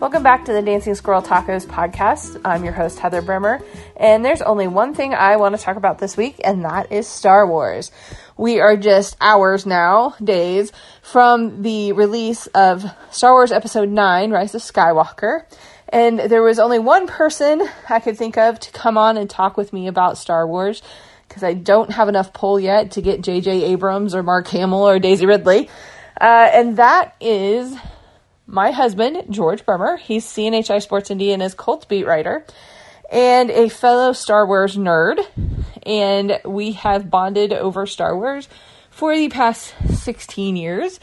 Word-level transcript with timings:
Welcome 0.00 0.22
back 0.22 0.46
to 0.46 0.54
the 0.54 0.62
Dancing 0.62 0.94
Squirrel 0.94 1.20
Tacos 1.20 1.66
podcast. 1.66 2.40
I'm 2.42 2.64
your 2.64 2.72
host, 2.72 2.98
Heather 2.98 3.20
Bremer, 3.20 3.60
and 3.98 4.24
there's 4.24 4.40
only 4.40 4.66
one 4.66 4.94
thing 4.94 5.12
I 5.12 5.36
want 5.36 5.54
to 5.54 5.62
talk 5.62 5.76
about 5.76 5.98
this 5.98 6.16
week, 6.16 6.40
and 6.42 6.64
that 6.64 6.90
is 6.90 7.06
Star 7.06 7.46
Wars. 7.46 7.92
We 8.38 8.60
are 8.60 8.78
just 8.78 9.18
hours 9.20 9.66
now, 9.66 10.14
days, 10.24 10.72
from 11.02 11.60
the 11.60 11.92
release 11.92 12.46
of 12.46 12.82
Star 13.10 13.34
Wars 13.34 13.52
Episode 13.52 13.90
9 13.90 14.30
Rise 14.30 14.54
of 14.54 14.62
Skywalker, 14.62 15.44
and 15.90 16.18
there 16.18 16.42
was 16.42 16.58
only 16.58 16.78
one 16.78 17.06
person 17.06 17.62
I 17.90 18.00
could 18.00 18.16
think 18.16 18.38
of 18.38 18.58
to 18.58 18.72
come 18.72 18.96
on 18.96 19.18
and 19.18 19.28
talk 19.28 19.58
with 19.58 19.70
me 19.70 19.86
about 19.86 20.16
Star 20.16 20.46
Wars 20.46 20.80
because 21.28 21.42
I 21.42 21.52
don't 21.52 21.92
have 21.92 22.08
enough 22.08 22.32
pull 22.32 22.58
yet 22.58 22.92
to 22.92 23.02
get 23.02 23.20
J.J. 23.20 23.64
Abrams 23.64 24.14
or 24.14 24.22
Mark 24.22 24.48
Hamill 24.48 24.88
or 24.88 24.98
Daisy 24.98 25.26
Ridley, 25.26 25.68
uh, 26.18 26.48
and 26.54 26.78
that 26.78 27.16
is 27.20 27.76
my 28.50 28.72
husband, 28.72 29.24
George 29.30 29.64
Bremer. 29.64 29.96
He's 29.96 30.26
CNHI 30.26 30.82
Sports 30.82 31.10
Indiana's 31.10 31.54
Colts 31.54 31.84
beat 31.84 32.04
writer 32.04 32.44
and 33.10 33.50
a 33.50 33.68
fellow 33.68 34.12
Star 34.12 34.46
Wars 34.46 34.76
nerd. 34.76 35.24
And 35.84 36.40
we 36.44 36.72
have 36.72 37.10
bonded 37.10 37.52
over 37.52 37.86
Star 37.86 38.16
Wars 38.16 38.48
for 38.90 39.14
the 39.14 39.28
past 39.28 39.72
16 39.88 40.56
years 40.56 41.00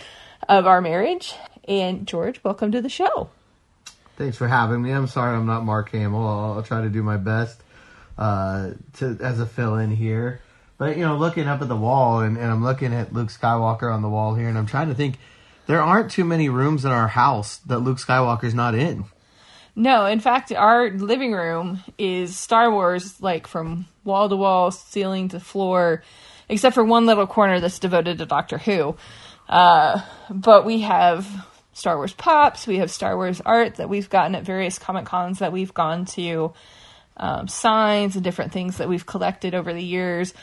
of 0.48 0.68
our 0.68 0.82
marriage. 0.82 1.34
And 1.68 2.05
George, 2.05 2.44
welcome 2.44 2.72
to 2.74 2.82
the 2.82 2.90
show. 2.90 3.30
Thanks 4.18 4.38
for 4.38 4.48
having 4.48 4.82
me. 4.82 4.91
I'm 4.91 5.08
sorry 5.08 5.36
I'm 5.36 5.46
not 5.46 5.64
Mark 5.64 5.91
Hamill. 5.91 6.27
I'll, 6.27 6.54
I'll 6.54 6.64
try 6.64 6.82
to 6.82 6.90
do 6.90 7.02
my 7.02 7.18
best 7.18 7.62
uh, 8.18 8.72
to 8.98 9.18
as 9.22 9.40
a 9.40 9.46
fill 9.46 9.76
in 9.76 9.91
here. 9.91 10.41
But 10.77 10.98
you 10.98 11.05
know, 11.05 11.16
looking 11.16 11.48
up 11.48 11.62
at 11.62 11.68
the 11.68 11.76
wall, 11.76 12.20
and, 12.20 12.38
and 12.38 12.52
I'm 12.52 12.64
looking 12.64 12.93
at 12.93 13.14
Luke 13.14 13.30
Skywalker 13.30 13.93
on 13.93 14.02
the 14.02 14.10
wall 14.10 14.36
here, 14.36 14.48
and 14.48 14.58
I'm 14.58 14.66
trying 14.66 14.90
to 14.90 14.96
think 14.96 15.18
there 15.68 15.82
aren't 15.82 16.12
too 16.12 16.26
many 16.26 16.49
rooms 16.49 16.85
in 16.85 16.91
our 16.91 17.07
house 17.07 17.57
that 17.68 17.79
Luke 17.79 17.98
Skywalker's 17.98 18.54
not 18.54 18.73
in. 18.73 19.05
No, 19.76 20.07
in 20.07 20.20
fact, 20.20 20.51
our 20.51 20.90
living 20.90 21.34
room 21.34 21.84
is 21.99 22.35
Star 22.35 22.71
Wars, 22.71 23.21
like 23.21 23.46
from 23.46 23.85
wall 24.04 24.27
to 24.27 24.35
wall, 24.35 24.71
ceiling 24.71 25.29
to 25.29 25.40
floor, 25.40 26.01
except 26.49 26.74
for 26.74 26.84
one 26.84 27.05
little 27.05 27.27
corner 27.27 27.59
that's 27.59 27.77
devoted 27.77 28.18
to 28.18 28.26
Doctor 28.26 28.57
Who. 28.57 28.96
Uh, 29.48 30.01
but 30.32 30.65
we 30.65 30.82
have 30.82 31.27
Star 31.74 31.96
Wars 31.98 32.13
pops, 32.13 32.65
we 32.65 32.77
have 32.77 32.90
Star 32.90 33.15
Wars 33.15 33.40
art 33.41 33.76
that 33.76 33.87
we've 33.87 34.09
gotten 34.09 34.34
at 34.34 34.43
various 34.43 34.79
Comic 34.79 35.05
Cons 35.05 35.40
that 35.40 35.52
we've 35.52 35.74
gone 35.76 36.05
to, 36.05 36.54
um, 37.18 37.48
signs 37.48 38.15
and 38.15 38.24
different 38.24 38.52
things 38.52 38.77
that 38.77 38.90
we've 38.90 39.05
collected 39.05 39.54
over 39.54 39.74
the 39.74 39.84
years. 39.84 40.34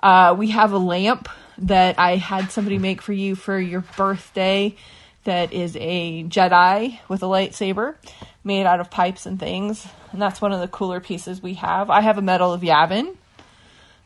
Uh, 0.00 0.36
we 0.38 0.50
have 0.50 0.72
a 0.72 0.78
lamp 0.78 1.28
that 1.58 1.98
I 1.98 2.16
had 2.16 2.50
somebody 2.50 2.78
make 2.78 3.02
for 3.02 3.12
you 3.12 3.34
for 3.34 3.58
your 3.58 3.84
birthday 3.96 4.76
that 5.24 5.52
is 5.52 5.76
a 5.80 6.24
Jedi 6.24 6.98
with 7.08 7.22
a 7.22 7.26
lightsaber 7.26 7.96
made 8.42 8.66
out 8.66 8.80
of 8.80 8.90
pipes 8.90 9.26
and 9.26 9.40
things. 9.40 9.86
And 10.12 10.20
that's 10.20 10.40
one 10.40 10.52
of 10.52 10.60
the 10.60 10.68
cooler 10.68 11.00
pieces 11.00 11.42
we 11.42 11.54
have. 11.54 11.90
I 11.90 12.02
have 12.02 12.18
a 12.18 12.22
Medal 12.22 12.52
of 12.52 12.60
Yavin. 12.60 13.16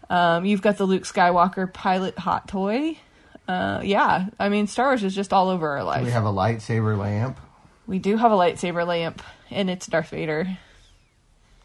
Um, 0.08 0.44
you've 0.44 0.62
got 0.62 0.78
the 0.78 0.84
Luke 0.84 1.02
Skywalker 1.02 1.70
pilot 1.72 2.18
hot 2.18 2.48
toy. 2.48 2.96
Uh, 3.46 3.80
yeah, 3.82 4.26
I 4.38 4.48
mean, 4.48 4.66
Star 4.66 4.88
Wars 4.88 5.02
is 5.02 5.14
just 5.14 5.32
all 5.32 5.48
over 5.48 5.70
our 5.70 5.84
life. 5.84 6.04
We 6.04 6.10
have 6.10 6.24
a 6.24 6.32
lightsaber 6.32 6.96
lamp. 6.96 7.38
We 7.86 7.98
do 7.98 8.16
have 8.16 8.30
a 8.30 8.36
lightsaber 8.36 8.86
lamp, 8.86 9.22
and 9.50 9.70
it's 9.70 9.86
Darth 9.86 10.10
Vader. 10.10 10.58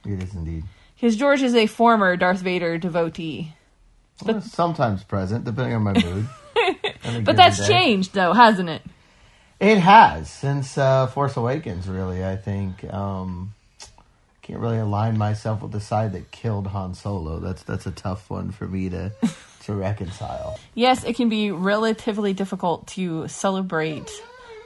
It 0.05 0.23
is 0.23 0.33
indeed. 0.33 0.63
Because 0.95 1.17
George 1.17 1.41
is 1.41 1.55
a 1.55 1.67
former 1.67 2.15
Darth 2.15 2.39
Vader 2.39 2.77
devotee. 2.77 3.53
Well, 4.25 4.41
sometimes 4.41 5.03
present, 5.03 5.45
depending 5.45 5.75
on 5.75 5.83
my 5.83 5.93
mood. 5.93 6.27
But 7.25 7.35
that's 7.35 7.67
changed, 7.67 8.13
though, 8.13 8.31
hasn't 8.31 8.69
it? 8.69 8.81
It 9.59 9.77
has 9.77 10.29
since 10.29 10.77
uh, 10.77 11.07
Force 11.07 11.35
Awakens. 11.35 11.87
Really, 11.87 12.23
I 12.23 12.37
think 12.37 12.81
um, 12.93 13.53
can't 14.41 14.59
really 14.59 14.77
align 14.77 15.17
myself 15.17 15.61
with 15.61 15.71
the 15.71 15.79
side 15.79 16.13
that 16.13 16.31
killed 16.31 16.67
Han 16.67 16.93
Solo. 16.93 17.39
That's 17.39 17.63
that's 17.63 17.85
a 17.85 17.91
tough 17.91 18.29
one 18.29 18.51
for 18.51 18.67
me 18.67 18.89
to 18.89 19.11
to 19.63 19.73
reconcile. 19.73 20.59
Yes, 20.75 21.03
it 21.03 21.15
can 21.15 21.29
be 21.29 21.51
relatively 21.51 22.33
difficult 22.33 22.87
to 22.87 23.27
celebrate 23.27 24.11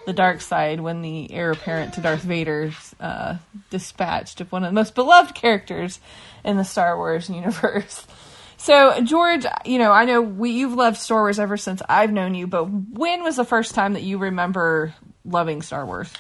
the 0.07 0.13
dark 0.13 0.41
side 0.41 0.79
when 0.79 1.01
the 1.01 1.31
heir 1.31 1.51
apparent 1.51 1.94
to 1.94 2.01
Darth 2.01 2.23
Vader's 2.23 2.96
uh, 3.00 3.38
dispatched 3.69 4.41
of 4.41 4.51
one 4.51 4.63
of 4.63 4.69
the 4.69 4.73
most 4.73 4.96
beloved 4.96 5.35
characters 5.35 6.00
in 6.44 6.57
the 6.57 6.63
Star 6.63 6.97
Wars 6.97 7.29
universe. 7.29 8.06
So, 8.57 9.01
George, 9.01 9.45
you 9.66 9.78
know, 9.78 9.91
I 9.91 10.06
know 10.06 10.22
we, 10.22 10.51
you've 10.51 10.73
loved 10.73 10.97
Star 10.97 11.22
Wars 11.22 11.40
ever 11.40 11.57
since 11.57 11.81
I've 11.88 12.12
known 12.12 12.35
you, 12.35 12.47
but 12.47 12.66
when 12.66 13.23
was 13.23 13.35
the 13.35 13.45
first 13.45 13.75
time 13.75 13.94
that 13.94 14.03
you 14.03 14.18
remember 14.18 14.94
loving 15.23 15.62
Star 15.62 15.85
Wars? 15.85 16.12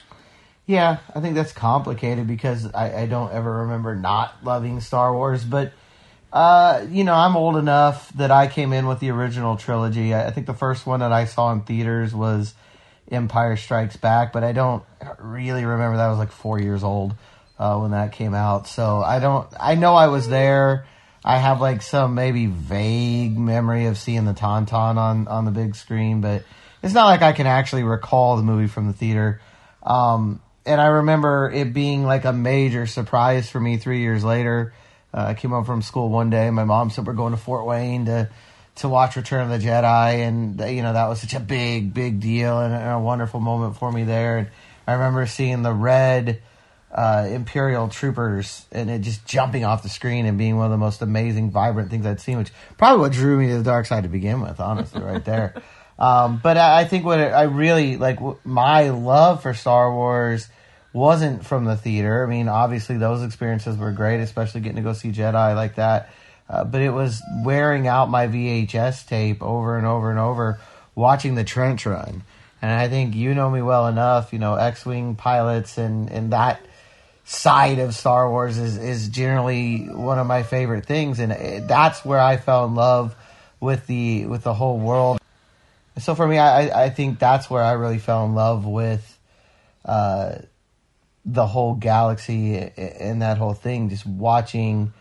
Yeah, 0.67 0.97
I 1.15 1.19
think 1.19 1.35
that's 1.35 1.51
complicated 1.51 2.27
because 2.27 2.71
I, 2.73 3.01
I 3.01 3.05
don't 3.07 3.31
ever 3.31 3.61
remember 3.61 3.95
not 3.95 4.43
loving 4.43 4.79
Star 4.81 5.13
Wars, 5.13 5.43
but. 5.43 5.73
Uh, 6.31 6.85
you 6.89 7.05
know, 7.05 7.15
I'm 7.15 7.37
old 7.37 7.55
enough 7.55 8.11
that 8.15 8.31
I 8.31 8.47
came 8.47 8.73
in 8.73 8.85
with 8.85 8.99
the 8.99 9.11
original 9.11 9.55
trilogy. 9.55 10.13
I, 10.13 10.27
I 10.27 10.31
think 10.31 10.45
the 10.45 10.53
first 10.53 10.85
one 10.85 10.99
that 10.99 11.13
I 11.13 11.23
saw 11.23 11.53
in 11.53 11.61
theaters 11.61 12.13
was 12.13 12.53
Empire 13.09 13.55
Strikes 13.55 13.95
Back, 13.95 14.33
but 14.33 14.43
I 14.43 14.51
don't 14.51 14.83
really 15.19 15.63
remember 15.63 15.97
that 15.97 16.05
I 16.05 16.09
was 16.09 16.19
like 16.19 16.31
four 16.31 16.59
years 16.59 16.83
old 16.83 17.15
uh, 17.57 17.77
when 17.79 17.91
that 17.91 18.11
came 18.11 18.33
out. 18.33 18.67
So 18.67 19.01
I 19.01 19.19
don't. 19.19 19.47
I 19.59 19.75
know 19.75 19.95
I 19.95 20.07
was 20.07 20.27
there. 20.27 20.85
I 21.23 21.37
have 21.37 21.61
like 21.61 21.81
some 21.81 22.15
maybe 22.15 22.45
vague 22.45 23.37
memory 23.37 23.85
of 23.85 23.97
seeing 23.97 24.25
the 24.25 24.33
Tauntaun 24.33 24.97
on 24.97 25.27
on 25.27 25.45
the 25.45 25.51
big 25.51 25.75
screen, 25.75 26.21
but 26.21 26.43
it's 26.83 26.93
not 26.93 27.05
like 27.05 27.21
I 27.21 27.33
can 27.33 27.47
actually 27.47 27.83
recall 27.83 28.37
the 28.37 28.43
movie 28.43 28.67
from 28.67 28.87
the 28.87 28.93
theater. 28.93 29.41
Um, 29.83 30.41
and 30.65 30.79
I 30.81 30.87
remember 30.87 31.49
it 31.49 31.73
being 31.73 32.03
like 32.03 32.25
a 32.25 32.33
major 32.33 32.85
surprise 32.85 33.49
for 33.49 33.59
me 33.59 33.77
three 33.77 34.01
years 34.01 34.23
later. 34.23 34.73
Uh, 35.13 35.27
I 35.27 35.33
came 35.33 35.51
home 35.51 35.65
from 35.65 35.81
school 35.81 36.09
one 36.09 36.29
day. 36.29 36.49
My 36.49 36.65
mom 36.65 36.89
said 36.89 37.07
we're 37.07 37.13
going 37.13 37.31
to 37.31 37.37
Fort 37.37 37.65
Wayne 37.65 38.05
to 38.05 38.29
to 38.75 38.89
watch 38.89 39.15
Return 39.15 39.49
of 39.49 39.59
the 39.61 39.65
Jedi, 39.65 40.19
and 40.27 40.59
you 40.59 40.83
know 40.83 40.93
that 40.93 41.07
was 41.07 41.19
such 41.19 41.33
a 41.33 41.39
big, 41.39 41.93
big 41.93 42.19
deal 42.19 42.59
and, 42.59 42.73
and 42.73 42.91
a 42.91 42.99
wonderful 42.99 43.39
moment 43.39 43.77
for 43.77 43.91
me 43.91 44.03
there. 44.03 44.37
And 44.37 44.49
I 44.85 44.93
remember 44.93 45.25
seeing 45.25 45.63
the 45.63 45.73
red 45.73 46.41
uh, 46.91 47.27
Imperial 47.29 47.89
troopers 47.89 48.65
and 48.71 48.89
it 48.89 49.01
just 49.01 49.25
jumping 49.25 49.65
off 49.65 49.83
the 49.83 49.89
screen 49.89 50.25
and 50.25 50.37
being 50.37 50.57
one 50.57 50.65
of 50.65 50.71
the 50.71 50.77
most 50.77 51.01
amazing, 51.01 51.51
vibrant 51.51 51.89
things 51.89 52.05
I'd 52.05 52.21
seen, 52.21 52.37
which 52.37 52.51
probably 52.77 53.01
what 53.01 53.11
drew 53.11 53.37
me 53.37 53.47
to 53.47 53.57
the 53.57 53.63
dark 53.63 53.85
side 53.85 54.03
to 54.03 54.09
begin 54.09 54.41
with, 54.41 54.59
honestly, 54.59 55.01
right 55.01 55.23
there. 55.23 55.61
Um, 55.99 56.39
but 56.43 56.57
I, 56.57 56.81
I 56.81 56.85
think 56.85 57.05
what 57.05 57.19
it, 57.19 57.33
I 57.33 57.45
really 57.45 57.97
like, 57.97 58.19
my 58.45 58.89
love 58.91 59.41
for 59.41 59.55
Star 59.55 59.91
Wars 59.91 60.47
wasn't 60.93 61.43
from 61.43 61.65
the 61.65 61.75
theater. 61.75 62.23
I 62.23 62.29
mean, 62.29 62.47
obviously 62.47 62.97
those 62.97 63.23
experiences 63.23 63.77
were 63.77 63.91
great, 63.91 64.19
especially 64.19 64.61
getting 64.61 64.75
to 64.75 64.83
go 64.83 64.93
see 64.93 65.11
Jedi 65.11 65.55
like 65.55 65.73
that. 65.75 66.11
Uh, 66.47 66.63
but 66.63 66.81
it 66.81 66.91
was 66.91 67.21
wearing 67.43 67.87
out 67.87 68.11
my 68.11 68.27
VHS 68.27 69.07
tape 69.07 69.41
over 69.41 69.75
and 69.77 69.87
over 69.87 70.11
and 70.11 70.19
over, 70.19 70.59
watching 70.93 71.33
the 71.33 71.43
trench 71.43 71.87
run. 71.87 72.23
And 72.61 72.71
I 72.71 72.87
think 72.87 73.15
you 73.15 73.33
know 73.33 73.49
me 73.49 73.61
well 73.61 73.87
enough, 73.87 74.33
you 74.33 74.39
know, 74.39 74.55
X-wing 74.55 75.15
pilots 75.15 75.77
and 75.77 76.09
and 76.09 76.31
that 76.31 76.61
side 77.27 77.79
of 77.79 77.93
Star 77.93 78.29
Wars 78.31 78.57
is 78.57 78.77
is 78.77 79.09
generally 79.09 79.89
one 79.89 80.17
of 80.17 80.25
my 80.25 80.43
favorite 80.43 80.85
things, 80.85 81.19
and 81.19 81.67
that's 81.67 82.05
where 82.05 82.19
I 82.19 82.37
fell 82.37 82.65
in 82.65 82.73
love 82.73 83.15
with 83.59 83.85
the 83.85 84.25
with 84.25 84.43
the 84.43 84.53
whole 84.53 84.79
world. 84.79 85.19
So 85.99 86.15
for 86.15 86.25
me, 86.25 86.37
I 86.37 86.85
I 86.85 86.89
think 86.89 87.19
that's 87.19 87.49
where 87.49 87.63
I 87.63 87.73
really 87.73 87.99
fell 87.99 88.25
in 88.25 88.33
love 88.33 88.65
with. 88.65 89.13
Uh, 89.83 90.39
the 91.29 91.45
whole 91.45 91.75
galaxy 91.75 92.55
and 92.55 93.21
that 93.21 93.37
whole 93.37 93.53
thing, 93.53 93.89
just 93.89 94.05
watching 94.05 94.93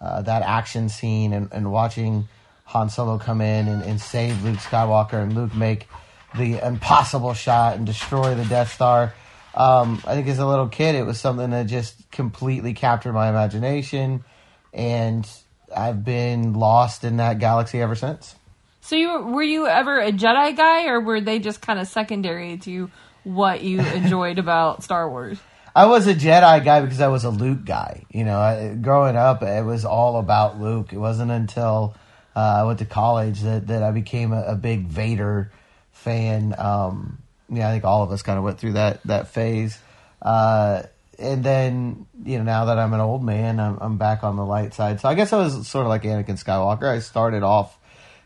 uh, 0.00 0.22
that 0.22 0.42
action 0.42 0.88
scene 0.88 1.32
and, 1.32 1.48
and 1.50 1.72
watching 1.72 2.28
Han 2.66 2.88
Solo 2.88 3.18
come 3.18 3.40
in 3.40 3.66
and, 3.66 3.82
and 3.82 4.00
save 4.00 4.44
Luke 4.44 4.58
Skywalker 4.58 5.20
and 5.20 5.34
Luke 5.34 5.54
make 5.56 5.88
the 6.36 6.64
impossible 6.64 7.34
shot 7.34 7.76
and 7.76 7.84
destroy 7.84 8.36
the 8.36 8.44
Death 8.44 8.72
Star. 8.72 9.12
Um, 9.54 10.02
I 10.06 10.14
think 10.14 10.28
as 10.28 10.38
a 10.38 10.46
little 10.46 10.68
kid, 10.68 10.94
it 10.94 11.04
was 11.04 11.20
something 11.20 11.50
that 11.50 11.66
just 11.66 12.10
completely 12.10 12.72
captured 12.72 13.12
my 13.12 13.28
imagination, 13.28 14.24
and 14.72 15.28
I've 15.74 16.04
been 16.04 16.54
lost 16.54 17.04
in 17.04 17.18
that 17.18 17.38
galaxy 17.38 17.80
ever 17.80 17.94
since. 17.94 18.34
So, 18.80 18.96
you 18.96 19.20
were 19.20 19.42
you 19.42 19.66
ever 19.66 20.00
a 20.00 20.10
Jedi 20.10 20.56
guy, 20.56 20.86
or 20.86 21.00
were 21.00 21.20
they 21.20 21.38
just 21.38 21.60
kind 21.60 21.78
of 21.78 21.86
secondary 21.86 22.56
to 22.58 22.90
what 23.24 23.62
you 23.62 23.80
enjoyed 23.94 24.38
about 24.38 24.82
Star 24.82 25.08
Wars? 25.08 25.38
I 25.74 25.86
was 25.86 26.06
a 26.06 26.14
Jedi 26.14 26.64
guy 26.64 26.80
because 26.80 27.00
I 27.00 27.08
was 27.08 27.24
a 27.24 27.30
Luke 27.30 27.64
guy. 27.64 28.04
You 28.10 28.24
know, 28.24 28.38
I, 28.38 28.74
growing 28.74 29.16
up, 29.16 29.42
it 29.42 29.64
was 29.64 29.84
all 29.84 30.18
about 30.18 30.60
Luke. 30.60 30.92
It 30.92 30.98
wasn't 30.98 31.30
until 31.30 31.94
uh, 32.36 32.40
I 32.60 32.64
went 32.64 32.78
to 32.80 32.84
college 32.84 33.40
that, 33.40 33.68
that 33.68 33.82
I 33.82 33.90
became 33.90 34.32
a, 34.32 34.42
a 34.42 34.54
big 34.54 34.86
Vader 34.86 35.50
fan. 35.92 36.54
Um, 36.58 37.22
yeah, 37.52 37.68
I 37.68 37.72
think 37.72 37.84
all 37.84 38.02
of 38.02 38.10
us 38.10 38.22
kind 38.22 38.38
of 38.38 38.44
went 38.44 38.58
through 38.58 38.72
that 38.72 39.02
that 39.04 39.28
phase. 39.28 39.78
Uh, 40.20 40.84
and 41.18 41.44
then 41.44 42.06
you 42.24 42.38
know 42.38 42.44
now 42.44 42.64
that 42.66 42.78
I'm 42.78 42.94
an 42.94 43.00
old 43.00 43.22
man, 43.22 43.60
I'm, 43.60 43.78
I'm 43.80 43.98
back 43.98 44.24
on 44.24 44.36
the 44.36 44.44
light 44.44 44.74
side. 44.74 45.00
So 45.00 45.08
I 45.08 45.14
guess 45.14 45.32
I 45.32 45.38
was 45.38 45.68
sort 45.68 45.84
of 45.84 45.90
like 45.90 46.02
Anakin 46.02 46.42
Skywalker. 46.42 46.88
I 46.88 47.00
started 47.00 47.42
off 47.42 47.78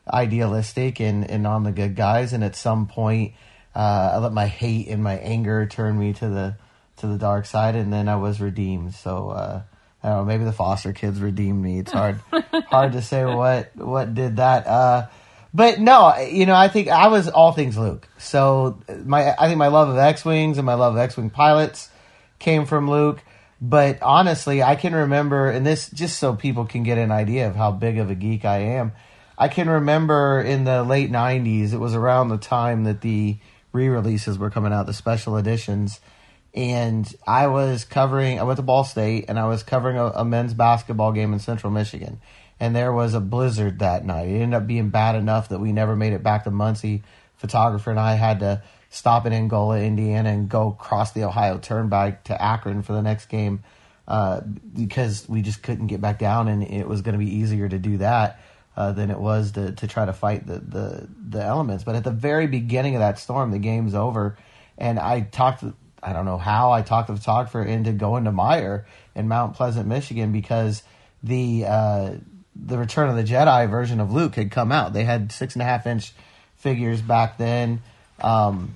idealistic 0.09 1.01
and, 1.01 1.29
and 1.29 1.47
on 1.47 1.65
the 1.65 1.73
good 1.73 1.97
guys, 1.97 2.33
and 2.33 2.45
at 2.45 2.55
some 2.55 2.87
point, 2.87 3.35
uh, 3.75 4.13
I 4.15 4.19
let 4.19 4.33
my 4.33 4.47
hate 4.47 4.89
and 4.89 5.03
my 5.03 5.17
anger 5.17 5.67
turn 5.67 5.99
me 5.99 6.13
to 6.15 6.29
the 6.29 6.57
to 6.99 7.07
the 7.09 7.19
dark 7.19 7.47
side, 7.47 7.75
and 7.75 7.93
then 7.93 8.09
I 8.09 8.17
was 8.17 8.41
redeemed. 8.41 8.95
So 8.95 9.31
uh, 9.31 9.63
I 10.03 10.09
don't 10.09 10.19
know. 10.19 10.25
Maybe 10.25 10.45
the 10.45 10.53
foster 10.53 10.93
kids 10.93 11.21
redeemed 11.21 11.63
me. 11.63 11.81
It's 11.81 11.93
hard 11.93 12.21
hard 12.69 12.93
to 12.93 13.03
say 13.03 13.25
what 13.25 13.75
what 13.75 14.15
did 14.15 14.37
that. 14.37 14.67
Uh, 14.67 15.07
but 15.57 15.81
no, 15.81 16.15
you 16.19 16.45
know, 16.45 16.55
I 16.55 16.69
think 16.69 16.89
I 16.89 17.09
was 17.09 17.29
all 17.31 17.53
things 17.53 17.79
Luke. 17.79 18.07
So 18.19 18.79
my 19.07 19.35
I 19.39 19.47
think 19.47 19.57
my 19.57 19.69
love 19.69 19.89
of 19.89 19.97
X 19.97 20.23
wings 20.23 20.59
and 20.59 20.67
my 20.67 20.75
love 20.75 20.95
of 20.95 20.99
X 20.99 21.17
wing 21.17 21.31
pilots 21.31 21.89
came 22.39 22.67
from 22.67 22.91
Luke. 22.91 23.25
But 23.59 24.03
honestly, 24.03 24.63
I 24.63 24.77
can 24.77 24.95
remember, 24.95 25.49
and 25.49 25.65
this 25.65 25.89
just 25.89 26.19
so 26.19 26.35
people 26.35 26.67
can 26.67 26.83
get 26.83 26.99
an 26.99 27.11
idea 27.11 27.49
of 27.49 27.57
how 27.57 27.73
big 27.73 27.97
of 27.97 28.11
a 28.11 28.15
geek 28.15 28.45
I 28.45 28.59
am. 28.59 28.93
I 29.39 29.49
can 29.49 29.71
remember 29.71 30.43
in 30.43 30.65
the 30.65 30.83
late 30.83 31.11
'90s, 31.11 31.73
it 31.73 31.79
was 31.79 31.95
around 31.95 32.29
the 32.29 32.37
time 32.37 32.85
that 32.85 33.01
the 33.01 33.39
re-releases 33.73 34.39
were 34.39 34.51
coming 34.51 34.75
out, 34.75 34.85
the 34.85 34.93
special 34.93 35.39
editions, 35.39 36.01
and 36.53 37.11
I 37.27 37.47
was 37.47 37.87
covering. 37.87 38.39
I 38.39 38.43
went 38.43 38.59
to 38.59 38.63
Ball 38.63 38.85
State, 38.85 39.25
and 39.29 39.39
I 39.39 39.47
was 39.47 39.63
covering 39.63 39.97
a, 39.97 40.05
a 40.05 40.25
men's 40.27 40.53
basketball 40.53 41.13
game 41.13 41.33
in 41.33 41.39
Central 41.39 41.73
Michigan, 41.73 42.21
and 42.59 42.75
there 42.75 42.93
was 42.93 43.15
a 43.15 43.21
blizzard 43.21 43.81
that 43.81 44.05
night. 44.05 44.29
It 44.29 44.41
ended 44.41 44.55
up 44.55 44.67
being 44.67 44.91
bad 44.91 45.15
enough 45.15 45.51
that 45.51 45.59
we 45.59 45.73
never 45.73 45.95
made 45.95 46.13
it 46.13 46.23
back 46.23 46.45
to 46.45 46.51
Muncie. 46.51 47.03
Photographer 47.37 47.91
and 47.91 48.01
I 48.01 48.15
had 48.15 48.41
to 48.41 48.63
stop 48.89 49.27
in 49.27 49.33
Angola, 49.33 49.81
Indiana, 49.81 50.31
and 50.31 50.49
go 50.49 50.69
across 50.69 51.13
the 51.13 51.25
Ohio 51.25 51.59
Turnpike 51.59 52.25
to 52.25 52.43
Akron 52.43 52.83
for 52.83 52.95
the 52.95 53.03
next 53.03 53.27
game 53.27 53.63
uh, 54.09 54.41
because 54.41 55.29
we 55.29 55.43
just 55.43 55.63
couldn't 55.63 55.89
get 55.89 56.01
back 56.01 56.19
down, 56.19 56.49
and 56.49 56.63
it 56.63 56.89
was 56.89 57.03
going 57.03 57.13
to 57.13 57.19
be 57.19 57.37
easier 57.37 57.69
to 57.69 57.79
do 57.79 57.99
that. 57.99 58.41
Uh, 58.77 58.93
than 58.93 59.11
it 59.11 59.19
was 59.19 59.53
to, 59.53 59.73
to 59.73 59.87
try 59.87 60.05
to 60.05 60.13
fight 60.13 60.47
the, 60.47 60.59
the, 60.59 61.09
the 61.31 61.43
elements. 61.43 61.83
But 61.83 61.95
at 61.95 62.05
the 62.05 62.11
very 62.11 62.47
beginning 62.47 62.95
of 62.95 63.01
that 63.01 63.19
storm, 63.19 63.51
the 63.51 63.59
game's 63.59 63.95
over, 63.95 64.37
and 64.77 64.99
I 64.99 65.21
talked. 65.21 65.65
I 66.03 66.13
don't 66.13 66.27
know 66.27 66.37
how 66.37 66.73
I 66.73 66.83
talked 66.83 67.09
the 67.09 67.17
photographer 67.17 67.63
into 67.63 67.93
going 67.93 68.25
to 68.25 68.33
Meijer 68.33 68.85
in 69.15 69.29
Mount 69.29 69.55
Pleasant, 69.55 69.89
Michigan, 69.89 70.31
because 70.31 70.83
the 71.23 71.65
uh, 71.67 72.11
the 72.65 72.79
Return 72.79 73.09
of 73.09 73.17
the 73.17 73.25
Jedi 73.25 73.69
version 73.69 74.01
of 74.01 74.13
Luke 74.13 74.35
had 74.35 74.51
come 74.51 74.73
out. 74.73 74.93
They 74.93 75.05
had 75.05 75.33
six 75.33 75.55
and 75.55 75.63
a 75.63 75.65
half 75.65 75.87
inch 75.87 76.13
figures 76.57 77.01
back 77.01 77.39
then, 77.39 77.83
um, 78.21 78.75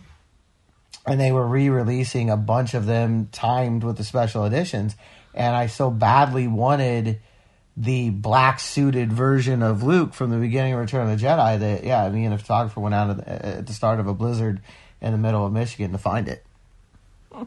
and 1.07 1.19
they 1.19 1.33
were 1.33 1.47
re-releasing 1.47 2.31
a 2.31 2.37
bunch 2.37 2.75
of 2.75 2.87
them 2.87 3.29
timed 3.33 3.85
with 3.85 3.97
the 3.97 4.05
special 4.05 4.45
editions. 4.45 4.97
And 5.35 5.55
I 5.55 5.67
so 5.67 5.91
badly 5.91 6.47
wanted 6.47 7.21
the 7.77 8.11
black 8.11 8.61
suited 8.61 9.13
version 9.13 9.63
of 9.63 9.83
Luke 9.83 10.13
from 10.13 10.31
the 10.31 10.37
beginning 10.37 10.75
of 10.75 10.81
Return 10.81 11.09
of 11.09 11.19
the 11.19 11.25
Jedi 11.25 11.59
that 11.59 11.85
yeah, 11.85 12.09
me 12.11 12.25
and 12.25 12.35
a 12.35 12.39
photographer 12.39 12.81
went 12.81 12.95
out 12.95 13.27
at 13.27 13.67
the 13.67 13.73
start 13.73 14.01
of 14.01 14.07
a 14.07 14.15
blizzard 14.15 14.61
in 15.01 15.13
the 15.13 15.19
middle 15.19 15.47
of 15.47 15.53
Michigan 15.53 15.93
to 15.93 15.99
find 15.99 16.29
it. 16.29 16.45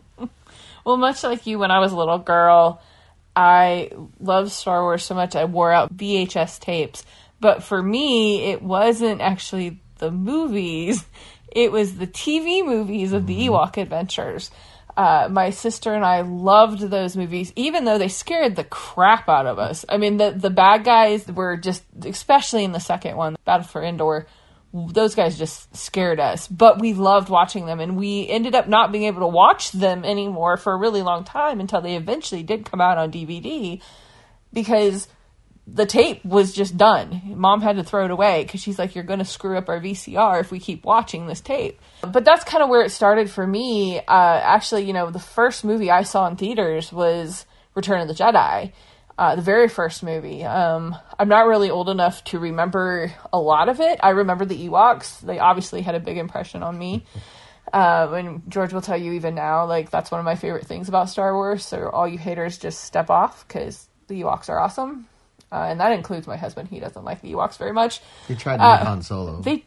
well, 0.85 0.97
much 0.97 1.23
like 1.23 1.45
you, 1.45 1.59
when 1.59 1.71
I 1.71 1.79
was 1.79 1.91
a 1.91 1.97
little 1.97 2.17
girl, 2.17 2.81
I 3.35 3.91
love 4.19 4.51
Star 4.51 4.81
Wars 4.83 5.03
so 5.03 5.15
much 5.15 5.35
I 5.35 5.45
wore 5.45 5.71
out 5.71 5.95
VHS 5.95 6.59
tapes. 6.59 7.03
But 7.39 7.63
for 7.63 7.81
me, 7.81 8.51
it 8.51 8.61
wasn't 8.61 9.21
actually 9.21 9.79
the 9.97 10.11
movies; 10.11 11.05
it 11.51 11.71
was 11.71 11.97
the 11.97 12.07
TV 12.07 12.65
movies 12.65 13.13
of 13.13 13.27
the 13.27 13.35
Mm-hmm. 13.35 13.53
Ewok 13.53 13.77
Adventures. 13.77 14.51
Uh, 14.95 15.27
my 15.31 15.49
sister 15.49 15.93
and 15.93 16.05
I 16.05 16.21
loved 16.21 16.81
those 16.81 17.17
movies, 17.17 17.51
even 17.55 17.83
though 17.83 17.97
they 17.97 18.09
scared 18.09 18.55
the 18.55 18.63
crap 18.63 19.27
out 19.27 19.47
of 19.47 19.57
us. 19.57 19.83
I 19.89 19.97
mean, 19.97 20.17
the 20.17 20.31
the 20.31 20.51
bad 20.51 20.83
guys 20.83 21.27
were 21.27 21.57
just, 21.57 21.83
especially 22.05 22.63
in 22.63 22.73
the 22.73 22.79
second 22.79 23.17
one, 23.17 23.35
Battle 23.43 23.65
for 23.65 23.83
Endor, 23.83 24.27
those 24.73 25.13
guys 25.13 25.37
just 25.37 25.75
scared 25.75 26.19
us. 26.19 26.47
But 26.47 26.79
we 26.79 26.93
loved 26.93 27.29
watching 27.29 27.65
them, 27.65 27.79
and 27.79 27.95
we 27.95 28.27
ended 28.27 28.55
up 28.55 28.67
not 28.67 28.91
being 28.91 29.03
able 29.05 29.21
to 29.21 29.27
watch 29.27 29.71
them 29.71 30.03
anymore 30.03 30.57
for 30.57 30.73
a 30.73 30.77
really 30.77 31.03
long 31.03 31.23
time 31.23 31.59
until 31.59 31.81
they 31.81 31.95
eventually 31.95 32.43
did 32.43 32.65
come 32.65 32.81
out 32.81 32.97
on 32.97 33.11
DVD 33.11 33.81
because 34.51 35.07
the 35.65 35.85
tape 35.85 36.25
was 36.25 36.53
just 36.53 36.75
done. 36.75 37.21
Mom 37.25 37.61
had 37.61 37.77
to 37.77 37.83
throw 37.83 38.05
it 38.05 38.11
away 38.11 38.43
because 38.43 38.61
she's 38.61 38.79
like, 38.79 38.95
"You're 38.95 39.03
going 39.03 39.19
to 39.19 39.25
screw 39.25 39.57
up 39.57 39.69
our 39.69 39.79
VCR 39.79 40.39
if 40.39 40.51
we 40.51 40.59
keep 40.59 40.83
watching 40.83 41.27
this 41.27 41.39
tape." 41.39 41.79
But 42.01 42.25
that's 42.25 42.43
kind 42.43 42.63
of 42.63 42.69
where 42.69 42.81
it 42.81 42.89
started 42.89 43.29
for 43.29 43.45
me. 43.45 43.99
Uh, 43.99 44.01
actually, 44.07 44.85
you 44.85 44.93
know, 44.93 45.09
the 45.11 45.19
first 45.19 45.63
movie 45.63 45.91
I 45.91 46.03
saw 46.03 46.27
in 46.27 46.35
theaters 46.35 46.91
was 46.91 47.45
Return 47.75 48.01
of 48.01 48.07
the 48.07 48.13
Jedi, 48.13 48.73
uh, 49.17 49.35
the 49.35 49.41
very 49.41 49.67
first 49.67 50.03
movie. 50.03 50.43
Um, 50.43 50.95
I'm 51.19 51.27
not 51.27 51.47
really 51.47 51.69
old 51.69 51.89
enough 51.89 52.23
to 52.25 52.39
remember 52.39 53.13
a 53.31 53.39
lot 53.39 53.69
of 53.69 53.79
it. 53.79 53.99
I 54.01 54.11
remember 54.11 54.45
the 54.45 54.67
Ewoks; 54.67 55.19
they 55.21 55.39
obviously 55.39 55.81
had 55.81 55.95
a 55.95 55.99
big 55.99 56.17
impression 56.17 56.63
on 56.63 56.77
me. 56.77 57.05
Uh, 57.71 58.13
and 58.13 58.43
George 58.49 58.71
will 58.71 58.81
tell 58.81 58.97
you 58.97 59.13
even 59.13 59.33
now, 59.33 59.65
like 59.65 59.89
that's 59.89 60.11
one 60.11 60.19
of 60.19 60.25
my 60.25 60.35
favorite 60.35 60.67
things 60.67 60.89
about 60.89 61.09
Star 61.09 61.33
Wars. 61.33 61.65
So 61.65 61.89
all 61.89 62.07
you 62.07 62.19
haters 62.19 62.59
just 62.59 62.83
step 62.83 63.09
off 63.09 63.47
because 63.47 63.87
the 64.07 64.21
Ewoks 64.21 64.49
are 64.49 64.59
awesome. 64.59 65.07
Uh, 65.51 65.67
and 65.69 65.79
that 65.79 65.91
includes 65.91 66.27
my 66.27 66.37
husband. 66.37 66.69
He 66.69 66.79
doesn't 66.79 67.03
like 67.03 67.21
the 67.21 67.31
Ewoks 67.33 67.57
very 67.57 67.73
much. 67.73 68.01
They 68.27 68.35
tried 68.35 68.57
to 68.57 68.63
make 68.63 68.87
Han 68.87 69.01
Solo. 69.01 69.41
They, 69.41 69.65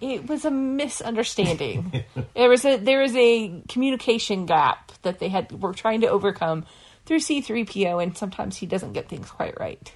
it 0.00 0.28
was 0.28 0.44
a 0.44 0.50
misunderstanding. 0.50 2.04
there 2.34 2.48
was 2.48 2.64
a 2.64 2.76
there 2.76 3.00
was 3.00 3.14
a 3.16 3.62
communication 3.68 4.46
gap 4.46 4.92
that 5.02 5.18
they 5.18 5.28
had 5.28 5.50
were 5.52 5.72
trying 5.72 6.02
to 6.02 6.08
overcome 6.08 6.66
through 7.06 7.20
C 7.20 7.40
three 7.40 7.64
PO, 7.64 7.98
and 7.98 8.16
sometimes 8.16 8.56
he 8.58 8.66
doesn't 8.66 8.92
get 8.92 9.08
things 9.08 9.30
quite 9.30 9.58
right. 9.58 9.90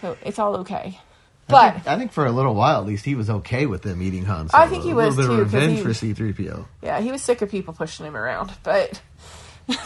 So 0.00 0.16
it's 0.24 0.38
all 0.38 0.56
okay. 0.58 0.98
I 1.48 1.52
But 1.52 1.72
think, 1.74 1.86
I 1.88 1.98
think 1.98 2.12
for 2.12 2.26
a 2.26 2.30
little 2.32 2.54
while, 2.54 2.80
at 2.80 2.86
least, 2.86 3.04
he 3.04 3.16
was 3.16 3.28
okay 3.28 3.66
with 3.66 3.82
them 3.82 4.00
eating 4.00 4.24
Han 4.26 4.48
Solo. 4.48 4.62
I 4.62 4.68
think 4.68 4.84
he 4.84 4.94
was, 4.94 5.16
a 5.16 5.20
little 5.20 5.36
bit 5.36 5.36
too, 5.36 5.42
of 5.42 5.52
revenge 5.54 5.78
he- 5.78 5.82
for 5.84 5.92
C 5.94 6.12
three 6.14 6.32
PO. 6.32 6.66
Yeah, 6.82 7.00
he 7.00 7.10
was 7.10 7.22
sick 7.22 7.42
of 7.42 7.50
people 7.50 7.74
pushing 7.74 8.06
him 8.06 8.16
around. 8.16 8.52
But 8.62 9.02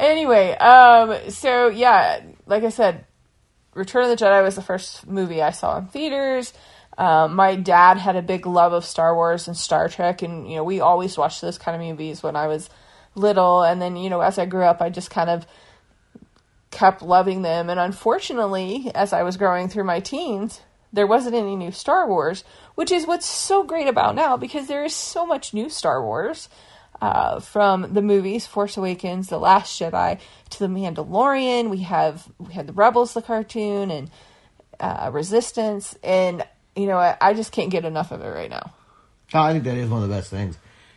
anyway, 0.00 0.52
um, 0.52 1.30
so 1.30 1.68
yeah, 1.68 2.20
like 2.46 2.64
I 2.64 2.68
said, 2.70 3.04
Return 3.74 4.04
of 4.10 4.10
the 4.18 4.22
Jedi 4.24 4.42
was 4.42 4.54
the 4.56 4.62
first 4.62 5.06
movie 5.06 5.42
I 5.42 5.50
saw 5.50 5.78
in 5.78 5.86
theaters. 5.86 6.52
Um, 6.98 7.34
my 7.34 7.56
dad 7.56 7.96
had 7.96 8.16
a 8.16 8.22
big 8.22 8.44
love 8.46 8.74
of 8.74 8.84
Star 8.84 9.14
Wars 9.14 9.48
and 9.48 9.56
Star 9.56 9.88
Trek, 9.88 10.20
and 10.22 10.48
you 10.48 10.56
know 10.56 10.64
we 10.64 10.80
always 10.80 11.16
watched 11.16 11.40
those 11.40 11.56
kind 11.58 11.74
of 11.80 11.88
movies 11.88 12.22
when 12.22 12.36
I 12.36 12.48
was 12.48 12.68
little. 13.14 13.62
And 13.62 13.80
then 13.80 13.96
you 13.96 14.10
know 14.10 14.20
as 14.20 14.38
I 14.38 14.46
grew 14.46 14.64
up, 14.64 14.80
I 14.80 14.90
just 14.90 15.10
kind 15.10 15.30
of 15.30 15.46
kept 16.70 17.02
loving 17.02 17.42
them. 17.42 17.70
And 17.70 17.78
unfortunately, 17.78 18.90
as 18.94 19.12
I 19.12 19.22
was 19.22 19.36
growing 19.36 19.68
through 19.68 19.84
my 19.84 20.00
teens, 20.00 20.60
there 20.92 21.06
wasn't 21.06 21.36
any 21.36 21.56
new 21.56 21.70
Star 21.70 22.06
Wars, 22.08 22.44
which 22.74 22.90
is 22.90 23.06
what's 23.06 23.26
so 23.26 23.62
great 23.62 23.88
about 23.88 24.14
now 24.14 24.36
because 24.36 24.66
there 24.66 24.84
is 24.84 24.94
so 24.94 25.24
much 25.24 25.54
new 25.54 25.68
Star 25.68 26.02
Wars. 26.02 26.48
Uh, 27.00 27.40
from 27.40 27.94
the 27.94 28.02
movies 28.02 28.46
Force 28.46 28.76
Awakens, 28.76 29.26
The 29.26 29.38
Last 29.38 29.80
Jedi 29.80 30.20
to 30.50 30.58
The 30.60 30.68
Mandalorian, 30.68 31.68
we 31.68 31.78
have 31.78 32.28
we 32.38 32.52
had 32.52 32.68
the 32.68 32.72
Rebels, 32.72 33.12
the 33.12 33.22
cartoon, 33.22 33.90
and 33.90 34.08
uh, 34.78 35.10
Resistance, 35.12 35.98
and 36.04 36.46
you 36.76 36.86
know 36.86 36.98
I, 36.98 37.16
I 37.20 37.34
just 37.34 37.50
can't 37.50 37.70
get 37.70 37.84
enough 37.84 38.12
of 38.12 38.22
it 38.22 38.28
right 38.28 38.50
now. 38.50 38.72
No, 39.34 39.40
I 39.40 39.52
think 39.52 39.64
that 39.64 39.76
is 39.76 39.90
one 39.90 40.04
of 40.04 40.08
the 40.08 40.14
best 40.14 40.30
things. 40.30 40.56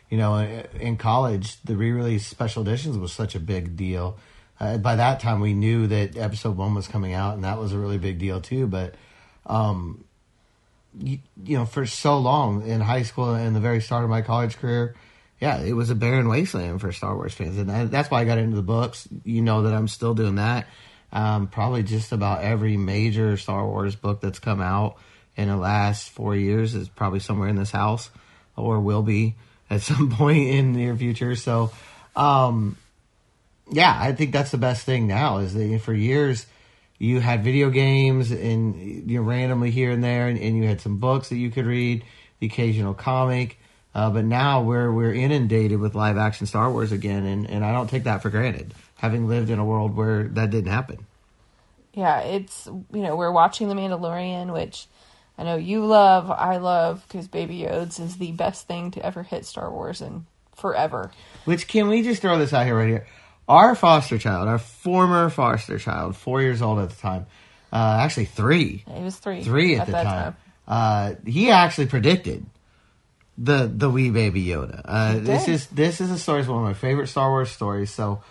You 0.09 0.17
know, 0.17 0.63
in 0.79 0.97
college, 0.97 1.61
the 1.63 1.75
re-release 1.75 2.27
special 2.27 2.61
editions 2.61 2.97
was 2.97 3.11
such 3.11 3.35
a 3.35 3.39
big 3.39 3.75
deal. 3.75 4.17
Uh, 4.59 4.77
by 4.77 4.95
that 4.95 5.19
time, 5.19 5.41
we 5.41 5.53
knew 5.53 5.87
that 5.87 6.15
episode 6.15 6.55
one 6.55 6.75
was 6.75 6.87
coming 6.87 7.13
out, 7.13 7.33
and 7.33 7.43
that 7.43 7.57
was 7.57 7.73
a 7.73 7.79
really 7.79 7.97
big 7.97 8.19
deal 8.19 8.39
too. 8.39 8.67
But, 8.67 8.95
um, 9.45 10.05
you, 10.97 11.19
you 11.43 11.57
know, 11.57 11.65
for 11.65 11.85
so 11.85 12.19
long 12.19 12.67
in 12.67 12.81
high 12.81 13.01
school 13.01 13.33
and 13.33 13.55
the 13.55 13.59
very 13.59 13.81
start 13.81 14.03
of 14.03 14.09
my 14.09 14.21
college 14.21 14.57
career, 14.57 14.95
yeah, 15.41 15.59
it 15.59 15.73
was 15.73 15.89
a 15.89 15.95
barren 15.95 16.29
wasteland 16.29 16.79
for 16.79 16.91
Star 16.91 17.15
Wars 17.15 17.33
fans, 17.33 17.57
and 17.57 17.69
that, 17.69 17.91
that's 17.91 18.09
why 18.09 18.21
I 18.21 18.25
got 18.25 18.37
into 18.37 18.55
the 18.55 18.61
books. 18.61 19.07
You 19.25 19.41
know 19.41 19.63
that 19.63 19.73
I'm 19.73 19.89
still 19.89 20.13
doing 20.13 20.35
that. 20.35 20.67
Um, 21.11 21.47
probably 21.47 21.83
just 21.83 22.11
about 22.11 22.41
every 22.41 22.77
major 22.77 23.35
Star 23.37 23.65
Wars 23.65 23.95
book 23.95 24.21
that's 24.21 24.39
come 24.39 24.61
out 24.61 24.97
in 25.35 25.49
the 25.49 25.57
last 25.57 26.09
four 26.09 26.35
years 26.35 26.75
is 26.75 26.87
probably 26.87 27.19
somewhere 27.19 27.49
in 27.49 27.57
this 27.57 27.71
house, 27.71 28.09
or 28.55 28.79
will 28.79 29.03
be 29.03 29.35
at 29.69 29.81
some 29.81 30.09
point 30.17 30.49
in 30.49 30.73
the 30.73 30.79
near 30.79 30.95
future. 30.95 31.35
So, 31.35 31.71
um, 32.15 32.77
yeah, 33.71 33.95
I 33.99 34.13
think 34.13 34.31
that's 34.31 34.51
the 34.51 34.57
best 34.57 34.85
thing 34.85 35.07
now 35.07 35.39
is 35.39 35.53
that 35.53 35.81
for 35.81 35.93
years 35.93 36.45
you 36.97 37.19
had 37.19 37.43
video 37.43 37.69
games 37.69 38.31
and 38.31 39.09
you 39.09 39.19
know, 39.19 39.23
randomly 39.23 39.71
here 39.71 39.91
and 39.91 40.03
there, 40.03 40.27
and, 40.27 40.39
and 40.39 40.55
you 40.55 40.63
had 40.63 40.81
some 40.81 40.97
books 40.97 41.29
that 41.29 41.37
you 41.37 41.51
could 41.51 41.65
read, 41.65 42.03
the 42.39 42.47
occasional 42.47 42.93
comic. 42.93 43.57
Uh, 43.93 44.09
but 44.09 44.25
now 44.25 44.61
we're 44.61 44.91
we're 44.91 45.13
inundated 45.13 45.79
with 45.79 45.95
live 45.95 46.17
action 46.17 46.45
Star 46.45 46.69
Wars 46.69 46.91
again, 46.91 47.25
and, 47.25 47.49
and 47.49 47.63
I 47.63 47.71
don't 47.71 47.89
take 47.89 48.03
that 48.03 48.21
for 48.21 48.29
granted. 48.29 48.73
Having 48.97 49.27
lived 49.27 49.49
in 49.49 49.59
a 49.59 49.65
world 49.65 49.95
where 49.95 50.25
that 50.29 50.49
didn't 50.49 50.71
happen. 50.71 51.05
Yeah, 51.93 52.19
it's 52.19 52.65
you 52.65 53.01
know 53.01 53.15
we're 53.15 53.31
watching 53.31 53.69
The 53.69 53.75
Mandalorian, 53.75 54.51
which 54.51 54.87
I 55.37 55.43
know 55.43 55.55
you 55.57 55.85
love, 55.85 56.31
I 56.31 56.57
love, 56.57 57.03
because 57.07 57.27
Baby 57.27 57.59
Yodes 57.59 57.99
is 57.99 58.17
the 58.17 58.31
best 58.31 58.67
thing 58.67 58.91
to 58.91 59.05
ever 59.05 59.23
hit 59.23 59.45
Star 59.45 59.69
Wars 59.69 60.01
and 60.01 60.25
forever. 60.55 61.11
Which 61.43 61.67
can 61.67 61.89
we 61.89 62.03
just 62.03 62.21
throw 62.21 62.37
this 62.37 62.53
out 62.53 62.65
here 62.65 62.77
right 62.77 62.87
here? 62.87 63.07
Our 63.47 63.75
foster 63.75 64.17
child, 64.17 64.47
our 64.47 64.57
former 64.57 65.29
foster 65.29 65.77
child, 65.77 66.15
four 66.15 66.41
years 66.41 66.61
old 66.61 66.79
at 66.79 66.89
the 66.89 66.95
time, 66.95 67.25
uh, 67.71 67.99
actually 68.01 68.25
three, 68.25 68.83
It 68.87 69.03
was 69.03 69.17
three, 69.17 69.43
three 69.43 69.75
at, 69.75 69.85
the 69.85 69.91
that 69.91 70.03
time. 70.03 70.37
Uh, 70.67 71.15
he 71.25 71.51
actually 71.51 71.87
predicted 71.87 72.45
the 73.37 73.69
the 73.71 73.89
wee 73.89 74.09
baby 74.09 74.45
Yoda. 74.45 74.81
Uh, 74.85 75.19
this 75.19 75.47
is 75.47 75.67
this 75.67 75.99
is 76.01 76.09
a 76.09 76.17
story. 76.17 76.39
It's 76.39 76.49
one 76.49 76.59
of 76.59 76.63
my 76.63 76.73
favorite 76.73 77.07
Star 77.07 77.29
Wars 77.29 77.51
stories. 77.51 77.91
So 77.91 78.23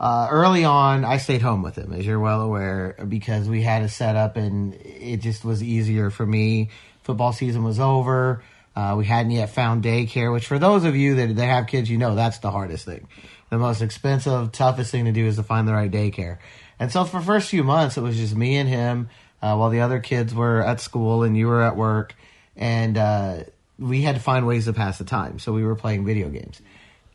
uh, 0.00 0.28
early 0.30 0.64
on, 0.64 1.04
I 1.04 1.18
stayed 1.18 1.42
home 1.42 1.62
with 1.62 1.76
him, 1.76 1.92
as 1.92 2.06
you're 2.06 2.18
well 2.18 2.40
aware, 2.40 2.96
because 3.06 3.50
we 3.50 3.60
had 3.60 3.82
a 3.82 3.88
setup, 3.90 4.36
and 4.36 4.72
it 4.74 5.18
just 5.18 5.44
was 5.44 5.62
easier 5.62 6.08
for 6.08 6.24
me. 6.24 6.70
Football 7.02 7.34
season 7.34 7.64
was 7.64 7.78
over. 7.78 8.42
Uh, 8.74 8.94
we 8.96 9.04
hadn't 9.04 9.32
yet 9.32 9.50
found 9.50 9.84
daycare, 9.84 10.32
which 10.32 10.46
for 10.46 10.58
those 10.58 10.84
of 10.84 10.96
you 10.96 11.16
that, 11.16 11.36
that 11.36 11.44
have 11.44 11.66
kids, 11.66 11.90
you 11.90 11.98
know 11.98 12.14
that's 12.14 12.38
the 12.38 12.50
hardest 12.50 12.86
thing. 12.86 13.08
The 13.50 13.58
most 13.58 13.82
expensive, 13.82 14.52
toughest 14.52 14.90
thing 14.90 15.04
to 15.04 15.12
do 15.12 15.26
is 15.26 15.36
to 15.36 15.42
find 15.42 15.68
the 15.68 15.74
right 15.74 15.90
daycare. 15.90 16.38
And 16.78 16.90
so 16.90 17.04
for 17.04 17.20
first 17.20 17.50
few 17.50 17.62
months, 17.62 17.98
it 17.98 18.00
was 18.00 18.16
just 18.16 18.34
me 18.34 18.56
and 18.56 18.70
him, 18.70 19.10
uh, 19.42 19.54
while 19.56 19.68
the 19.68 19.80
other 19.80 20.00
kids 20.00 20.34
were 20.34 20.64
at 20.64 20.80
school 20.80 21.24
and 21.24 21.36
you 21.36 21.46
were 21.46 21.60
at 21.60 21.76
work, 21.76 22.14
and 22.56 22.96
uh, 22.96 23.44
we 23.78 24.00
had 24.00 24.14
to 24.14 24.20
find 24.22 24.46
ways 24.46 24.64
to 24.64 24.72
pass 24.72 24.96
the 24.96 25.04
time. 25.04 25.38
So 25.38 25.52
we 25.52 25.62
were 25.62 25.76
playing 25.76 26.06
video 26.06 26.30
games, 26.30 26.58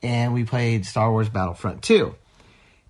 and 0.04 0.36
we 0.36 0.44
played 0.44 0.86
Star 0.86 1.10
Wars 1.10 1.30
Battlefront 1.30 1.82
Two 1.82 2.14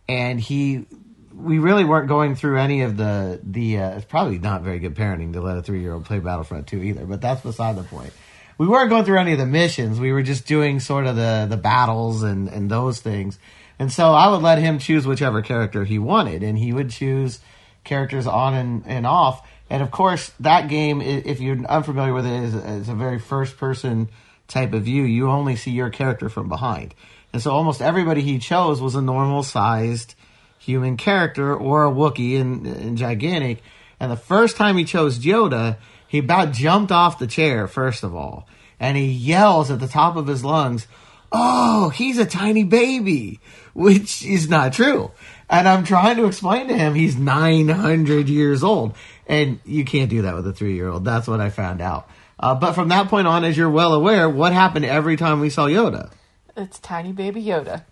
and 0.07 0.39
he 0.39 0.85
we 1.33 1.59
really 1.59 1.83
weren't 1.83 2.07
going 2.07 2.35
through 2.35 2.59
any 2.59 2.81
of 2.81 2.97
the 2.97 3.39
the 3.43 3.79
uh, 3.79 3.89
it's 3.97 4.05
probably 4.05 4.39
not 4.39 4.61
very 4.61 4.79
good 4.79 4.95
parenting 4.95 5.33
to 5.33 5.41
let 5.41 5.57
a 5.57 5.61
three 5.61 5.81
year 5.81 5.93
old 5.93 6.05
play 6.05 6.19
Battlefront 6.19 6.67
2 6.67 6.81
either, 6.81 7.05
but 7.05 7.21
that's 7.21 7.41
beside 7.41 7.75
the 7.75 7.83
point. 7.83 8.13
We 8.57 8.67
weren't 8.67 8.89
going 8.89 9.03
through 9.03 9.19
any 9.19 9.33
of 9.33 9.39
the 9.39 9.45
missions. 9.45 9.99
We 9.99 10.13
were 10.13 10.23
just 10.23 10.47
doing 10.47 10.79
sort 10.79 11.07
of 11.07 11.15
the 11.15 11.47
the 11.49 11.57
battles 11.57 12.23
and 12.23 12.47
and 12.47 12.69
those 12.69 12.99
things. 12.99 13.37
And 13.77 13.91
so 13.91 14.13
I 14.13 14.29
would 14.29 14.41
let 14.41 14.59
him 14.59 14.79
choose 14.79 15.05
whichever 15.05 15.41
character 15.41 15.83
he 15.83 15.99
wanted, 15.99 16.43
and 16.43 16.57
he 16.57 16.71
would 16.71 16.89
choose 16.89 17.39
characters 17.83 18.25
on 18.25 18.53
and, 18.53 18.83
and 18.85 19.05
off. 19.05 19.47
And 19.69 19.81
of 19.81 19.91
course, 19.91 20.31
that 20.39 20.69
game, 20.69 21.01
if 21.01 21.41
you're 21.41 21.57
unfamiliar 21.65 22.13
with 22.13 22.25
it, 22.25 22.43
is, 22.43 22.55
is 22.55 22.89
a 22.89 22.95
very 22.95 23.19
first 23.19 23.57
person 23.57 24.09
type 24.47 24.73
of 24.73 24.83
view. 24.83 25.03
You 25.03 25.29
only 25.29 25.55
see 25.55 25.71
your 25.71 25.89
character 25.89 26.29
from 26.29 26.47
behind. 26.49 26.93
And 27.35 27.41
so 27.41 27.51
almost 27.51 27.81
everybody 27.81 28.21
he 28.21 28.39
chose 28.39 28.79
was 28.79 28.95
a 28.95 29.01
normal 29.01 29.43
sized 29.43 30.15
human 30.57 30.95
character 30.95 31.53
or 31.53 31.83
a 31.83 31.91
Wookiee 31.91 32.39
and, 32.39 32.65
and 32.65 32.97
gigantic. 32.97 33.61
And 33.99 34.09
the 34.09 34.15
first 34.15 34.55
time 34.55 34.77
he 34.77 34.85
chose 34.85 35.19
Yoda, 35.19 35.75
he 36.07 36.19
about 36.19 36.53
jumped 36.53 36.93
off 36.93 37.19
the 37.19 37.27
chair, 37.27 37.67
first 37.67 38.03
of 38.03 38.15
all. 38.15 38.47
And 38.79 38.95
he 38.95 39.07
yells 39.07 39.69
at 39.69 39.81
the 39.81 39.87
top 39.89 40.15
of 40.15 40.27
his 40.27 40.45
lungs, 40.45 40.87
Oh, 41.29 41.89
he's 41.89 42.19
a 42.19 42.25
tiny 42.25 42.63
baby, 42.63 43.41
which 43.73 44.23
is 44.23 44.47
not 44.49 44.71
true. 44.71 45.11
And 45.49 45.67
I'm 45.67 45.83
trying 45.83 46.15
to 46.15 46.27
explain 46.27 46.69
to 46.69 46.77
him 46.77 46.93
he's 46.93 47.17
900 47.17 48.29
years 48.29 48.63
old. 48.63 48.95
And 49.27 49.59
you 49.65 49.83
can't 49.83 50.09
do 50.09 50.21
that 50.21 50.35
with 50.35 50.47
a 50.47 50.53
three 50.53 50.75
year 50.75 50.87
old. 50.87 51.03
That's 51.03 51.27
what 51.27 51.41
I 51.41 51.49
found 51.49 51.81
out. 51.81 52.09
Uh, 52.39 52.55
but 52.55 52.75
from 52.75 52.87
that 52.87 53.09
point 53.09 53.27
on, 53.27 53.43
as 53.43 53.57
you're 53.57 53.69
well 53.69 53.93
aware, 53.93 54.29
what 54.29 54.53
happened 54.53 54.85
every 54.85 55.17
time 55.17 55.41
we 55.41 55.49
saw 55.49 55.67
Yoda? 55.67 56.13
It's 56.57 56.79
tiny 56.79 57.11
baby 57.11 57.43
Yoda. 57.43 57.83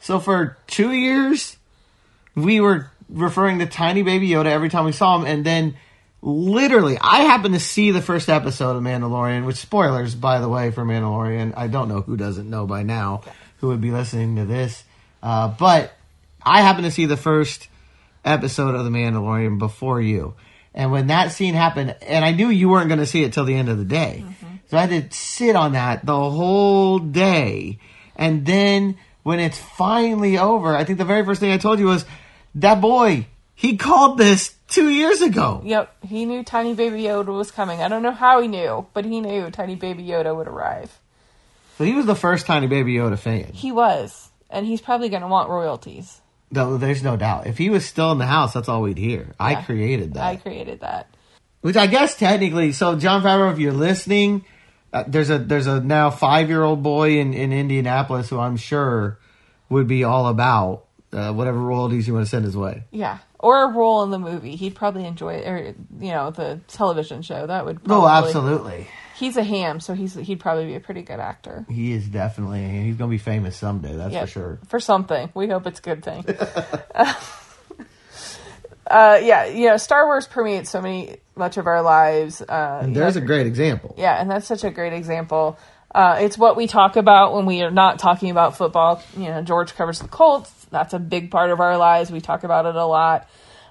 So 0.00 0.20
for 0.20 0.56
two 0.66 0.92
years, 0.92 1.56
we 2.36 2.60
were 2.60 2.90
referring 3.08 3.58
to 3.58 3.66
Tiny 3.66 4.02
Baby 4.02 4.28
Yoda 4.28 4.46
every 4.46 4.68
time 4.68 4.84
we 4.84 4.92
saw 4.92 5.18
him, 5.18 5.26
and 5.26 5.44
then 5.44 5.76
literally, 6.22 6.98
I 7.00 7.22
happened 7.22 7.54
to 7.54 7.60
see 7.60 7.90
the 7.90 8.02
first 8.02 8.28
episode 8.28 8.76
of 8.76 8.82
Mandalorian, 8.82 9.46
which 9.46 9.56
spoilers, 9.56 10.14
by 10.14 10.38
the 10.38 10.48
way, 10.48 10.70
for 10.70 10.84
Mandalorian. 10.84 11.54
I 11.56 11.66
don't 11.66 11.88
know 11.88 12.02
who 12.02 12.16
doesn't 12.16 12.48
know 12.48 12.66
by 12.66 12.82
now 12.82 13.22
who 13.58 13.68
would 13.68 13.80
be 13.80 13.90
listening 13.90 14.36
to 14.36 14.44
this, 14.44 14.84
uh, 15.22 15.48
but 15.48 15.92
I 16.42 16.60
happened 16.62 16.84
to 16.84 16.90
see 16.90 17.06
the 17.06 17.16
first 17.16 17.68
episode 18.24 18.74
of 18.74 18.84
The 18.84 18.90
Mandalorian 18.90 19.58
before 19.58 20.00
you. 20.00 20.34
And 20.74 20.92
when 20.92 21.06
that 21.06 21.32
scene 21.32 21.54
happened, 21.54 21.96
and 22.02 22.24
I 22.24 22.32
knew 22.32 22.48
you 22.48 22.68
weren't 22.68 22.88
going 22.88 23.00
to 23.00 23.06
see 23.06 23.24
it 23.24 23.32
till 23.32 23.44
the 23.44 23.54
end 23.54 23.70
of 23.70 23.78
the 23.78 23.84
day, 23.84 24.24
so 24.68 24.76
I 24.76 24.86
had 24.86 25.10
to 25.10 25.16
sit 25.16 25.56
on 25.56 25.72
that 25.72 26.04
the 26.04 26.14
whole 26.14 26.98
day. 26.98 27.78
And 28.16 28.44
then 28.44 28.98
when 29.22 29.40
it's 29.40 29.58
finally 29.58 30.38
over, 30.38 30.74
I 30.74 30.84
think 30.84 30.98
the 30.98 31.04
very 31.04 31.24
first 31.24 31.40
thing 31.40 31.52
I 31.52 31.58
told 31.58 31.78
you 31.78 31.86
was 31.86 32.04
that 32.56 32.80
boy, 32.80 33.26
he 33.54 33.76
called 33.76 34.18
this 34.18 34.54
two 34.68 34.88
years 34.88 35.22
ago. 35.22 35.62
Yep, 35.64 36.04
he 36.04 36.24
knew 36.24 36.42
tiny 36.42 36.74
baby 36.74 37.02
Yoda 37.02 37.36
was 37.36 37.50
coming. 37.50 37.80
I 37.80 37.88
don't 37.88 38.02
know 38.02 38.12
how 38.12 38.40
he 38.40 38.48
knew, 38.48 38.86
but 38.92 39.04
he 39.04 39.20
knew 39.20 39.50
tiny 39.50 39.76
baby 39.76 40.04
Yoda 40.04 40.34
would 40.34 40.48
arrive. 40.48 40.98
So 41.78 41.84
he 41.84 41.92
was 41.92 42.06
the 42.06 42.14
first 42.14 42.46
Tiny 42.46 42.66
Baby 42.66 42.94
Yoda 42.94 43.18
fan. 43.18 43.52
He 43.52 43.70
was, 43.70 44.30
and 44.48 44.64
he's 44.64 44.80
probably 44.80 45.10
going 45.10 45.22
to 45.22 45.28
want 45.28 45.50
royalties. 45.50 46.22
No, 46.50 46.78
there's 46.78 47.02
no 47.02 47.16
doubt. 47.16 47.46
If 47.48 47.58
he 47.58 47.68
was 47.68 47.84
still 47.84 48.12
in 48.12 48.18
the 48.18 48.26
house, 48.26 48.54
that's 48.54 48.68
all 48.68 48.80
we'd 48.80 48.96
hear. 48.96 49.34
I 49.38 49.56
created 49.56 50.14
that. 50.14 50.22
I 50.24 50.36
created 50.36 50.80
that. 50.80 51.08
Which 51.60 51.76
I 51.76 51.86
guess 51.86 52.16
technically, 52.16 52.72
so 52.72 52.96
Jon 52.96 53.22
Favreau, 53.22 53.52
if 53.52 53.58
you're 53.58 53.72
listening, 53.72 54.44
uh, 54.96 55.04
there's 55.06 55.30
a 55.30 55.38
there's 55.38 55.66
a 55.66 55.80
now 55.80 56.10
five 56.10 56.48
year 56.48 56.62
old 56.62 56.82
boy 56.82 57.18
in, 57.18 57.34
in 57.34 57.52
Indianapolis 57.52 58.30
who 58.30 58.38
I'm 58.38 58.56
sure 58.56 59.18
would 59.68 59.86
be 59.86 60.04
all 60.04 60.28
about 60.28 60.84
uh, 61.12 61.32
whatever 61.32 61.58
royalties 61.58 62.06
you 62.08 62.14
want 62.14 62.24
to 62.24 62.30
send 62.30 62.44
his 62.44 62.56
way. 62.56 62.84
Yeah, 62.90 63.18
or 63.38 63.64
a 63.64 63.68
role 63.68 64.02
in 64.04 64.10
the 64.10 64.18
movie. 64.18 64.56
He'd 64.56 64.74
probably 64.74 65.04
enjoy 65.04 65.34
it, 65.34 65.46
or 65.46 65.74
you 66.00 66.12
know, 66.12 66.30
the 66.30 66.60
television 66.68 67.22
show. 67.22 67.46
That 67.46 67.66
would. 67.66 67.86
No, 67.86 68.00
Probably, 68.00 68.28
absolutely. 68.28 68.86
He's 69.16 69.36
a 69.36 69.44
ham, 69.44 69.80
so 69.80 69.94
he's 69.94 70.14
he'd 70.14 70.40
probably 70.40 70.66
be 70.66 70.74
a 70.74 70.80
pretty 70.80 71.02
good 71.02 71.20
actor. 71.20 71.66
He 71.68 71.92
is 71.92 72.06
definitely 72.08 72.62
he's 72.62 72.96
going 72.96 73.10
to 73.10 73.14
be 73.14 73.18
famous 73.18 73.56
someday. 73.56 73.96
That's 73.96 74.16
for 74.16 74.26
sure. 74.26 74.60
For 74.68 74.80
something, 74.80 75.30
we 75.34 75.48
hope 75.48 75.66
it's 75.66 75.78
a 75.78 75.82
good 75.82 76.02
thing. 76.02 76.24
uh, 78.90 79.20
yeah, 79.22 79.46
you 79.46 79.68
know, 79.68 79.76
Star 79.76 80.06
Wars 80.06 80.26
permeates 80.26 80.70
so 80.70 80.80
many 80.80 81.16
much 81.34 81.56
of 81.56 81.66
our 81.66 81.82
lives. 81.82 82.40
Uh, 82.40 82.84
you 82.86 82.94
there's 82.94 83.16
know, 83.16 83.22
a 83.22 83.24
great 83.24 83.46
example. 83.46 83.94
Yeah, 83.98 84.20
and 84.20 84.30
that's 84.30 84.46
such 84.46 84.64
a 84.64 84.70
great 84.70 84.92
example. 84.92 85.58
Uh, 85.94 86.18
it's 86.20 86.36
what 86.36 86.56
we 86.56 86.66
talk 86.66 86.96
about 86.96 87.34
when 87.34 87.46
we 87.46 87.62
are 87.62 87.70
not 87.70 87.98
talking 87.98 88.30
about 88.30 88.56
football. 88.56 89.02
You 89.16 89.28
know, 89.28 89.42
George 89.42 89.74
covers 89.74 89.98
the 89.98 90.08
Colts. 90.08 90.50
That's 90.70 90.94
a 90.94 90.98
big 90.98 91.30
part 91.30 91.50
of 91.50 91.60
our 91.60 91.76
lives. 91.76 92.10
We 92.10 92.20
talk 92.20 92.44
about 92.44 92.66
it 92.66 92.76
a 92.76 92.84
lot. 92.84 93.28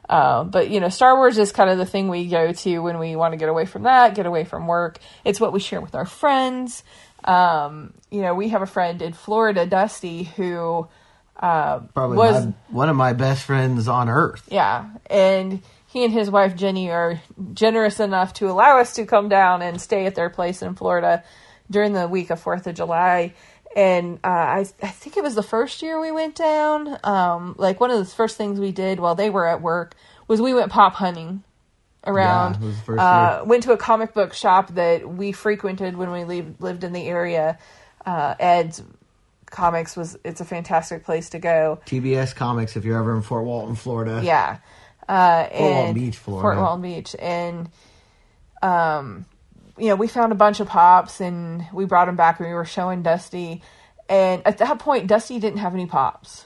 Uh, 0.09 0.43
but 0.43 0.69
you 0.69 0.79
know, 0.79 0.89
Star 0.89 1.15
Wars 1.15 1.37
is 1.37 1.51
kind 1.51 1.69
of 1.69 1.77
the 1.77 1.85
thing 1.85 2.09
we 2.09 2.27
go 2.27 2.51
to 2.51 2.79
when 2.79 2.99
we 2.99 3.15
want 3.15 3.33
to 3.33 3.37
get 3.37 3.49
away 3.49 3.65
from 3.65 3.83
that, 3.83 4.15
get 4.15 4.25
away 4.25 4.43
from 4.43 4.67
work. 4.67 4.99
It's 5.23 5.39
what 5.39 5.53
we 5.53 5.59
share 5.59 5.81
with 5.81 5.95
our 5.95 6.05
friends. 6.05 6.83
Um, 7.23 7.93
you 8.11 8.21
know, 8.21 8.35
we 8.35 8.49
have 8.49 8.61
a 8.61 8.67
friend 8.67 9.01
in 9.01 9.13
Florida, 9.13 9.65
Dusty, 9.65 10.23
who 10.23 10.87
uh, 11.37 11.79
Probably 11.93 12.17
was 12.17 12.45
my, 12.45 12.53
one 12.69 12.89
of 12.89 12.95
my 12.95 13.13
best 13.13 13.43
friends 13.43 13.87
on 13.87 14.09
earth. 14.09 14.47
yeah, 14.51 14.89
and 15.07 15.61
he 15.87 16.03
and 16.03 16.13
his 16.13 16.29
wife 16.29 16.55
Jenny 16.55 16.91
are 16.91 17.21
generous 17.53 17.99
enough 17.99 18.33
to 18.35 18.49
allow 18.49 18.79
us 18.79 18.93
to 18.95 19.05
come 19.05 19.29
down 19.29 19.61
and 19.61 19.79
stay 19.81 20.05
at 20.05 20.15
their 20.15 20.29
place 20.29 20.61
in 20.61 20.75
Florida 20.75 21.23
during 21.69 21.93
the 21.93 22.07
week 22.07 22.29
of 22.29 22.39
Fourth 22.39 22.67
of 22.67 22.75
July. 22.75 23.33
And 23.75 24.19
uh, 24.23 24.27
I, 24.27 24.65
I 24.81 24.87
think 24.87 25.17
it 25.17 25.23
was 25.23 25.35
the 25.35 25.43
first 25.43 25.81
year 25.81 25.99
we 25.99 26.11
went 26.11 26.35
down. 26.35 26.97
Um, 27.03 27.55
like 27.57 27.79
one 27.79 27.91
of 27.91 27.99
the 27.99 28.05
first 28.05 28.37
things 28.37 28.59
we 28.59 28.71
did 28.71 28.99
while 28.99 29.15
they 29.15 29.29
were 29.29 29.47
at 29.47 29.61
work 29.61 29.95
was 30.27 30.41
we 30.41 30.53
went 30.53 30.71
pop 30.71 30.93
hunting 30.93 31.43
around. 32.05 32.53
Yeah, 32.53 32.61
it 32.61 32.65
was 32.67 32.77
the 32.77 32.83
first 32.83 32.99
uh, 33.01 33.43
went 33.45 33.63
to 33.63 33.73
a 33.73 33.77
comic 33.77 34.13
book 34.13 34.33
shop 34.33 34.75
that 34.75 35.07
we 35.09 35.33
frequented 35.33 35.97
when 35.97 36.11
we 36.11 36.23
leave, 36.23 36.55
lived 36.59 36.83
in 36.85 36.93
the 36.93 37.05
area. 37.05 37.57
Uh, 38.05 38.35
Ed's 38.39 38.81
Comics 39.55 39.95
was 39.95 40.17
it's 40.23 40.41
a 40.41 40.45
fantastic 40.45 41.05
place 41.05 41.29
to 41.29 41.39
go. 41.39 41.79
TBS 41.85 42.35
Comics, 42.35 42.75
if 42.75 42.85
you're 42.85 42.99
ever 42.99 43.15
in 43.15 43.21
Fort 43.21 43.45
Walton, 43.45 43.75
Florida. 43.75 44.21
Yeah. 44.23 44.57
Uh, 45.07 45.45
Fort 45.45 45.61
Walton 45.61 45.93
Beach, 45.93 46.17
Florida. 46.17 46.43
Fort 46.43 46.57
Walton 46.57 46.81
Beach. 46.81 47.15
And, 47.17 47.69
um, 48.61 49.25
you 49.77 49.87
know, 49.87 49.95
we 49.95 50.07
found 50.07 50.31
a 50.31 50.35
bunch 50.35 50.59
of 50.59 50.67
pops 50.67 51.21
and 51.21 51.65
we 51.73 51.85
brought 51.85 52.05
them 52.05 52.15
back 52.15 52.39
and 52.39 52.47
we 52.47 52.53
were 52.53 52.65
showing 52.65 53.01
Dusty. 53.01 53.61
And 54.09 54.45
at 54.45 54.57
that 54.59 54.79
point, 54.79 55.07
Dusty 55.07 55.39
didn't 55.39 55.59
have 55.59 55.73
any 55.73 55.85
pops. 55.85 56.45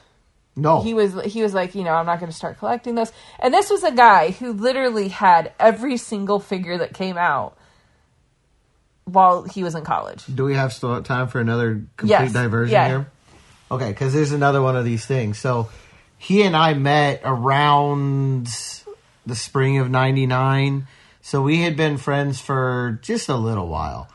No. 0.56 0.82
He 0.82 0.94
was 0.94 1.20
he 1.26 1.42
was 1.42 1.54
like, 1.54 1.74
you 1.74 1.84
know, 1.84 1.94
I'm 1.94 2.06
not 2.06 2.20
going 2.20 2.32
to 2.32 2.38
start 2.38 2.60
collecting 2.60 2.96
this. 2.96 3.12
And 3.40 3.54
this 3.54 3.70
was 3.70 3.84
a 3.84 3.92
guy 3.92 4.32
who 4.32 4.54
literally 4.54 5.08
had 5.08 5.54
every 5.60 5.98
single 5.98 6.40
figure 6.40 6.78
that 6.78 6.94
came 6.94 7.18
out 7.18 7.58
while 9.12 9.44
he 9.44 9.64
was 9.64 9.76
in 9.76 9.84
college. 9.84 10.24
Do 10.34 10.44
we 10.46 10.56
have 10.56 10.74
still 10.74 11.02
time 11.04 11.28
for 11.28 11.40
another 11.40 11.82
complete 11.98 12.10
Yes. 12.22 12.34
diversion 12.34 12.74
Yeah. 12.74 12.88
here? 12.88 13.12
Okay, 13.72 13.90
because 13.90 14.14
there's 14.14 14.32
another 14.32 14.62
one 14.62 14.76
of 14.76 14.86
these 14.86 15.06
things. 15.06 15.38
So 15.38 15.70
he 16.18 16.42
and 16.44 16.56
I 16.56 16.74
met 16.74 17.22
around 17.24 18.48
the 19.26 19.36
spring 19.36 19.78
of 19.78 19.90
99. 19.90 20.88
So 21.22 21.42
we 21.42 21.62
had 21.62 21.76
been 21.76 21.98
friends 21.98 22.40
for 22.42 23.00
just 23.02 23.30
a 23.30 23.36
little 23.36 23.68
while. 23.68 24.08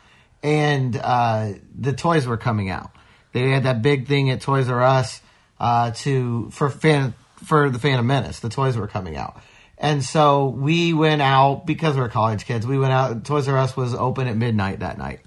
And 0.43 0.97
uh, 0.97 1.53
the 1.79 1.93
toys 1.93 2.27
were 2.27 2.37
coming 2.37 2.69
out. 2.69 2.91
They 3.33 3.51
had 3.51 3.65
that 3.65 3.81
big 3.83 4.07
thing 4.07 4.31
at 4.31 4.41
Toys 4.41 4.69
R 4.69 4.83
Us 4.83 5.21
uh, 5.59 5.93
to 5.93 6.51
for 6.51 6.69
fan 6.71 7.15
for 7.45 7.71
the 7.71 7.79
Phantom 7.79 8.07
Menace. 8.07 8.41
The 8.41 8.49
toys 8.49 8.77
were 8.77 8.87
coming 8.87 9.17
out. 9.17 9.41
And 9.79 10.05
so 10.05 10.49
we 10.49 10.95
went 10.95 11.21
out 11.21 11.67
because 11.67 11.97
we're 11.97 12.09
college 12.09 12.47
kids. 12.47 12.67
We 12.67 12.79
went 12.79 12.93
out. 12.93 13.25
Toys 13.25 13.49
R 13.49 13.59
Us 13.59 13.77
was 13.77 13.95
open 13.95 14.29
at 14.29 14.37
midnight 14.37 14.81
that 14.81 14.99
night. 14.99 15.21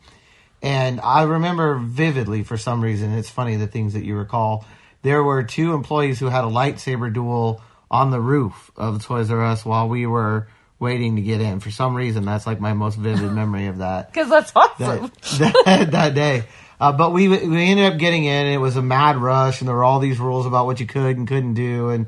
And 0.62 1.00
I 1.02 1.24
remember 1.24 1.76
vividly, 1.78 2.44
for 2.44 2.58
some 2.58 2.82
reason, 2.82 3.14
it's 3.14 3.30
funny 3.30 3.56
the 3.58 3.68
things 3.68 3.94
that 3.94 4.04
you 4.04 4.16
recall. 4.16 4.66
There 5.04 5.24
were 5.24 5.44
two 5.44 5.74
employees 5.74 6.20
who 6.20 6.28
had 6.28 6.44
a 6.44 6.48
lightsaber 6.48 7.14
duel 7.14 7.62
on 7.92 8.12
the 8.12 8.20
roof 8.20 8.72
of 8.76 9.04
Toys 9.06 9.30
R 9.30 9.44
Us 9.44 9.64
while 9.66 9.88
we 9.88 10.06
were 10.08 10.48
waiting 10.80 11.16
to 11.16 11.22
get 11.22 11.42
in. 11.42 11.60
For 11.60 11.72
some 11.72 11.96
reason, 11.96 12.26
that's 12.26 12.48
like 12.48 12.60
my 12.60 12.74
most 12.74 12.96
vivid 12.96 13.32
memory 13.34 13.68
of 13.68 13.80
that 13.80 14.12
Because 14.12 14.30
that's 14.30 14.52
awesome. 14.56 15.12
that, 15.40 15.62
that, 15.66 15.92
that 15.92 16.16
day. 16.16 16.44
Uh, 16.80 16.92
but 16.92 17.12
we 17.12 17.28
we 17.28 17.64
ended 17.64 17.92
up 17.92 17.98
getting 18.00 18.26
in. 18.26 18.46
And 18.46 18.54
it 18.54 18.60
was 18.60 18.76
a 18.78 18.82
mad 18.82 19.18
rush, 19.18 19.62
and 19.62 19.68
there 19.68 19.76
were 19.76 19.84
all 19.84 20.00
these 20.00 20.20
rules 20.20 20.46
about 20.46 20.66
what 20.66 20.80
you 20.80 20.86
could 20.86 21.18
and 21.18 21.28
couldn't 21.28 21.56
do, 21.56 21.90
and 21.90 22.08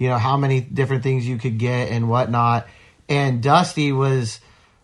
you 0.00 0.08
know 0.08 0.16
how 0.16 0.38
many 0.38 0.62
different 0.62 1.02
things 1.02 1.28
you 1.28 1.36
could 1.36 1.58
get 1.58 1.90
and 1.90 2.08
whatnot. 2.08 2.66
And 3.08 3.42
Dusty 3.42 3.92
was 3.92 4.40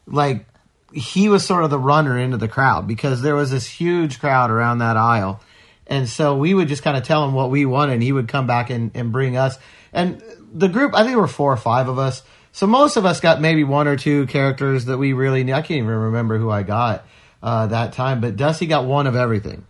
like 0.06 0.46
he 0.92 1.30
was 1.30 1.44
sort 1.44 1.64
of 1.64 1.70
the 1.70 1.78
runner 1.78 2.18
into 2.18 2.36
the 2.36 2.48
crowd 2.48 2.86
because 2.86 3.22
there 3.22 3.34
was 3.34 3.50
this 3.50 3.66
huge 3.66 4.20
crowd 4.20 4.50
around 4.50 4.78
that 4.78 4.98
aisle. 4.98 5.40
And 5.86 6.06
so 6.06 6.36
we 6.36 6.52
would 6.52 6.68
just 6.68 6.82
kind 6.82 6.98
of 6.98 7.02
tell 7.04 7.24
him 7.24 7.32
what 7.32 7.50
we 7.50 7.64
wanted, 7.64 7.94
and 7.94 8.02
he 8.02 8.12
would 8.12 8.28
come 8.28 8.46
back 8.46 8.68
and, 8.70 8.90
and 8.94 9.10
bring 9.10 9.36
us. 9.38 9.58
And 9.92 10.22
the 10.52 10.68
group, 10.68 10.94
I 10.94 10.98
think 10.98 11.12
there 11.12 11.18
were 11.18 11.26
four 11.26 11.50
or 11.52 11.56
five 11.56 11.88
of 11.88 11.98
us. 11.98 12.22
So 12.52 12.66
most 12.66 12.96
of 12.96 13.06
us 13.06 13.20
got 13.20 13.40
maybe 13.40 13.64
one 13.64 13.88
or 13.88 13.96
two 13.96 14.26
characters 14.26 14.86
that 14.86 14.98
we 14.98 15.14
really 15.14 15.44
knew. 15.44 15.54
I 15.54 15.62
can't 15.62 15.78
even 15.78 15.88
remember 15.88 16.36
who 16.36 16.50
I 16.50 16.62
got 16.62 17.06
uh, 17.42 17.68
that 17.68 17.94
time, 17.94 18.20
but 18.20 18.36
Dusty 18.36 18.66
got 18.66 18.84
one 18.84 19.06
of 19.06 19.16
everything. 19.16 19.66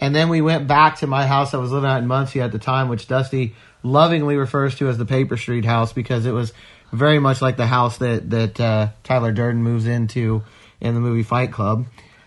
And 0.00 0.14
then 0.14 0.28
we 0.28 0.40
went 0.40 0.66
back 0.66 0.96
to 0.98 1.06
my 1.06 1.26
house 1.26 1.54
I 1.54 1.58
was 1.58 1.70
living 1.70 1.88
at 1.88 1.98
in 1.98 2.06
Muncie 2.06 2.40
at 2.40 2.52
the 2.52 2.58
time, 2.58 2.88
which 2.88 3.08
Dusty 3.08 3.54
lovingly 3.86 4.36
refers 4.36 4.74
to 4.76 4.88
as 4.88 4.98
the 4.98 5.06
Paper 5.06 5.36
Street 5.36 5.64
house 5.64 5.92
because 5.92 6.26
it 6.26 6.32
was 6.32 6.52
very 6.92 7.18
much 7.18 7.40
like 7.42 7.56
the 7.56 7.66
house 7.66 7.98
that 7.98 8.30
that 8.30 8.60
uh, 8.60 8.88
Tyler 9.04 9.32
Durden 9.32 9.62
moves 9.62 9.86
into 9.86 10.42
in 10.80 10.94
the 10.94 11.00
movie 11.00 11.22
Fight 11.22 11.52
Club. 11.52 11.86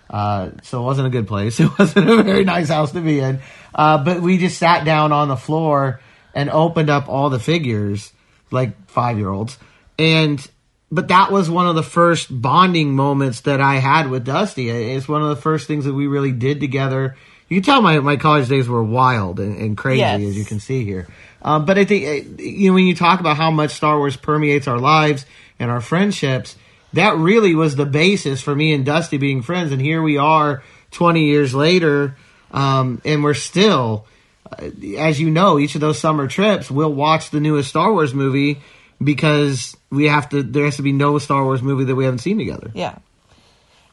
Uh, 0.10 0.50
so 0.63 0.82
it 0.82 0.84
wasn't 0.84 1.06
a 1.08 1.12
good 1.12 1.28
place. 1.28 1.60
It 1.60 1.78
wasn't 1.78 2.10
a 2.10 2.24
very 2.24 2.44
nice 2.44 2.70
house 2.70 2.92
to 2.94 3.01
be 3.01 3.20
in. 3.20 3.39
Uh, 3.75 4.04
but 4.04 4.22
we 4.22 4.38
just 4.39 4.58
sat 4.58 4.84
down 4.84 5.12
on 5.12 5.28
the 5.28 5.38
floor 5.38 6.01
and 6.34 6.50
opened 6.50 6.89
up 6.89 7.08
all 7.08 7.30
the 7.30 7.39
figures, 7.39 8.12
like 8.50 8.89
five 8.89 9.18
year 9.20 9.30
olds. 9.30 9.58
And, 10.00 10.46
but 10.92 11.10
that 11.10 11.32
was 11.32 11.50
one 11.50 11.68
of 11.68 11.75
the 11.75 11.84
first 11.84 12.28
bonding 12.32 12.96
moments 12.96 13.42
that 13.42 13.62
I 13.62 13.75
had 13.75 14.10
with 14.10 14.25
Dusty. 14.25 14.70
It's 14.70 15.08
one 15.08 15.22
of 15.22 15.30
the 15.30 15.36
first 15.36 15.68
things 15.68 15.86
that 15.86 15.94
we 15.94 16.08
really 16.08 16.32
did 16.32 16.60
together. 16.60 17.16
You 17.48 17.58
can 17.62 17.63
tell 17.63 17.82
my, 17.82 18.00
my 18.00 18.16
college 18.16 18.48
days 18.50 18.68
were 18.68 18.84
wild 18.84 19.39
and, 19.39 19.58
and 19.60 19.78
crazy, 19.78 20.00
Yes. 20.00 20.22
as 20.22 20.38
you 20.38 20.46
can 20.46 20.60
see 20.60 20.84
here. 20.86 21.08
Um, 21.41 21.65
but 21.65 21.77
I 21.77 21.86
think, 21.86 22.05
uh, 22.05 22.41
you 22.41 22.69
know, 22.69 22.74
when 22.75 22.86
you 22.86 22.96
talk 22.96 23.19
about 23.19 23.38
how 23.38 23.51
much 23.51 23.72
Star 23.72 23.98
Wars 23.98 24.17
permeates 24.17 24.67
our 24.67 24.77
lives 24.77 25.25
and 25.58 25.72
our 25.72 25.81
friendships, 25.81 26.55
that 26.93 27.15
really 27.17 27.55
was 27.55 27.75
the 27.75 27.86
basis 27.86 28.41
for 28.41 28.55
me 28.55 28.74
and 28.74 28.86
Dusty 28.86 29.17
being 29.17 29.41
friends. 29.41 29.72
And 29.72 29.81
here 29.81 30.01
we 30.01 30.17
are 30.17 30.63
20 30.91 31.25
years 31.25 31.53
later, 31.53 32.15
um, 32.51 33.01
and 33.05 33.24
we're 33.24 33.36
still, 33.36 34.05
uh, 34.51 34.69
as 34.98 35.19
you 35.19 35.29
know, 35.29 35.60
each 35.60 35.75
of 35.75 35.81
those 35.81 36.00
summer 36.00 36.27
trips, 36.27 36.69
we'll 36.69 36.93
watch 36.93 37.29
the 37.29 37.39
newest 37.39 37.69
Star 37.69 37.91
Wars 37.91 38.13
movie 38.13 38.60
because 39.01 39.77
we 39.89 40.05
have 40.05 40.29
to, 40.29 40.43
there 40.43 40.65
has 40.65 40.77
to 40.77 40.81
be 40.81 40.91
no 40.91 41.19
Star 41.19 41.43
Wars 41.43 41.62
movie 41.62 41.86
that 41.86 41.96
we 41.96 42.05
haven't 42.05 42.19
seen 42.19 42.38
together. 42.38 42.72
Yeah. 42.74 42.98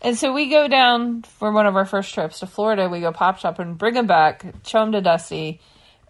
And 0.02 0.16
so 0.16 0.32
we 0.32 0.50
go 0.50 0.68
down 0.68 1.22
for 1.22 1.50
one 1.52 1.66
of 1.66 1.76
our 1.76 1.86
first 1.86 2.12
trips 2.12 2.40
to 2.40 2.46
Florida. 2.46 2.88
We 2.88 3.00
go 3.00 3.12
pop 3.12 3.38
shop 3.38 3.58
and 3.58 3.78
bring 3.78 3.94
him 3.94 4.06
back, 4.06 4.44
show 4.64 4.82
him 4.82 4.92
to 4.92 5.00
Dusty, 5.00 5.60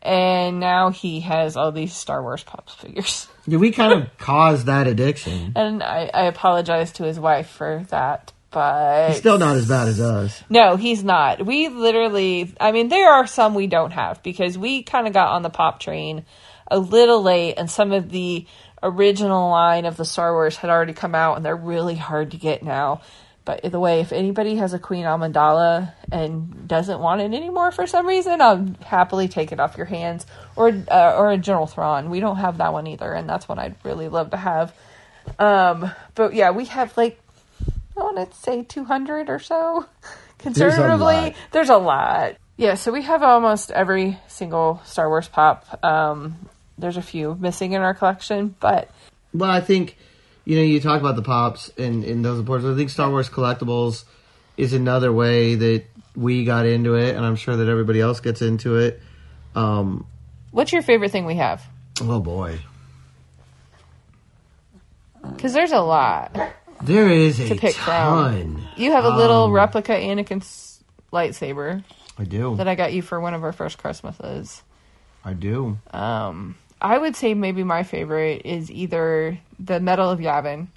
and 0.02 0.60
now 0.60 0.90
he 0.90 1.20
has 1.20 1.56
all 1.56 1.72
these 1.72 1.94
Star 1.94 2.22
Wars 2.22 2.42
pops 2.44 2.74
figures. 2.74 3.28
Yeah, 3.48 3.58
we 3.58 3.70
kind 3.70 3.92
of 3.92 4.18
caused 4.18 4.66
that 4.66 4.88
addiction. 4.88 5.52
And 5.54 5.80
I, 5.80 6.10
I 6.12 6.24
apologize 6.24 6.90
to 6.94 7.04
his 7.04 7.20
wife 7.20 7.46
for 7.48 7.84
that, 7.90 8.32
but 8.50 9.10
he's 9.10 9.18
still 9.18 9.38
not 9.38 9.54
as 9.54 9.68
bad 9.68 9.86
as 9.86 10.00
us. 10.00 10.42
no, 10.50 10.74
he's 10.74 11.04
not. 11.04 11.46
We 11.46 11.68
literally, 11.68 12.52
I 12.58 12.72
mean, 12.72 12.88
there 12.88 13.08
are 13.08 13.24
some 13.28 13.54
we 13.54 13.68
don't 13.68 13.92
have 13.92 14.20
because 14.24 14.58
we 14.58 14.82
kind 14.82 15.06
of 15.06 15.12
got 15.12 15.28
on 15.28 15.42
the 15.42 15.50
pop 15.50 15.78
train 15.78 16.24
a 16.68 16.80
little 16.80 17.22
late, 17.22 17.54
and 17.56 17.70
some 17.70 17.92
of 17.92 18.10
the 18.10 18.46
original 18.82 19.48
line 19.50 19.84
of 19.84 19.96
the 19.96 20.04
Star 20.04 20.32
Wars 20.32 20.56
had 20.56 20.68
already 20.68 20.92
come 20.92 21.14
out, 21.14 21.36
and 21.36 21.46
they're 21.46 21.54
really 21.54 21.94
hard 21.94 22.32
to 22.32 22.36
get 22.36 22.64
now. 22.64 23.02
But 23.46 23.62
the 23.62 23.78
way, 23.78 24.00
if 24.00 24.12
anybody 24.12 24.56
has 24.56 24.74
a 24.74 24.78
Queen 24.78 25.04
Amidala 25.04 25.92
and 26.10 26.66
doesn't 26.66 26.98
want 26.98 27.20
it 27.20 27.32
anymore 27.32 27.70
for 27.70 27.86
some 27.86 28.04
reason, 28.04 28.42
I'll 28.42 28.66
happily 28.84 29.28
take 29.28 29.52
it 29.52 29.60
off 29.60 29.76
your 29.76 29.86
hands. 29.86 30.26
Or 30.56 30.68
uh, 30.90 31.14
or 31.16 31.30
a 31.30 31.38
General 31.38 31.68
Thrawn. 31.68 32.10
We 32.10 32.18
don't 32.18 32.38
have 32.38 32.58
that 32.58 32.72
one 32.72 32.88
either, 32.88 33.12
and 33.12 33.28
that's 33.28 33.48
one 33.48 33.60
I'd 33.60 33.76
really 33.84 34.08
love 34.08 34.30
to 34.32 34.36
have. 34.36 34.74
Um, 35.38 35.90
but 36.16 36.34
yeah, 36.34 36.50
we 36.50 36.64
have 36.66 36.96
like 36.96 37.20
I 37.96 38.02
want 38.02 38.30
to 38.30 38.36
say 38.36 38.64
200 38.64 39.30
or 39.30 39.38
so. 39.38 39.86
Conservatively, 40.38 41.14
lot. 41.14 41.34
there's 41.52 41.70
a 41.70 41.78
lot. 41.78 42.36
Yeah, 42.56 42.74
so 42.74 42.90
we 42.90 43.02
have 43.02 43.22
almost 43.22 43.70
every 43.70 44.18
single 44.28 44.82
Star 44.84 45.08
Wars 45.08 45.28
pop. 45.28 45.84
Um, 45.84 46.36
there's 46.78 46.96
a 46.96 47.02
few 47.02 47.36
missing 47.38 47.72
in 47.72 47.80
our 47.80 47.94
collection, 47.94 48.54
but 48.60 48.90
Well, 49.32 49.50
I 49.50 49.60
think 49.60 49.96
you 50.46 50.56
know 50.56 50.62
you 50.62 50.80
talk 50.80 50.98
about 51.00 51.16
the 51.16 51.22
pops 51.22 51.70
and, 51.76 52.02
and 52.04 52.24
those 52.24 52.38
important. 52.38 52.72
I 52.72 52.76
think 52.78 52.88
Star 52.88 53.10
Wars 53.10 53.28
collectibles 53.28 54.04
is 54.56 54.72
another 54.72 55.12
way 55.12 55.54
that 55.56 55.84
we 56.16 56.44
got 56.46 56.64
into 56.64 56.94
it, 56.94 57.14
and 57.14 57.26
I'm 57.26 57.36
sure 57.36 57.56
that 57.56 57.68
everybody 57.68 58.00
else 58.00 58.20
gets 58.20 58.40
into 58.40 58.76
it. 58.76 59.02
Um, 59.54 60.06
what's 60.52 60.72
your 60.72 60.80
favorite 60.82 61.10
thing 61.12 61.26
we 61.26 61.34
have? 61.34 61.62
oh 62.00 62.20
boy, 62.20 62.58
Because 65.34 65.52
there's 65.52 65.72
a 65.72 65.80
lot. 65.80 66.36
there 66.82 67.08
is 67.08 67.40
a 67.40 67.54
pick 67.56 67.74
from. 67.74 67.94
ton. 67.94 68.68
You 68.76 68.92
have 68.92 69.04
a 69.04 69.16
little 69.16 69.50
replica 69.50 69.92
Anakin's 69.92 70.82
lightsaber 71.12 71.82
I 72.18 72.24
do. 72.24 72.56
that 72.56 72.68
I 72.68 72.74
got 72.74 72.92
you 72.92 73.02
for 73.02 73.20
one 73.20 73.34
of 73.34 73.42
our 73.44 73.52
first 73.52 73.78
Christmases. 73.78 74.62
I 75.24 75.32
do. 75.32 75.78
Um, 75.90 76.56
I 76.86 76.98
would 76.98 77.16
say 77.16 77.34
maybe 77.34 77.64
my 77.64 77.82
favorite 77.82 78.42
is 78.44 78.70
either 78.70 79.38
the 79.58 79.80
Medal 79.80 80.10
of 80.10 80.20
Yavin, 80.20 80.68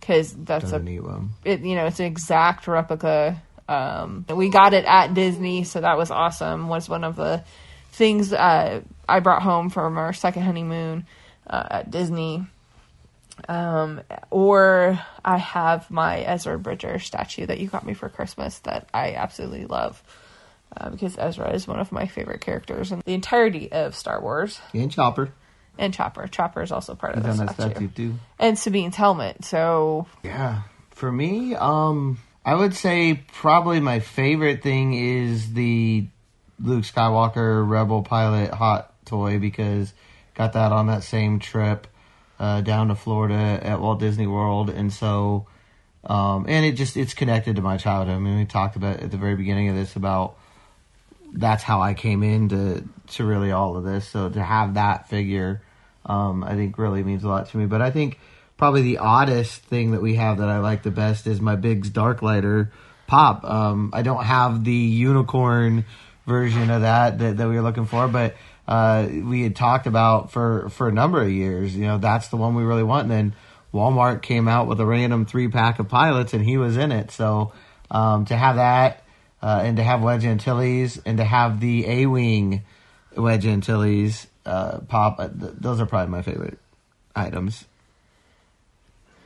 because 0.00 0.32
that's 0.32 0.72
a 0.72 0.78
neat 0.80 1.00
one. 1.00 1.30
it 1.44 1.60
you 1.60 1.76
know 1.76 1.86
it's 1.86 2.00
an 2.00 2.06
exact 2.06 2.66
replica 2.66 3.40
um 3.68 4.24
we 4.34 4.48
got 4.48 4.74
it 4.74 4.84
at 4.84 5.14
disney 5.14 5.62
so 5.62 5.80
that 5.80 5.96
was 5.96 6.10
awesome 6.10 6.68
was 6.68 6.88
one 6.88 7.04
of 7.04 7.14
the 7.14 7.44
things 7.92 8.32
uh 8.32 8.80
i 9.08 9.20
brought 9.20 9.42
home 9.42 9.70
from 9.70 9.96
our 9.96 10.12
second 10.12 10.42
honeymoon 10.42 11.06
uh, 11.46 11.68
at 11.70 11.90
disney 11.90 12.44
um 13.48 14.00
or 14.30 14.98
i 15.24 15.38
have 15.38 15.88
my 15.90 16.18
ezra 16.20 16.58
bridger 16.58 16.98
statue 16.98 17.46
that 17.46 17.60
you 17.60 17.68
got 17.68 17.86
me 17.86 17.94
for 17.94 18.08
christmas 18.08 18.58
that 18.60 18.88
i 18.92 19.14
absolutely 19.14 19.66
love 19.66 20.02
uh, 20.76 20.90
because 20.90 21.16
ezra 21.16 21.52
is 21.52 21.68
one 21.68 21.78
of 21.78 21.92
my 21.92 22.06
favorite 22.06 22.40
characters 22.40 22.90
in 22.90 23.00
the 23.06 23.14
entirety 23.14 23.70
of 23.70 23.94
star 23.94 24.20
wars 24.20 24.60
And 24.74 24.90
Chopper. 24.90 25.30
And 25.78 25.94
chopper 25.94 26.26
chopper 26.26 26.62
is 26.62 26.72
also 26.72 26.94
part 26.94 27.14
of 27.14 27.22
the 27.22 27.32
that 27.32 27.54
statue 27.54 27.70
statue 27.70 27.88
too. 27.88 28.14
and 28.38 28.58
sabine's 28.58 28.96
helmet 28.96 29.44
so 29.44 30.06
Yeah. 30.22 30.62
For 30.90 31.10
me, 31.10 31.56
um, 31.56 32.18
I 32.44 32.54
would 32.54 32.74
say 32.74 33.24
probably 33.32 33.80
my 33.80 33.98
favorite 33.98 34.62
thing 34.62 34.94
is 34.94 35.52
the 35.52 36.06
Luke 36.60 36.84
Skywalker 36.84 37.68
Rebel 37.68 38.02
Pilot 38.02 38.52
hot 38.52 38.92
toy 39.04 39.40
because 39.40 39.92
got 40.34 40.52
that 40.52 40.70
on 40.70 40.86
that 40.86 41.02
same 41.02 41.40
trip 41.40 41.88
uh, 42.38 42.60
down 42.60 42.88
to 42.88 42.94
Florida 42.94 43.58
at 43.62 43.80
Walt 43.80 43.98
Disney 43.98 44.28
World, 44.28 44.70
and 44.70 44.92
so 44.92 45.46
um, 46.04 46.46
and 46.48 46.64
it 46.64 46.72
just 46.72 46.96
it's 46.96 47.14
connected 47.14 47.56
to 47.56 47.62
my 47.62 47.76
childhood. 47.76 48.14
I 48.14 48.18
mean, 48.18 48.38
we 48.38 48.44
talked 48.44 48.76
about 48.76 49.00
at 49.00 49.10
the 49.10 49.16
very 49.16 49.36
beginning 49.36 49.68
of 49.68 49.74
this 49.74 49.96
about 49.96 50.36
that's 51.32 51.62
how 51.62 51.80
I 51.80 51.94
came 51.94 52.22
into 52.22 52.84
to 53.12 53.24
really 53.24 53.52
all 53.52 53.76
of 53.76 53.84
this. 53.84 54.08
So 54.08 54.28
to 54.28 54.42
have 54.42 54.74
that 54.74 55.08
figure, 55.08 55.62
um, 56.04 56.44
I 56.44 56.54
think 56.54 56.78
really 56.78 57.02
means 57.02 57.24
a 57.24 57.28
lot 57.28 57.48
to 57.50 57.56
me. 57.56 57.66
But 57.66 57.82
I 57.82 57.90
think 57.90 58.18
probably 58.56 58.82
the 58.82 58.98
oddest 58.98 59.62
thing 59.62 59.92
that 59.92 60.02
we 60.02 60.16
have 60.16 60.38
that 60.38 60.48
I 60.48 60.58
like 60.58 60.82
the 60.82 60.90
best 60.90 61.26
is 61.26 61.40
my 61.40 61.56
Biggs 61.56 61.90
Darklighter 61.90 62.70
pop. 63.06 63.44
Um, 63.44 63.90
I 63.92 64.02
don't 64.02 64.24
have 64.24 64.64
the 64.64 64.72
unicorn 64.72 65.84
version 66.26 66.70
of 66.70 66.82
that 66.82 67.18
that, 67.18 67.36
that 67.38 67.48
we 67.48 67.56
were 67.56 67.62
looking 67.62 67.86
for, 67.86 68.08
but 68.08 68.36
uh, 68.68 69.08
we 69.10 69.42
had 69.42 69.56
talked 69.56 69.86
about 69.86 70.32
for 70.32 70.68
for 70.68 70.88
a 70.88 70.92
number 70.92 71.20
of 71.20 71.30
years. 71.30 71.74
You 71.74 71.86
know, 71.86 71.98
that's 71.98 72.28
the 72.28 72.36
one 72.36 72.54
we 72.54 72.62
really 72.62 72.84
want. 72.84 73.02
And 73.02 73.10
then 73.10 73.34
Walmart 73.74 74.22
came 74.22 74.48
out 74.48 74.66
with 74.66 74.80
a 74.80 74.86
random 74.86 75.26
three 75.26 75.48
pack 75.48 75.78
of 75.78 75.88
pilots, 75.88 76.32
and 76.32 76.44
he 76.44 76.56
was 76.56 76.76
in 76.76 76.92
it. 76.92 77.10
So 77.10 77.52
um, 77.90 78.24
to 78.26 78.36
have 78.36 78.56
that, 78.56 79.01
uh, 79.42 79.60
and 79.64 79.76
to 79.76 79.82
have 79.82 80.02
Wedge 80.02 80.24
Antilles, 80.24 81.00
and 81.04 81.18
to 81.18 81.24
have 81.24 81.60
the 81.60 81.86
A 81.86 82.06
Wing 82.06 82.62
Wedge 83.16 83.46
Antilles 83.46 84.26
uh, 84.46 84.78
pop, 84.80 85.18
uh, 85.18 85.28
th- 85.28 85.54
those 85.58 85.80
are 85.80 85.86
probably 85.86 86.10
my 86.10 86.22
favorite 86.22 86.58
items. 87.14 87.64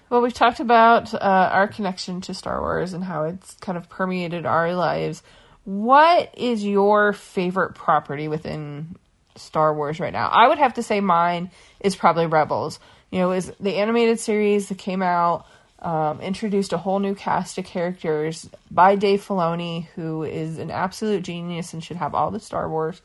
Well, 0.09 0.23
we've 0.23 0.33
talked 0.33 0.61
about 0.61 1.13
uh, 1.15 1.19
our 1.53 1.67
connection 1.67 2.21
to 2.23 2.35
Star 2.35 2.61
Wars 2.61 2.93
and 2.93 3.03
how 3.03 3.25
it's 3.25 3.55
kind 3.55 3.77
of 3.77 3.89
permeated 3.89 4.47
our 4.47 4.73
lives. 4.75 5.23
What 5.65 6.33
is 6.37 6.65
your 6.65 7.13
favorite 7.13 7.75
property 7.75 8.29
within 8.29 8.95
Star 9.35 9.75
Wars 9.75 9.99
right 9.99 10.13
now? 10.13 10.29
I 10.29 10.47
would 10.47 10.59
have 10.59 10.75
to 10.75 10.83
say 10.83 11.01
mine 11.01 11.51
is 11.81 11.97
probably 11.97 12.27
Rebels. 12.27 12.79
You 13.11 13.19
know, 13.21 13.33
is 13.33 13.53
the 13.59 13.77
animated 13.77 14.21
series 14.21 14.69
that 14.69 14.79
came 14.79 15.03
out, 15.03 15.47
um, 15.81 16.21
introduced 16.21 16.73
a 16.73 16.79
whole 16.79 16.99
new 16.99 17.15
cast 17.15 17.59
of 17.59 17.65
characters 17.65 18.49
by 18.71 18.97
Dave 18.97 19.25
Filoni, 19.25 19.87
who 19.95 20.23
is 20.23 20.59
an 20.59 20.71
absolute 20.71 21.23
genius 21.23 21.73
and 21.73 21.85
should 21.85 21.99
have 21.99 22.15
all 22.15 22.31
the 22.31 22.41
Star 22.41 22.69
Wars. 22.69 23.03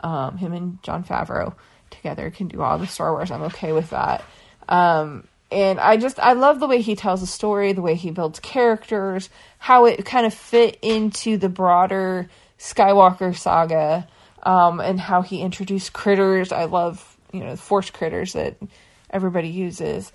Um, 0.00 0.36
him 0.38 0.52
and 0.52 0.82
Jon 0.82 1.04
Favreau 1.04 1.54
together 1.90 2.30
can 2.30 2.48
do 2.48 2.62
all 2.62 2.78
the 2.78 2.86
Star 2.86 3.12
Wars. 3.12 3.30
I'm 3.30 3.42
okay 3.42 3.72
with 3.72 3.90
that. 3.90 4.24
Um, 4.68 5.26
and 5.50 5.78
I 5.78 5.96
just 5.96 6.18
I 6.18 6.32
love 6.32 6.58
the 6.58 6.66
way 6.66 6.80
he 6.80 6.96
tells 6.96 7.22
a 7.22 7.26
story, 7.26 7.72
the 7.72 7.82
way 7.82 7.94
he 7.94 8.10
builds 8.10 8.40
characters, 8.40 9.30
how 9.58 9.86
it 9.86 10.04
kind 10.04 10.26
of 10.26 10.34
fit 10.34 10.78
into 10.82 11.36
the 11.36 11.48
broader 11.48 12.28
Skywalker 12.58 13.36
saga, 13.36 14.08
um, 14.42 14.80
and 14.80 14.98
how 14.98 15.22
he 15.22 15.40
introduced 15.40 15.92
critters. 15.92 16.50
I 16.50 16.64
love 16.64 17.16
you 17.32 17.40
know 17.40 17.50
the 17.50 17.56
force 17.56 17.90
critters 17.90 18.32
that 18.32 18.56
everybody 19.10 19.48
uses. 19.48 20.12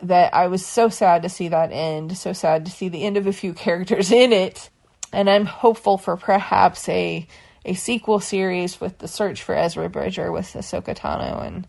That 0.00 0.32
I 0.32 0.46
was 0.46 0.64
so 0.64 0.88
sad 0.88 1.22
to 1.22 1.28
see 1.28 1.48
that 1.48 1.72
end, 1.72 2.16
so 2.16 2.32
sad 2.32 2.66
to 2.66 2.70
see 2.70 2.88
the 2.88 3.04
end 3.04 3.16
of 3.16 3.26
a 3.26 3.32
few 3.32 3.52
characters 3.66 4.12
in 4.12 4.32
it, 4.32 4.70
and 5.12 5.28
I'm 5.28 5.46
hopeful 5.46 5.98
for 5.98 6.16
perhaps 6.16 6.88
a 6.88 7.26
a 7.64 7.74
sequel 7.74 8.20
series 8.20 8.80
with 8.80 8.98
the 8.98 9.08
search 9.08 9.42
for 9.42 9.54
Ezra 9.54 9.88
Bridger 9.88 10.30
with 10.32 10.46
Ahsoka 10.54 10.96
Tano 10.96 11.44
and 11.44 11.66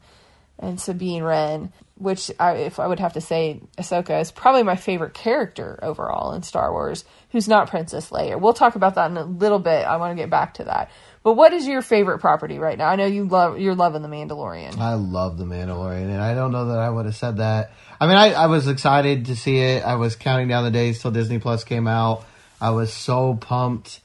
and 0.59 0.79
Sabine 0.79 1.23
Wren, 1.23 1.71
which 1.95 2.31
I, 2.39 2.53
if 2.55 2.79
I 2.79 2.87
would 2.87 2.99
have 2.99 3.13
to 3.13 3.21
say, 3.21 3.61
Ahsoka 3.77 4.21
is 4.21 4.31
probably 4.31 4.63
my 4.63 4.75
favorite 4.75 5.13
character 5.13 5.79
overall 5.81 6.33
in 6.33 6.43
Star 6.43 6.71
Wars, 6.71 7.05
who's 7.31 7.47
not 7.47 7.69
Princess 7.69 8.09
Leia. 8.09 8.39
We'll 8.39 8.53
talk 8.53 8.75
about 8.75 8.95
that 8.95 9.09
in 9.11 9.17
a 9.17 9.23
little 9.23 9.59
bit. 9.59 9.85
I 9.85 9.97
want 9.97 10.11
to 10.11 10.21
get 10.21 10.29
back 10.29 10.55
to 10.55 10.65
that. 10.65 10.91
But 11.23 11.33
what 11.33 11.53
is 11.53 11.67
your 11.67 11.81
favorite 11.81 12.19
property 12.19 12.59
right 12.59 12.77
now? 12.77 12.87
I 12.87 12.95
know 12.95 13.05
you 13.05 13.25
love 13.25 13.59
you're 13.59 13.75
loving 13.75 14.01
the 14.01 14.07
Mandalorian. 14.07 14.77
I 14.77 14.93
love 14.93 15.37
the 15.37 15.43
Mandalorian, 15.45 16.05
and 16.05 16.21
I 16.21 16.33
don't 16.33 16.51
know 16.51 16.67
that 16.67 16.79
I 16.79 16.89
would 16.89 17.05
have 17.05 17.15
said 17.15 17.37
that. 17.37 17.73
I 17.99 18.07
mean, 18.07 18.15
I, 18.15 18.33
I 18.33 18.45
was 18.47 18.67
excited 18.67 19.25
to 19.25 19.35
see 19.35 19.57
it. 19.57 19.83
I 19.83 19.95
was 19.95 20.15
counting 20.15 20.47
down 20.47 20.63
the 20.63 20.71
days 20.71 21.01
till 21.01 21.11
Disney 21.11 21.39
Plus 21.39 21.63
came 21.63 21.87
out. 21.87 22.25
I 22.61 22.71
was 22.71 22.93
so 22.93 23.35
pumped 23.35 23.99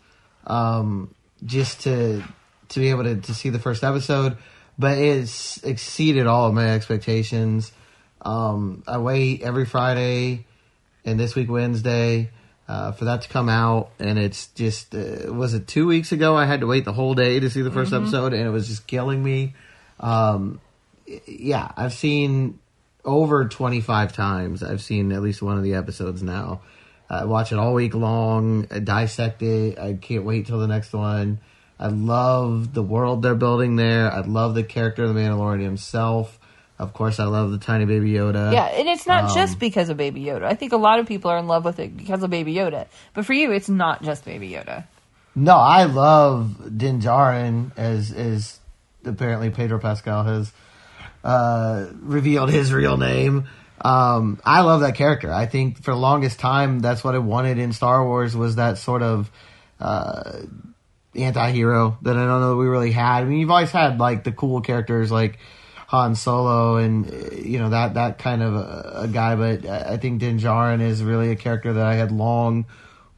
um, 0.46 1.14
just 1.44 1.82
to 1.82 2.22
to 2.70 2.80
be 2.80 2.90
able 2.90 3.04
to, 3.04 3.16
to 3.16 3.34
see 3.34 3.50
the 3.50 3.58
first 3.58 3.84
episode, 3.84 4.36
but 4.78 4.98
it's 4.98 5.62
exceeded 5.62 6.26
all 6.26 6.48
of 6.48 6.54
my 6.54 6.70
expectations. 6.70 7.70
Um, 8.22 8.82
I 8.86 8.98
wait 8.98 9.42
every 9.42 9.66
Friday 9.66 10.46
and 11.04 11.20
this 11.20 11.34
week 11.34 11.50
Wednesday 11.50 12.30
uh, 12.66 12.92
for 12.92 13.04
that 13.04 13.22
to 13.22 13.28
come 13.28 13.48
out, 13.48 13.90
and 13.98 14.18
it's 14.18 14.48
just 14.48 14.94
uh, 14.94 15.32
was 15.32 15.54
it 15.54 15.68
two 15.68 15.86
weeks 15.86 16.12
ago? 16.12 16.36
I 16.36 16.46
had 16.46 16.60
to 16.60 16.66
wait 16.66 16.84
the 16.84 16.92
whole 16.92 17.14
day 17.14 17.38
to 17.38 17.50
see 17.50 17.62
the 17.62 17.70
1st 17.70 18.02
episode, 18.02 18.32
and 18.32 18.46
it 18.46 18.50
was 18.50 18.66
just 18.68 18.86
killing 18.86 19.22
me. 19.22 19.54
Um, 20.00 20.60
yeah, 21.26 21.70
I've 21.76 21.92
seen 21.92 22.58
over 23.04 23.46
twenty 23.46 23.80
five 23.80 24.12
times. 24.14 24.62
I've 24.62 24.82
seen 24.82 25.12
at 25.12 25.22
least 25.22 25.42
one 25.42 25.56
of 25.56 25.62
the 25.62 25.74
episodes 25.74 26.22
now. 26.22 26.60
I 27.10 27.24
watch 27.26 27.52
it 27.52 27.58
all 27.58 27.74
week 27.74 27.94
long, 27.94 28.66
I 28.70 28.78
dissect 28.78 29.42
it. 29.42 29.78
I 29.78 29.94
can't 29.94 30.24
wait 30.24 30.46
till 30.46 30.58
the 30.58 30.66
next 30.66 30.92
one. 30.92 31.38
I 31.78 31.88
love 31.88 32.72
the 32.72 32.82
world 32.82 33.22
they're 33.22 33.34
building 33.34 33.76
there. 33.76 34.10
I 34.10 34.20
love 34.20 34.54
the 34.54 34.62
character 34.62 35.04
of 35.04 35.12
the 35.14 35.20
Mandalorian 35.20 35.62
himself. 35.62 36.38
Of 36.78 36.92
course, 36.92 37.20
I 37.20 37.24
love 37.24 37.50
the 37.52 37.58
tiny 37.58 37.84
baby 37.84 38.12
Yoda. 38.12 38.52
Yeah, 38.52 38.64
and 38.64 38.88
it's 38.88 39.06
not 39.06 39.24
Um, 39.24 39.34
just 39.34 39.58
because 39.60 39.90
of 39.90 39.96
Baby 39.96 40.22
Yoda. 40.24 40.44
I 40.44 40.54
think 40.54 40.72
a 40.72 40.76
lot 40.76 40.98
of 40.98 41.06
people 41.06 41.30
are 41.30 41.38
in 41.38 41.46
love 41.46 41.64
with 41.64 41.78
it 41.78 41.96
because 41.96 42.22
of 42.22 42.30
Baby 42.30 42.54
Yoda. 42.54 42.86
But 43.12 43.26
for 43.26 43.32
you, 43.32 43.52
it's 43.52 43.68
not 43.68 44.02
just 44.02 44.24
Baby 44.24 44.50
Yoda. 44.50 44.84
No, 45.36 45.56
I 45.56 45.84
love 45.84 46.76
Din 46.76 47.00
Djarin 47.00 47.70
as 47.76 48.10
as 48.12 48.58
apparently 49.04 49.50
Pedro 49.50 49.78
Pascal 49.78 50.24
has 50.24 50.52
uh, 51.24 51.86
revealed 52.00 52.50
his 52.50 52.72
real 52.72 52.96
name. 52.96 53.48
Um, 53.80 54.40
I 54.44 54.60
love 54.60 54.82
that 54.82 54.94
character. 54.94 55.32
I 55.32 55.46
think 55.46 55.82
for 55.82 55.90
the 55.90 55.96
longest 55.96 56.38
time, 56.38 56.78
that's 56.78 57.02
what 57.02 57.14
I 57.14 57.18
wanted 57.18 57.58
in 57.58 57.72
Star 57.72 58.06
Wars 58.06 58.36
was 58.36 58.56
that 58.56 58.78
sort 58.78 59.02
of 59.02 59.30
uh, 59.80 60.42
anti-hero 61.14 61.98
that 62.02 62.16
I 62.16 62.24
don't 62.26 62.40
know 62.40 62.50
that 62.50 62.56
we 62.56 62.66
really 62.66 62.92
had. 62.92 63.22
I 63.22 63.24
mean, 63.24 63.40
you've 63.40 63.50
always 63.50 63.72
had 63.72 63.98
like 63.98 64.24
the 64.24 64.32
cool 64.32 64.60
characters 64.60 65.10
like 65.10 65.38
Han 65.88 66.14
Solo 66.14 66.76
and 66.76 67.10
uh, 67.10 67.34
you 67.34 67.58
know 67.58 67.70
that 67.70 67.94
that 67.94 68.18
kind 68.18 68.42
of 68.42 68.54
a, 68.54 68.92
a 69.02 69.08
guy, 69.08 69.34
but 69.36 69.66
I 69.66 69.96
think 69.96 70.20
Din 70.20 70.38
Djarin 70.38 70.80
is 70.80 71.02
really 71.02 71.30
a 71.30 71.36
character 71.36 71.72
that 71.74 71.86
I 71.86 71.94
had 71.94 72.12
long 72.12 72.66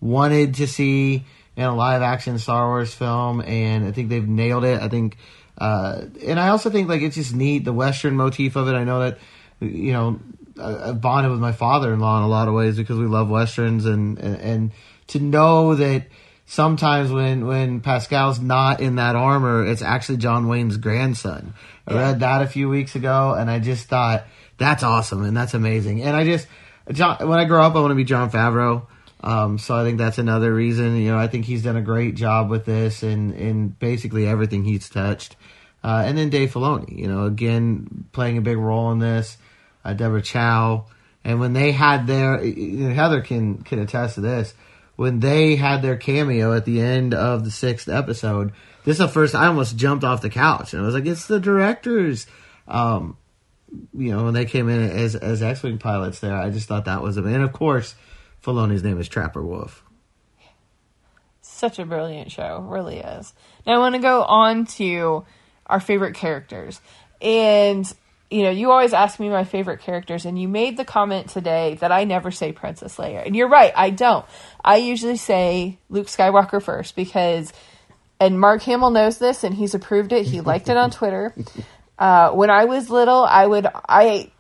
wanted 0.01 0.55
to 0.55 0.67
see 0.67 1.25
in 1.57 1.65
a 1.65 1.75
live 1.75 2.03
action 2.03 2.39
Star 2.39 2.67
Wars 2.67 2.95
film, 2.95 3.41
and 3.41 3.87
I 3.87 3.93
think 3.93 4.09
they've 4.09 4.27
nailed 4.29 4.65
it. 4.65 4.81
I 4.81 4.89
think, 4.89 5.17
uh, 5.59 6.03
and 6.25 6.39
I 6.39 6.49
also 6.49 6.71
think 6.71 6.89
like 6.89 7.03
it's 7.03 7.17
just 7.17 7.35
neat 7.35 7.65
the 7.65 7.73
Western 7.73 8.15
motif 8.15 8.57
of 8.57 8.69
it. 8.69 8.75
I 8.75 8.85
know 8.85 9.01
that 9.01 9.19
you 9.61 9.93
know 9.93 10.21
I- 10.61 10.91
I've 10.91 11.01
bonded 11.01 11.31
with 11.31 11.41
my 11.41 11.53
father 11.53 11.93
in 11.93 12.01
law 12.01 12.19
in 12.19 12.25
a 12.25 12.29
lot 12.29 12.49
of 12.49 12.55
ways 12.55 12.77
because 12.77 12.99
we 12.99 13.07
love 13.07 13.29
westerns, 13.29 13.87
and, 13.87 14.19
and 14.19 14.41
and 14.41 14.71
to 15.09 15.21
know 15.21 15.75
that 15.75 16.07
sometimes 16.47 17.11
when 17.11 17.47
when 17.47 17.81
Pascal's 17.81 18.41
not 18.41 18.81
in 18.81 18.97
that 18.97 19.17
armor, 19.17 19.67
it's 19.67 19.83
actually 19.83 20.19
John 20.19 20.49
Wayne's 20.49 20.77
grandson. 20.77 21.55
I 21.89 21.95
read 21.95 22.21
that 22.21 22.43
a 22.43 22.47
few 22.47 22.69
weeks 22.69 22.95
ago, 22.97 23.35
and 23.39 23.51
I 23.51 23.59
just 23.59 23.89
thought 23.89 24.25
that's 24.59 24.83
awesome 24.83 25.23
and 25.23 25.37
that's 25.37 25.55
amazing. 25.55 26.03
And 26.03 26.17
I 26.17 26.25
just 26.25 26.47
John, 26.93 27.29
when 27.29 27.39
I 27.39 27.45
grow 27.45 27.63
up, 27.63 27.75
I 27.75 27.81
want 27.81 27.91
to 27.91 27.97
be 27.97 28.05
Jon 28.05 28.31
Favreau. 28.31 28.87
Um, 29.23 29.59
so 29.59 29.75
I 29.75 29.83
think 29.83 29.99
that's 29.99 30.19
another 30.19 30.53
reason. 30.55 30.97
You 30.97 31.11
know, 31.13 31.19
I 31.19 31.27
think 31.27 31.47
he's 31.47 31.63
done 31.63 31.77
a 31.77 31.83
great 31.83 32.15
job 32.15 32.49
with 32.51 32.65
this 32.65 33.03
and 33.03 33.35
in 33.35 33.69
basically 33.69 34.27
everything 34.27 34.65
he's 34.65 34.89
touched. 34.89 35.37
Uh, 35.87 36.03
and 36.05 36.19
then 36.19 36.31
Dave 36.31 36.53
Filoni, 36.53 36.99
you 36.99 37.07
know, 37.07 37.27
again 37.27 38.09
playing 38.11 38.39
a 38.39 38.41
big 38.41 38.57
role 38.57 38.91
in 38.91 38.99
this. 38.99 39.39
Uh, 39.85 39.93
Deborah 39.93 40.21
Chow, 40.21 40.87
and 41.23 41.39
when 41.39 41.53
they 41.53 41.71
had 41.71 42.09
their 42.09 42.43
you 42.43 42.89
know, 42.89 42.93
Heather 42.93 43.21
can 43.21 43.59
can 43.59 43.79
attest 43.79 44.17
to 44.17 44.21
this. 44.21 44.53
When 44.97 45.21
they 45.21 45.55
had 45.55 45.83
their 45.83 45.97
cameo 45.97 46.53
at 46.55 46.65
the 46.65 46.81
end 46.81 47.15
of 47.15 47.45
the 47.45 47.53
sixth 47.53 47.89
episode, 47.89 48.53
this 48.85 48.95
is 48.95 48.99
the 48.99 49.07
first 49.07 49.37
I 49.37 49.47
almost 49.47 49.77
jumped 49.77 50.03
off 50.03 50.23
the 50.23 50.29
couch 50.29 50.73
and 50.73 50.83
I 50.83 50.87
was 50.87 50.95
like, 50.97 51.07
"It's 51.07 51.29
the 51.29 51.39
directors." 51.39 52.27
Um, 52.67 53.17
you 53.97 54.11
know, 54.11 54.25
when 54.25 54.35
they 54.35 54.45
came 54.45 54.69
in 54.69 54.91
as 54.91 55.15
as 55.15 55.41
X 55.41 55.63
Wing 55.63 55.79
pilots 55.79 56.19
there, 56.19 56.35
I 56.35 56.51
just 56.51 56.67
thought 56.67 56.87
that 56.87 57.01
was 57.01 57.17
amazing. 57.17 57.37
And 57.37 57.45
of 57.45 57.53
course, 57.53 57.95
Filoni's 58.43 58.83
name 58.83 58.99
is 58.99 59.09
Trapper 59.09 59.45
Wolf. 59.45 59.85
Such 61.43 61.79
a 61.79 61.85
brilliant 61.85 62.33
show, 62.33 62.59
really 62.69 62.99
is. 62.99 63.33
Now 63.65 63.77
I 63.77 63.79
want 63.79 63.95
to 63.95 64.01
go 64.01 64.25
on 64.25 64.67
to 64.67 65.25
our 65.67 65.81
favorite 65.81 66.15
characters. 66.15 66.81
And 67.21 67.91
you 68.29 68.43
know, 68.43 68.51
you 68.51 68.73
always 68.73 68.93
ask 68.93 69.21
me 69.21 69.29
my 69.29 69.45
favorite 69.45 69.81
characters 69.81 70.25
and 70.25 70.37
you 70.41 70.49
made 70.49 70.77
the 70.77 70.85
comment 70.85 71.29
today 71.29 71.75
that 71.81 71.93
I 71.93 72.03
never 72.05 72.33
say 72.33 72.51
Princess 72.51 72.97
Leia. 72.97 73.25
And 73.25 73.37
you're 73.37 73.49
right, 73.49 73.73
I 73.77 73.91
don't. 73.91 74.25
I 74.65 74.79
usually 74.79 75.17
say 75.17 75.79
Luke 75.91 76.09
Skywalker 76.09 76.61
first 76.61 76.97
because 76.97 77.53
and 78.19 78.41
Mark 78.41 78.63
Hamill 78.63 78.91
knows 78.91 79.19
this 79.19 79.45
and 79.45 79.55
he's 79.55 79.75
approved 79.75 80.13
it. 80.13 80.27
He 80.27 80.41
liked 80.41 80.69
it 80.69 80.77
on 80.77 80.91
Twitter. 80.91 81.35
Uh, 81.99 82.31
when 82.33 82.51
I 82.51 82.67
was 82.67 82.91
little, 82.91 83.25
I 83.25 83.47
would 83.47 83.67
I 83.89 84.31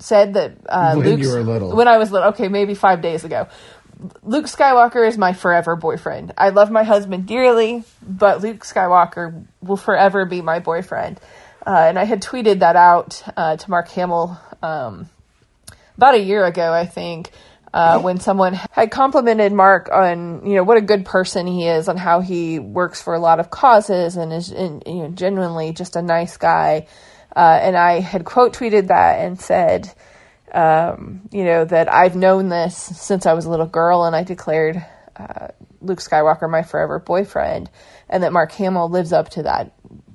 said 0.00 0.34
that 0.34 0.54
uh, 0.68 0.94
When 0.96 1.06
Luke's- 1.06 1.22
you 1.28 1.32
were 1.32 1.42
little. 1.44 1.76
When 1.76 1.86
I 1.86 1.96
was 1.98 2.10
little, 2.10 2.30
okay, 2.30 2.48
maybe 2.48 2.74
five 2.74 3.02
days 3.02 3.22
ago. 3.22 3.46
Luke 4.22 4.46
Skywalker 4.46 5.06
is 5.06 5.18
my 5.18 5.32
forever 5.32 5.76
boyfriend. 5.76 6.32
I 6.36 6.50
love 6.50 6.70
my 6.70 6.82
husband 6.82 7.26
dearly, 7.26 7.84
but 8.06 8.42
Luke 8.42 8.64
Skywalker 8.64 9.44
will 9.62 9.76
forever 9.76 10.24
be 10.24 10.42
my 10.42 10.58
boyfriend. 10.58 11.20
Uh, 11.66 11.86
and 11.88 11.98
I 11.98 12.04
had 12.04 12.22
tweeted 12.22 12.60
that 12.60 12.76
out 12.76 13.22
uh, 13.36 13.56
to 13.56 13.70
Mark 13.70 13.88
Hamill 13.88 14.38
um, 14.62 15.08
about 15.96 16.14
a 16.14 16.20
year 16.20 16.44
ago, 16.44 16.72
I 16.72 16.86
think, 16.86 17.30
uh, 17.72 18.00
when 18.00 18.20
someone 18.20 18.54
had 18.70 18.90
complimented 18.90 19.52
Mark 19.52 19.88
on 19.90 20.44
you 20.44 20.56
know 20.56 20.64
what 20.64 20.76
a 20.76 20.82
good 20.82 21.06
person 21.06 21.46
he 21.46 21.66
is, 21.66 21.88
on 21.88 21.96
how 21.96 22.20
he 22.20 22.58
works 22.58 23.00
for 23.00 23.14
a 23.14 23.18
lot 23.18 23.40
of 23.40 23.50
causes 23.50 24.16
and 24.16 24.32
is 24.32 24.50
and, 24.50 24.82
you 24.86 24.94
know 24.94 25.08
genuinely 25.08 25.72
just 25.72 25.96
a 25.96 26.02
nice 26.02 26.36
guy. 26.36 26.86
Uh, 27.34 27.58
and 27.62 27.76
I 27.76 28.00
had 28.00 28.24
quote 28.24 28.54
tweeted 28.54 28.88
that 28.88 29.20
and 29.20 29.40
said, 29.40 29.90
um, 30.52 31.22
you 31.32 31.44
know, 31.44 31.64
that 31.64 31.92
I've 31.92 32.14
known 32.14 32.48
this 32.48 32.76
since 32.76 33.26
I 33.26 33.32
was 33.32 33.46
a 33.46 33.50
little 33.50 33.66
girl, 33.66 34.04
and 34.04 34.14
I 34.14 34.22
declared 34.22 34.84
uh, 35.16 35.48
Luke 35.80 36.00
Skywalker 36.00 36.48
my 36.48 36.62
forever 36.62 36.98
boyfriend, 36.98 37.70
and 38.08 38.22
that 38.22 38.32
Mark 38.32 38.52
Hamill 38.52 38.88
lives 38.88 39.12
up 39.12 39.30
to 39.30 39.44
that 39.44 39.72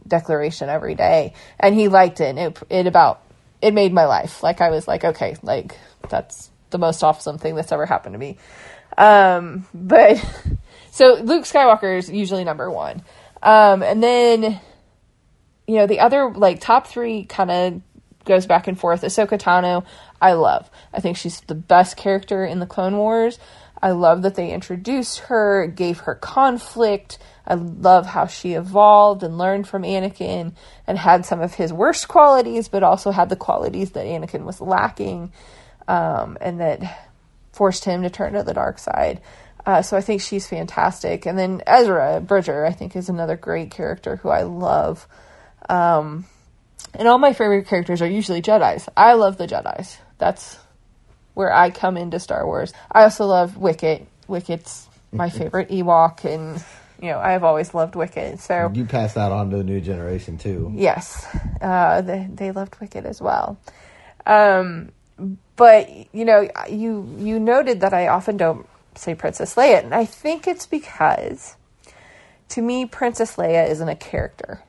declaration 0.08 0.69
every 0.69 0.95
day, 0.95 1.34
and 1.60 1.76
he 1.76 1.88
liked 1.88 2.21
it. 2.21 2.36
And 2.36 2.39
it 2.39 2.60
it 2.69 2.88
about 2.88 3.21
it 3.62 3.73
made 3.73 3.93
my 3.93 4.06
life. 4.06 4.43
Like 4.43 4.62
I 4.62 4.69
was 4.69 4.88
like, 4.88 5.04
okay, 5.04 5.36
like 5.41 5.78
that's 6.10 6.50
the 6.69 6.78
most 6.78 7.04
awesome 7.04 7.38
thing 7.38 7.56
that's 7.56 7.71
ever 7.71 7.86
happened 7.86 8.13
to 8.13 8.19
me. 8.19 8.38
Um, 8.97 9.65
but 9.73 10.17
so 10.91 11.15
Luke 11.15 11.45
Skywalker 11.45 11.97
is 11.97 12.10
usually 12.10 12.43
number 12.43 12.69
one, 12.69 13.02
um, 13.41 13.82
and 13.82 14.04
then 14.04 14.60
you 15.67 15.76
know, 15.76 15.88
the 15.88 16.00
other 16.00 16.32
like 16.32 16.62
top 16.62 16.88
three 16.88 17.26
kind 17.26 17.52
of 17.52 17.82
goes 18.26 18.45
back 18.45 18.67
and 18.67 18.80
forth. 18.80 19.02
Ahsoka 19.02 19.39
Tano, 19.39 19.86
I 20.22 20.34
love. 20.34 20.70
I 20.94 21.00
think 21.00 21.18
she's 21.18 21.42
the 21.42 21.56
best 21.56 21.98
character 21.98 22.46
in 22.46 22.60
the 22.60 22.66
Clone 22.66 22.98
Wars. 22.98 23.40
I 23.82 23.92
love 23.92 24.24
that 24.24 24.36
they 24.36 24.52
introduced 24.52 25.20
her, 25.20 25.68
gave 25.68 26.00
her 26.00 26.16
conflict. 26.16 27.20
I 27.46 27.54
love 27.54 28.08
how 28.08 28.26
she 28.26 28.54
evolved 28.54 29.24
and 29.24 29.38
learned 29.38 29.68
from 29.68 29.84
Anakin 29.84 30.54
and 30.88 30.98
had 30.98 31.26
some 31.26 31.42
of 31.42 31.54
his 31.54 31.72
worst 31.72 32.08
qualities, 32.08 32.68
but 32.68 32.84
also 32.84 33.12
had 33.12 33.30
the 33.30 33.36
qualities 33.36 33.92
that 33.92 34.06
Anakin 34.06 34.44
was 34.44 34.60
lacking 34.60 35.32
um, 35.88 36.38
and 36.42 36.60
that 36.60 37.10
forced 37.54 37.86
him 37.86 38.02
to 38.02 38.10
turn 38.10 38.34
to 38.34 38.44
the 38.44 38.54
dark 38.54 38.80
side. 38.80 39.22
Uh, 39.66 39.82
so 39.82 39.98
I 39.98 40.02
think 40.02 40.22
she's 40.22 40.48
fantastic. 40.48 41.26
And 41.26 41.38
then 41.38 41.62
Ezra 41.68 42.22
Bridger, 42.22 42.66
I 42.66 42.72
think, 42.72 42.96
is 42.96 43.10
another 43.10 43.36
great 43.36 43.70
character 43.70 44.16
who 44.16 44.30
I 44.30 44.44
love. 44.44 45.08
Um, 45.70 46.26
and 46.94 47.08
all 47.08 47.18
my 47.18 47.34
favorite 47.34 47.68
characters 47.68 48.02
are 48.02 48.08
usually 48.08 48.42
Jedi's. 48.42 48.88
I 48.96 49.14
love 49.14 49.38
the 49.38 49.48
Jedi's. 49.48 49.98
That's 50.18 50.58
where 51.34 51.54
I 51.54 51.70
come 51.70 51.98
into 51.98 52.20
Star 52.20 52.46
Wars. 52.46 52.74
I 52.92 53.04
also 53.04 53.26
love 53.26 53.58
Wicket. 53.58 54.08
Wicket's 54.28 54.88
my 55.12 55.30
favorite 55.30 55.70
Ewok, 55.70 56.26
and 56.26 56.64
you 57.02 57.10
know 57.12 57.20
I've 57.20 57.44
always 57.44 57.74
loved 57.74 57.96
Wicket. 57.96 58.40
So 58.40 58.72
You 58.74 58.86
pass 58.86 59.14
that 59.14 59.32
on 59.32 59.50
to 59.52 59.58
the 59.58 59.64
new 59.64 59.80
generation 59.82 60.38
too. 60.38 60.72
yes, 60.76 61.26
uh, 61.62 62.02
they 62.02 62.28
they 62.34 62.52
loved 62.52 62.80
Wicket 62.82 63.06
as 63.06 63.22
well. 63.22 63.58
Um, 64.26 64.92
but 65.56 65.90
you 66.14 66.26
know 66.26 66.50
you 66.70 67.16
you 67.20 67.40
noted 67.40 67.82
that 67.82 67.94
I 67.94 68.08
often 68.08 68.36
don't 68.38 68.68
say 68.96 69.16
Princess 69.16 69.56
Leia, 69.56 69.84
and 69.84 69.94
I 69.96 70.06
think 70.06 70.48
it's 70.48 70.66
because 70.66 71.56
to 72.50 72.62
me 72.62 72.86
Princess 72.86 73.36
Leia 73.38 73.70
isn't 73.70 73.88
a 73.90 73.96
character. 73.96 74.62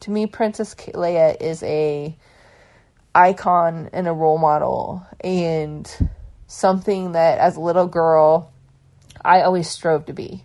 To 0.00 0.10
me, 0.10 0.26
Princess 0.26 0.74
Leia 0.74 1.40
is 1.40 1.62
a 1.62 2.14
icon 3.14 3.90
and 3.92 4.08
a 4.08 4.12
role 4.12 4.38
model 4.38 5.06
and 5.20 5.90
something 6.46 7.12
that 7.12 7.38
as 7.38 7.56
a 7.56 7.60
little 7.60 7.86
girl 7.86 8.52
I 9.24 9.42
always 9.42 9.68
strove 9.68 10.06
to 10.06 10.12
be. 10.12 10.44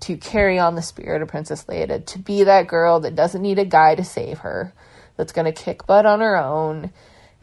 To 0.00 0.16
carry 0.16 0.58
on 0.58 0.74
the 0.74 0.82
spirit 0.82 1.22
of 1.22 1.28
Princess 1.28 1.64
Leia, 1.64 2.04
to, 2.04 2.18
be 2.18 2.44
that 2.44 2.66
girl 2.66 3.00
that 3.00 3.14
doesn't 3.14 3.40
need 3.40 3.58
a 3.58 3.64
guy 3.64 3.94
to 3.94 4.04
save 4.04 4.40
her, 4.40 4.74
that's 5.16 5.32
going 5.32 5.46
to 5.46 5.52
kick 5.52 5.86
butt 5.86 6.04
on 6.04 6.20
her 6.20 6.36
own, 6.36 6.90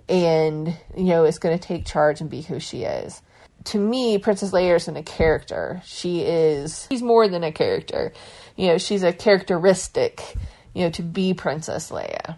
and, 0.08 0.67
you 0.96 1.06
know, 1.06 1.26
is 1.26 1.39
going 1.39 1.58
to 1.58 1.67
take 1.67 1.86
charge 1.86 2.22
and 2.22 2.30
be 2.30 2.41
who 2.41 2.60
she 2.60 2.84
is. 2.84 3.22
To 3.65 3.80
me, 3.80 4.17
Princess 4.19 4.52
Leia 4.52 4.76
isn't 4.76 4.96
a 4.96 5.04
character. 5.04 5.82
She 5.84 6.22
is, 6.22 6.88
she's 6.91 7.02
more 7.02 7.28
than 7.28 7.43
a 7.43 7.52
character. 7.52 8.13
You 8.56 8.67
know, 8.67 8.78
she's 8.78 9.04
a 9.04 9.13
characteristic, 9.13 10.36
you 10.74 10.84
know, 10.84 10.91
to 10.91 11.02
be 11.02 11.34
Princess 11.34 11.89
Leia. 11.89 12.38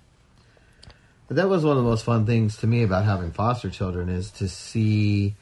But 1.27 1.37
that 1.37 1.49
was 1.49 1.63
one 1.65 1.77
of 1.77 1.83
the 1.83 1.89
most 1.89 2.03
fun 2.05 2.25
things 2.25 2.57
to 2.57 2.67
me 2.67 2.83
about 2.83 3.05
having 3.05 3.31
foster 3.31 3.69
children 3.69 4.09
is 4.09 4.31
to 4.31 4.47
see 4.47 5.35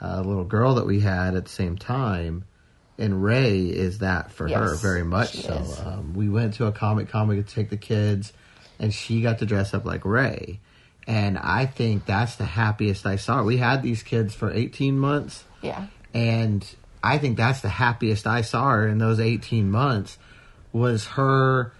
a 0.00 0.22
little 0.22 0.44
girl 0.44 0.74
that 0.76 0.86
we 0.86 1.00
had 1.00 1.34
at 1.34 1.44
the 1.44 1.50
same 1.50 1.76
time, 1.76 2.44
and 2.98 3.22
Rey 3.22 3.60
is 3.66 3.98
that 3.98 4.32
for 4.32 4.48
her 4.48 4.74
very 4.76 5.02
much 5.04 5.34
so. 5.42 5.64
Um, 5.84 6.14
we 6.14 6.28
went 6.28 6.54
to 6.54 6.66
a 6.66 6.72
comic 6.72 7.08
con 7.10 7.28
we 7.28 7.36
could 7.36 7.48
take 7.48 7.68
the 7.70 7.76
kids, 7.76 8.32
and 8.78 8.92
she 8.94 9.20
got 9.22 9.40
to 9.40 9.46
dress 9.46 9.74
up 9.74 9.84
like 9.84 10.04
Rey, 10.04 10.60
and 11.06 11.36
I 11.36 11.66
think 11.66 12.06
that's 12.06 12.36
the 12.36 12.44
happiest 12.44 13.06
I 13.06 13.16
saw. 13.16 13.42
We 13.42 13.58
had 13.58 13.82
these 13.82 14.02
kids 14.02 14.34
for 14.34 14.50
eighteen 14.52 14.98
months, 14.98 15.44
Yeah. 15.62 15.86
and 16.14 16.64
I 17.02 17.18
think 17.18 17.36
that's 17.36 17.60
the 17.60 17.68
happiest 17.68 18.26
I 18.26 18.40
saw 18.42 18.70
her 18.70 18.88
in 18.88 18.98
those 18.98 19.20
18 19.20 19.70
months 19.70 20.18
was 20.72 21.06
her 21.06 21.72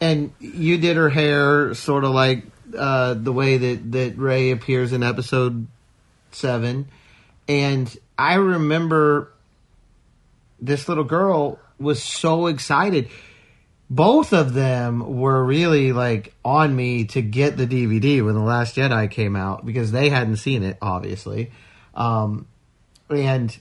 and 0.00 0.32
you 0.40 0.76
did 0.78 0.96
her 0.96 1.08
hair 1.08 1.72
sort 1.74 2.02
of 2.02 2.10
like 2.10 2.42
uh, 2.76 3.14
the 3.14 3.32
way 3.32 3.56
that, 3.58 3.92
that 3.92 4.18
Rey 4.18 4.50
appears 4.50 4.92
in 4.92 5.02
episode 5.02 5.66
7 6.32 6.88
and 7.48 7.96
I 8.18 8.34
remember 8.34 9.32
this 10.60 10.88
little 10.88 11.04
girl 11.04 11.58
was 11.78 12.02
so 12.02 12.46
excited 12.46 13.10
both 13.88 14.32
of 14.32 14.52
them 14.52 15.16
were 15.18 15.44
really 15.44 15.92
like 15.92 16.34
on 16.44 16.74
me 16.74 17.04
to 17.04 17.22
get 17.22 17.56
the 17.56 17.66
DVD 17.66 18.24
when 18.24 18.34
the 18.34 18.40
Last 18.40 18.76
Jedi 18.76 19.10
came 19.10 19.36
out 19.36 19.64
because 19.64 19.92
they 19.92 20.08
hadn't 20.08 20.36
seen 20.36 20.62
it, 20.62 20.76
obviously. 20.82 21.52
Um, 21.94 22.46
and 23.08 23.56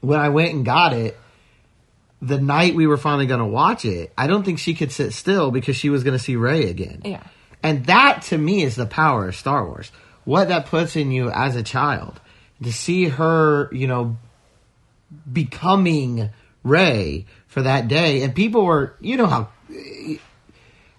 when 0.00 0.18
I 0.18 0.30
went 0.30 0.54
and 0.54 0.64
got 0.64 0.94
it, 0.94 1.18
the 2.22 2.40
night 2.40 2.74
we 2.74 2.86
were 2.86 2.96
finally 2.96 3.26
going 3.26 3.40
to 3.40 3.46
watch 3.46 3.84
it, 3.84 4.12
I 4.16 4.26
don't 4.26 4.42
think 4.42 4.58
she 4.58 4.74
could 4.74 4.90
sit 4.90 5.12
still 5.12 5.50
because 5.50 5.76
she 5.76 5.90
was 5.90 6.02
going 6.02 6.16
to 6.16 6.22
see 6.22 6.36
Rey 6.36 6.68
again. 6.70 7.02
Yeah. 7.04 7.22
And 7.62 7.86
that 7.86 8.22
to 8.28 8.38
me 8.38 8.62
is 8.62 8.76
the 8.76 8.86
power 8.86 9.28
of 9.28 9.36
Star 9.36 9.64
Wars. 9.66 9.90
What 10.24 10.48
that 10.48 10.66
puts 10.66 10.94
in 10.96 11.10
you 11.10 11.30
as 11.30 11.56
a 11.56 11.62
child. 11.62 12.20
To 12.62 12.72
see 12.72 13.08
her, 13.08 13.68
you 13.72 13.86
know, 13.86 14.16
becoming 15.30 16.30
Rey 16.62 17.26
for 17.46 17.62
that 17.62 17.88
day. 17.88 18.22
And 18.22 18.34
people 18.34 18.64
were, 18.64 18.94
you 19.00 19.16
know 19.16 19.26
how, 19.26 19.48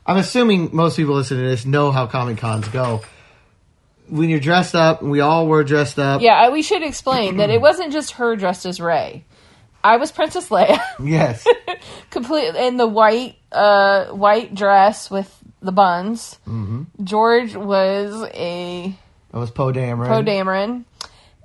I'm 0.05 0.17
assuming 0.17 0.69
most 0.73 0.95
people 0.97 1.15
listening 1.15 1.43
to 1.43 1.49
this 1.49 1.65
know 1.65 1.91
how 1.91 2.07
Comic 2.07 2.37
Cons 2.37 2.67
go. 2.69 3.01
When 4.07 4.29
you're 4.29 4.39
dressed 4.39 4.73
up, 4.73 5.03
we 5.03 5.19
all 5.19 5.47
were 5.47 5.63
dressed 5.63 5.99
up. 5.99 6.21
Yeah, 6.21 6.33
I- 6.33 6.49
we 6.49 6.63
should 6.63 6.81
explain 6.81 7.37
that 7.37 7.49
it 7.49 7.61
wasn't 7.61 7.93
just 7.93 8.11
her 8.13 8.35
dressed 8.35 8.65
as 8.65 8.79
Rey. 8.79 9.23
I 9.83 9.97
was 9.97 10.11
Princess 10.11 10.49
Leia, 10.49 10.79
Yes. 11.01 11.45
complete 12.09 12.53
in 12.55 12.75
the 12.77 12.87
white, 12.87 13.35
uh, 13.51 14.05
white 14.07 14.53
dress 14.55 15.09
with 15.11 15.33
the 15.61 15.71
buns. 15.71 16.39
Mm-hmm. 16.47 17.03
George 17.03 17.55
was 17.55 18.23
a 18.33 18.95
That 19.31 19.39
was 19.39 19.51
Poe 19.51 19.71
Dameron. 19.73 20.07
Poe 20.07 20.23
Dameron, 20.23 20.85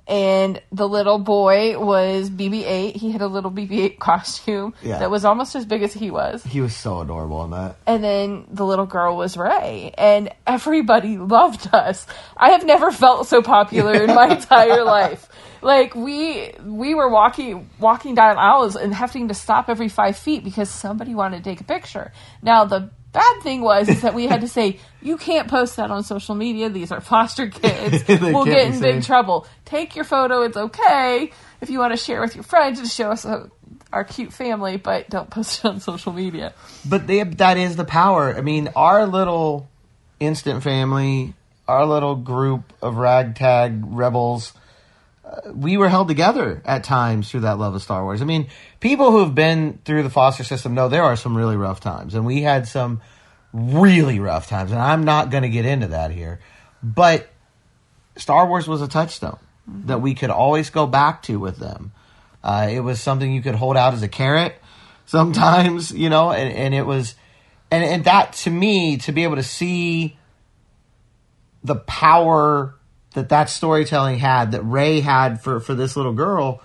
and 0.07 0.61
the 0.71 0.87
little 0.87 1.17
boy 1.17 1.79
was 1.79 2.29
BB-8. 2.29 2.95
He 2.95 3.11
had 3.11 3.21
a 3.21 3.27
little 3.27 3.49
BB-8 3.51 3.97
costume 3.99 4.73
Yeah. 4.83 4.99
that 4.99 5.09
was 5.09 5.25
almost 5.25 5.55
as 5.55 5.65
big 5.65 5.81
as 5.81 5.93
he 5.93 6.11
was. 6.11 6.43
He 6.43 6.61
was 6.61 6.75
so 6.75 7.01
adorable 7.01 7.43
in 7.43 7.51
that. 7.51 7.77
And 7.87 8.03
then 8.03 8.45
the 8.51 8.65
little 8.65 8.85
girl 8.85 9.17
was 9.17 9.35
Rey, 9.35 9.93
and 9.97 10.29
everybody 10.45 11.17
loved 11.17 11.73
us. 11.73 12.05
I 12.37 12.51
have 12.51 12.63
never 12.65 12.91
felt 12.91 13.27
so 13.27 13.41
popular 13.41 13.93
in 14.03 14.13
my 14.13 14.27
entire 14.35 14.83
life. 14.83 15.27
Like 15.61 15.95
we 15.95 16.51
we 16.63 16.93
were 16.93 17.09
walking 17.09 17.67
walking 17.79 18.13
down 18.13 18.37
aisles 18.37 18.75
and 18.75 18.93
having 18.93 19.29
to 19.29 19.33
stop 19.33 19.67
every 19.67 19.89
five 19.89 20.15
feet 20.15 20.43
because 20.43 20.69
somebody 20.69 21.15
wanted 21.15 21.43
to 21.43 21.49
take 21.49 21.59
a 21.59 21.63
picture. 21.63 22.11
Now 22.43 22.65
the 22.65 22.91
bad 23.15 23.41
thing 23.41 23.61
was 23.61 23.87
is 23.87 24.01
that 24.01 24.13
we 24.13 24.27
had 24.27 24.41
to 24.41 24.47
say 24.47 24.77
you 25.01 25.17
can't 25.17 25.47
post 25.47 25.77
that 25.77 25.89
on 25.89 26.03
social 26.03 26.35
media. 26.35 26.69
These 26.69 26.91
are 26.91 27.01
foster 27.01 27.47
kids. 27.61 28.07
We'll 28.07 28.45
get 28.45 28.73
in 28.73 28.79
big 28.79 29.03
trouble. 29.03 29.47
Take 29.63 29.95
your 29.95 30.05
photo. 30.05 30.41
It's 30.41 30.57
okay 30.57 31.31
if 31.61 31.69
you 31.69 31.79
want 31.79 31.93
to 31.93 31.97
share 31.97 32.21
with 32.21 32.35
your 32.35 32.43
friends 32.43 32.79
and 32.79 32.87
show 32.87 33.11
us 33.11 33.25
uh 33.25 33.47
our 33.93 34.03
cute 34.03 34.33
family, 34.33 34.75
but 34.75 35.09
don't 35.09 35.29
post 35.29 35.59
it 35.59 35.65
on 35.65 35.79
social 35.79 36.11
media. 36.11 36.53
But 36.87 37.07
they, 37.07 37.23
that 37.23 37.57
is 37.57 37.77
the 37.77 37.85
power. 37.85 38.35
I 38.35 38.41
mean, 38.41 38.69
our 38.75 39.05
little 39.05 39.69
instant 40.19 40.63
family, 40.63 41.33
our 41.65 41.85
little 41.85 42.15
group 42.15 42.73
of 42.81 42.97
ragtag 42.97 43.81
rebels, 43.85 44.51
we 45.53 45.77
were 45.77 45.89
held 45.89 46.07
together 46.07 46.61
at 46.65 46.83
times 46.83 47.29
through 47.29 47.41
that 47.41 47.57
love 47.57 47.75
of 47.75 47.81
Star 47.81 48.03
Wars. 48.03 48.21
I 48.21 48.25
mean, 48.25 48.47
people 48.79 49.11
who 49.11 49.19
have 49.19 49.35
been 49.35 49.79
through 49.85 50.03
the 50.03 50.09
foster 50.09 50.43
system 50.43 50.73
know 50.73 50.89
there 50.89 51.03
are 51.03 51.15
some 51.15 51.35
really 51.35 51.55
rough 51.55 51.79
times, 51.79 52.15
and 52.15 52.25
we 52.25 52.41
had 52.41 52.67
some 52.67 53.01
really 53.53 54.19
rough 54.19 54.47
times, 54.47 54.71
and 54.71 54.79
I'm 54.79 55.03
not 55.03 55.29
going 55.29 55.43
to 55.43 55.49
get 55.49 55.65
into 55.65 55.87
that 55.87 56.11
here. 56.11 56.39
But 56.83 57.29
Star 58.17 58.47
Wars 58.47 58.67
was 58.67 58.81
a 58.81 58.87
touchstone 58.87 59.39
that 59.67 60.01
we 60.01 60.13
could 60.13 60.29
always 60.29 60.69
go 60.69 60.85
back 60.85 61.23
to 61.23 61.39
with 61.39 61.57
them. 61.57 61.91
Uh, 62.43 62.67
it 62.69 62.81
was 62.81 62.99
something 63.01 63.31
you 63.31 63.41
could 63.41 63.55
hold 63.55 63.75
out 63.75 63.93
as 63.93 64.03
a 64.03 64.07
carrot 64.07 64.55
sometimes, 65.05 65.91
you 65.91 66.09
know, 66.09 66.31
and, 66.31 66.53
and 66.53 66.73
it 66.73 66.85
was, 66.85 67.15
and, 67.71 67.83
and 67.83 68.03
that 68.05 68.33
to 68.33 68.49
me, 68.49 68.97
to 68.97 69.11
be 69.11 69.23
able 69.23 69.37
to 69.37 69.43
see 69.43 70.17
the 71.63 71.75
power 71.75 72.74
that 73.15 73.29
that 73.29 73.49
storytelling 73.49 74.19
had, 74.19 74.51
that 74.51 74.61
Rey 74.61 75.01
had 75.01 75.41
for, 75.41 75.59
for 75.59 75.73
this 75.73 75.97
little 75.97 76.13
girl, 76.13 76.61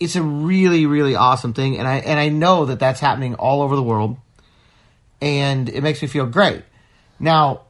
it's 0.00 0.16
a 0.16 0.22
really, 0.22 0.86
really 0.86 1.14
awesome 1.14 1.52
thing. 1.52 1.78
And 1.78 1.86
I, 1.86 1.96
and 1.96 2.18
I 2.18 2.28
know 2.28 2.66
that 2.66 2.78
that's 2.78 3.00
happening 3.00 3.34
all 3.34 3.62
over 3.62 3.76
the 3.76 3.82
world 3.82 4.16
and 5.20 5.70
it 5.70 5.82
makes 5.82 6.02
me 6.02 6.08
feel 6.08 6.26
great. 6.26 6.62
Now, 7.18 7.62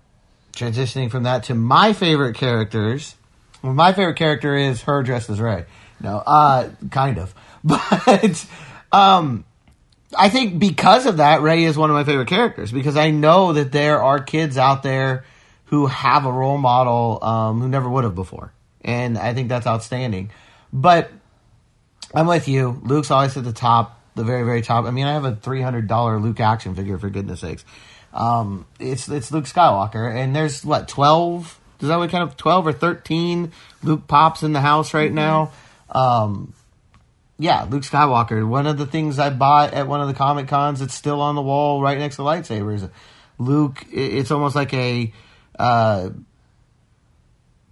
transitioning 0.52 1.10
from 1.10 1.22
that 1.22 1.44
to 1.44 1.54
my 1.54 1.92
favorite 1.92 2.34
characters, 2.34 3.14
well, 3.62 3.72
my 3.72 3.92
favorite 3.92 4.16
character 4.16 4.56
is 4.56 4.82
her 4.82 5.02
dressed 5.02 5.30
as 5.30 5.40
Rey. 5.40 5.64
No, 6.00 6.16
uh, 6.16 6.70
kind 6.90 7.18
of, 7.18 7.34
but 7.64 8.44
um, 8.92 9.44
I 10.18 10.28
think 10.28 10.58
because 10.58 11.06
of 11.06 11.18
that, 11.18 11.42
Rey 11.42 11.64
is 11.64 11.78
one 11.78 11.90
of 11.90 11.94
my 11.94 12.04
favorite 12.04 12.28
characters 12.28 12.72
because 12.72 12.96
I 12.96 13.10
know 13.10 13.52
that 13.52 13.70
there 13.70 14.02
are 14.02 14.20
kids 14.20 14.58
out 14.58 14.82
there 14.82 15.24
who 15.74 15.86
have 15.86 16.24
a 16.24 16.30
role 16.30 16.56
model 16.56 17.18
um, 17.22 17.60
who 17.60 17.68
never 17.68 17.88
would 17.88 18.04
have 18.04 18.14
before, 18.14 18.52
and 18.84 19.18
I 19.18 19.34
think 19.34 19.48
that's 19.48 19.66
outstanding. 19.66 20.30
But 20.72 21.10
I'm 22.14 22.28
with 22.28 22.46
you. 22.46 22.80
Luke's 22.84 23.10
always 23.10 23.36
at 23.36 23.42
the 23.42 23.52
top, 23.52 24.00
the 24.14 24.22
very, 24.22 24.44
very 24.44 24.62
top. 24.62 24.84
I 24.84 24.92
mean, 24.92 25.06
I 25.06 25.14
have 25.14 25.24
a 25.24 25.34
three 25.34 25.62
hundred 25.62 25.88
dollar 25.88 26.20
Luke 26.20 26.38
action 26.38 26.76
figure 26.76 26.96
for 26.96 27.10
goodness 27.10 27.40
sakes. 27.40 27.64
Um, 28.12 28.66
it's 28.78 29.08
it's 29.08 29.32
Luke 29.32 29.46
Skywalker, 29.46 30.14
and 30.14 30.34
there's 30.34 30.64
what 30.64 30.86
twelve? 30.86 31.58
Is 31.80 31.88
that 31.88 31.96
what 31.96 32.10
kind 32.10 32.22
of 32.22 32.36
twelve 32.36 32.68
or 32.68 32.72
thirteen 32.72 33.50
Luke 33.82 34.06
pops 34.06 34.44
in 34.44 34.52
the 34.52 34.60
house 34.60 34.94
right 34.94 35.12
now? 35.12 35.50
Um, 35.90 36.54
yeah, 37.36 37.66
Luke 37.68 37.82
Skywalker. 37.82 38.46
One 38.46 38.68
of 38.68 38.78
the 38.78 38.86
things 38.86 39.18
I 39.18 39.30
bought 39.30 39.74
at 39.74 39.88
one 39.88 40.00
of 40.00 40.06
the 40.06 40.14
Comic 40.14 40.46
Cons, 40.46 40.80
it's 40.80 40.94
still 40.94 41.20
on 41.20 41.34
the 41.34 41.42
wall 41.42 41.82
right 41.82 41.98
next 41.98 42.16
to 42.16 42.22
lightsabers. 42.22 42.88
Luke, 43.38 43.84
it's 43.90 44.30
almost 44.30 44.54
like 44.54 44.72
a 44.72 45.12
uh, 45.58 46.10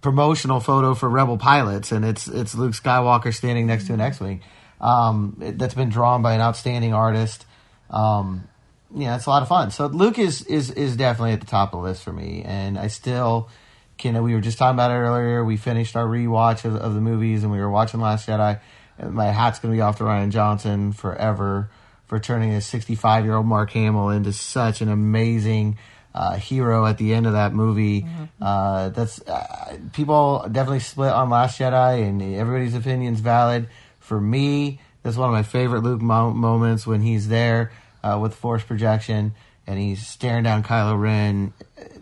promotional 0.01 0.59
photo 0.59 0.93
for 0.93 1.09
Rebel 1.09 1.37
pilots, 1.37 1.91
and 1.91 2.05
it's 2.05 2.27
it's 2.27 2.55
Luke 2.55 2.73
Skywalker 2.73 3.33
standing 3.33 3.67
next 3.67 3.87
to 3.87 3.93
an 3.93 4.01
X-wing. 4.01 4.41
Um, 4.81 5.35
that's 5.39 5.73
been 5.73 5.89
drawn 5.89 6.21
by 6.21 6.33
an 6.33 6.41
outstanding 6.41 6.93
artist. 6.93 7.45
Um, 7.89 8.47
yeah, 8.95 9.15
it's 9.15 9.25
a 9.25 9.29
lot 9.29 9.41
of 9.41 9.47
fun. 9.47 9.71
So 9.71 9.87
Luke 9.87 10.19
is 10.19 10.43
is 10.43 10.71
is 10.71 10.95
definitely 10.95 11.33
at 11.33 11.39
the 11.39 11.47
top 11.47 11.73
of 11.73 11.79
the 11.79 11.87
list 11.87 12.03
for 12.03 12.13
me, 12.13 12.43
and 12.45 12.77
I 12.77 12.87
still 12.87 13.49
Kenna, 13.97 14.21
we 14.23 14.33
were 14.33 14.41
just 14.41 14.57
talking 14.57 14.75
about 14.75 14.91
it 14.91 14.95
earlier. 14.95 15.43
We 15.43 15.57
finished 15.57 15.95
our 15.95 16.05
rewatch 16.05 16.65
of, 16.65 16.75
of 16.75 16.93
the 16.93 17.01
movies, 17.01 17.43
and 17.43 17.51
we 17.51 17.59
were 17.59 17.69
watching 17.69 18.01
Last 18.01 18.27
Jedi. 18.27 18.59
And 18.97 19.13
my 19.13 19.27
hat's 19.27 19.59
to 19.59 19.67
be 19.67 19.81
off 19.81 19.97
to 19.97 20.03
Rian 20.03 20.29
Johnson 20.29 20.91
forever 20.91 21.69
for 22.05 22.19
turning 22.19 22.51
a 22.51 22.61
65 22.61 23.25
year 23.25 23.35
old 23.35 23.45
Mark 23.45 23.71
Hamill 23.71 24.09
into 24.09 24.33
such 24.33 24.81
an 24.81 24.89
amazing 24.89 25.77
uh, 26.13 26.35
hero 26.35 26.85
at 26.85 26.97
the 26.97 27.13
end 27.13 27.27
of 27.27 27.33
that 27.33 27.53
movie. 27.53 28.05
Uh, 28.41 28.89
that's 28.89 29.21
uh, 29.27 29.77
people 29.93 30.45
definitely 30.51 30.79
split 30.79 31.11
on 31.11 31.29
Last 31.29 31.59
Jedi, 31.59 32.07
and 32.07 32.21
everybody's 32.21 32.75
opinion's 32.75 33.19
valid. 33.19 33.67
For 33.99 34.19
me, 34.19 34.79
that's 35.01 35.17
one 35.17 35.29
of 35.29 35.33
my 35.33 35.43
favorite 35.43 35.81
Luke 35.81 36.01
mo- 36.01 36.31
moments 36.31 36.85
when 36.85 37.01
he's 37.01 37.27
there 37.27 37.71
uh, 38.03 38.19
with 38.21 38.35
force 38.35 38.63
projection 38.63 39.33
and 39.65 39.79
he's 39.79 40.05
staring 40.05 40.43
down 40.43 40.63
Kylo 40.63 40.99
Ren. 40.99 41.53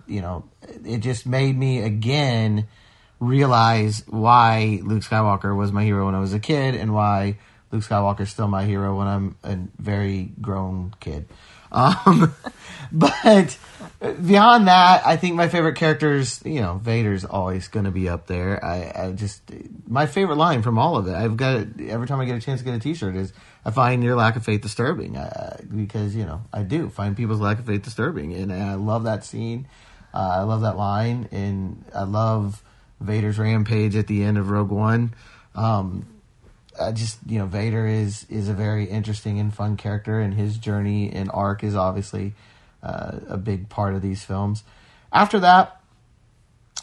You 0.08 0.22
know, 0.22 0.44
it 0.86 1.00
just 1.00 1.26
made 1.26 1.58
me 1.58 1.82
again 1.82 2.68
realize 3.20 4.04
why 4.08 4.80
Luke 4.84 5.04
Skywalker 5.04 5.56
was 5.56 5.72
my 5.72 5.84
hero 5.84 6.06
when 6.06 6.16
I 6.16 6.20
was 6.20 6.34
a 6.34 6.40
kid 6.40 6.76
and 6.76 6.94
why 6.94 7.38
Luke 7.72 7.84
Skywalker 7.84 8.22
is 8.22 8.32
still 8.32 8.48
my 8.48 8.66
hero 8.66 8.98
when 8.98 9.08
I'm 9.08 9.36
a 9.44 9.58
very 9.78 10.32
grown 10.42 10.94
kid. 11.00 11.28
Um, 11.72 12.34
but 12.92 13.58
beyond 14.02 14.68
that, 14.68 15.06
I 15.06 15.16
think 15.16 15.36
my 15.36 15.48
favorite 15.48 15.76
characters, 15.76 16.42
you 16.44 16.60
know, 16.60 16.76
Vader's 16.76 17.24
always 17.24 17.68
going 17.68 17.86
to 17.86 17.92
be 17.92 18.10
up 18.10 18.26
there. 18.26 18.64
I, 18.64 18.92
I 18.96 19.12
just, 19.12 19.44
my 19.88 20.08
favorite 20.08 20.38
line 20.38 20.64
from 20.64 20.80
all 20.80 20.98
of 20.98 21.08
it, 21.08 21.14
I've 21.14 21.38
got, 21.38 21.68
every 21.80 22.08
time 22.08 22.20
I 22.20 22.26
get 22.26 22.36
a 22.36 22.42
chance 22.42 22.62
to 22.62 22.66
get 22.66 22.74
a 22.74 22.80
t 22.80 22.96
shirt, 22.96 23.16
is 23.16 23.32
I 23.64 23.70
find 23.70 24.04
your 24.04 24.16
lack 24.16 24.36
of 24.36 24.44
faith 24.44 24.62
disturbing. 24.62 25.18
Uh, 25.18 25.58
because, 25.76 26.16
you 26.16 26.26
know, 26.26 26.42
I 26.52 26.64
do 26.64 26.90
find 26.90 27.16
people's 27.16 27.40
lack 27.40 27.60
of 27.60 27.66
faith 27.68 27.84
disturbing. 27.84 28.34
And 28.34 28.52
I 28.52 28.74
love 28.74 29.04
that 29.04 29.24
scene. 29.24 29.68
Uh, 30.14 30.38
I 30.40 30.42
love 30.42 30.62
that 30.62 30.78
line. 30.78 31.30
And 31.32 31.86
I 31.94 32.04
love 32.04 32.64
Vader's 33.00 33.38
rampage 33.38 33.96
at 33.96 34.08
the 34.08 34.24
end 34.24 34.38
of 34.40 34.50
Rogue 34.50 34.72
One. 34.72 35.14
Um, 35.54 36.08
I 36.80 36.92
just 36.92 37.20
you 37.28 37.38
know 37.38 37.46
Vader 37.46 37.86
is 37.86 38.26
is 38.30 38.48
a 38.48 38.54
very 38.54 38.86
interesting 38.86 39.40
and 39.40 39.54
fun 39.54 39.76
character, 39.76 40.22
and 40.22 40.34
his 40.34 40.58
journey 40.58 41.12
and 41.12 41.30
arc 41.34 41.64
is 41.64 41.76
obviously 41.76 42.34
uh, 42.84 43.20
a 43.28 43.38
big 43.38 43.70
part 43.70 43.94
of 43.94 44.02
these 44.02 44.24
films. 44.24 44.64
After 45.12 45.40
that, 45.40 45.82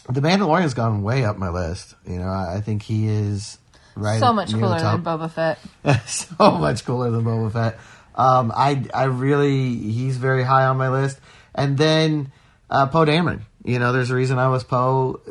the 0.09 0.21
Mandalorian's 0.21 0.73
gone 0.73 1.03
way 1.03 1.23
up 1.23 1.37
my 1.37 1.49
list. 1.49 1.95
You 2.07 2.17
know, 2.17 2.29
I, 2.29 2.61
think 2.61 2.83
he 2.83 3.07
is 3.07 3.57
right 3.95 4.19
so 4.19 4.33
much 4.33 4.51
cooler 4.51 4.79
than 4.79 5.03
Boba 5.03 5.31
Fett. 5.31 5.59
so 6.07 6.51
much 6.51 6.85
cooler 6.85 7.11
than 7.11 7.23
Boba 7.23 7.51
Fett. 7.51 7.79
Um, 8.15 8.51
I 8.55 8.85
I 8.93 9.03
really 9.05 9.75
he's 9.75 10.17
very 10.17 10.43
high 10.43 10.65
on 10.65 10.77
my 10.77 10.89
list, 10.89 11.19
and 11.53 11.77
then 11.77 12.31
uh, 12.69 12.87
Poe 12.87 13.05
Dameron. 13.05 13.41
You 13.63 13.77
know, 13.77 13.93
there's 13.93 14.09
a 14.09 14.15
reason 14.15 14.39
I 14.39 14.47
was 14.49 14.63
Poe, 14.63 15.21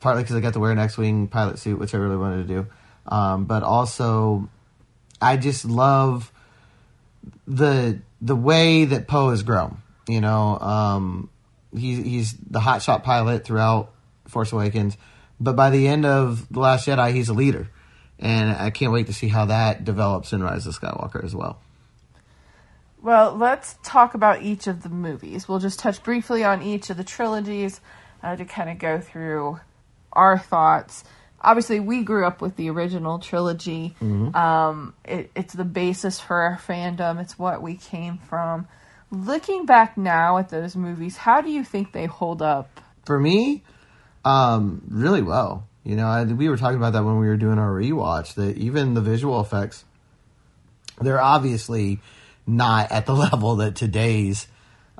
partly 0.00 0.22
because 0.22 0.36
I 0.36 0.40
got 0.40 0.54
to 0.54 0.60
wear 0.60 0.70
an 0.70 0.78
X-wing 0.78 1.28
pilot 1.28 1.58
suit, 1.58 1.78
which 1.78 1.94
I 1.94 1.98
really 1.98 2.16
wanted 2.16 2.48
to 2.48 2.54
do, 2.54 2.66
um, 3.06 3.44
but 3.44 3.62
also 3.62 4.48
I 5.20 5.36
just 5.36 5.64
love 5.64 6.32
the 7.46 8.00
the 8.20 8.36
way 8.36 8.84
that 8.86 9.08
Poe 9.08 9.30
has 9.30 9.42
grown. 9.42 9.78
You 10.08 10.20
know, 10.20 10.58
um, 10.58 11.30
he's 11.76 12.04
he's 12.04 12.32
the 12.32 12.60
hotshot 12.60 13.02
pilot 13.02 13.44
throughout 13.44 13.92
Force 14.26 14.52
Awakens, 14.52 14.96
but 15.40 15.56
by 15.56 15.70
the 15.70 15.86
end 15.88 16.06
of 16.06 16.48
the 16.52 16.60
Last 16.60 16.86
Jedi, 16.86 17.12
he's 17.12 17.28
a 17.28 17.34
leader, 17.34 17.68
and 18.18 18.50
I 18.50 18.70
can't 18.70 18.92
wait 18.92 19.06
to 19.06 19.12
see 19.12 19.28
how 19.28 19.46
that 19.46 19.84
develops 19.84 20.32
in 20.32 20.42
Rise 20.42 20.66
of 20.66 20.78
Skywalker 20.78 21.24
as 21.24 21.34
well. 21.34 21.60
Well, 23.02 23.34
let's 23.36 23.76
talk 23.82 24.14
about 24.14 24.42
each 24.42 24.68
of 24.68 24.84
the 24.84 24.88
movies. 24.88 25.48
We'll 25.48 25.58
just 25.58 25.80
touch 25.80 26.02
briefly 26.04 26.44
on 26.44 26.62
each 26.62 26.88
of 26.88 26.96
the 26.96 27.04
trilogies 27.04 27.80
uh, 28.22 28.36
to 28.36 28.44
kind 28.44 28.70
of 28.70 28.78
go 28.78 29.00
through 29.00 29.58
our 30.12 30.38
thoughts. 30.38 31.02
Obviously, 31.40 31.80
we 31.80 32.04
grew 32.04 32.24
up 32.24 32.40
with 32.40 32.54
the 32.54 32.70
original 32.70 33.18
trilogy. 33.18 33.96
Um, 34.34 34.94
it, 35.04 35.32
it's 35.34 35.52
the 35.52 35.64
basis 35.64 36.20
for 36.20 36.36
our 36.36 36.56
fandom. 36.56 37.20
It's 37.20 37.36
what 37.36 37.60
we 37.60 37.74
came 37.74 38.18
from. 38.18 38.68
Looking 39.12 39.66
back 39.66 39.98
now 39.98 40.38
at 40.38 40.48
those 40.48 40.74
movies, 40.74 41.18
how 41.18 41.42
do 41.42 41.50
you 41.50 41.64
think 41.64 41.92
they 41.92 42.06
hold 42.06 42.40
up? 42.40 42.80
For 43.04 43.20
me, 43.20 43.62
um, 44.24 44.82
really 44.88 45.20
well. 45.20 45.68
You 45.84 45.96
know, 45.96 46.06
I, 46.06 46.24
we 46.24 46.48
were 46.48 46.56
talking 46.56 46.78
about 46.78 46.94
that 46.94 47.04
when 47.04 47.18
we 47.18 47.26
were 47.26 47.36
doing 47.36 47.58
our 47.58 47.70
rewatch. 47.70 48.34
That 48.36 48.56
even 48.56 48.94
the 48.94 49.02
visual 49.02 49.38
effects, 49.40 49.84
they're 50.98 51.20
obviously 51.20 52.00
not 52.46 52.90
at 52.90 53.04
the 53.04 53.14
level 53.14 53.56
that 53.56 53.76
today's 53.76 54.46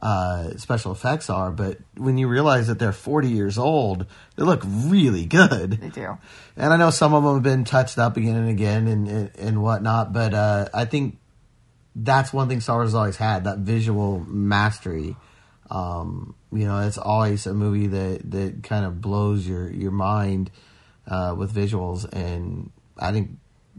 uh, 0.02 0.58
special 0.58 0.92
effects 0.92 1.30
are. 1.30 1.50
But 1.50 1.78
when 1.96 2.18
you 2.18 2.28
realize 2.28 2.66
that 2.66 2.78
they're 2.78 2.92
40 2.92 3.30
years 3.30 3.56
old, 3.56 4.04
they 4.36 4.42
look 4.42 4.62
really 4.66 5.24
good. 5.24 5.70
They 5.80 5.88
do. 5.88 6.18
And 6.56 6.70
I 6.70 6.76
know 6.76 6.90
some 6.90 7.14
of 7.14 7.22
them 7.22 7.34
have 7.34 7.42
been 7.42 7.64
touched 7.64 7.98
up 7.98 8.18
again 8.18 8.36
and 8.36 8.50
again 8.50 8.88
and 8.88 9.08
and, 9.08 9.30
and 9.38 9.62
whatnot, 9.62 10.12
but 10.12 10.34
uh, 10.34 10.68
I 10.74 10.84
think 10.84 11.16
that's 11.94 12.32
one 12.32 12.48
thing 12.48 12.60
Star 12.60 12.76
Wars 12.76 12.94
always 12.94 13.16
had 13.16 13.44
that 13.44 13.58
visual 13.58 14.20
mastery. 14.20 15.16
Um, 15.70 16.34
you 16.52 16.66
know, 16.66 16.80
it's 16.86 16.98
always 16.98 17.46
a 17.46 17.54
movie 17.54 17.86
that 17.88 18.30
that 18.30 18.62
kind 18.62 18.84
of 18.84 19.00
blows 19.00 19.46
your 19.46 19.70
your 19.70 19.92
mind 19.92 20.50
uh, 21.06 21.34
with 21.36 21.54
visuals, 21.54 22.10
and 22.12 22.70
I 22.98 23.12
think 23.12 23.30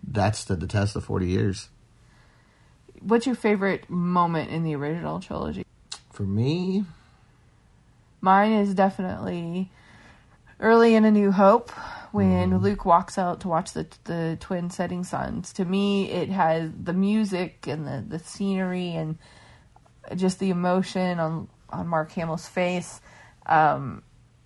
that 0.08 0.36
stood 0.36 0.60
the 0.60 0.67
test 0.67 0.95
of 0.95 1.04
forty 1.04 1.28
years. 1.28 1.69
What's 2.99 3.26
your 3.26 3.36
favorite 3.36 3.89
moment 3.89 4.49
in 4.49 4.63
the 4.63 4.76
original 4.76 5.19
trilogy? 5.19 5.65
For 6.12 6.23
me, 6.23 6.86
Mine 8.23 8.54
is 8.54 8.73
definitely 8.73 9.69
early 10.62 10.95
in 10.95 11.04
A 11.04 11.12
New 11.12 11.34
Hope 11.34 11.73
when 12.13 12.60
Luke 12.60 12.86
walks 12.86 13.17
out 13.17 13.41
to 13.41 13.47
watch 13.47 13.73
the 13.73 13.88
the 14.04 14.38
twin 14.39 14.69
setting 14.69 15.04
suns. 15.04 15.52
To 15.54 15.65
me, 15.65 16.12
it 16.12 16.30
has 16.30 16.69
the 16.71 16.93
music 16.93 17.65
and 17.67 17.88
the, 17.88 18.06
the 18.08 18.19
scenery 18.19 18.91
and 18.91 19.17
just 20.15 20.38
the 20.39 20.52
emotion 20.52 21.19
on 21.19 21.47
on 21.71 21.88
Mark 21.88 22.12
Hamill's 22.12 22.47
face. 22.47 23.02
Um, 23.47 24.04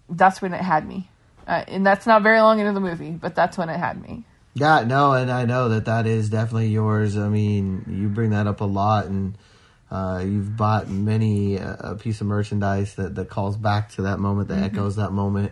that's 0.10 0.42
when 0.42 0.54
it 0.54 0.62
had 0.62 0.88
me, 0.88 1.10
uh, 1.46 1.66
and 1.68 1.86
that's 1.86 2.08
not 2.08 2.24
very 2.24 2.40
long 2.40 2.60
into 2.60 2.72
the 2.72 2.80
movie, 2.80 3.12
but 3.12 3.36
that's 3.36 3.58
when 3.58 3.68
it 3.70 3.78
had 3.78 4.02
me. 4.02 4.24
yeah, 4.54 4.84
no, 4.86 5.12
and 5.12 5.30
I 5.30 5.44
know 5.44 5.68
that 5.70 5.86
that 5.86 6.08
is 6.08 6.30
definitely 6.30 6.70
yours. 6.70 7.18
I 7.18 7.28
mean, 7.28 7.84
you 7.90 8.08
bring 8.08 8.30
that 8.30 8.48
up 8.48 8.62
a 8.62 8.66
lot, 8.66 9.08
and 9.08 9.38
uh, 9.92 10.24
you've 10.24 10.56
bought 10.56 10.88
many 10.88 11.60
uh, 11.60 11.92
a 11.92 11.96
piece 11.96 12.22
of 12.22 12.28
merchandise 12.28 12.96
that 12.96 13.16
that 13.16 13.30
calls 13.30 13.58
back 13.58 13.92
to 13.96 14.04
that 14.04 14.20
moment, 14.20 14.48
that 14.48 14.64
echoes 14.64 14.96
that 14.96 15.12
moment. 15.12 15.52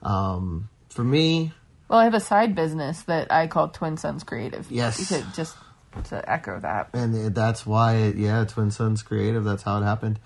Um, 0.00 0.68
for 0.96 1.04
me, 1.04 1.52
Well, 1.88 2.00
I 2.00 2.04
have 2.04 2.14
a 2.14 2.20
side 2.20 2.54
business 2.56 3.02
that 3.02 3.30
I 3.30 3.46
call 3.46 3.68
Twin 3.68 3.96
Sons 3.96 4.24
Creative. 4.24 4.66
Yes. 4.70 5.08
just 5.36 5.56
to 6.10 6.30
echo 6.30 6.58
that. 6.60 6.90
and 6.92 7.34
that's 7.34 7.64
why 7.64 7.94
it, 7.94 8.16
yeah 8.16 8.44
twin 8.44 8.70
sons 8.70 9.02
creative 9.02 9.44
that's 9.44 9.62
how 9.62 9.80
it 9.80 9.82
happened 9.82 10.18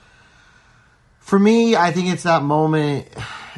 for 1.21 1.39
me 1.39 1.77
i 1.77 1.93
think 1.93 2.09
it's 2.09 2.25
that 2.25 2.43
moment 2.43 3.07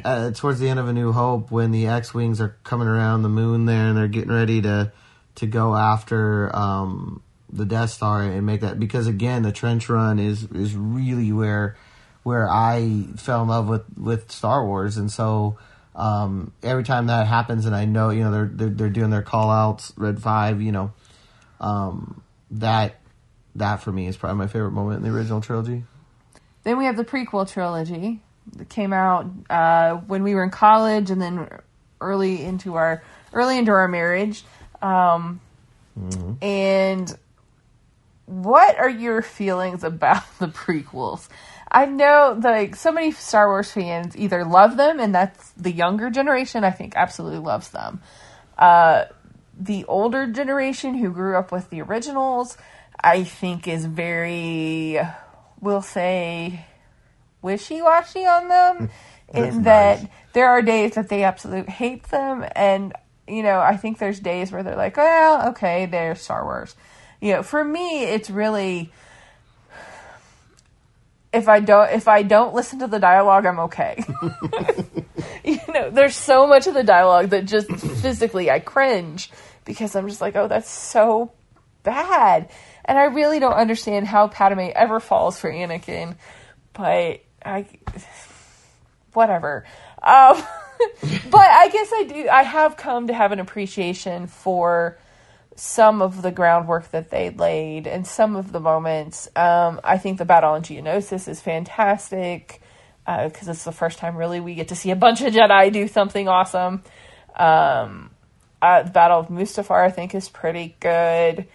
uh, 0.05 0.31
towards 0.33 0.61
the 0.61 0.69
end 0.69 0.79
of 0.79 0.89
a 0.89 0.93
new 0.93 1.11
hope 1.13 1.51
when 1.51 1.71
the 1.71 1.87
x-wings 1.87 2.39
are 2.39 2.55
coming 2.65 2.87
around 2.87 3.23
the 3.23 3.31
moon 3.31 3.65
there 3.65 3.87
and 3.87 3.97
they're 3.97 4.09
getting 4.09 4.31
ready 4.31 4.61
to 4.61 4.93
to 5.37 5.47
go 5.47 5.75
after 5.75 6.55
um, 6.55 7.23
the 7.51 7.65
death 7.65 7.89
star 7.89 8.23
and 8.23 8.45
make 8.45 8.61
that 8.61 8.79
because 8.79 9.07
again 9.07 9.43
the 9.43 9.53
trench 9.53 9.89
run 9.89 10.19
is 10.19 10.45
is 10.53 10.77
really 10.77 11.33
where 11.33 11.79
where 12.25 12.47
i 12.51 13.05
fell 13.17 13.41
in 13.41 13.49
love 13.49 13.67
with 13.69 13.85
with 13.97 14.31
star 14.31 14.67
wars 14.67 14.99
and 14.99 15.11
so 15.11 15.57
um, 15.95 16.53
every 16.63 16.85
time 16.85 17.07
that 17.07 17.27
happens 17.27 17.67
and 17.67 17.75
i 17.75 17.85
know 17.85 18.11
you 18.11 18.23
know 18.25 18.31
they're 18.31 18.51
they're, 18.53 18.71
they're 18.71 18.91
doing 18.91 19.11
their 19.11 19.23
call 19.23 19.51
outs 19.51 19.93
red 19.97 20.21
five 20.23 20.63
you 20.63 20.73
know 20.73 20.93
um, 21.61 22.23
that 22.51 22.97
that 23.55 23.77
for 23.77 23.93
me 23.93 24.07
is 24.07 24.17
probably 24.17 24.39
my 24.39 24.47
favorite 24.47 24.73
moment 24.73 25.05
in 25.05 25.11
the 25.11 25.17
original 25.17 25.41
trilogy. 25.41 25.85
Then 26.65 26.79
we 26.79 26.85
have 26.87 26.97
the 26.97 27.05
prequel 27.05 27.51
trilogy 27.51 28.21
that 28.57 28.69
came 28.69 28.93
out 28.93 29.31
uh, 29.51 29.97
when 29.97 30.23
we 30.23 30.35
were 30.35 30.45
in 30.45 30.51
college, 30.51 31.11
and 31.11 31.21
then 31.21 31.49
early 32.01 32.43
into 32.43 32.75
our 32.75 33.03
early 33.33 33.59
into 33.59 33.73
our 33.73 33.89
marriage. 33.89 34.45
Um, 34.81 35.41
And 36.41 37.17
what 38.27 38.79
are 38.79 38.91
your 38.91 39.23
feelings 39.23 39.85
about 39.85 40.25
the 40.39 40.49
prequels? 40.49 41.29
I 41.73 41.87
know 41.87 42.39
like 42.39 42.77
so 42.77 42.93
many 42.93 43.13
Star 43.13 43.49
Wars 43.49 43.73
fans 43.73 44.15
either 44.15 44.45
love 44.45 44.77
them, 44.77 45.01
and 45.01 45.15
that's 45.15 45.51
the 45.53 45.73
younger 45.73 46.11
generation. 46.11 46.65
I 46.65 46.71
think 46.71 46.93
absolutely 46.97 47.39
loves 47.39 47.71
them. 47.71 48.03
Uh, 48.59 49.07
the 49.59 49.87
older 49.87 50.27
generation 50.27 50.95
who 50.95 51.11
grew 51.11 51.35
up 51.37 51.51
with 51.51 51.71
the 51.71 51.81
originals, 51.81 52.59
I 53.03 53.25
think, 53.25 53.67
is 53.67 53.87
very, 53.87 55.01
we'll 55.61 55.83
say, 55.83 56.67
wishy 57.41 57.81
washy 57.81 58.27
on 58.27 58.49
them. 58.49 58.91
In 59.33 59.63
that 59.63 60.03
nice. 60.03 60.11
there 60.35 60.51
are 60.51 60.61
days 60.61 60.95
that 60.97 61.09
they 61.09 61.25
absolutely 61.25 61.73
hate 61.73 62.05
them, 62.11 62.45
and 62.55 62.93
you 63.27 63.43
know, 63.43 63.61
I 63.61 63.79
think 63.79 63.97
there's 63.97 64.21
days 64.21 64.53
where 64.53 64.63
they're 64.63 64.77
like, 64.77 64.99
well, 64.99 65.49
okay, 65.51 65.87
they're 65.87 66.15
Star 66.17 66.45
Wars. 66.45 66.77
You 67.19 67.35
know, 67.35 67.43
for 67.43 67.65
me, 67.65 68.05
it's 68.05 68.29
really 68.29 68.93
if 71.33 71.49
I 71.49 71.61
don't 71.61 71.91
if 71.93 72.09
I 72.09 72.23
don't 72.23 72.55
listen 72.55 72.81
to 72.81 72.87
the 72.87 72.99
dialogue, 72.99 73.47
I'm 73.47 73.61
okay. 73.61 74.05
you 75.45 75.59
know 75.69 75.91
there's 75.91 76.17
so 76.17 76.47
much 76.47 76.67
of 76.67 76.75
the 76.75 76.83
dialogue 76.83 77.31
that 77.31 77.47
just 77.47 77.71
physically 78.03 78.51
I 78.51 78.59
cringe 78.59 79.31
because 79.65 79.95
I'm 79.95 80.09
just 80.09 80.21
like, 80.21 80.37
oh, 80.37 80.49
that's 80.49 80.71
so 80.71 81.33
bad, 81.83 82.51
and 82.85 82.99
I 82.99 83.05
really 83.05 83.39
don't 83.39 83.55
understand 83.55 84.07
how 84.07 84.29
Padme 84.29 84.71
ever 84.75 85.01
falls 85.01 85.39
for 85.39 85.51
Anakin, 85.51 86.17
but 86.73 87.23
I, 87.45 87.67
whatever. 89.13 89.65
Um, 90.03 90.37
but 91.31 91.41
I 91.41 91.69
guess 91.69 91.91
I 91.93 92.05
do. 92.09 92.29
I 92.29 92.43
have 92.43 92.77
come 92.77 93.07
to 93.07 93.15
have 93.15 93.33
an 93.33 93.41
appreciation 93.41 94.27
for 94.27 94.99
some 95.57 96.01
of 96.03 96.23
the 96.23 96.31
groundwork 96.31 96.91
that 96.91 97.11
they 97.11 97.31
laid 97.31 97.87
and 97.87 98.07
some 98.07 98.37
of 98.37 98.53
the 98.53 98.61
moments. 98.61 99.29
Um, 99.37 99.81
I 99.85 99.99
think 99.99 100.19
the 100.19 100.25
battle 100.25 100.53
on 100.53 100.63
Geonosis 100.63 101.29
is 101.29 101.41
fantastic 101.41 102.61
because 103.05 103.49
uh, 103.49 103.51
it's 103.51 103.65
the 103.65 103.73
first 103.73 103.99
time 103.99 104.17
really 104.17 104.41
we 104.41 104.55
get 104.55 104.69
to 104.69 104.77
see 104.77 104.91
a 104.91 104.97
bunch 104.97 105.21
of 105.23 105.33
Jedi 105.33 105.73
do 105.73 105.89
something 105.89 106.29
awesome. 106.29 106.83
Um, 107.37 108.11
uh, 108.61 108.85
the 108.85 108.91
Battle 108.91 109.19
of 109.19 109.29
Mustafar 109.29 109.85
I 109.85 109.91
think 109.91 110.15
is 110.15 110.29
pretty 110.29 110.77
good. 110.81 111.47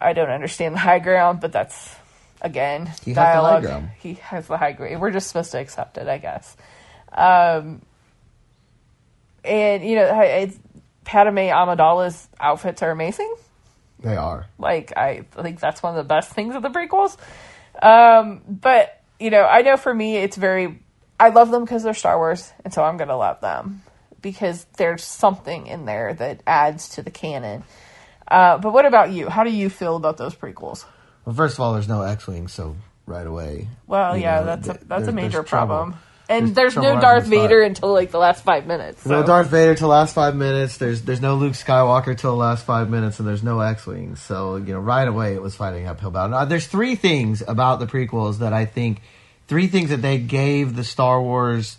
I 0.00 0.12
don't 0.12 0.30
understand 0.30 0.74
the 0.74 0.78
high 0.78 1.00
ground, 1.00 1.40
but 1.40 1.52
that's 1.52 1.94
again 2.40 2.92
He 3.04 3.12
dialogue. 3.12 3.88
He 3.98 4.14
has 4.14 4.46
the 4.46 4.56
high 4.56 4.72
ground. 4.72 5.00
We're 5.00 5.10
just 5.10 5.28
supposed 5.28 5.50
to 5.52 5.58
accept 5.58 5.98
it, 5.98 6.06
I 6.06 6.18
guess. 6.18 6.56
Um, 7.12 7.82
and 9.44 9.84
you 9.84 9.96
know, 9.96 10.20
it's, 10.22 10.58
Padme 11.08 11.38
Amidala's 11.38 12.28
outfits 12.38 12.82
are 12.82 12.90
amazing. 12.90 13.34
They 14.00 14.14
are. 14.14 14.44
Like 14.58 14.92
I 14.94 15.22
think 15.42 15.58
that's 15.58 15.82
one 15.82 15.96
of 15.96 16.04
the 16.04 16.06
best 16.06 16.30
things 16.30 16.54
of 16.54 16.60
the 16.60 16.68
prequels. 16.68 17.16
Um, 17.82 18.42
but 18.46 19.00
you 19.18 19.30
know, 19.30 19.42
I 19.42 19.62
know 19.62 19.78
for 19.78 19.92
me 19.94 20.18
it's 20.18 20.36
very 20.36 20.82
I 21.18 21.30
love 21.30 21.50
them 21.50 21.64
because 21.64 21.82
they're 21.82 21.94
Star 21.94 22.18
Wars, 22.18 22.52
and 22.62 22.74
so 22.74 22.84
I'm 22.84 22.98
gonna 22.98 23.16
love 23.16 23.40
them 23.40 23.82
because 24.20 24.66
there's 24.76 25.02
something 25.02 25.66
in 25.66 25.86
there 25.86 26.12
that 26.12 26.42
adds 26.46 26.90
to 26.90 27.02
the 27.02 27.10
canon. 27.10 27.64
Uh, 28.30 28.58
but 28.58 28.74
what 28.74 28.84
about 28.84 29.10
you? 29.10 29.30
How 29.30 29.44
do 29.44 29.50
you 29.50 29.70
feel 29.70 29.96
about 29.96 30.18
those 30.18 30.34
prequels? 30.34 30.84
Well, 31.24 31.34
first 31.34 31.54
of 31.54 31.60
all, 31.60 31.72
there's 31.72 31.88
no 31.88 32.02
X-wing, 32.02 32.48
so 32.48 32.76
right 33.06 33.26
away. 33.26 33.68
Well, 33.86 34.14
yeah, 34.14 34.40
know, 34.40 34.44
that's 34.44 34.68
a 34.68 34.74
th- 34.74 34.84
that's 34.86 35.08
a 35.08 35.12
major 35.12 35.42
problem. 35.42 35.92
trouble. 35.92 36.07
And 36.28 36.54
There's 36.54 36.74
there's, 36.74 36.76
no 36.76 37.00
Darth. 37.00 37.26
Vader 37.26 37.62
until 37.62 37.92
like 37.92 38.10
the 38.10 38.18
last 38.18 38.44
five 38.44 38.66
minutes. 38.66 39.06
No 39.06 39.22
Darth 39.22 39.48
Vader 39.48 39.74
till 39.74 39.88
the 39.88 39.94
last 39.94 40.14
five 40.14 40.36
minutes. 40.36 40.76
There's 40.76 41.02
there's 41.02 41.22
no 41.22 41.36
Luke 41.36 41.54
Skywalker 41.54 42.16
till 42.16 42.32
the 42.32 42.36
last 42.36 42.66
five 42.66 42.90
minutes, 42.90 43.18
and 43.18 43.26
there's 43.26 43.42
no 43.42 43.60
X-wing. 43.60 44.16
So 44.16 44.56
you 44.56 44.74
know, 44.74 44.80
right 44.80 45.08
away 45.08 45.34
it 45.34 45.40
was 45.40 45.56
fighting 45.56 45.86
uphill 45.86 46.10
battle. 46.10 46.30
Now, 46.30 46.44
there's 46.44 46.66
three 46.66 46.96
things 46.96 47.42
about 47.46 47.80
the 47.80 47.86
prequels 47.86 48.38
that 48.38 48.52
I 48.52 48.66
think, 48.66 49.00
three 49.46 49.68
things 49.68 49.88
that 49.88 50.02
they 50.02 50.18
gave 50.18 50.76
the 50.76 50.84
Star 50.84 51.22
Wars 51.22 51.78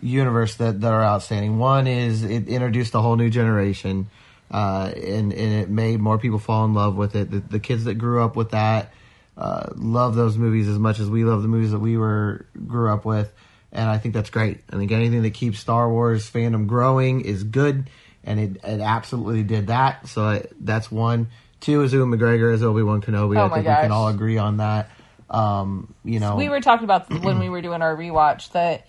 universe 0.00 0.54
that 0.56 0.80
that 0.80 0.92
are 0.92 1.04
outstanding. 1.04 1.58
One 1.58 1.86
is 1.86 2.24
it 2.24 2.48
introduced 2.48 2.94
a 2.94 3.00
whole 3.00 3.16
new 3.16 3.28
generation, 3.28 4.08
uh, 4.50 4.90
and 4.96 5.32
and 5.32 5.52
it 5.52 5.68
made 5.68 6.00
more 6.00 6.18
people 6.18 6.38
fall 6.38 6.64
in 6.64 6.72
love 6.72 6.96
with 6.96 7.14
it. 7.14 7.30
The, 7.30 7.40
the 7.40 7.60
kids 7.60 7.84
that 7.84 7.94
grew 7.94 8.24
up 8.24 8.36
with 8.36 8.52
that 8.52 8.92
uh, 9.36 9.70
love 9.76 10.14
those 10.14 10.36
movies 10.36 10.68
as 10.68 10.78
much 10.78 10.98
as 10.98 11.08
we 11.08 11.24
love 11.24 11.42
the 11.42 11.48
movies 11.48 11.70
that 11.70 11.78
we 11.78 11.96
were 11.96 12.46
grew 12.66 12.90
up 12.90 13.04
with, 13.04 13.32
and 13.72 13.88
I 13.88 13.98
think 13.98 14.14
that's 14.14 14.30
great. 14.30 14.60
I 14.70 14.76
think 14.76 14.92
anything 14.92 15.22
that 15.22 15.34
keeps 15.34 15.58
Star 15.58 15.90
Wars 15.90 16.30
fandom 16.30 16.66
growing 16.66 17.22
is 17.22 17.42
good, 17.42 17.88
and 18.22 18.38
it 18.38 18.56
it 18.64 18.80
absolutely 18.80 19.42
did 19.42 19.68
that. 19.68 20.08
So 20.08 20.22
I, 20.22 20.44
that's 20.60 20.90
one. 20.90 21.28
Two 21.60 21.82
is 21.82 21.92
Ewan 21.92 22.10
McGregor 22.10 22.52
as 22.52 22.62
Obi 22.62 22.82
Wan 22.82 23.00
Kenobi. 23.00 23.36
Oh 23.38 23.46
I 23.46 23.48
think 23.48 23.66
we 23.66 23.74
can 23.74 23.92
all 23.92 24.08
agree 24.08 24.38
on 24.38 24.58
that. 24.58 24.90
Um, 25.30 25.94
you 26.04 26.20
know, 26.20 26.36
we 26.36 26.50
were 26.50 26.60
talking 26.60 26.84
about 26.84 27.10
when 27.24 27.38
we 27.38 27.48
were 27.48 27.62
doing 27.62 27.80
our 27.80 27.96
rewatch 27.96 28.52
that 28.52 28.86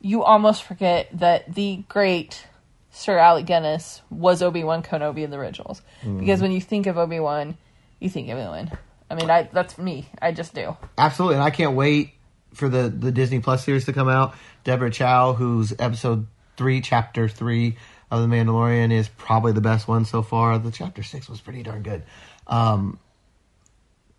you 0.00 0.22
almost 0.22 0.62
forget 0.62 1.08
that 1.14 1.52
the 1.52 1.82
great 1.88 2.46
Sir 2.92 3.18
Alec 3.18 3.46
Guinness 3.46 4.02
was 4.10 4.42
Obi 4.42 4.62
Wan 4.62 4.82
Kenobi 4.82 5.24
in 5.24 5.30
the 5.30 5.36
originals 5.36 5.82
because 6.04 6.40
when 6.40 6.52
you 6.52 6.60
think 6.60 6.86
of 6.86 6.96
Obi 6.96 7.18
Wan, 7.18 7.56
you 7.98 8.08
think 8.08 8.28
of 8.28 8.38
Ewan. 8.38 8.70
I 9.10 9.14
mean, 9.16 9.30
I 9.30 9.48
that's 9.52 9.76
me. 9.78 10.08
I 10.22 10.30
just 10.30 10.54
do. 10.54 10.76
Absolutely, 10.96 11.36
and 11.36 11.44
I 11.44 11.50
can't 11.50 11.74
wait 11.74 12.13
for 12.54 12.68
the 12.68 12.88
the 12.88 13.12
Disney 13.12 13.40
Plus 13.40 13.64
series 13.64 13.84
to 13.86 13.92
come 13.92 14.08
out. 14.08 14.34
Deborah 14.64 14.90
Chow, 14.90 15.34
who's 15.34 15.72
episode 15.78 16.26
three, 16.56 16.80
chapter 16.80 17.28
three 17.28 17.76
of 18.10 18.20
The 18.22 18.26
Mandalorian, 18.26 18.92
is 18.92 19.08
probably 19.08 19.52
the 19.52 19.60
best 19.60 19.86
one 19.86 20.04
so 20.04 20.22
far. 20.22 20.58
The 20.58 20.70
chapter 20.70 21.02
six 21.02 21.28
was 21.28 21.40
pretty 21.40 21.62
darn 21.62 21.82
good. 21.82 22.02
Um, 22.46 22.98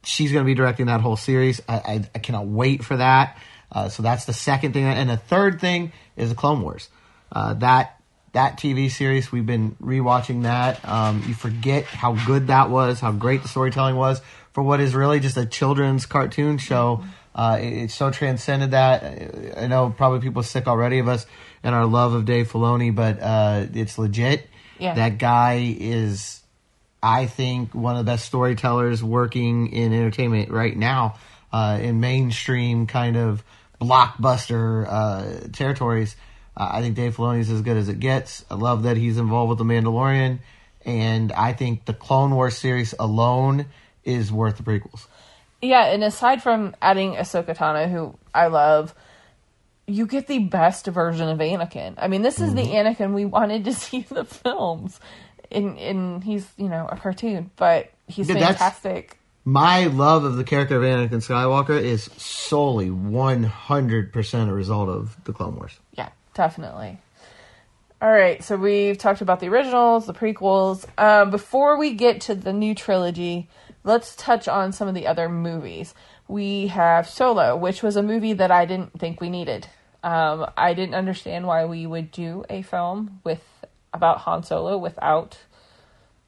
she's 0.04 0.32
going 0.32 0.44
to 0.44 0.48
be 0.48 0.54
directing 0.54 0.88
that 0.88 1.02
whole 1.02 1.18
series. 1.18 1.62
I, 1.68 1.76
I, 1.76 2.10
I 2.16 2.20
cannot 2.20 2.48
wait 2.48 2.84
for 2.84 2.98
that. 2.98 3.38
Uh, 3.72 3.90
so 3.90 4.04
that's 4.04 4.26
the 4.26 4.34
second 4.34 4.74
thing, 4.74 4.86
and 4.86 5.10
the 5.10 5.18
third 5.18 5.60
thing 5.60 5.92
is 6.16 6.30
the 6.30 6.36
Clone 6.36 6.62
Wars. 6.62 6.90
Uh, 7.32 7.56
that 7.56 8.00
that 8.34 8.58
TV 8.58 8.92
series 8.92 9.32
we've 9.32 9.46
been 9.46 9.76
rewatching 9.82 10.44
that. 10.44 10.88
Um, 10.88 11.24
you 11.26 11.34
forget 11.34 11.86
how 11.86 12.14
good 12.26 12.48
that 12.48 12.70
was, 12.70 13.00
how 13.00 13.12
great 13.12 13.42
the 13.42 13.48
storytelling 13.48 13.96
was 13.96 14.22
for 14.52 14.62
what 14.62 14.80
is 14.80 14.94
really 14.94 15.20
just 15.20 15.38
a 15.38 15.46
children's 15.46 16.06
cartoon 16.06 16.58
show. 16.58 17.04
Uh, 17.36 17.60
it, 17.62 17.74
it 17.74 17.92
so 17.92 18.10
transcended 18.10 18.72
that. 18.72 19.58
I 19.58 19.68
know 19.68 19.94
probably 19.96 20.22
people 20.22 20.40
are 20.40 20.44
sick 20.44 20.68
already 20.68 21.00
of 21.00 21.10
us 21.10 21.28
and 21.64 21.76
our 21.76 21.86
love 21.86 22.14
of 22.14 22.26
Dave 22.26 22.50
Filoni, 22.50 22.96
but 22.96 23.22
uh, 23.22 23.68
it's 23.74 23.98
legit. 23.98 24.48
Yeah. 24.80 24.96
That 24.96 25.18
guy 25.18 25.76
is 25.78 26.42
I 27.06 27.28
think 27.28 27.76
one 27.76 27.98
of 27.98 28.06
the 28.06 28.12
best 28.12 28.26
storytellers 28.26 29.04
working 29.04 29.68
in 29.72 29.94
entertainment 29.94 30.50
right 30.50 30.76
now, 30.76 31.20
uh, 31.54 31.78
in 31.80 32.00
mainstream 32.00 32.88
kind 32.88 33.16
of 33.16 33.44
blockbuster 33.80 34.88
uh, 34.90 35.48
territories. 35.52 36.16
Uh, 36.58 36.70
I 36.72 36.82
think 36.82 36.96
Dave 36.96 37.16
Filoni 37.16 37.42
is 37.42 37.52
as 37.52 37.62
good 37.62 37.78
as 37.78 37.90
it 37.90 38.00
gets. 38.00 38.44
I 38.50 38.56
love 38.56 38.84
that 38.84 38.98
he's 38.98 39.20
involved 39.20 39.50
with 39.50 39.60
the 39.60 39.66
Mandalorian, 39.66 40.40
and 40.84 41.32
I 41.32 41.54
think 41.54 41.86
the 41.86 41.94
Clone 41.94 42.34
Wars 42.34 42.58
series 42.58 42.96
alone 42.98 43.68
is 44.04 44.32
worth 44.32 44.58
the 44.58 44.64
prequels. 44.64 45.06
Yeah, 45.66 45.86
and 45.86 46.04
aside 46.04 46.42
from 46.42 46.76
adding 46.82 47.14
Ahsoka 47.14 47.56
Tano, 47.56 47.90
who 47.90 48.16
I 48.34 48.48
love, 48.48 48.94
you 49.88 50.06
get 50.06 50.28
the 50.28 50.40
best 50.40 50.88
version 50.88 51.28
of 51.30 51.40
Anakin. 51.40 51.96
I 51.98 52.08
mean, 52.08 52.22
this 52.22 52.40
is 52.40 52.54
the 52.54 52.64
Anakin 52.64 53.14
we 53.14 53.26
wanted 53.26 53.66
to 53.66 53.74
see 53.74 54.06
in 54.10 54.16
the 54.16 54.26
films. 54.26 55.00
In 55.52 55.78
in 55.78 56.22
he's 56.22 56.48
you 56.58 56.70
know 56.70 56.88
a 56.90 56.98
cartoon, 56.98 57.52
but 57.56 57.92
he's 58.08 58.30
Yeah, 58.30 58.36
fantastic. 58.36 59.20
My 59.48 59.86
love 59.86 60.24
of 60.24 60.38
the 60.38 60.44
character 60.44 60.76
of 60.76 60.82
Anakin 60.82 61.22
Skywalker 61.22 61.80
is 61.80 62.10
solely 62.18 62.90
100% 62.90 64.50
a 64.50 64.54
result 64.54 64.90
of 64.90 65.24
the 65.24 65.34
Clone 65.34 65.56
Wars. 65.56 65.80
Yeah, 65.94 66.10
definitely. 66.34 66.98
All 68.02 68.12
right, 68.12 68.44
so 68.44 68.58
we've 68.58 68.98
talked 68.98 69.22
about 69.22 69.40
the 69.40 69.48
originals, 69.48 70.08
the 70.08 70.14
prequels. 70.14 70.86
Um, 70.98 71.30
before 71.30 71.78
we 71.78 71.94
get 71.94 72.22
to 72.22 72.34
the 72.34 72.54
new 72.54 72.74
trilogy, 72.74 73.48
let's 73.86 74.16
touch 74.16 74.48
on 74.48 74.74
some 74.74 74.90
of 74.90 74.96
the 74.96 75.08
other 75.08 75.30
movies. 75.30 75.94
We 76.28 76.68
have 76.68 77.08
Solo, 77.08 77.56
which 77.56 77.82
was 77.82 77.96
a 77.96 78.04
movie 78.04 78.34
that 78.34 78.52
I 78.52 78.66
didn't 78.66 79.00
think 79.00 79.22
we 79.22 79.30
needed. 79.30 79.68
Um, 80.04 80.46
I 80.58 80.74
didn't 80.74 80.96
understand 80.96 81.48
why 81.48 81.66
we 81.66 81.88
would 81.88 82.12
do 82.12 82.44
a 82.50 82.62
film 82.64 83.22
with 83.24 83.42
about 83.94 84.20
Han 84.20 84.44
Solo 84.44 84.78
without 84.78 85.38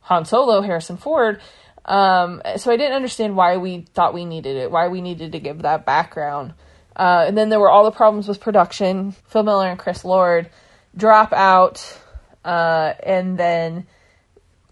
Han 0.01 0.25
Solo, 0.25 0.61
Harrison 0.61 0.97
Ford. 0.97 1.41
Um, 1.83 2.41
so 2.57 2.71
I 2.71 2.77
didn't 2.77 2.95
understand 2.95 3.35
why 3.35 3.57
we 3.57 3.81
thought 3.93 4.13
we 4.13 4.25
needed 4.25 4.57
it, 4.57 4.71
why 4.71 4.87
we 4.87 5.01
needed 5.01 5.33
to 5.33 5.39
give 5.39 5.63
that 5.63 5.85
background. 5.85 6.53
Uh, 6.95 7.25
and 7.27 7.37
then 7.37 7.49
there 7.49 7.59
were 7.59 7.69
all 7.69 7.83
the 7.83 7.91
problems 7.91 8.27
with 8.27 8.39
production. 8.39 9.11
Phil 9.27 9.43
Miller 9.43 9.69
and 9.69 9.79
Chris 9.79 10.03
Lord 10.03 10.49
drop 10.95 11.31
out, 11.31 11.99
uh, 12.43 12.93
and 13.03 13.37
then 13.37 13.85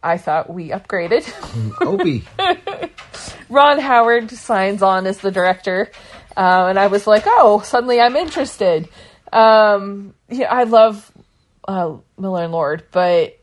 I 0.05 0.17
thought 0.17 0.49
we 0.53 0.69
upgraded. 0.69 1.25
Opie. 1.81 2.23
Ron 3.49 3.79
Howard 3.79 4.29
signs 4.31 4.81
on 4.81 5.05
as 5.05 5.17
the 5.17 5.31
director, 5.31 5.91
uh, 6.37 6.65
and 6.69 6.77
I 6.79 6.87
was 6.87 7.07
like, 7.07 7.23
oh, 7.25 7.61
suddenly 7.61 7.99
I'm 7.99 8.15
interested. 8.15 8.87
Um, 9.33 10.13
yeah, 10.29 10.51
I 10.51 10.63
love 10.63 11.11
uh, 11.67 11.97
Miller 12.17 12.43
and 12.43 12.51
Lord, 12.53 12.83
but 12.91 13.39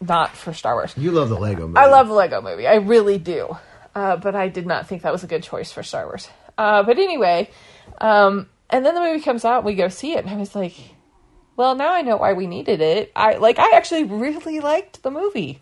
not 0.00 0.36
for 0.36 0.52
Star 0.52 0.74
Wars. 0.74 0.94
you 0.96 1.10
love 1.10 1.28
the 1.28 1.38
Lego 1.38 1.66
movie. 1.66 1.78
I 1.78 1.86
love 1.86 2.08
the 2.08 2.14
Lego 2.14 2.40
movie. 2.40 2.66
I 2.66 2.76
really 2.76 3.18
do. 3.18 3.56
Uh, 3.94 4.16
but 4.16 4.36
I 4.36 4.48
did 4.48 4.66
not 4.66 4.86
think 4.86 5.02
that 5.02 5.12
was 5.12 5.24
a 5.24 5.26
good 5.26 5.42
choice 5.42 5.72
for 5.72 5.82
Star 5.82 6.06
Wars. 6.06 6.28
Uh, 6.56 6.82
but 6.84 6.98
anyway, 6.98 7.50
um, 8.00 8.48
and 8.70 8.86
then 8.86 8.94
the 8.94 9.00
movie 9.00 9.20
comes 9.20 9.44
out, 9.44 9.64
we 9.64 9.74
go 9.74 9.88
see 9.88 10.12
it, 10.12 10.24
and 10.24 10.30
I 10.30 10.36
was 10.36 10.54
like, 10.54 10.76
well, 11.56 11.74
now 11.74 11.92
I 11.92 12.02
know 12.02 12.16
why 12.16 12.32
we 12.32 12.46
needed 12.46 12.80
it. 12.80 13.12
I 13.14 13.34
like. 13.36 13.58
I 13.58 13.72
actually 13.76 14.04
really 14.04 14.60
liked 14.60 15.02
the 15.02 15.10
movie. 15.10 15.60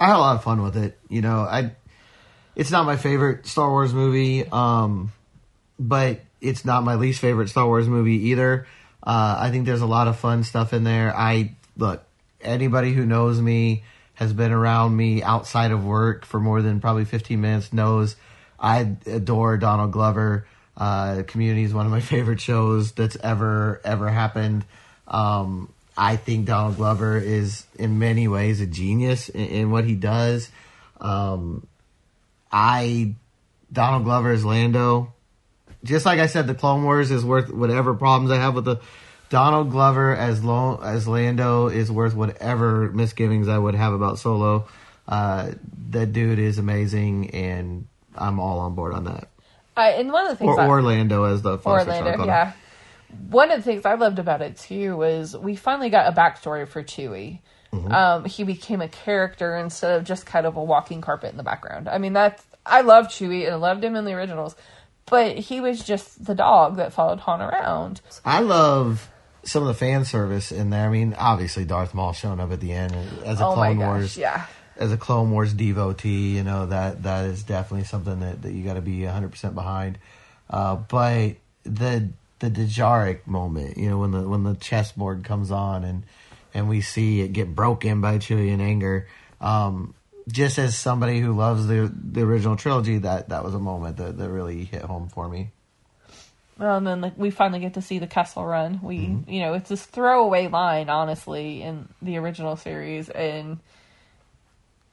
I 0.00 0.06
had 0.06 0.16
a 0.16 0.18
lot 0.18 0.36
of 0.36 0.42
fun 0.42 0.62
with 0.62 0.76
it. 0.76 0.98
You 1.08 1.20
know, 1.20 1.40
I 1.40 1.72
it's 2.56 2.70
not 2.70 2.86
my 2.86 2.96
favorite 2.96 3.46
Star 3.46 3.68
Wars 3.68 3.92
movie, 3.92 4.46
um, 4.46 5.12
but 5.78 6.20
it's 6.40 6.64
not 6.64 6.82
my 6.82 6.94
least 6.94 7.20
favorite 7.20 7.48
Star 7.48 7.66
Wars 7.66 7.86
movie 7.86 8.30
either. 8.30 8.66
Uh, 9.02 9.36
I 9.38 9.50
think 9.50 9.66
there's 9.66 9.82
a 9.82 9.86
lot 9.86 10.08
of 10.08 10.18
fun 10.18 10.42
stuff 10.42 10.72
in 10.72 10.84
there. 10.84 11.14
I 11.14 11.54
look 11.76 12.02
anybody 12.40 12.92
who 12.92 13.04
knows 13.04 13.40
me 13.40 13.84
has 14.14 14.32
been 14.32 14.52
around 14.52 14.96
me 14.96 15.22
outside 15.22 15.70
of 15.70 15.84
work 15.84 16.24
for 16.24 16.40
more 16.40 16.62
than 16.62 16.80
probably 16.80 17.04
15 17.04 17.40
minutes 17.40 17.72
knows 17.72 18.16
I 18.58 18.96
adore 19.06 19.56
Donald 19.56 19.92
Glover. 19.92 20.46
Uh, 20.76 21.22
Community 21.26 21.64
is 21.64 21.74
one 21.74 21.86
of 21.86 21.92
my 21.92 22.00
favorite 22.14 22.40
shows 22.40 22.92
that's 22.92 23.16
ever 23.16 23.80
ever 23.84 24.08
happened. 24.08 24.64
Um, 25.06 25.72
I 26.00 26.16
think 26.16 26.46
Donald 26.46 26.76
Glover 26.76 27.18
is 27.18 27.66
in 27.78 27.98
many 27.98 28.26
ways 28.26 28.62
a 28.62 28.66
genius 28.66 29.28
in, 29.28 29.44
in 29.44 29.70
what 29.70 29.84
he 29.84 29.94
does. 29.94 30.50
Um, 30.98 31.66
I 32.50 33.14
Donald 33.70 34.04
Glover 34.04 34.30
as 34.32 34.42
Lando. 34.42 35.12
Just 35.84 36.06
like 36.06 36.18
I 36.18 36.24
said, 36.26 36.46
the 36.46 36.54
Clone 36.54 36.84
Wars 36.84 37.10
is 37.10 37.22
worth 37.22 37.52
whatever 37.52 37.92
problems 37.92 38.30
I 38.30 38.36
have 38.36 38.54
with 38.54 38.64
the 38.64 38.80
Donald 39.28 39.70
Glover 39.70 40.16
as 40.16 40.42
Lo, 40.42 40.80
as 40.82 41.06
Lando 41.06 41.68
is 41.68 41.92
worth 41.92 42.14
whatever 42.14 42.90
misgivings 42.90 43.46
I 43.46 43.58
would 43.58 43.74
have 43.74 43.92
about 43.92 44.18
Solo. 44.18 44.68
Uh, 45.06 45.52
that 45.90 46.14
dude 46.14 46.38
is 46.38 46.56
amazing, 46.58 47.30
and 47.30 47.86
I'm 48.16 48.40
all 48.40 48.60
on 48.60 48.74
board 48.74 48.94
on 48.94 49.04
that. 49.04 49.28
I, 49.76 49.90
and 49.90 50.10
one 50.10 50.24
of 50.24 50.30
the 50.30 50.36
things 50.36 50.48
Or 50.48 50.60
I- 50.60 50.66
Orlando 50.66 51.24
as 51.24 51.42
the 51.42 51.58
Orlando, 51.58 52.24
yeah. 52.24 52.52
One 53.28 53.50
of 53.50 53.58
the 53.58 53.62
things 53.62 53.84
I 53.84 53.94
loved 53.94 54.18
about 54.18 54.42
it 54.42 54.56
too 54.56 54.96
was 54.96 55.36
we 55.36 55.56
finally 55.56 55.90
got 55.90 56.06
a 56.06 56.16
backstory 56.16 56.66
for 56.66 56.82
Chewie. 56.82 57.40
Mm-hmm. 57.72 57.92
Um, 57.92 58.24
he 58.24 58.42
became 58.44 58.80
a 58.80 58.88
character 58.88 59.56
instead 59.56 59.96
of 59.96 60.04
just 60.04 60.26
kind 60.26 60.46
of 60.46 60.56
a 60.56 60.62
walking 60.62 61.00
carpet 61.00 61.30
in 61.30 61.36
the 61.36 61.44
background. 61.44 61.88
I 61.88 61.98
mean, 61.98 62.12
that's 62.12 62.42
I 62.66 62.80
love 62.82 63.06
Chewie 63.06 63.44
and 63.44 63.54
I 63.54 63.56
loved 63.56 63.84
him 63.84 63.94
in 63.96 64.04
the 64.04 64.12
originals, 64.12 64.56
but 65.06 65.36
he 65.36 65.60
was 65.60 65.84
just 65.84 66.24
the 66.24 66.34
dog 66.34 66.76
that 66.76 66.92
followed 66.92 67.20
Han 67.20 67.40
around. 67.40 68.00
I 68.24 68.40
love 68.40 69.08
some 69.44 69.62
of 69.62 69.68
the 69.68 69.74
fan 69.74 70.04
service 70.04 70.52
in 70.52 70.70
there. 70.70 70.86
I 70.86 70.90
mean, 70.90 71.14
obviously 71.18 71.64
Darth 71.64 71.94
Maul 71.94 72.12
showing 72.12 72.40
up 72.40 72.52
at 72.52 72.60
the 72.60 72.72
end 72.72 72.94
as 73.24 73.40
a 73.40 73.46
oh 73.46 73.56
my 73.56 73.68
Clone 73.68 73.78
gosh, 73.78 73.86
Wars 73.86 74.16
yeah. 74.16 74.46
as 74.76 74.92
a 74.92 74.96
Clone 74.96 75.30
Wars 75.30 75.52
devotee, 75.52 76.36
you 76.36 76.42
know 76.42 76.66
that 76.66 77.02
that 77.04 77.26
is 77.26 77.42
definitely 77.42 77.84
something 77.84 78.20
that, 78.20 78.42
that 78.42 78.52
you 78.52 78.64
got 78.64 78.74
to 78.74 78.82
be 78.82 79.04
hundred 79.04 79.30
percent 79.30 79.54
behind. 79.54 79.98
Uh, 80.48 80.76
but 80.76 81.36
the 81.64 82.08
the 82.40 82.50
Dejarik 82.50 83.26
moment, 83.26 83.76
you 83.76 83.88
know, 83.88 83.98
when 83.98 84.10
the 84.10 84.28
when 84.28 84.42
the 84.44 84.54
chessboard 84.54 85.24
comes 85.24 85.50
on 85.50 85.84
and 85.84 86.04
and 86.52 86.68
we 86.68 86.80
see 86.80 87.20
it 87.20 87.32
get 87.32 87.54
broken 87.54 88.00
by 88.00 88.18
Chewie 88.18 88.48
in 88.48 88.60
anger. 88.60 89.06
Um, 89.40 89.94
just 90.30 90.58
as 90.58 90.76
somebody 90.76 91.20
who 91.20 91.34
loves 91.34 91.66
the 91.66 91.92
the 91.94 92.22
original 92.22 92.56
trilogy, 92.56 92.98
that 92.98 93.28
that 93.30 93.44
was 93.44 93.54
a 93.54 93.58
moment 93.58 93.96
that, 93.98 94.18
that 94.18 94.28
really 94.30 94.64
hit 94.64 94.82
home 94.82 95.08
for 95.08 95.28
me. 95.28 95.50
Well, 96.58 96.76
and 96.76 96.86
then 96.86 97.00
like, 97.00 97.16
we 97.16 97.30
finally 97.30 97.60
get 97.60 97.74
to 97.74 97.82
see 97.82 97.98
the 97.98 98.06
Kessel 98.06 98.44
Run. 98.44 98.80
We, 98.82 98.98
Mm-hmm. 98.98 99.30
you 99.30 99.40
know, 99.40 99.54
it's 99.54 99.70
this 99.70 99.82
throwaway 99.82 100.48
line, 100.48 100.90
honestly, 100.90 101.62
in 101.62 101.88
the 102.02 102.18
original 102.18 102.56
series, 102.56 103.08
and 103.08 103.58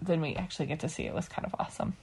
then 0.02 0.22
we 0.22 0.36
actually 0.36 0.68
get 0.68 0.80
to 0.82 0.90
see 0.90 1.04
it. 1.04 1.08
it 1.10 1.14
was 1.14 1.28
kind 1.28 1.46
of 1.46 1.54
awesome. 1.60 1.98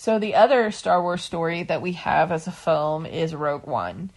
So 0.00 0.18
the 0.18 0.34
other 0.36 0.70
Star 0.70 1.02
Wars 1.02 1.22
story 1.22 1.64
that 1.64 1.82
we 1.82 1.92
have 1.92 2.32
as 2.32 2.46
a 2.46 2.50
film 2.50 3.04
is 3.04 3.34
Rogue 3.34 3.66
One, 3.66 4.10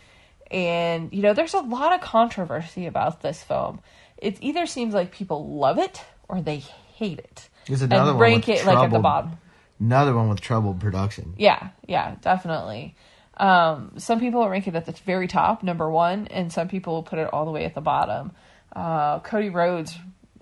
and 0.49 1.11
you 1.11 1.21
know, 1.21 1.33
there's 1.33 1.53
a 1.53 1.59
lot 1.59 1.91
of 1.91 1.99
controversy 1.99 2.85
about 2.85 3.21
this 3.21 3.43
film. 3.43 3.81
It 4.17 4.37
either 4.39 4.65
seems 4.65 4.93
like 4.93 5.11
people 5.11 5.57
love 5.57 5.77
it 5.77 6.01
or 6.29 6.41
they 6.41 6.59
hate 6.95 7.19
it, 7.19 7.49
There's 7.67 7.81
another 7.81 8.11
and 8.11 8.17
one 8.17 8.31
rank 8.31 8.47
with 8.47 8.61
it 8.61 8.65
like 8.65 8.77
at 8.77 8.81
the 8.83 8.87
troubled- 8.87 9.03
bottom. 9.03 9.31
Another 9.77 10.15
one 10.15 10.29
with 10.29 10.39
troubled 10.39 10.79
production. 10.79 11.33
Yeah, 11.37 11.71
yeah, 11.85 12.15
definitely. 12.21 12.95
Um, 13.35 13.91
some 13.97 14.21
people 14.21 14.47
rank 14.47 14.69
it 14.69 14.75
at 14.75 14.85
the 14.85 14.93
very 14.93 15.27
top, 15.27 15.63
number 15.63 15.91
one, 15.91 16.27
and 16.27 16.49
some 16.53 16.69
people 16.69 16.93
will 16.93 17.03
put 17.03 17.19
it 17.19 17.27
all 17.33 17.43
the 17.43 17.51
way 17.51 17.65
at 17.65 17.75
the 17.75 17.81
bottom. 17.81 18.31
Uh, 18.73 19.19
Cody 19.19 19.49
Rhodes, 19.49 19.97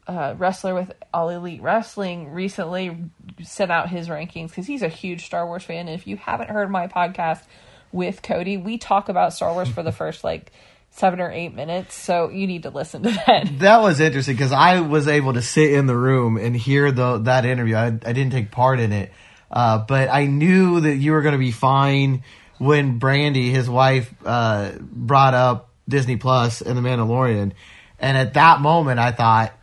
uh, 0.08 0.36
wrestler 0.38 0.74
with 0.74 0.92
All 1.14 1.30
Elite 1.30 1.62
Wrestling, 1.62 2.32
recently 2.32 2.98
sent 3.44 3.72
out 3.72 3.90
his 3.90 4.08
rankings 4.08 4.50
because 4.50 4.68
he's 4.68 4.82
a 4.82 4.90
huge 4.90 5.26
Star 5.26 5.46
Wars 5.46 5.64
fan. 5.64 5.88
And 5.88 6.00
if 6.00 6.08
you 6.08 6.18
haven't 6.18 6.50
heard 6.50 6.70
my 6.70 6.88
podcast 6.88 7.44
with 7.92 8.22
Cody, 8.22 8.58
we 8.58 8.78
talk 8.78 9.10
about 9.10 9.34
Star 9.34 9.54
Wars 9.54 9.70
for 9.70 9.84
the 9.84 9.92
first 9.92 10.24
like 10.24 10.52
seven 10.92 11.22
or 11.22 11.32
eight 11.32 11.54
minutes, 11.54 11.96
so 11.96 12.30
you 12.30 12.46
need 12.48 12.64
to 12.64 12.70
listen 12.70 13.04
to 13.04 13.12
that. 13.12 13.60
That 13.60 13.82
was 13.82 14.00
interesting 14.00 14.36
because 14.36 14.52
I 14.52 14.82
was 14.82 15.08
able 15.08 15.34
to 15.34 15.42
sit 15.42 15.72
in 15.72 15.86
the 15.86 15.96
room 15.96 16.38
and 16.38 16.56
hear 16.56 16.92
the 16.92 17.20
that 17.20 17.46
interview. 17.46 17.76
I, 17.76 17.88
I 17.88 17.90
didn't 17.90 18.32
take 18.32 18.52
part 18.52 18.80
in 18.80 18.92
it, 18.92 19.12
uh, 19.50 19.80
but 19.80 20.10
I 20.10 20.26
knew 20.26 20.82
that 20.82 20.96
you 20.96 21.14
were 21.14 21.22
going 21.22 21.34
to 21.34 21.40
be 21.40 21.52
fine 21.52 22.24
when 22.58 23.00
Brandy, 23.00 23.50
his 23.50 23.70
wife, 23.70 24.14
uh, 24.26 24.74
brought 24.82 25.34
up 25.34 25.70
Disney 25.88 26.18
Plus 26.18 26.62
and 26.62 26.78
The 26.78 26.82
Mandalorian, 26.82 27.54
and 27.98 28.18
at 28.18 28.34
that 28.34 28.60
moment 28.60 29.00
I 29.00 29.12
thought, 29.12 29.54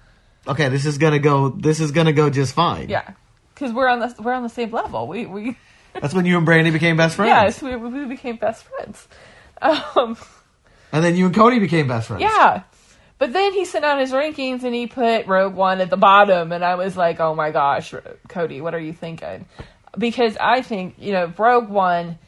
okay, 0.48 0.68
this 0.68 0.86
is 0.86 0.98
gonna 0.98 1.18
go. 1.18 1.50
This 1.50 1.80
is 1.80 1.92
gonna 1.92 2.12
go 2.12 2.30
just 2.30 2.54
fine. 2.54 2.88
Yeah, 2.88 3.12
because 3.54 3.72
we're 3.72 3.88
on 3.88 4.00
the 4.00 4.14
we're 4.20 4.32
on 4.34 4.42
the 4.42 4.48
same 4.48 4.70
level. 4.70 5.06
We 5.06 5.26
we 5.26 5.56
That's 6.00 6.14
when 6.14 6.26
you 6.26 6.36
and 6.36 6.46
Brandy 6.46 6.70
became 6.70 6.96
best 6.96 7.16
friends. 7.16 7.28
yes 7.30 7.62
we 7.62 7.76
we 7.76 8.04
became 8.06 8.36
best 8.36 8.64
friends. 8.64 9.06
Um, 9.60 10.16
And 10.92 11.04
then 11.04 11.16
you 11.16 11.26
and 11.26 11.34
Cody 11.34 11.58
became 11.58 11.88
best 11.88 12.06
friends. 12.08 12.22
Yeah. 12.22 12.62
But 13.18 13.32
then 13.32 13.52
he 13.52 13.64
sent 13.64 13.84
out 13.84 13.98
his 14.00 14.12
rankings 14.12 14.62
and 14.62 14.72
he 14.72 14.86
put 14.86 15.26
Rogue 15.26 15.54
One 15.54 15.80
at 15.80 15.90
the 15.90 15.96
bottom, 15.96 16.52
and 16.52 16.64
I 16.64 16.76
was 16.76 16.96
like, 16.96 17.18
oh 17.18 17.34
my 17.34 17.50
gosh, 17.50 17.92
Cody, 18.28 18.60
what 18.60 18.72
are 18.74 18.78
you 18.78 18.92
thinking? 18.92 19.46
Because 19.98 20.36
I 20.40 20.62
think, 20.62 20.94
you 20.98 21.10
know, 21.12 21.32
Rogue 21.36 21.68
One, 21.68 22.18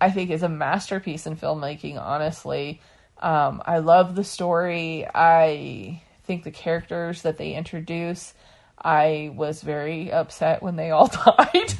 I 0.00 0.12
think, 0.12 0.30
is 0.30 0.44
a 0.44 0.48
masterpiece 0.48 1.26
in 1.26 1.36
filmmaking, 1.36 2.00
honestly. 2.00 2.80
Um, 3.18 3.60
I 3.66 3.78
love 3.78 4.14
the 4.14 4.22
story. 4.22 5.04
I 5.12 6.00
think 6.30 6.44
the 6.44 6.52
characters 6.52 7.22
that 7.22 7.38
they 7.38 7.54
introduce, 7.54 8.34
I 8.80 9.32
was 9.34 9.62
very 9.62 10.12
upset 10.12 10.62
when 10.62 10.76
they 10.76 10.92
all 10.92 11.08
died. 11.26 11.74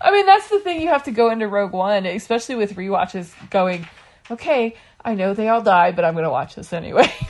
I 0.00 0.10
mean, 0.12 0.24
that's 0.24 0.48
the 0.48 0.60
thing 0.60 0.80
you 0.80 0.88
have 0.88 1.04
to 1.04 1.10
go 1.10 1.28
into 1.30 1.46
Rogue 1.46 1.74
One, 1.74 2.06
especially 2.06 2.54
with 2.54 2.74
rewatches 2.74 3.30
going, 3.50 3.86
okay, 4.30 4.76
I 5.04 5.14
know 5.14 5.34
they 5.34 5.48
all 5.48 5.60
die, 5.60 5.92
but 5.92 6.06
I'm 6.06 6.14
going 6.14 6.24
to 6.24 6.30
watch 6.30 6.54
this 6.54 6.72
anyway. 6.72 7.12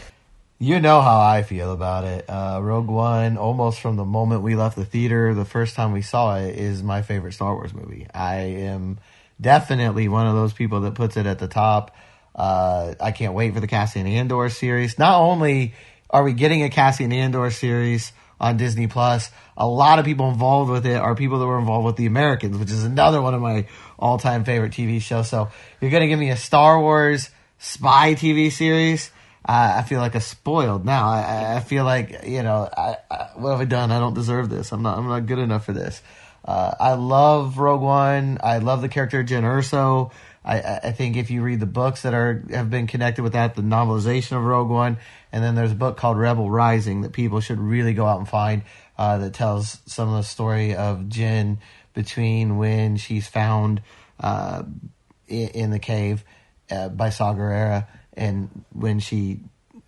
You 0.59 0.81
know 0.81 1.03
how 1.03 1.21
I 1.21 1.43
feel 1.43 1.71
about 1.71 2.05
it. 2.05 2.25
Uh, 2.31 2.61
Rogue 2.63 2.89
One, 2.89 3.37
almost 3.37 3.79
from 3.79 3.97
the 3.97 4.07
moment 4.07 4.41
we 4.41 4.57
left 4.57 4.75
the 4.75 4.87
theater, 4.87 5.35
the 5.35 5.45
first 5.45 5.75
time 5.75 5.93
we 5.93 6.01
saw 6.01 6.39
it, 6.39 6.57
is 6.57 6.83
my 6.83 7.03
favorite 7.03 7.35
Star 7.35 7.55
Wars 7.55 7.75
movie. 7.75 8.07
I 8.15 8.37
am 8.37 8.99
definitely 9.39 10.09
one 10.09 10.27
of 10.27 10.35
those 10.35 10.55
people 10.55 10.81
that 10.81 10.95
puts 10.95 11.19
it 11.19 11.27
at 11.27 11.39
the 11.39 11.47
top. 11.47 11.95
Uh, 12.35 12.95
I 12.99 13.13
can't 13.13 13.35
wait 13.35 13.53
for 13.53 13.61
the 13.61 13.67
Cassian 13.67 14.07
Andor 14.07 14.49
series. 14.49 14.99
Not 14.99 15.21
only 15.21 15.75
are 16.11 16.23
we 16.23 16.33
getting 16.33 16.63
a 16.63 16.71
Cassian 16.71 17.13
Andor 17.13 17.51
series 17.51 18.13
on 18.41 18.57
Disney 18.57 18.87
Plus, 18.87 19.31
a 19.57 19.67
lot 19.67 19.99
of 19.99 20.05
people 20.05 20.29
involved 20.29 20.71
with 20.71 20.87
it 20.87 20.97
are 20.97 21.15
people 21.15 21.39
that 21.39 21.47
were 21.47 21.59
involved 21.59 21.87
with 21.87 21.97
The 21.97 22.07
Americans, 22.07 22.59
which 22.59 22.71
is 22.71 22.85
another 22.85 23.23
one 23.23 23.35
of 23.35 23.41
my 23.41 23.67
all-time 23.99 24.45
favorite 24.45 24.73
TV 24.73 25.01
shows. 25.01 25.29
So 25.29 25.49
you're 25.81 25.91
going 25.91 26.03
to 26.03 26.09
give 26.09 26.19
me 26.19 26.31
a 26.31 26.37
Star 26.37 26.79
Wars 26.81 27.31
spy 27.59 28.15
TV 28.15 28.53
series? 28.53 29.11
I, 29.49 29.83
feel 29.83 30.01
like 30.01 30.17
a 30.17 30.21
spoiled 30.21 30.85
now. 30.85 31.09
I- 31.09 31.57
I, 31.57 31.61
feel 31.61 31.85
like 31.85 32.25
you 32.27 32.43
know, 32.43 32.69
I, 32.77 32.97
I, 33.11 33.31
what 33.37 33.53
have 33.53 33.61
I 33.61 33.65
done? 33.65 33.93
I 33.93 34.01
don't 34.01 34.15
deserve 34.15 34.51
this. 34.51 34.73
I'm 34.73 34.83
not. 34.83 34.99
I'm 34.99 35.07
not 35.07 35.27
good 35.27 35.39
enough 35.39 35.65
for 35.65 35.73
this. 35.73 36.03
Uh, 36.45 36.75
I 36.79 36.95
love 36.95 37.59
Rogue 37.59 37.81
One. 37.81 38.39
I 38.43 38.59
love 38.59 38.83
the 38.83 38.89
character 38.89 39.23
Jyn 39.23 39.43
Erso. 39.43 40.11
I 40.45 40.81
I 40.85 40.93
think 40.93 41.17
if 41.17 41.31
you 41.31 41.43
read 41.43 41.61
the 41.61 41.67
books 41.67 42.03
that 42.03 42.15
are 42.15 42.45
have 42.51 42.71
been 42.71 42.87
connected 42.87 43.23
with 43.23 43.33
that, 43.33 43.55
the 43.57 43.63
novelization 43.63 44.37
of 44.37 44.45
Rogue 44.45 44.69
One, 44.69 44.99
and 45.33 45.43
then 45.43 45.55
there's 45.55 45.73
a 45.73 45.77
book 45.77 45.97
called 45.97 46.19
Rebel 46.19 46.51
Rising 46.51 47.03
that 47.03 47.13
people 47.13 47.41
should 47.41 47.61
really 47.61 47.95
go 47.95 48.07
out 48.07 48.19
and 48.19 48.29
find 48.29 48.63
uh, 48.99 49.19
that 49.19 49.35
tells 49.35 49.81
some 49.87 50.09
of 50.09 50.17
the 50.17 50.23
story 50.23 50.75
of 50.75 51.01
Jyn 51.09 51.59
between 51.95 52.59
when 52.59 52.97
she's 52.97 53.27
found 53.27 53.83
uh, 54.21 54.63
in, 55.29 55.71
the 55.71 55.79
cave 55.79 56.25
uh, 56.71 56.89
by 56.89 57.11
Saw 57.11 57.83
and 58.15 58.65
when 58.73 59.01
she 59.01 59.41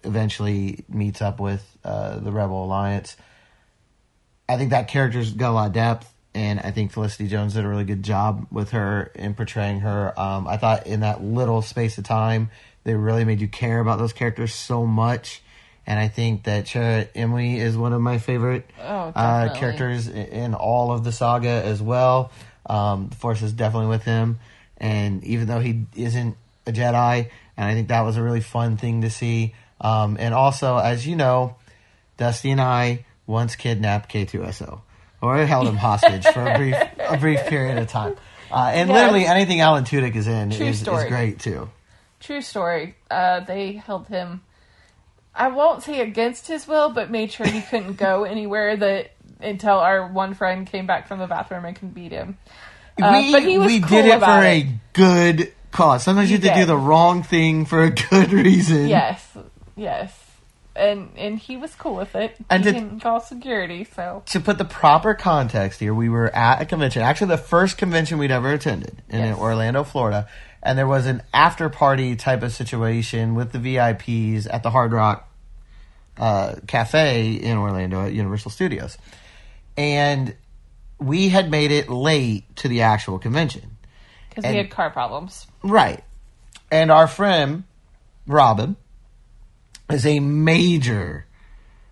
eventually 0.04 0.84
meets 0.88 1.22
up 1.22 1.40
with 1.40 1.64
uh, 1.84 2.18
the 2.18 2.32
Rebel 2.32 2.64
Alliance. 2.64 3.16
I 4.48 4.56
think 4.56 4.70
that 4.70 4.88
character's 4.88 5.32
got 5.32 5.50
a 5.50 5.52
lot 5.52 5.66
of 5.68 5.72
depth, 5.74 6.12
and 6.34 6.60
I 6.60 6.70
think 6.70 6.92
Felicity 6.92 7.28
Jones 7.28 7.54
did 7.54 7.64
a 7.64 7.68
really 7.68 7.84
good 7.84 8.02
job 8.02 8.46
with 8.50 8.70
her 8.70 9.10
in 9.14 9.34
portraying 9.34 9.80
her. 9.80 10.18
Um, 10.18 10.46
I 10.48 10.56
thought 10.56 10.86
in 10.86 11.00
that 11.00 11.22
little 11.22 11.62
space 11.62 11.98
of 11.98 12.04
time, 12.04 12.50
they 12.88 12.94
really 12.94 13.26
made 13.26 13.38
you 13.42 13.48
care 13.48 13.80
about 13.80 13.98
those 13.98 14.14
characters 14.14 14.54
so 14.54 14.86
much. 14.86 15.42
And 15.86 16.00
I 16.00 16.08
think 16.08 16.44
that 16.44 16.64
Imwe 16.64 17.56
is 17.58 17.76
one 17.76 17.92
of 17.92 18.00
my 18.00 18.16
favorite 18.16 18.64
Oh, 18.80 19.12
uh, 19.14 19.54
characters 19.54 20.08
in 20.08 20.54
all 20.54 20.90
of 20.90 21.04
the 21.04 21.12
saga 21.12 21.50
as 21.64 21.82
well. 21.82 22.30
Um, 22.64 23.08
the 23.10 23.16
Force 23.16 23.42
is 23.42 23.52
definitely 23.52 23.88
with 23.88 24.04
him, 24.04 24.38
and 24.78 25.22
even 25.24 25.48
though 25.48 25.60
he 25.60 25.82
isn't 25.96 26.36
a 26.66 26.72
Jedi, 26.72 27.28
and 27.58 27.66
I 27.66 27.74
think 27.74 27.88
that 27.88 28.02
was 28.02 28.16
a 28.16 28.22
really 28.22 28.40
fun 28.40 28.78
thing 28.78 29.02
to 29.02 29.10
see. 29.10 29.54
Um, 29.82 30.16
and 30.18 30.32
also, 30.34 30.78
as 30.78 31.06
you 31.06 31.14
know, 31.14 31.56
Dusty 32.16 32.50
and 32.50 32.60
I 32.60 33.04
once 33.26 33.54
kidnapped 33.56 34.10
K2SO, 34.12 34.80
or 35.20 35.36
held 35.46 35.66
him 35.68 35.76
hostage 35.76 36.26
for 36.26 36.42
a 36.46 36.56
brief 36.56 36.76
a 36.98 37.16
brief 37.18 37.40
period 37.46 37.76
of 37.78 37.88
time. 37.88 38.16
Uh, 38.50 38.70
and 38.74 38.88
Yes. 38.90 38.96
literally 38.96 39.26
anything 39.26 39.60
Alan 39.60 39.84
Tudyk 39.84 40.16
is 40.16 40.26
in 40.26 40.52
is, 40.52 40.82
is 40.82 41.04
great 41.08 41.38
too. 41.38 41.68
True 42.20 42.40
story. 42.42 42.96
Uh, 43.10 43.40
they 43.40 43.72
held 43.72 44.08
him. 44.08 44.42
I 45.34 45.48
won't 45.48 45.82
say 45.84 46.00
against 46.00 46.48
his 46.48 46.66
will, 46.66 46.90
but 46.90 47.10
made 47.10 47.30
sure 47.30 47.46
he 47.46 47.60
couldn't 47.60 47.94
go 47.96 48.24
anywhere 48.24 48.76
that 48.76 49.12
until 49.40 49.78
our 49.78 50.06
one 50.08 50.34
friend 50.34 50.66
came 50.66 50.86
back 50.86 51.06
from 51.06 51.20
the 51.20 51.26
bathroom 51.28 51.64
and 51.64 51.76
can 51.76 51.90
beat 51.90 52.10
him. 52.12 52.36
Uh, 53.00 53.20
we 53.22 53.32
but 53.32 53.42
he 53.44 53.56
was 53.58 53.66
we 53.68 53.78
cool 53.80 53.88
did 53.88 54.06
it 54.06 54.18
for 54.20 54.42
it. 54.42 54.66
a 54.66 54.66
good 54.94 55.52
cause. 55.70 56.02
Sometimes 56.02 56.30
you 56.30 56.38
You 56.38 56.42
have 56.48 56.54
to 56.54 56.60
do 56.62 56.66
the 56.66 56.76
wrong 56.76 57.22
thing 57.22 57.64
for 57.66 57.82
a 57.84 57.90
good 57.90 58.32
reason. 58.32 58.88
Yes, 58.88 59.24
yes. 59.76 60.12
and 60.74 61.10
and 61.16 61.38
he 61.38 61.56
was 61.56 61.72
cool 61.76 61.94
with 61.94 62.16
it. 62.16 62.34
And 62.50 62.64
he 62.64 62.72
did- 62.72 62.80
didn't 62.80 63.00
call 63.00 63.20
security, 63.20 63.84
so 63.84 64.24
to 64.26 64.40
put 64.40 64.58
the 64.58 64.64
proper 64.64 65.14
context 65.14 65.78
here, 65.78 65.94
we 65.94 66.08
were 66.08 66.34
at 66.34 66.60
a 66.60 66.64
convention, 66.66 67.02
actually 67.02 67.28
the 67.28 67.38
first 67.38 67.78
convention 67.78 68.18
we'd 68.18 68.32
ever 68.32 68.52
attended 68.52 69.00
in 69.08 69.20
Yes. 69.20 69.38
Orlando, 69.38 69.84
Florida, 69.84 70.26
and 70.62 70.78
there 70.78 70.86
was 70.86 71.06
an 71.06 71.22
after 71.32 71.68
party 71.68 72.16
type 72.16 72.42
of 72.42 72.52
situation 72.52 73.34
with 73.34 73.52
the 73.52 73.58
VIPs 73.58 74.46
at 74.52 74.62
the 74.62 74.70
Hard 74.70 74.92
Rock 74.92 75.28
uh, 76.16 76.56
Cafe 76.66 77.34
in 77.34 77.56
Orlando 77.56 78.04
at 78.04 78.12
Universal 78.12 78.50
Studios, 78.50 78.98
and 79.76 80.34
we 80.98 81.28
had 81.28 81.50
made 81.50 81.70
it 81.70 81.88
late 81.88 82.56
to 82.56 82.68
the 82.68 82.82
actual 82.82 83.18
convention. 83.18 83.76
because 84.30 84.50
we 84.50 84.56
had 84.56 84.70
car 84.70 84.90
problems. 84.90 85.46
Right. 85.62 86.02
And 86.70 86.90
our 86.90 87.06
friend, 87.06 87.64
Robin, 88.26 88.76
is 89.90 90.04
a 90.04 90.20
major 90.20 91.24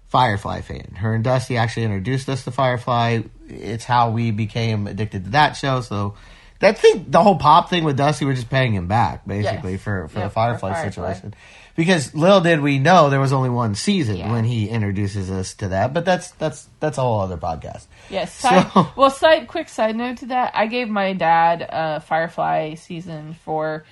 Firefly 0.08 0.60
fan. 0.62 0.94
Her 0.96 1.14
and 1.14 1.24
Dusty 1.24 1.56
actually 1.56 1.84
introduced 1.84 2.28
us 2.28 2.44
to 2.44 2.50
Firefly. 2.50 3.22
It's 3.48 3.84
how 3.84 4.10
we 4.10 4.30
became 4.30 4.86
addicted 4.86 5.24
to 5.24 5.30
that 5.30 5.52
show. 5.52 5.80
So 5.80 6.14
that 6.60 6.78
thing, 6.78 7.06
the 7.08 7.22
whole 7.22 7.36
pop 7.36 7.68
thing 7.70 7.84
with 7.84 7.96
Dusty, 7.96 8.24
we're 8.24 8.34
just 8.34 8.50
paying 8.50 8.72
him 8.74 8.86
back, 8.88 9.26
basically, 9.26 9.72
Yes. 9.72 9.82
for, 9.82 10.08
for 10.08 10.18
Yep, 10.20 10.28
the 10.28 10.30
Firefly, 10.34 10.72
Firefly. 10.72 10.88
situation. 11.12 11.34
Because 11.74 12.14
little 12.14 12.40
did 12.40 12.60
we 12.62 12.78
know 12.78 13.10
there 13.10 13.20
was 13.20 13.34
only 13.34 13.50
one 13.50 13.74
season 13.74 14.16
Yeah. 14.16 14.32
when 14.32 14.44
he 14.44 14.68
introduces 14.68 15.30
us 15.30 15.52
to 15.56 15.68
that. 15.68 15.92
But 15.92 16.06
that's 16.06 16.30
that's 16.32 16.66
that's 16.80 16.96
a 16.96 17.02
whole 17.02 17.20
other 17.20 17.36
podcast. 17.36 17.86
Yes. 18.08 18.32
Side, 18.32 18.70
So- 18.72 18.88
well, 18.96 19.10
side 19.10 19.46
quick 19.48 19.68
side 19.68 19.94
note 19.94 20.16
to 20.18 20.26
that, 20.26 20.52
I 20.54 20.66
gave 20.68 20.88
my 20.88 21.12
dad 21.12 21.66
a 21.68 22.00
Firefly 22.00 22.74
season 22.74 23.34
for 23.44 23.84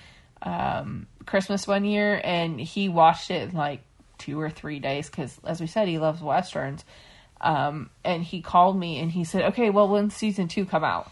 um, 0.43 1.07
Christmas 1.27 1.67
one 1.67 1.85
year, 1.85 2.21
and 2.25 2.59
he 2.61 2.89
watched 2.89 3.31
it 3.31 3.51
in 3.51 3.55
like 3.57 3.83
two 4.19 4.41
or 4.41 4.49
three 4.49 4.79
days 4.79 5.11
because, 5.11 5.39
as 5.45 5.61
we 5.61 5.67
said, 5.67 5.89
he 5.89 5.99
loves 5.99 6.23
westerns. 6.23 6.85
Um, 7.41 7.91
and 8.05 8.23
he 8.23 8.41
called 8.41 8.79
me 8.79 8.99
and 9.01 9.11
he 9.11 9.25
said, 9.25 9.43
"Okay, 9.53 9.69
well, 9.69 9.89
when 9.89 10.09
season 10.11 10.49
two 10.49 10.65
come 10.65 10.85
out?" 10.85 11.11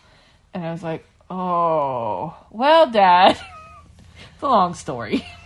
And 0.55 0.65
I 0.65 0.73
was 0.73 0.83
like, 0.83 1.05
"Oh, 1.35 2.37
well, 2.51 2.91
Dad, 2.91 3.31
it's 4.35 4.43
a 4.43 4.47
long 4.47 4.75
story." 4.75 5.25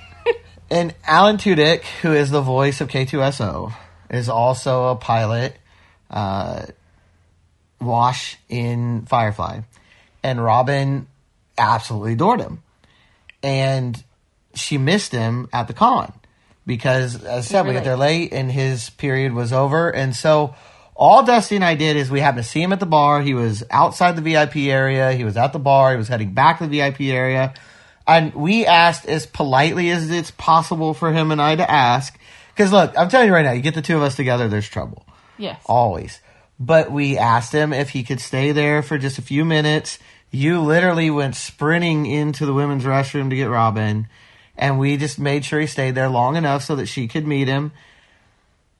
And 0.69 0.95
Alan 1.07 1.37
Tudyk, 1.37 1.83
who 2.03 2.13
is 2.13 2.31
the 2.31 2.41
voice 2.41 2.81
of 2.81 2.89
K2SO, 2.89 3.73
is 4.11 4.29
also 4.29 4.89
a 4.89 4.97
pilot, 4.97 5.57
uh, 6.11 6.67
Wash 7.81 8.37
in 8.49 9.07
Firefly. 9.07 9.61
And 10.25 10.43
Robin 10.43 11.07
absolutely 11.57 12.15
adored 12.15 12.41
him. 12.41 12.63
And 13.43 14.03
she 14.55 14.77
missed 14.77 15.13
him 15.13 15.49
at 15.53 15.69
the 15.69 15.75
con 15.75 16.13
because, 16.67 17.23
as 17.23 17.47
I 17.47 17.49
said, 17.49 17.67
we 17.67 17.75
got 17.75 17.85
there 17.85 17.97
late 17.97 18.33
and 18.33 18.51
his 18.51 18.91
period 18.91 19.35
was 19.35 19.53
over. 19.53 19.91
And 19.91 20.17
so 20.17 20.57
all 20.97 21.25
Dusty 21.25 21.57
and 21.57 21.65
I 21.65 21.75
did 21.75 21.97
is 21.97 22.11
we 22.11 22.21
happened 22.21 22.45
to 22.45 22.51
see 22.51 22.63
him 22.63 22.73
at 22.73 22.81
the 22.81 22.87
bar. 22.87 23.21
He 23.21 23.35
was 23.35 23.63
outside 23.71 24.17
the 24.17 24.23
VIP 24.23 24.57
area. 24.57 25.13
He 25.13 25.25
was 25.25 25.37
at 25.37 25.53
the 25.53 25.59
bar. 25.59 25.93
He 25.93 25.99
was 25.99 26.09
heading 26.09 26.33
back 26.33 26.59
to 26.59 26.67
the 26.67 26.79
VIP 26.79 27.03
area. 27.03 27.53
And 28.07 28.35
we 28.35 28.65
asked 28.65 29.07
as 29.07 29.27
politely 29.27 29.91
as 29.91 30.11
it's 30.11 30.31
possible 30.31 30.95
for 30.95 31.13
him 31.13 31.31
and 31.31 31.43
I 31.43 31.57
to 31.57 31.71
ask. 31.71 32.19
Because 32.55 32.73
look, 32.73 32.97
I'm 32.97 33.11
telling 33.11 33.29
you 33.29 33.35
right 33.35 33.45
now, 33.45 33.53
you 33.53 33.61
get 33.61 33.75
the 33.75 33.83
two 33.83 33.97
of 33.97 34.03
us 34.03 34.17
together, 34.17 34.49
there's 34.49 34.69
trouble. 34.69 35.07
yes. 35.37 35.61
Always. 35.67 36.21
But 36.59 36.91
we 36.91 37.19
asked 37.19 37.53
him 37.53 37.75
if 37.75 37.91
he 37.91 38.03
could 38.03 38.21
stay 38.21 38.53
there 38.53 38.83
for 38.83 38.97
just 38.97 39.19
a 39.19 39.23
few 39.23 39.45
minutes. 39.45 39.99
You 40.31 40.61
literally 40.63 41.11
went 41.11 41.35
sprinting 41.37 42.07
into 42.07 42.47
the 42.47 42.55
women's 42.55 42.85
restroom 42.85 43.29
to 43.29 43.37
get 43.37 43.51
Robin. 43.51 44.09
And 44.57 44.79
we 44.79 44.97
just 44.97 45.19
made 45.19 45.45
sure 45.45 45.61
he 45.61 45.67
stayed 45.67 45.95
there 45.95 46.09
long 46.09 46.37
enough 46.37 46.63
so 46.63 46.77
that 46.77 46.87
she 46.87 47.09
could 47.09 47.27
meet 47.27 47.49
him. 47.49 47.73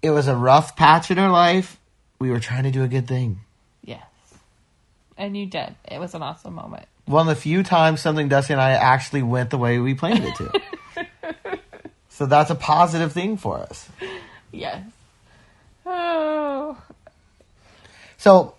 It 0.01 0.11
was 0.11 0.29
a 0.29 0.37
rough 0.37 0.77
patch 0.77 1.11
in 1.11 1.19
her 1.19 1.29
life. 1.29 1.79
We 2.19 2.31
were 2.31 2.41
trying 2.41 2.65
to 2.65 2.71
do 2.71 2.83
a 2.83 2.89
good 2.89 3.07
thing. 3.07 3.41
Yes. 3.83 4.03
And 5.17 5.37
you 5.37 5.47
did. 5.47 5.75
It 5.85 5.99
was 5.99 6.15
an 6.15 6.23
awesome 6.23 6.55
moment. 6.55 6.87
one 7.07 7.29
of 7.29 7.35
the 7.35 7.41
few 7.41 7.63
times 7.63 8.01
something 8.01 8.29
Dusty 8.29 8.53
and 8.53 8.61
I 8.61 8.73
actually 8.73 9.23
went 9.23 9.51
the 9.51 9.59
way 9.59 9.79
we 9.79 9.95
planned 9.95 10.25
it 10.25 10.35
to. 10.37 10.61
so 12.09 12.27
that's 12.27 12.51
a 12.51 12.55
positive 12.55 13.13
thing 13.13 13.37
for 13.37 13.59
us. 13.59 13.89
Yes. 14.53 14.83
Oh. 15.85 16.77
So, 18.19 18.55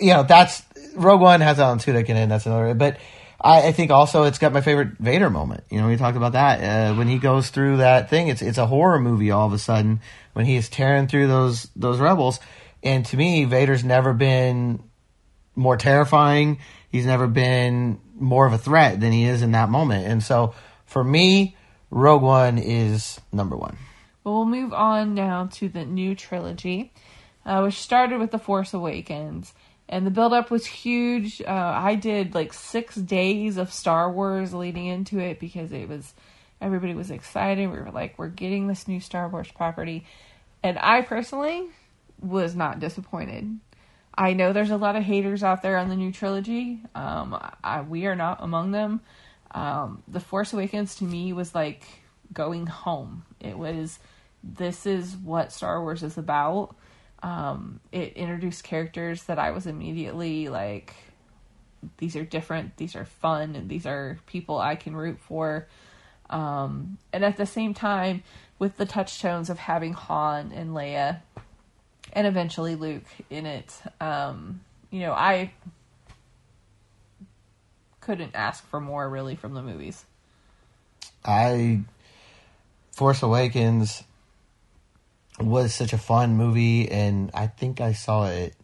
you 0.00 0.12
know, 0.12 0.24
that's 0.24 0.62
Rogue 0.94 1.20
One 1.20 1.40
has 1.40 1.58
Alan 1.60 1.78
Tudyk 1.78 2.08
in 2.08 2.16
it. 2.16 2.28
That's 2.28 2.46
another. 2.46 2.74
But 2.74 2.98
I, 3.40 3.68
I 3.68 3.72
think 3.72 3.90
also 3.90 4.24
it's 4.24 4.38
got 4.38 4.52
my 4.52 4.60
favorite 4.60 4.98
Vader 4.98 5.30
moment. 5.30 5.64
You 5.70 5.80
know, 5.80 5.88
we 5.88 5.96
talked 5.96 6.16
about 6.16 6.32
that 6.32 6.60
uh, 6.62 6.94
when 6.94 7.08
he 7.08 7.18
goes 7.18 7.50
through 7.50 7.78
that 7.78 8.10
thing. 8.10 8.28
It's 8.28 8.42
it's 8.42 8.58
a 8.58 8.66
horror 8.66 8.98
movie 8.98 9.30
all 9.30 9.46
of 9.46 9.52
a 9.52 9.58
sudden 9.58 10.00
when 10.32 10.46
he 10.46 10.56
is 10.56 10.68
tearing 10.68 11.06
through 11.06 11.28
those 11.28 11.68
those 11.76 12.00
rebels. 12.00 12.40
And 12.84 13.04
to 13.06 13.16
me, 13.16 13.44
Vader's 13.46 13.82
never 13.82 14.12
been 14.12 14.82
more 15.56 15.76
terrifying. 15.76 16.58
He's 16.90 17.06
never 17.06 17.26
been 17.26 17.98
more 18.14 18.46
of 18.46 18.52
a 18.52 18.58
threat 18.58 19.00
than 19.00 19.10
he 19.10 19.24
is 19.24 19.42
in 19.42 19.52
that 19.52 19.70
moment. 19.70 20.06
And 20.06 20.22
so, 20.22 20.54
for 20.84 21.02
me, 21.02 21.56
Rogue 21.90 22.22
One 22.22 22.58
is 22.58 23.20
number 23.32 23.56
one. 23.56 23.78
Well, 24.22 24.34
we'll 24.34 24.44
move 24.46 24.72
on 24.72 25.14
now 25.14 25.48
to 25.54 25.68
the 25.68 25.84
new 25.84 26.14
trilogy, 26.14 26.92
uh, 27.44 27.62
which 27.62 27.74
started 27.74 28.20
with 28.20 28.30
The 28.30 28.38
Force 28.38 28.74
Awakens. 28.74 29.54
And 29.88 30.06
the 30.06 30.10
build-up 30.10 30.50
was 30.50 30.64
huge. 30.64 31.42
Uh, 31.42 31.50
I 31.50 31.94
did 31.94 32.34
like 32.34 32.52
six 32.52 32.94
days 32.94 33.56
of 33.58 33.72
Star 33.72 34.10
Wars 34.10 34.54
leading 34.54 34.86
into 34.86 35.18
it 35.18 35.38
because 35.38 35.72
it 35.72 35.88
was 35.88 36.14
everybody 36.60 36.94
was 36.94 37.10
excited. 37.10 37.70
We 37.70 37.78
were 37.78 37.90
like, 37.90 38.18
we're 38.18 38.28
getting 38.28 38.66
this 38.66 38.88
new 38.88 39.00
Star 39.00 39.28
Wars 39.28 39.50
property, 39.52 40.06
and 40.62 40.78
I 40.78 41.02
personally 41.02 41.68
was 42.20 42.54
not 42.54 42.80
disappointed. 42.80 43.58
I 44.16 44.32
know 44.32 44.52
there's 44.52 44.70
a 44.70 44.76
lot 44.76 44.96
of 44.96 45.02
haters 45.02 45.42
out 45.42 45.62
there 45.62 45.76
on 45.76 45.88
the 45.88 45.96
new 45.96 46.12
trilogy. 46.12 46.80
Um, 46.94 47.36
I, 47.62 47.80
we 47.82 48.06
are 48.06 48.14
not 48.14 48.38
among 48.40 48.70
them. 48.70 49.00
Um, 49.50 50.02
the 50.06 50.20
Force 50.20 50.52
Awakens 50.52 50.96
to 50.96 51.04
me 51.04 51.32
was 51.32 51.54
like 51.54 51.84
going 52.32 52.66
home. 52.66 53.24
It 53.40 53.58
was 53.58 53.98
this 54.42 54.86
is 54.86 55.16
what 55.16 55.52
Star 55.52 55.80
Wars 55.82 56.02
is 56.02 56.18
about. 56.18 56.76
Um, 57.22 57.80
it 57.90 58.12
introduced 58.14 58.64
characters 58.64 59.24
that 59.24 59.38
I 59.38 59.52
was 59.52 59.66
immediately 59.66 60.48
like, 60.48 60.94
these 61.96 62.16
are 62.16 62.24
different, 62.24 62.76
these 62.76 62.94
are 62.94 63.06
fun, 63.06 63.56
and 63.56 63.68
these 63.68 63.86
are 63.86 64.18
people 64.26 64.58
I 64.58 64.76
can 64.76 64.94
root 64.94 65.18
for. 65.18 65.66
Um, 66.28 66.98
and 67.12 67.24
at 67.24 67.36
the 67.36 67.46
same 67.46 67.72
time, 67.72 68.22
with 68.58 68.76
the 68.76 68.86
touchstones 68.86 69.48
of 69.50 69.58
having 69.58 69.94
Han 69.94 70.52
and 70.54 70.70
Leia, 70.70 71.20
and 72.14 72.26
eventually 72.26 72.76
Luke 72.76 73.04
in 73.30 73.46
it, 73.46 73.74
um, 74.00 74.60
you 74.90 75.00
know, 75.00 75.12
I 75.12 75.52
couldn't 78.00 78.34
ask 78.34 78.66
for 78.68 78.80
more 78.80 79.08
really 79.08 79.34
from 79.34 79.54
the 79.54 79.62
movies. 79.62 80.04
I 81.24 81.80
Force 82.92 83.22
Awakens 83.22 84.04
was 85.40 85.74
such 85.74 85.92
a 85.92 85.98
fun 85.98 86.36
movie, 86.36 86.88
and 86.88 87.30
I 87.34 87.48
think 87.48 87.80
I 87.80 87.92
saw 87.92 88.26
it 88.26 88.54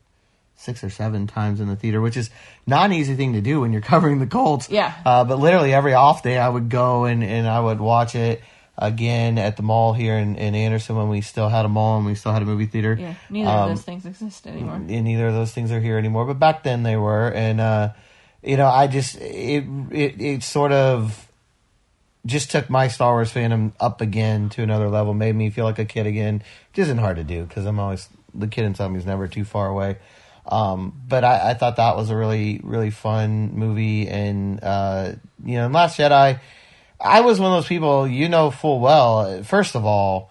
six 0.56 0.84
or 0.84 0.90
seven 0.90 1.26
times 1.26 1.58
in 1.58 1.68
the 1.68 1.74
theater, 1.74 2.00
which 2.00 2.16
is 2.16 2.30
not 2.66 2.84
an 2.84 2.92
easy 2.92 3.16
thing 3.16 3.32
to 3.32 3.40
do 3.40 3.62
when 3.62 3.72
you're 3.72 3.80
covering 3.92 4.18
the 4.18 4.26
Colts. 4.26 4.68
Yeah. 4.70 4.94
Uh, 5.04 5.24
but 5.24 5.38
literally 5.38 5.72
every 5.72 5.94
off 5.94 6.22
day, 6.22 6.38
I 6.38 6.48
would 6.48 6.68
go 6.68 7.06
and, 7.06 7.24
and 7.24 7.48
I 7.48 7.58
would 7.58 7.80
watch 7.80 8.14
it 8.14 8.42
again 8.80 9.38
at 9.38 9.56
the 9.56 9.62
mall 9.62 9.92
here 9.92 10.16
in, 10.16 10.36
in 10.36 10.54
Anderson 10.54 10.96
when 10.96 11.08
we 11.08 11.20
still 11.20 11.48
had 11.48 11.64
a 11.64 11.68
mall 11.68 11.98
and 11.98 12.06
we 12.06 12.14
still 12.14 12.32
had 12.32 12.42
a 12.42 12.46
movie 12.46 12.66
theater. 12.66 12.96
Yeah, 12.98 13.14
neither 13.28 13.50
Um, 13.50 13.56
of 13.56 13.68
those 13.76 13.82
things 13.84 14.06
exist 14.06 14.46
anymore. 14.46 14.76
and 14.76 14.88
neither 14.88 15.28
of 15.28 15.34
those 15.34 15.52
things 15.52 15.70
are 15.70 15.80
here 15.80 15.98
anymore. 15.98 16.24
But 16.24 16.38
back 16.38 16.62
then 16.62 16.82
they 16.82 16.96
were, 16.96 17.28
and 17.32 17.60
uh, 17.60 17.90
you 18.42 18.56
know, 18.56 18.66
I 18.68 18.86
just 18.86 19.16
it, 19.20 19.64
it 19.92 20.20
it 20.20 20.42
sort 20.42 20.72
of 20.72 21.28
just 22.26 22.50
took 22.50 22.68
my 22.68 22.88
Star 22.88 23.12
Wars 23.12 23.32
fandom 23.32 23.72
up 23.80 24.00
again 24.00 24.48
to 24.50 24.62
another 24.62 24.88
level. 24.88 25.14
Made 25.14 25.34
me 25.36 25.50
feel 25.50 25.64
like 25.64 25.78
a 25.78 25.84
kid 25.86 26.06
again, 26.06 26.42
which 26.70 26.78
isn't 26.78 26.98
hard 26.98 27.16
to 27.16 27.24
do 27.24 27.44
because 27.44 27.66
I'm 27.66 27.78
always 27.78 28.08
the 28.34 28.46
kid 28.48 28.64
inside 28.64 28.88
me 28.88 28.98
is 28.98 29.06
never 29.06 29.26
too 29.28 29.44
far 29.44 29.66
away. 29.68 29.96
Um, 30.46 31.00
but 31.06 31.22
I, 31.24 31.50
I 31.50 31.54
thought 31.54 31.76
that 31.76 31.96
was 31.96 32.10
a 32.10 32.16
really 32.16 32.60
really 32.64 32.90
fun 32.90 33.52
movie, 33.54 34.08
and 34.08 34.62
uh, 34.62 35.12
you 35.44 35.56
know, 35.56 35.66
in 35.66 35.72
Last 35.72 35.98
Jedi, 35.98 36.40
I 37.00 37.20
was 37.22 37.40
one 37.40 37.52
of 37.52 37.58
those 37.58 37.68
people 37.68 38.06
you 38.06 38.28
know 38.28 38.50
full 38.50 38.80
well. 38.80 39.42
First 39.42 39.74
of 39.74 39.84
all, 39.84 40.30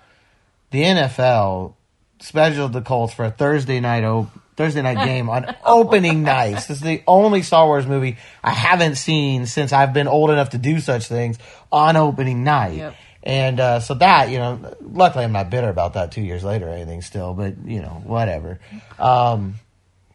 the 0.71 0.83
NFL 0.83 1.73
scheduled 2.19 2.73
the 2.73 2.81
Colts 2.81 3.13
for 3.13 3.25
a 3.25 3.31
Thursday 3.31 3.79
night 3.79 4.03
op- 4.03 4.29
Thursday 4.55 4.81
night 4.81 5.05
game 5.05 5.29
on 5.29 5.55
opening 5.65 6.23
night. 6.23 6.55
This 6.55 6.69
is 6.69 6.81
the 6.81 7.01
only 7.07 7.43
Star 7.43 7.65
Wars 7.65 7.87
movie 7.87 8.17
I 8.43 8.51
haven't 8.51 8.95
seen 8.95 9.45
since 9.45 9.71
I've 9.71 9.93
been 9.93 10.07
old 10.07 10.31
enough 10.31 10.49
to 10.49 10.57
do 10.57 10.79
such 10.79 11.07
things 11.07 11.37
on 11.71 11.95
opening 11.95 12.43
night. 12.43 12.77
Yep. 12.77 12.95
And 13.23 13.59
uh, 13.59 13.79
so 13.79 13.93
that, 13.95 14.29
you 14.29 14.37
know, 14.37 14.75
luckily 14.81 15.23
I'm 15.23 15.31
not 15.31 15.49
bitter 15.49 15.69
about 15.69 15.93
that 15.93 16.11
two 16.11 16.21
years 16.21 16.43
later 16.43 16.67
or 16.67 16.73
anything 16.73 17.01
still, 17.01 17.33
but, 17.33 17.55
you 17.65 17.81
know, 17.81 18.01
whatever. 18.05 18.59
Um, 18.97 19.55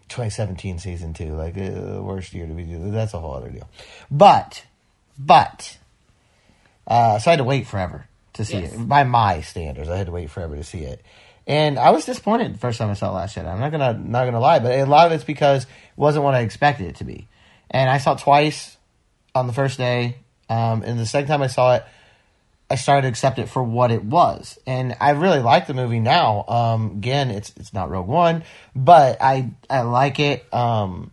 2017 0.09 0.79
season 0.79 1.15
two, 1.15 1.35
like 1.35 1.57
uh, 1.57 1.71
the 1.71 2.03
worst 2.03 2.33
year 2.35 2.47
to 2.47 2.53
be. 2.53 2.65
That's 2.65 3.15
a 3.15 3.19
whole 3.19 3.35
other 3.35 3.51
deal. 3.51 3.69
But, 4.11 4.65
but, 5.19 5.79
uh, 6.87 7.19
so 7.19 7.31
I 7.31 7.33
had 7.33 7.39
to 7.39 7.45
wait 7.45 7.67
forever 7.67 8.07
to 8.35 8.45
see 8.45 8.59
Yes. 8.61 8.73
it. 8.75 8.89
By 8.89 9.05
my 9.05 9.41
standards, 9.41 9.89
I 9.89 9.97
had 9.97 10.07
to 10.07 10.13
wait 10.13 10.31
forever 10.31 10.57
to 10.57 10.65
see 10.65 10.81
it. 10.81 11.03
And 11.47 11.79
I 11.79 11.91
was 11.91 12.07
disappointed 12.07 12.55
the 12.55 12.59
first 12.59 12.79
time 12.79 12.91
I 12.91 12.95
saw 12.95 13.11
it 13.11 13.15
Last 13.15 13.37
Jedi. 13.37 13.47
I'm 13.47 13.61
not 13.61 13.71
gonna 13.71 13.93
not 13.93 14.25
gonna 14.25 14.41
lie, 14.41 14.59
but 14.61 14.73
a 14.73 14.85
lot 14.87 15.07
of 15.07 15.13
it's 15.13 15.25
because 15.25 15.65
it 15.65 15.69
wasn't 15.97 16.25
what 16.25 16.35
I 16.35 16.41
expected 16.41 16.87
it 16.89 16.97
to 16.97 17.05
be. 17.05 17.29
And 17.71 17.91
I 17.91 17.99
saw 17.99 18.15
it 18.15 18.21
twice 18.21 18.77
on 19.35 19.47
the 19.47 19.53
first 19.53 19.77
day, 19.79 20.17
um, 20.49 20.83
and 20.83 20.99
the 20.99 21.05
second 21.07 21.29
time 21.29 21.43
I 21.43 21.49
saw 21.49 21.75
it, 21.75 21.85
I 22.71 22.77
started 22.77 23.03
to 23.03 23.09
accept 23.09 23.39
it 23.39 23.49
for 23.51 23.63
what 23.63 23.91
it 23.91 24.03
was, 24.03 24.59
and 24.67 24.97
I 25.01 25.11
really 25.11 25.41
like 25.41 25.67
the 25.67 25.75
movie 25.75 26.01
now. 26.01 26.45
Um, 26.49 26.93
again, 26.93 27.31
it's 27.31 27.53
it's 27.57 27.75
not 27.75 27.91
Rogue 27.91 28.09
One, 28.09 28.43
but 28.75 29.19
I 29.21 29.51
I 29.69 29.83
like 29.83 30.19
it. 30.21 30.47
Um, 30.53 31.11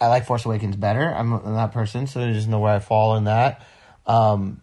I 0.00 0.06
like 0.06 0.24
Force 0.26 0.44
Awakens 0.44 0.76
better. 0.76 1.12
I'm, 1.12 1.32
I'm 1.32 1.54
that 1.54 1.72
person, 1.72 2.06
so 2.06 2.20
I 2.20 2.32
just 2.32 2.46
know 2.46 2.60
where 2.60 2.74
I 2.74 2.78
fall 2.78 3.16
in 3.16 3.24
that. 3.24 3.66
Um, 4.06 4.62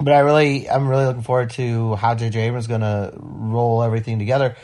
but 0.00 0.12
I 0.12 0.20
really, 0.20 0.68
I'm 0.68 0.88
really 0.88 1.06
looking 1.06 1.22
forward 1.22 1.50
to 1.50 1.94
how 1.96 2.14
J.J. 2.14 2.40
Abrams 2.40 2.64
is 2.64 2.68
going 2.68 2.82
to 2.82 3.12
roll 3.16 3.82
everything 3.82 4.18
together. 4.18 4.56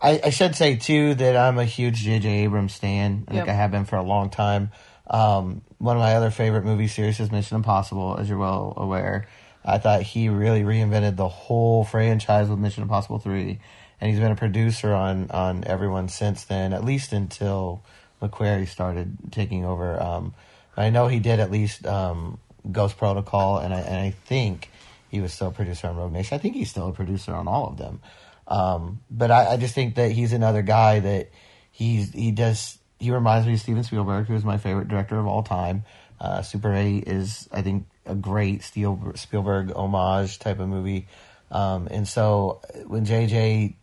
I, 0.00 0.20
I, 0.24 0.30
should 0.30 0.54
say 0.54 0.76
too 0.76 1.14
that 1.14 1.36
I'm 1.36 1.58
a 1.58 1.64
huge 1.64 1.96
J.J. 1.96 2.44
Abrams 2.44 2.74
stan. 2.74 3.24
I 3.26 3.34
yep. 3.34 3.46
think 3.46 3.50
I 3.50 3.54
have 3.54 3.70
been 3.70 3.84
for 3.84 3.96
a 3.96 4.02
long 4.02 4.30
time. 4.30 4.70
Um, 5.08 5.62
one 5.78 5.96
of 5.96 6.00
my 6.00 6.14
other 6.14 6.30
favorite 6.30 6.64
movie 6.64 6.88
series 6.88 7.18
is 7.18 7.32
Mission 7.32 7.56
Impossible, 7.56 8.16
as 8.18 8.28
you're 8.28 8.38
well 8.38 8.74
aware. 8.76 9.26
I 9.64 9.78
thought 9.78 10.02
he 10.02 10.28
really 10.28 10.62
reinvented 10.62 11.16
the 11.16 11.28
whole 11.28 11.84
franchise 11.84 12.48
with 12.48 12.58
Mission 12.58 12.82
Impossible 12.82 13.18
Three, 13.18 13.58
and 14.00 14.10
he's 14.10 14.20
been 14.20 14.32
a 14.32 14.36
producer 14.36 14.94
on 14.94 15.30
on 15.30 15.64
everyone 15.64 16.08
since 16.08 16.44
then, 16.44 16.72
at 16.72 16.84
least 16.84 17.12
until 17.12 17.82
McQuarrie 18.22 18.68
started 18.68 19.16
taking 19.30 19.64
over. 19.64 20.00
Um, 20.02 20.34
I 20.76 20.90
know 20.90 21.08
he 21.08 21.18
did 21.18 21.40
at 21.40 21.50
least 21.50 21.86
um, 21.86 22.38
Ghost 22.70 22.98
Protocol, 22.98 23.58
and 23.58 23.74
I, 23.74 23.80
and 23.80 23.96
I 23.96 24.10
think 24.10 24.70
he 25.08 25.20
was 25.20 25.32
still 25.32 25.48
a 25.48 25.52
producer 25.52 25.88
on 25.88 25.96
Rogue 25.96 26.12
Nation. 26.12 26.34
I 26.34 26.38
think 26.38 26.54
he's 26.54 26.70
still 26.70 26.88
a 26.88 26.92
producer 26.92 27.32
on 27.32 27.48
all 27.48 27.68
of 27.68 27.76
them. 27.76 28.00
Um, 28.46 29.00
but 29.10 29.30
I, 29.30 29.52
I, 29.52 29.56
just 29.58 29.74
think 29.74 29.96
that 29.96 30.10
he's 30.10 30.32
another 30.32 30.62
guy 30.62 31.00
that 31.00 31.30
he's 31.70 32.12
he 32.12 32.30
does 32.30 32.78
he 32.98 33.10
reminds 33.10 33.46
me 33.46 33.54
of 33.54 33.60
Steven 33.60 33.84
Spielberg, 33.84 34.26
who 34.26 34.34
is 34.34 34.44
my 34.44 34.56
favorite 34.56 34.88
director 34.88 35.18
of 35.18 35.26
all 35.26 35.42
time. 35.42 35.84
Uh, 36.20 36.42
Super 36.42 36.72
8 36.72 37.06
is 37.06 37.48
I 37.52 37.62
think 37.62 37.86
a 38.06 38.14
great 38.14 38.62
Spielberg 38.62 39.72
homage 39.72 40.38
type 40.38 40.60
of 40.60 40.68
movie. 40.68 41.06
Um, 41.50 41.88
and 41.90 42.08
so 42.08 42.60
when 42.86 43.04
JJ 43.04 43.74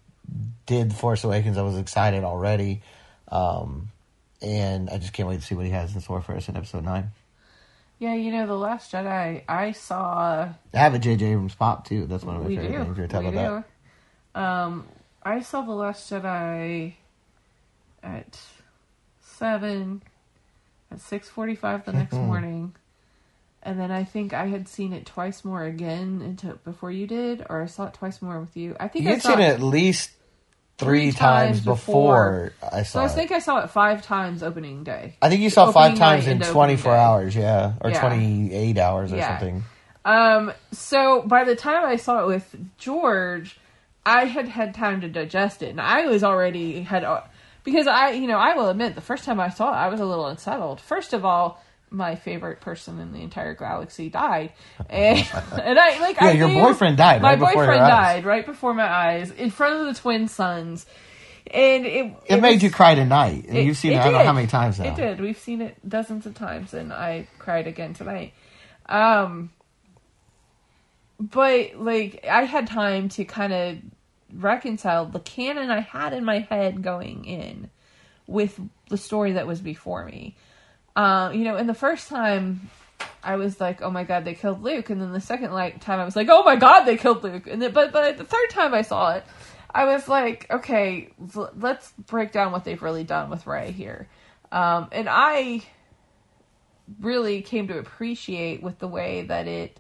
did 0.66 0.94
Force 0.94 1.24
Awakens, 1.24 1.58
I 1.58 1.62
was 1.62 1.78
excited 1.78 2.24
already. 2.24 2.82
Um, 3.30 3.90
and 4.42 4.90
I 4.90 4.98
just 4.98 5.14
can't 5.14 5.30
wait 5.30 5.40
to 5.40 5.46
see 5.46 5.56
what 5.56 5.66
he 5.66 5.72
has 5.72 5.94
in 5.96 6.02
store 6.02 6.22
for 6.22 6.36
us 6.36 6.50
in 6.50 6.58
episode 6.58 6.84
9. 6.84 7.12
Yeah, 8.00 8.14
you 8.14 8.32
know, 8.32 8.46
The 8.46 8.58
Last 8.58 8.92
Jedi, 8.92 9.44
I 9.48 9.72
saw. 9.72 10.50
I 10.74 10.78
have 10.78 10.94
a 10.94 11.00
J.J. 11.00 11.28
Abrams 11.28 11.56
pop, 11.56 11.88
too. 11.88 12.06
That's 12.08 12.24
one 12.24 12.36
of 12.36 12.44
my 12.44 12.50
favorite 12.50 12.68
do. 12.72 12.84
things. 12.84 12.98
we 12.98 13.28
about 13.30 13.32
do. 13.32 13.64
that. 14.34 14.42
Um, 14.42 14.88
I 15.24 15.42
saw 15.42 15.62
The 15.62 15.72
Last 15.72 16.12
Jedi 16.12 16.96
at 18.04 18.40
7, 19.22 20.02
at 20.92 20.98
6.45 20.98 21.86
the 21.86 21.94
next 21.94 22.14
morning. 22.16 22.76
And 23.64 23.80
then 23.80 23.92
I 23.92 24.04
think 24.04 24.34
I 24.34 24.48
had 24.48 24.68
seen 24.68 24.94
it 24.94 25.06
twice 25.06 25.44
more 25.44 25.64
again 25.64 26.22
into 26.22 26.60
before 26.64 26.92
you 26.92 27.08
did, 27.08 27.46
or 27.50 27.64
I 27.64 27.66
saw 27.66 27.88
it 27.88 27.96
twice 27.96 28.22
more 28.22 28.40
with 28.40 28.56
you. 28.56 28.76
I 28.80 28.88
think 28.90 29.06
you 29.06 29.12
I 29.12 29.14
had 29.14 29.24
seen 29.24 29.40
it 29.40 29.50
at 29.50 29.62
least 29.62 30.12
three, 30.78 31.12
times, 31.12 31.62
before, 31.62 32.52
before, 32.60 32.70
I 32.72 32.84
saw. 32.84 33.00
So 33.08 33.14
I 33.14 33.16
think 33.16 33.32
I 33.32 33.40
saw 33.40 33.64
it 33.64 33.70
five 33.70 34.02
times 34.04 34.44
opening 34.44 34.84
day. 34.84 35.16
I 35.22 35.30
think 35.30 35.42
you 35.42 35.50
saw 35.50 35.72
five 35.72 35.98
times 35.98 36.28
in 36.28 36.40
twenty 36.40 36.76
four 36.76 36.96
hours, 36.96 37.36
yeah, 37.36 37.74
or 37.82 37.92
yeah. 37.92 38.00
twenty 38.00 38.54
eight 38.54 38.78
hours 38.78 39.12
or 39.12 39.18
yeah. 39.18 39.38
something. 39.38 39.64
Um. 40.04 40.54
So 40.72 41.22
by 41.24 41.44
the 41.44 41.56
time 41.56 41.86
I 41.86 41.96
saw 41.96 42.24
it 42.24 42.28
with 42.28 42.56
George, 42.78 43.58
I 44.06 44.26
had 44.26 44.48
had 44.48 44.74
time 44.74 45.02
to 45.02 45.10
digest 45.10 45.62
it, 45.64 45.70
and 45.70 45.82
I 45.82 46.08
was 46.08 46.24
already 46.24 46.82
had 46.82 47.04
uh, 47.04 47.22
because 47.64 47.88
I, 47.88 48.12
you 48.12 48.28
know, 48.28 48.38
I 48.38 48.56
will 48.56 48.70
admit 48.70 48.96
the 48.96 49.02
first 49.02 49.24
time 49.24 49.40
I 49.40 49.50
saw 49.50 49.70
it, 49.70 49.76
I 49.76 49.88
was 49.90 50.00
a 50.00 50.06
little 50.06 50.28
unsettled. 50.28 50.80
First 50.80 51.14
of 51.14 51.26
all 51.26 51.62
my 51.90 52.16
favorite 52.16 52.62
person 52.62 53.00
in 53.00 53.14
the 53.14 53.22
entire 53.22 53.54
galaxy 53.54 54.10
died, 54.10 54.54
and, 54.90 55.20
and 55.62 55.80
I 55.80 56.00
like 56.00 56.18
yeah, 56.18 56.28
I 56.28 56.32
your 56.32 56.50
boyfriend 56.50 56.98
died. 56.98 57.22
My 57.22 57.36
right 57.36 57.56
boyfriend 57.56 57.80
died 57.80 58.26
right 58.26 58.46
before 58.46 58.74
my 58.74 58.88
eyes 58.88 59.32
in 59.32 59.52
front 59.52 59.80
of 59.80 59.94
the 59.94 60.00
twin 60.00 60.28
sons, 60.28 60.86
and 61.48 61.86
it 61.86 62.06
it, 62.06 62.16
it 62.26 62.42
made 62.42 62.56
was, 62.56 62.64
you 62.64 62.72
cry 62.72 62.96
tonight. 62.96 63.46
And 63.48 63.58
it, 63.58 63.66
you've 63.66 63.78
seen 63.78 63.94
it, 63.94 63.96
it 63.96 64.00
I 64.00 64.04
don't 64.06 64.14
know 64.14 64.24
how 64.26 64.34
many 64.34 64.48
times 64.48 64.80
now. 64.80 64.92
It 64.92 64.96
did. 64.96 65.22
We've 65.22 65.38
seen 65.38 65.62
it 65.62 65.78
dozens 65.88 66.26
of 66.26 66.34
times, 66.36 66.74
and 66.74 66.92
I 66.92 67.28
cried 67.40 67.68
again 67.68 67.94
tonight. 67.94 68.34
Um, 68.88 69.52
but 71.20 71.76
like 71.76 72.26
I 72.30 72.44
had 72.44 72.68
time 72.68 73.10
to 73.10 73.26
kind 73.26 73.54
of 73.54 73.78
reconcile 74.34 75.06
the 75.06 75.20
canon 75.20 75.72
I 75.72 75.80
had 75.80 76.14
in 76.14 76.26
my 76.26 76.40
head 76.40 76.82
going 76.82 77.26
in 77.26 77.70
with 78.28 78.60
the 78.90 78.98
story 78.98 79.34
that 79.34 79.48
was 79.48 79.62
before 79.62 80.06
me. 80.06 80.36
Um, 80.96 81.34
you 81.34 81.44
know, 81.44 81.56
and 81.56 81.68
the 81.68 81.74
first 81.74 82.08
time 82.08 82.70
I 83.24 83.36
was 83.36 83.60
like, 83.60 83.82
"Oh 83.82 83.90
my 83.90 84.04
god, 84.04 84.24
they 84.24 84.34
killed 84.34 84.64
Luke," 84.64 84.90
and 84.90 85.02
then 85.02 85.12
the 85.12 85.22
second 85.22 85.52
like 85.52 85.82
time 85.82 86.00
I 86.00 86.06
was 86.06 86.16
like, 86.16 86.28
"Oh 86.30 86.44
my 86.44 86.56
god, 86.56 86.84
they 86.84 86.98
killed 86.98 87.24
Luke," 87.24 87.48
and 87.48 87.62
then, 87.62 87.72
but 87.72 87.92
but 87.92 88.18
the 88.18 88.24
third 88.24 88.50
time 88.50 88.74
I 88.74 88.82
saw 88.82 89.16
it, 89.16 89.24
I 89.74 89.86
was 89.86 90.08
like, 90.08 90.48
"Okay, 90.50 91.10
let's 91.56 91.92
break 92.08 92.32
down 92.32 92.52
what 92.52 92.64
they've 92.64 92.82
really 92.82 93.04
done 93.04 93.30
with 93.30 93.46
Rey 93.46 93.72
here," 93.72 94.08
um, 94.52 94.88
and 94.92 95.08
I 95.10 95.64
really 97.02 97.42
came 97.42 97.68
to 97.68 97.78
appreciate 97.78 98.62
with 98.62 98.80
the 98.80 98.88
way 98.88 99.24
that 99.24 99.48
it 99.48 99.80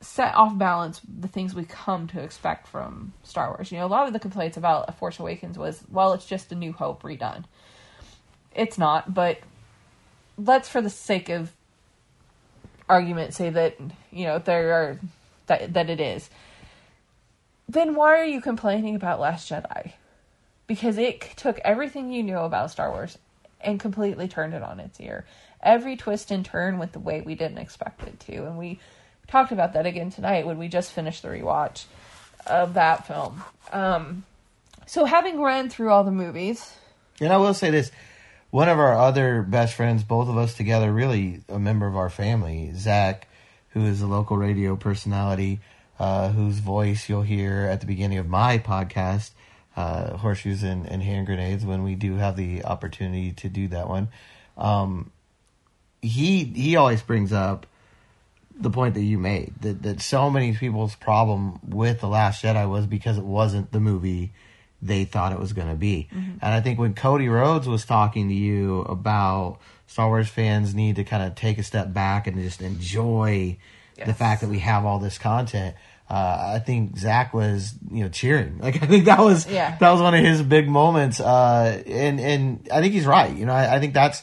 set 0.00 0.34
off 0.34 0.56
balance 0.56 1.00
the 1.18 1.26
things 1.26 1.54
we 1.54 1.64
come 1.64 2.06
to 2.08 2.20
expect 2.20 2.68
from 2.68 3.12
Star 3.22 3.48
Wars. 3.48 3.72
You 3.72 3.78
know, 3.78 3.86
a 3.86 3.88
lot 3.88 4.06
of 4.06 4.12
the 4.12 4.20
complaints 4.20 4.56
about 4.56 4.88
A 4.88 4.92
Force 4.92 5.18
Awakens 5.18 5.58
was, 5.58 5.82
well, 5.90 6.12
it's 6.12 6.26
just 6.26 6.52
a 6.52 6.54
New 6.54 6.72
Hope 6.72 7.02
redone. 7.02 7.44
It's 8.54 8.78
not, 8.78 9.12
but 9.12 9.38
let's 10.38 10.68
for 10.68 10.80
the 10.80 10.90
sake 10.90 11.28
of 11.28 11.52
argument 12.88 13.34
say 13.34 13.50
that 13.50 13.76
you 14.12 14.24
know 14.24 14.38
there 14.38 14.72
are 14.72 15.00
that 15.46 15.72
that 15.74 15.90
it 15.90 16.00
is. 16.00 16.30
Then 17.68 17.94
why 17.94 18.18
are 18.20 18.24
you 18.24 18.40
complaining 18.40 18.94
about 18.94 19.20
last 19.20 19.50
jedi? 19.50 19.92
Because 20.66 20.98
it 20.98 21.20
took 21.36 21.58
everything 21.60 22.12
you 22.12 22.22
knew 22.22 22.38
about 22.38 22.70
star 22.70 22.90
wars 22.90 23.18
and 23.60 23.80
completely 23.80 24.28
turned 24.28 24.54
it 24.54 24.62
on 24.62 24.78
its 24.78 25.00
ear. 25.00 25.24
Every 25.62 25.96
twist 25.96 26.30
and 26.30 26.44
turn 26.44 26.78
went 26.78 26.92
the 26.92 27.00
way 27.00 27.20
we 27.20 27.34
didn't 27.34 27.58
expect 27.58 28.02
it 28.02 28.20
to 28.20 28.46
and 28.46 28.56
we 28.58 28.78
talked 29.26 29.50
about 29.50 29.72
that 29.72 29.86
again 29.86 30.10
tonight 30.10 30.46
when 30.46 30.58
we 30.58 30.68
just 30.68 30.92
finished 30.92 31.22
the 31.22 31.28
rewatch 31.28 31.86
of 32.46 32.74
that 32.74 33.06
film. 33.06 33.42
Um, 33.72 34.24
so 34.86 35.04
having 35.04 35.40
run 35.40 35.68
through 35.68 35.90
all 35.90 36.04
the 36.04 36.12
movies 36.12 36.74
and 37.20 37.32
i 37.32 37.36
will 37.36 37.54
say 37.54 37.70
this 37.70 37.90
one 38.56 38.70
of 38.70 38.78
our 38.78 38.96
other 38.96 39.42
best 39.42 39.74
friends, 39.74 40.02
both 40.02 40.30
of 40.30 40.38
us 40.38 40.54
together, 40.54 40.90
really 40.90 41.42
a 41.50 41.58
member 41.58 41.86
of 41.86 41.94
our 41.94 42.08
family, 42.08 42.72
Zach, 42.74 43.28
who 43.72 43.84
is 43.84 44.00
a 44.00 44.06
local 44.06 44.38
radio 44.38 44.76
personality, 44.76 45.60
uh, 45.98 46.30
whose 46.30 46.60
voice 46.60 47.06
you'll 47.06 47.20
hear 47.20 47.68
at 47.70 47.80
the 47.80 47.86
beginning 47.86 48.16
of 48.16 48.26
my 48.26 48.56
podcast, 48.56 49.32
uh, 49.76 50.16
Horseshoes 50.16 50.62
and, 50.62 50.86
and, 50.86 51.02
Hand 51.02 51.26
Grenades, 51.26 51.66
when 51.66 51.82
we 51.82 51.96
do 51.96 52.14
have 52.14 52.34
the 52.34 52.64
opportunity 52.64 53.32
to 53.32 53.50
do 53.50 53.68
that 53.68 53.90
one. 53.90 54.08
Um, 54.56 55.10
he 56.00 56.44
he 56.44 56.76
always 56.76 57.02
brings 57.02 57.34
up 57.34 57.66
the 58.58 58.70
point 58.70 58.94
that 58.94 59.02
you 59.02 59.18
made 59.18 59.52
that 59.60 59.82
that 59.82 60.00
so 60.00 60.30
many 60.30 60.54
people's 60.54 60.94
problem 60.94 61.60
with 61.62 62.00
the 62.00 62.08
Last 62.08 62.42
Jedi 62.42 62.66
was 62.66 62.86
because 62.86 63.18
it 63.18 63.24
wasn't 63.24 63.70
the 63.70 63.80
movie 63.80 64.32
they 64.82 65.04
thought 65.04 65.32
it 65.32 65.38
was 65.38 65.52
going 65.52 65.68
to 65.68 65.74
be. 65.74 66.08
Mm-hmm. 66.12 66.38
And 66.42 66.54
I 66.54 66.60
think 66.60 66.78
when 66.78 66.94
Cody 66.94 67.28
Rhodes 67.28 67.66
was 67.66 67.84
talking 67.84 68.28
to 68.28 68.34
you 68.34 68.80
about 68.82 69.58
Star 69.86 70.08
Wars 70.08 70.28
fans 70.28 70.74
need 70.74 70.96
to 70.96 71.04
kind 71.04 71.22
of 71.22 71.34
take 71.34 71.58
a 71.58 71.62
step 71.62 71.92
back 71.92 72.26
and 72.26 72.36
just 72.42 72.60
enjoy 72.60 73.56
yes. 73.96 74.06
the 74.06 74.14
fact 74.14 74.40
that 74.42 74.48
we 74.48 74.58
have 74.60 74.84
all 74.84 74.98
this 74.98 75.18
content. 75.18 75.76
Uh, 76.08 76.54
I 76.54 76.58
think 76.60 76.96
Zach 76.96 77.34
was, 77.34 77.74
you 77.90 78.04
know, 78.04 78.08
cheering. 78.08 78.58
Like 78.62 78.82
I 78.82 78.86
think 78.86 79.06
that 79.06 79.18
was 79.18 79.48
yeah. 79.48 79.76
that 79.78 79.90
was 79.90 80.00
one 80.00 80.14
of 80.14 80.24
his 80.24 80.42
big 80.42 80.68
moments. 80.68 81.20
Uh, 81.20 81.82
and 81.86 82.20
and 82.20 82.68
I 82.72 82.80
think 82.80 82.92
he's 82.92 83.06
right. 83.06 83.34
You 83.34 83.46
know, 83.46 83.52
I, 83.52 83.76
I, 83.76 83.80
think 83.80 83.94
that's 83.94 84.22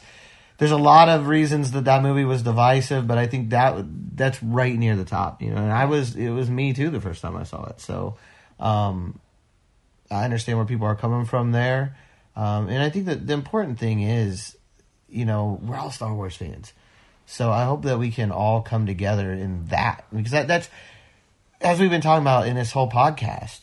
there's 0.60 0.72
a 0.72 0.78
lot 0.78 1.10
of 1.10 1.28
reasons 1.28 1.72
that 1.72 1.86
that 1.86 2.02
movie 2.02 2.24
was 2.24 2.42
divisive, 2.42 3.06
but 3.06 3.18
I 3.18 3.28
think 3.28 3.50
that 3.50 3.84
that's 4.16 4.42
right 4.42 4.78
near 4.78 4.96
the 4.96 5.04
top. 5.04 5.42
You 5.42 5.52
know, 5.52 5.58
and 5.58 5.72
I 5.72 5.86
was 5.86 6.16
it 6.16 6.30
was 6.30 6.50
me 6.50 6.74
too 6.74 6.90
the 6.90 7.02
first 7.02 7.22
time 7.22 7.36
I 7.36 7.44
saw 7.44 7.66
it. 7.66 7.82
So 7.82 8.16
um, 8.60 9.20
I 10.14 10.24
understand 10.24 10.58
where 10.58 10.68
people 10.68 10.88
are 10.88 10.96
coming 10.96 11.26
from 11.26 11.52
there. 11.52 11.98
Um, 12.36 12.70
and 12.70 12.82
I 12.82 12.90
think 12.90 13.06
that 13.06 13.28
the 13.28 13.34
important 13.34 13.80
thing 13.80 14.02
is, 14.02 14.58
you 15.10 15.26
know, 15.26 15.60
we're 15.62 15.78
all 15.78 15.92
Star 15.92 16.14
Wars 16.14 16.36
fans. 16.36 16.74
So 17.26 17.52
I 17.52 17.66
hope 17.66 17.84
that 17.84 18.00
we 18.00 18.12
can 18.12 18.32
all 18.32 18.62
come 18.62 18.86
together 18.86 19.32
in 19.32 19.66
that 19.68 20.06
because 20.14 20.32
that, 20.32 20.48
that's 20.48 20.70
as 21.62 21.80
we've 21.80 21.90
been 21.90 22.02
talking 22.02 22.24
about 22.24 22.48
in 22.48 22.56
this 22.56 22.72
whole 22.72 22.90
podcast. 22.90 23.62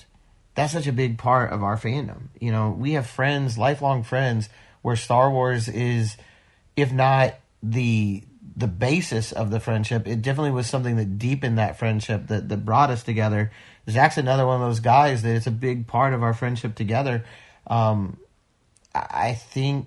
That's 0.55 0.73
such 0.73 0.87
a 0.87 0.93
big 0.93 1.19
part 1.19 1.53
of 1.53 1.63
our 1.63 1.77
fandom. 1.77 2.29
You 2.41 2.53
know, 2.53 2.71
we 2.71 2.93
have 2.93 3.07
friends, 3.07 3.57
lifelong 3.57 4.03
friends, 4.03 4.49
where 4.83 4.97
Star 4.97 5.31
Wars 5.31 5.69
is, 5.69 6.17
if 6.77 6.93
not 6.93 7.35
the 7.63 8.25
the 8.57 8.67
basis 8.67 9.33
of 9.33 9.51
the 9.51 9.61
friendship. 9.61 10.07
It 10.07 10.23
definitely 10.23 10.51
was 10.51 10.67
something 10.67 10.97
that 10.97 11.19
deepened 11.19 11.59
that 11.59 11.79
friendship 11.79 12.27
that 12.29 12.49
that 12.49 12.65
brought 12.65 12.91
us 12.91 13.03
together. 13.03 13.53
Zach's 13.91 14.19
another 14.19 14.47
one 14.47 14.61
of 14.61 14.69
those 14.69 14.81
guys 14.81 15.23
that 15.23 15.35
it's 15.35 15.47
a 15.47 15.53
big 15.53 15.87
part 15.87 16.15
of 16.15 16.23
our 16.23 16.35
friendship 16.35 16.75
together. 16.75 17.25
Um, 17.67 18.19
I 18.95 19.07
I 19.13 19.35
think 19.35 19.87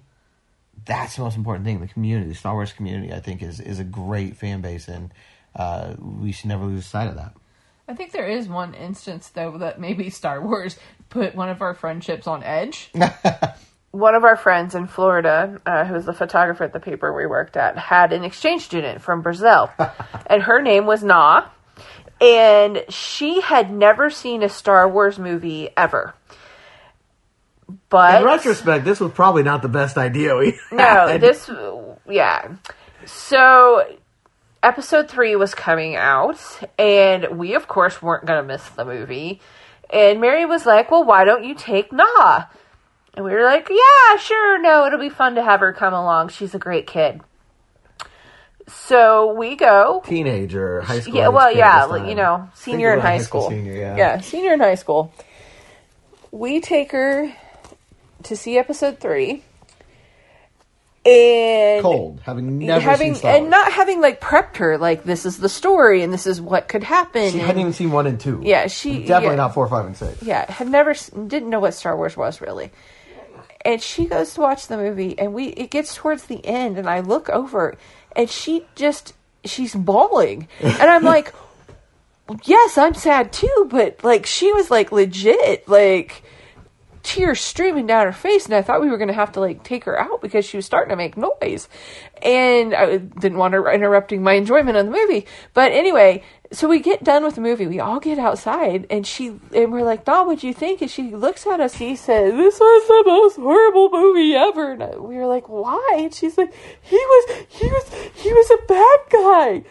that's 0.85 1.15
the 1.15 1.21
most 1.21 1.37
important 1.37 1.65
thing. 1.65 1.79
The 1.79 1.87
community, 1.87 2.29
the 2.29 2.35
Star 2.35 2.53
Wars 2.53 2.73
community, 2.73 3.13
I 3.13 3.19
think 3.19 3.41
is 3.41 3.59
is 3.59 3.79
a 3.79 3.83
great 3.83 4.37
fan 4.37 4.61
base, 4.61 4.87
and 4.87 5.11
uh, 5.55 5.95
we 5.99 6.31
should 6.31 6.47
never 6.47 6.65
lose 6.65 6.85
sight 6.85 7.07
of 7.07 7.15
that. 7.15 7.33
I 7.87 7.93
think 7.93 8.11
there 8.11 8.27
is 8.27 8.47
one 8.47 8.73
instance 8.73 9.29
though 9.29 9.57
that 9.57 9.79
maybe 9.79 10.09
Star 10.09 10.41
Wars 10.41 10.77
put 11.09 11.35
one 11.35 11.49
of 11.49 11.61
our 11.61 11.73
friendships 11.73 12.27
on 12.27 12.43
edge. 12.43 12.91
one 13.91 14.15
of 14.15 14.23
our 14.23 14.35
friends 14.35 14.73
in 14.73 14.87
Florida, 14.87 15.61
uh, 15.65 15.85
who 15.85 15.93
was 15.93 16.05
the 16.05 16.13
photographer 16.13 16.63
at 16.63 16.73
the 16.73 16.79
paper 16.79 17.13
we 17.13 17.27
worked 17.27 17.57
at, 17.57 17.77
had 17.77 18.11
an 18.13 18.23
exchange 18.23 18.63
student 18.63 19.01
from 19.01 19.21
Brazil, 19.21 19.69
and 20.27 20.43
her 20.43 20.61
name 20.61 20.85
was 20.85 21.03
Na, 21.03 21.47
and 22.23 22.85
she 22.89 23.41
had 23.41 23.71
never 23.71 24.09
seen 24.09 24.43
a 24.43 24.49
Star 24.49 24.87
Wars 24.87 25.19
movie 25.19 25.69
ever. 25.75 26.13
But 27.89 28.21
In 28.21 28.25
retrospect, 28.25 28.85
this 28.85 28.99
was 28.99 29.11
probably 29.11 29.43
not 29.43 29.61
the 29.61 29.69
best 29.69 29.97
idea 29.97 30.35
we 30.35 30.57
no, 30.71 30.83
had. 31.07 31.21
this, 31.21 31.49
yeah. 32.07 32.55
So, 33.05 33.83
episode 34.61 35.09
three 35.09 35.35
was 35.35 35.53
coming 35.53 35.95
out, 35.95 36.39
and 36.79 37.37
we, 37.37 37.55
of 37.55 37.67
course, 37.67 38.01
weren't 38.01 38.25
going 38.25 38.41
to 38.41 38.47
miss 38.47 38.67
the 38.69 38.85
movie. 38.85 39.41
And 39.89 40.21
Mary 40.21 40.45
was 40.45 40.65
like, 40.65 40.89
Well, 40.91 41.03
why 41.03 41.25
don't 41.25 41.43
you 41.43 41.55
take 41.55 41.91
Nah?" 41.91 42.45
And 43.15 43.25
we 43.25 43.31
were 43.31 43.43
like, 43.43 43.69
Yeah, 43.69 44.17
sure, 44.17 44.59
no, 44.59 44.85
it'll 44.85 44.99
be 44.99 45.09
fun 45.09 45.35
to 45.35 45.43
have 45.43 45.59
her 45.59 45.73
come 45.73 45.93
along. 45.93 46.29
She's 46.29 46.55
a 46.55 46.59
great 46.59 46.87
kid. 46.87 47.21
So 48.67 49.33
we 49.33 49.55
go. 49.55 50.01
teenager, 50.05 50.81
high 50.81 51.01
school. 51.01 51.15
Yeah, 51.15 51.27
well, 51.29 51.51
yeah, 51.51 52.07
you 52.07 52.15
know, 52.15 52.49
senior 52.55 52.93
in 52.93 52.99
about 52.99 53.09
high 53.09 53.17
school. 53.19 53.49
Senior, 53.49 53.73
yeah. 53.73 53.97
Yeah, 53.97 54.21
senior 54.21 54.53
in 54.53 54.59
high 54.59 54.75
school. 54.75 55.13
We 56.31 56.61
take 56.61 56.91
her 56.91 57.31
to 58.23 58.35
see 58.35 58.57
episode 58.57 58.99
three. 58.99 59.43
And 61.05 61.81
Cold, 61.81 62.21
having 62.23 62.59
never 62.59 62.79
having 62.79 63.17
and 63.25 63.49
not 63.49 63.73
having 63.73 63.99
like 63.99 64.21
prepped 64.21 64.55
her 64.57 64.77
like 64.77 65.03
this 65.03 65.25
is 65.25 65.37
the 65.37 65.49
story 65.49 66.01
and 66.01 66.13
this 66.13 66.25
is 66.25 66.39
what 66.39 66.69
could 66.69 66.83
happen. 66.83 67.29
She 67.29 67.39
and- 67.39 67.45
hadn't 67.45 67.59
even 67.59 67.73
seen 67.73 67.91
one 67.91 68.07
and 68.07 68.17
two. 68.17 68.41
yeah, 68.41 68.67
she 68.67 68.99
definitely 68.99 69.35
yeah, 69.35 69.35
not 69.35 69.53
four, 69.53 69.67
five, 69.67 69.85
and 69.85 69.97
six. 69.97 70.23
Yeah, 70.23 70.49
had 70.49 70.69
never 70.69 70.93
didn't 71.27 71.49
know 71.49 71.59
what 71.59 71.73
Star 71.73 71.97
Wars 71.97 72.15
was 72.15 72.39
really. 72.39 72.71
And 73.65 73.81
she 73.81 74.05
goes 74.05 74.33
to 74.35 74.41
watch 74.41 74.67
the 74.67 74.77
movie, 74.77 75.17
and 75.19 75.33
we 75.33 75.47
it 75.47 75.71
gets 75.71 75.93
towards 75.93 76.23
the 76.25 76.45
end, 76.45 76.77
and 76.77 76.89
I 76.89 77.01
look 77.01 77.29
over, 77.29 77.75
and 78.15 78.29
she 78.29 78.65
just 78.75 79.13
she's 79.45 79.75
bawling, 79.75 80.47
and 80.61 80.89
I'm 80.89 81.03
like, 81.03 81.33
yes, 82.43 82.77
I'm 82.77 82.93
sad 82.93 83.31
too, 83.33 83.67
but 83.69 84.03
like 84.03 84.25
she 84.25 84.51
was 84.51 84.71
like 84.71 84.91
legit 84.91 85.67
like 85.67 86.23
tears 87.03 87.41
streaming 87.41 87.85
down 87.85 88.05
her 88.05 88.13
face 88.13 88.45
and 88.45 88.55
I 88.55 88.61
thought 88.61 88.81
we 88.81 88.89
were 88.89 88.97
going 88.97 89.09
to 89.09 89.13
have 89.13 89.33
to 89.33 89.41
like 89.41 89.63
take 89.63 89.83
her 89.83 89.99
out 89.99 90.21
because 90.21 90.45
she 90.45 90.57
was 90.57 90.65
starting 90.65 90.89
to 90.89 90.95
make 90.95 91.17
noise. 91.17 91.67
And 92.21 92.73
I 92.73 92.97
didn't 92.97 93.37
want 93.37 93.53
her 93.53 93.71
interrupting 93.71 94.23
my 94.23 94.33
enjoyment 94.33 94.77
of 94.77 94.85
the 94.85 94.91
movie. 94.91 95.27
But 95.53 95.73
anyway, 95.73 96.23
so 96.53 96.69
we 96.69 96.79
get 96.79 97.03
done 97.03 97.25
with 97.25 97.35
the 97.35 97.41
movie. 97.41 97.67
We 97.67 97.81
all 97.81 97.99
get 97.99 98.17
outside 98.17 98.87
and 98.89 99.05
she 99.05 99.39
and 99.53 99.71
we're 99.71 99.83
like, 99.83 100.05
"Dom, 100.05 100.27
what'd 100.27 100.43
you 100.43 100.53
think?" 100.53 100.81
And 100.81 100.89
she 100.89 101.11
looks 101.11 101.45
at 101.45 101.59
us. 101.59 101.75
He 101.75 101.95
says, 101.95 102.33
"This 102.33 102.59
was 102.59 102.87
the 102.87 103.03
most 103.05 103.35
horrible 103.35 103.89
movie 103.91 104.33
ever." 104.33 104.71
And 104.71 105.03
we 105.03 105.17
were 105.17 105.27
like, 105.27 105.49
"Why?" 105.49 105.97
And 105.99 106.13
she's 106.13 106.37
like, 106.37 106.53
"He 106.81 106.95
was 106.95 107.45
he 107.49 107.67
was 107.67 107.93
he 108.15 108.31
was 108.31 108.49
a 108.49 108.65
bad 108.67 108.99
guy." 109.09 109.63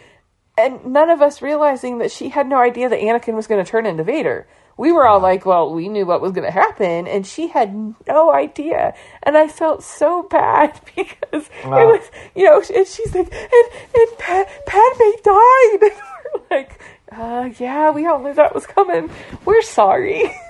And 0.55 0.85
none 0.85 1.09
of 1.09 1.21
us 1.21 1.41
realizing 1.41 1.97
that 1.97 2.11
she 2.11 2.29
had 2.29 2.47
no 2.47 2.59
idea 2.59 2.87
that 2.87 2.99
Anakin 2.99 3.33
was 3.33 3.47
going 3.47 3.63
to 3.63 3.69
turn 3.69 3.87
into 3.87 4.03
Vader. 4.03 4.47
We 4.77 4.91
were 4.91 5.05
all 5.05 5.19
like, 5.19 5.45
well, 5.45 5.71
we 5.73 5.87
knew 5.87 6.05
what 6.05 6.21
was 6.21 6.31
going 6.31 6.45
to 6.45 6.51
happen, 6.51 7.07
and 7.07 7.25
she 7.27 7.47
had 7.47 7.73
no 8.07 8.33
idea. 8.33 8.93
And 9.21 9.37
I 9.37 9.47
felt 9.47 9.83
so 9.83 10.23
bad 10.23 10.79
because 10.95 11.49
Wow. 11.65 11.77
it 11.81 11.85
was, 11.85 12.11
you 12.35 12.45
know, 12.45 12.57
and 12.75 12.87
she's 12.87 13.13
like, 13.13 13.31
and, 13.31 13.67
and 13.95 14.17
Pat, 14.17 14.65
Padme 14.65 15.11
died. 15.23 15.91
And 16.33 16.41
we're 16.49 16.57
like, 16.57 16.79
uh, 17.11 17.49
yeah, 17.59 17.91
we 17.91 18.07
all 18.07 18.19
knew 18.19 18.33
that 18.33 18.55
was 18.55 18.65
coming. 18.65 19.09
We're 19.45 19.61
sorry. 19.61 20.35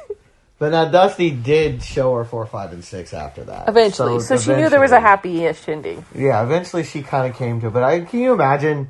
But 0.59 0.69
now 0.69 0.85
Dusty 0.85 1.29
did 1.31 1.83
show 1.83 2.15
her 2.15 2.23
four, 2.23 2.45
five, 2.45 2.71
and 2.71 2.81
six 2.85 3.13
after 3.13 3.43
that. 3.45 3.67
Eventually. 3.67 4.21
So, 4.21 4.37
she 4.37 4.53
knew 4.55 4.69
there 4.69 4.79
was 4.79 4.93
a 4.93 4.99
happy-ish 5.01 5.67
ending. 5.67 6.05
Yeah, 6.15 6.41
eventually 6.41 6.83
she 6.85 7.01
kind 7.01 7.29
of 7.29 7.37
came 7.37 7.59
to 7.61 7.67
it. 7.67 7.73
But 7.73 7.83
I, 7.83 7.99
can 8.01 8.19
you 8.21 8.31
imagine, 8.31 8.89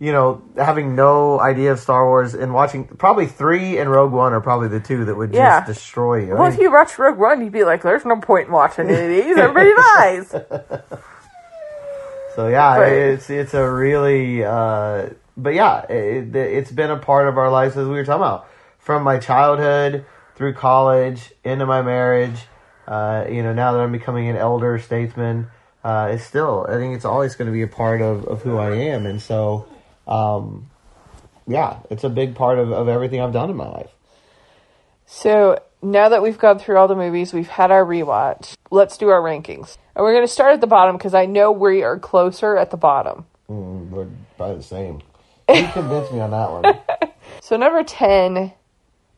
you 0.00 0.12
know, 0.12 0.42
having 0.56 0.94
no 0.94 1.40
idea 1.40 1.72
of 1.72 1.80
Star 1.80 2.06
Wars 2.06 2.34
and 2.34 2.54
watching 2.54 2.84
probably 2.86 3.26
three 3.26 3.78
and 3.78 3.90
Rogue 3.90 4.12
One 4.12 4.32
are 4.32 4.40
probably 4.40 4.68
the 4.68 4.80
two 4.80 5.04
that 5.06 5.16
would 5.16 5.32
just 5.32 5.66
destroy 5.66 6.26
you. 6.26 6.36
I 6.36 6.38
Well, 6.38 6.52
if 6.52 6.58
you 6.58 6.70
watch 6.70 6.98
Rogue 6.98 7.18
One, 7.18 7.42
you'd 7.42 7.52
be 7.52 7.64
like, 7.64 7.82
there's 7.82 8.04
no 8.04 8.20
point 8.20 8.46
in 8.46 8.52
watching 8.52 8.88
any 8.88 9.18
of 9.18 9.24
these. 9.26 9.36
Everybody 9.36 9.74
dies. 9.74 10.30
so 12.36 12.48
yeah, 12.48 12.76
But- 12.76 12.92
it's 12.92 13.30
it's 13.30 13.54
a 13.54 13.68
really, 13.68 14.44
uh, 14.44 15.10
but 15.36 15.54
yeah, 15.54 15.84
it, 15.90 16.34
it's 16.34 16.70
been 16.70 16.90
a 16.90 16.98
part 16.98 17.28
of 17.28 17.38
our 17.38 17.50
lives 17.50 17.76
as 17.76 17.86
we 17.86 17.94
were 17.94 18.04
talking 18.04 18.22
about 18.22 18.48
from 18.78 19.02
my 19.02 19.18
childhood 19.18 20.04
through 20.36 20.54
college 20.54 21.32
into 21.42 21.66
my 21.66 21.82
marriage. 21.82 22.46
Uh, 22.86 23.26
you 23.28 23.42
know, 23.42 23.52
now 23.52 23.72
that 23.72 23.80
I'm 23.80 23.92
becoming 23.92 24.28
an 24.28 24.36
elder 24.36 24.78
statesman, 24.78 25.48
uh, 25.82 26.10
it's 26.12 26.24
still 26.24 26.66
I 26.68 26.74
think 26.74 26.94
it's 26.94 27.04
always 27.04 27.34
going 27.34 27.46
to 27.46 27.52
be 27.52 27.62
a 27.62 27.68
part 27.68 28.00
of, 28.00 28.24
of 28.26 28.42
who 28.42 28.58
I 28.58 28.76
am, 28.76 29.04
and 29.04 29.20
so. 29.20 29.66
Um, 30.08 30.70
yeah, 31.46 31.80
it's 31.90 32.04
a 32.04 32.08
big 32.08 32.34
part 32.34 32.58
of, 32.58 32.72
of 32.72 32.88
everything 32.88 33.20
I've 33.20 33.32
done 33.32 33.50
in 33.50 33.56
my 33.56 33.68
life. 33.68 33.90
So 35.06 35.60
now 35.82 36.08
that 36.08 36.22
we've 36.22 36.38
gone 36.38 36.58
through 36.58 36.76
all 36.76 36.88
the 36.88 36.96
movies, 36.96 37.32
we've 37.32 37.48
had 37.48 37.70
our 37.70 37.84
rewatch. 37.84 38.54
Let's 38.70 38.98
do 38.98 39.08
our 39.08 39.20
rankings. 39.20 39.78
And 39.94 40.04
we're 40.04 40.12
going 40.12 40.26
to 40.26 40.32
start 40.32 40.52
at 40.54 40.60
the 40.60 40.66
bottom 40.66 40.96
because 40.96 41.14
I 41.14 41.26
know 41.26 41.52
we 41.52 41.82
are 41.82 41.98
closer 41.98 42.56
at 42.56 42.70
the 42.70 42.76
bottom. 42.76 43.26
Mm, 43.48 43.90
we're 43.90 44.08
probably 44.36 44.56
the 44.56 44.62
same. 44.62 45.00
You 45.48 45.68
convinced 45.72 46.12
me 46.12 46.20
on 46.20 46.30
that 46.30 46.50
one. 46.50 47.10
So 47.40 47.56
number 47.56 47.82
10 47.82 48.52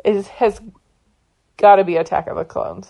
is 0.05 0.28
has 0.28 0.61
got 1.57 1.76
to 1.76 1.84
be 1.84 1.97
Attack 1.97 2.26
of 2.28 2.36
the 2.36 2.45
Clones. 2.45 2.88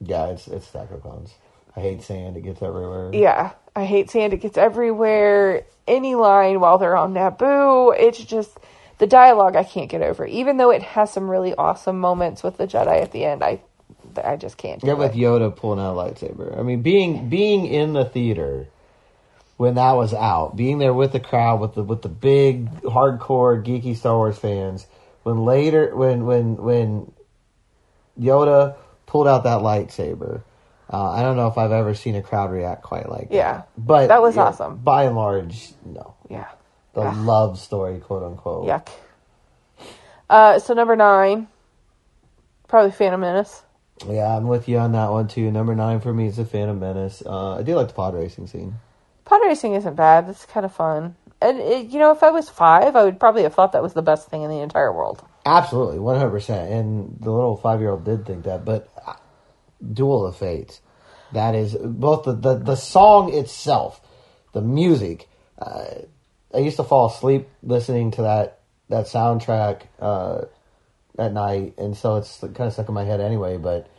Yeah, 0.00 0.26
it's 0.26 0.48
it's 0.48 0.66
Stack 0.66 0.90
of 0.90 1.02
the 1.02 1.08
Clones. 1.08 1.34
I 1.76 1.80
hate 1.80 2.02
sand; 2.02 2.36
it 2.36 2.42
gets 2.42 2.62
everywhere. 2.62 3.10
Yeah, 3.12 3.52
I 3.74 3.84
hate 3.84 4.10
sand. 4.10 4.32
It 4.32 4.38
gets 4.38 4.58
everywhere. 4.58 5.64
Any 5.86 6.14
line 6.14 6.60
while 6.60 6.78
they're 6.78 6.96
on 6.96 7.12
Naboo, 7.12 7.94
it's 7.98 8.22
just 8.24 8.58
the 8.98 9.06
dialogue 9.06 9.56
I 9.56 9.64
can't 9.64 9.90
get 9.90 10.00
over. 10.00 10.24
Even 10.24 10.58
though 10.58 10.70
it 10.70 10.82
has 10.82 11.12
some 11.12 11.28
really 11.28 11.54
awesome 11.54 11.98
moments 11.98 12.42
with 12.42 12.56
the 12.56 12.66
Jedi 12.66 13.02
at 13.02 13.10
the 13.10 13.24
end, 13.24 13.42
I 13.42 13.60
I 14.22 14.36
just 14.36 14.56
can't. 14.58 14.82
Yeah, 14.84 14.94
with 14.94 15.14
it. 15.14 15.18
Yoda 15.18 15.54
pulling 15.54 15.80
out 15.80 15.94
a 15.94 15.96
lightsaber. 15.96 16.58
I 16.58 16.62
mean, 16.62 16.82
being 16.82 17.28
being 17.28 17.66
in 17.66 17.94
the 17.94 18.04
theater 18.04 18.68
when 19.56 19.74
that 19.74 19.92
was 19.92 20.12
out, 20.12 20.56
being 20.56 20.78
there 20.78 20.92
with 20.92 21.12
the 21.12 21.20
crowd, 21.20 21.60
with 21.60 21.74
the 21.74 21.82
with 21.84 22.02
the 22.02 22.08
big 22.08 22.68
hardcore 22.82 23.64
geeky 23.64 23.96
Star 23.96 24.16
Wars 24.16 24.36
fans. 24.36 24.86
When 25.22 25.44
later, 25.44 25.94
when 25.94 26.26
when 26.26 26.56
when 26.56 27.12
Yoda 28.18 28.74
pulled 29.06 29.28
out 29.28 29.44
that 29.44 29.60
lightsaber, 29.60 30.42
uh, 30.92 31.10
I 31.10 31.22
don't 31.22 31.36
know 31.36 31.48
if 31.48 31.56
I've 31.58 31.72
ever 31.72 31.94
seen 31.94 32.14
a 32.16 32.22
crowd 32.22 32.50
react 32.50 32.82
quite 32.82 33.08
like 33.08 33.28
that. 33.30 33.34
Yeah. 33.34 33.62
but 33.78 34.08
That 34.08 34.22
was 34.22 34.36
yeah, 34.36 34.42
awesome. 34.42 34.76
By 34.78 35.04
and 35.04 35.16
large, 35.16 35.70
no. 35.84 36.14
yeah. 36.30 36.48
The 36.94 37.00
love 37.10 37.58
story, 37.58 37.98
quote 38.00 38.22
unquote. 38.22 38.66
Yuck. 38.66 38.88
Uh, 40.28 40.58
so 40.58 40.74
number 40.74 40.94
nine, 40.96 41.48
probably 42.68 42.90
Phantom 42.90 43.20
Menace. 43.20 43.62
Yeah, 44.08 44.36
I'm 44.36 44.46
with 44.48 44.68
you 44.68 44.78
on 44.78 44.92
that 44.92 45.10
one 45.10 45.28
too. 45.28 45.50
Number 45.50 45.74
nine 45.74 46.00
for 46.00 46.12
me 46.12 46.26
is 46.26 46.36
the 46.36 46.44
Phantom 46.44 46.78
Menace. 46.78 47.22
Uh, 47.24 47.56
I 47.58 47.62
do 47.62 47.74
like 47.76 47.88
the 47.88 47.94
pod 47.94 48.14
racing 48.14 48.46
scene. 48.46 48.74
Pod 49.24 49.40
racing 49.44 49.74
isn't 49.74 49.94
bad. 49.94 50.28
It's 50.28 50.44
kind 50.46 50.66
of 50.66 50.74
fun. 50.74 51.16
And 51.40 51.58
it, 51.58 51.86
you 51.88 51.98
know, 51.98 52.12
if 52.12 52.22
I 52.22 52.30
was 52.30 52.48
five, 52.48 52.94
I 52.94 53.04
would 53.04 53.18
probably 53.18 53.42
have 53.44 53.54
thought 53.54 53.72
that 53.72 53.82
was 53.82 53.94
the 53.94 54.02
best 54.02 54.28
thing 54.28 54.42
in 54.42 54.50
the 54.50 54.60
entire 54.60 54.92
world. 54.92 55.24
Absolutely, 55.44 55.98
one 55.98 56.16
hundred 56.16 56.30
percent. 56.30 56.70
And 56.72 57.16
the 57.20 57.30
little 57.30 57.56
five 57.56 57.80
year 57.80 57.90
old 57.90 58.04
did 58.04 58.26
think 58.26 58.44
that, 58.44 58.64
but 58.64 58.88
uh, 59.06 59.14
Duel 59.92 60.26
of 60.26 60.36
Fates, 60.36 60.80
that 61.32 61.54
is 61.54 61.74
both 61.74 62.24
the 62.24 62.32
the, 62.32 62.54
the 62.54 62.76
song 62.76 63.32
itself, 63.32 64.00
the 64.52 64.62
music. 64.62 65.28
Uh, 65.58 65.84
I 66.54 66.58
used 66.58 66.76
to 66.76 66.84
fall 66.84 67.06
asleep 67.06 67.48
listening 67.62 68.10
to 68.12 68.22
that 68.22 68.60
that 68.88 69.06
soundtrack 69.06 69.82
uh, 69.98 70.42
at 71.18 71.32
night, 71.32 71.74
and 71.78 71.96
so 71.96 72.16
it's 72.16 72.38
kind 72.38 72.60
of 72.60 72.72
stuck 72.72 72.88
in 72.88 72.94
my 72.94 73.04
head 73.04 73.20
anyway. 73.20 73.56
But 73.56 73.90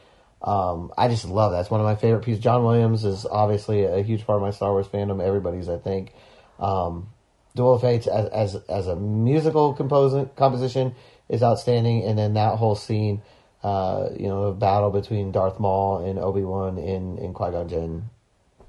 um, 0.41 0.91
I 0.97 1.07
just 1.07 1.25
love 1.25 1.51
that. 1.51 1.61
It's 1.61 1.71
one 1.71 1.79
of 1.79 1.85
my 1.85 1.95
favorite 1.95 2.23
pieces. 2.23 2.43
John 2.43 2.63
Williams 2.63 3.05
is 3.05 3.25
obviously 3.25 3.85
a 3.85 4.01
huge 4.01 4.25
part 4.25 4.37
of 4.37 4.41
my 4.41 4.51
Star 4.51 4.71
Wars 4.71 4.87
fandom. 4.87 5.21
Everybody's, 5.23 5.69
I 5.69 5.77
think. 5.77 6.13
Um, 6.59 7.09
Duel 7.55 7.75
of 7.75 7.81
Fates 7.81 8.07
as 8.07 8.29
as 8.29 8.55
as 8.67 8.87
a 8.87 8.95
musical 8.95 9.75
composi- 9.75 10.35
composition 10.35 10.95
is 11.29 11.43
outstanding, 11.43 12.03
and 12.03 12.17
then 12.17 12.33
that 12.33 12.57
whole 12.57 12.75
scene, 12.75 13.21
uh, 13.63 14.09
you 14.19 14.27
know, 14.27 14.47
the 14.47 14.51
battle 14.51 14.91
between 14.91 15.31
Darth 15.31 15.59
Maul 15.59 16.05
and 16.05 16.19
Obi 16.19 16.41
Wan 16.43 16.77
in 16.77 17.17
in 17.17 17.33
Qui 17.33 17.51
Gon 17.51 17.69
Jinn, 17.69 18.09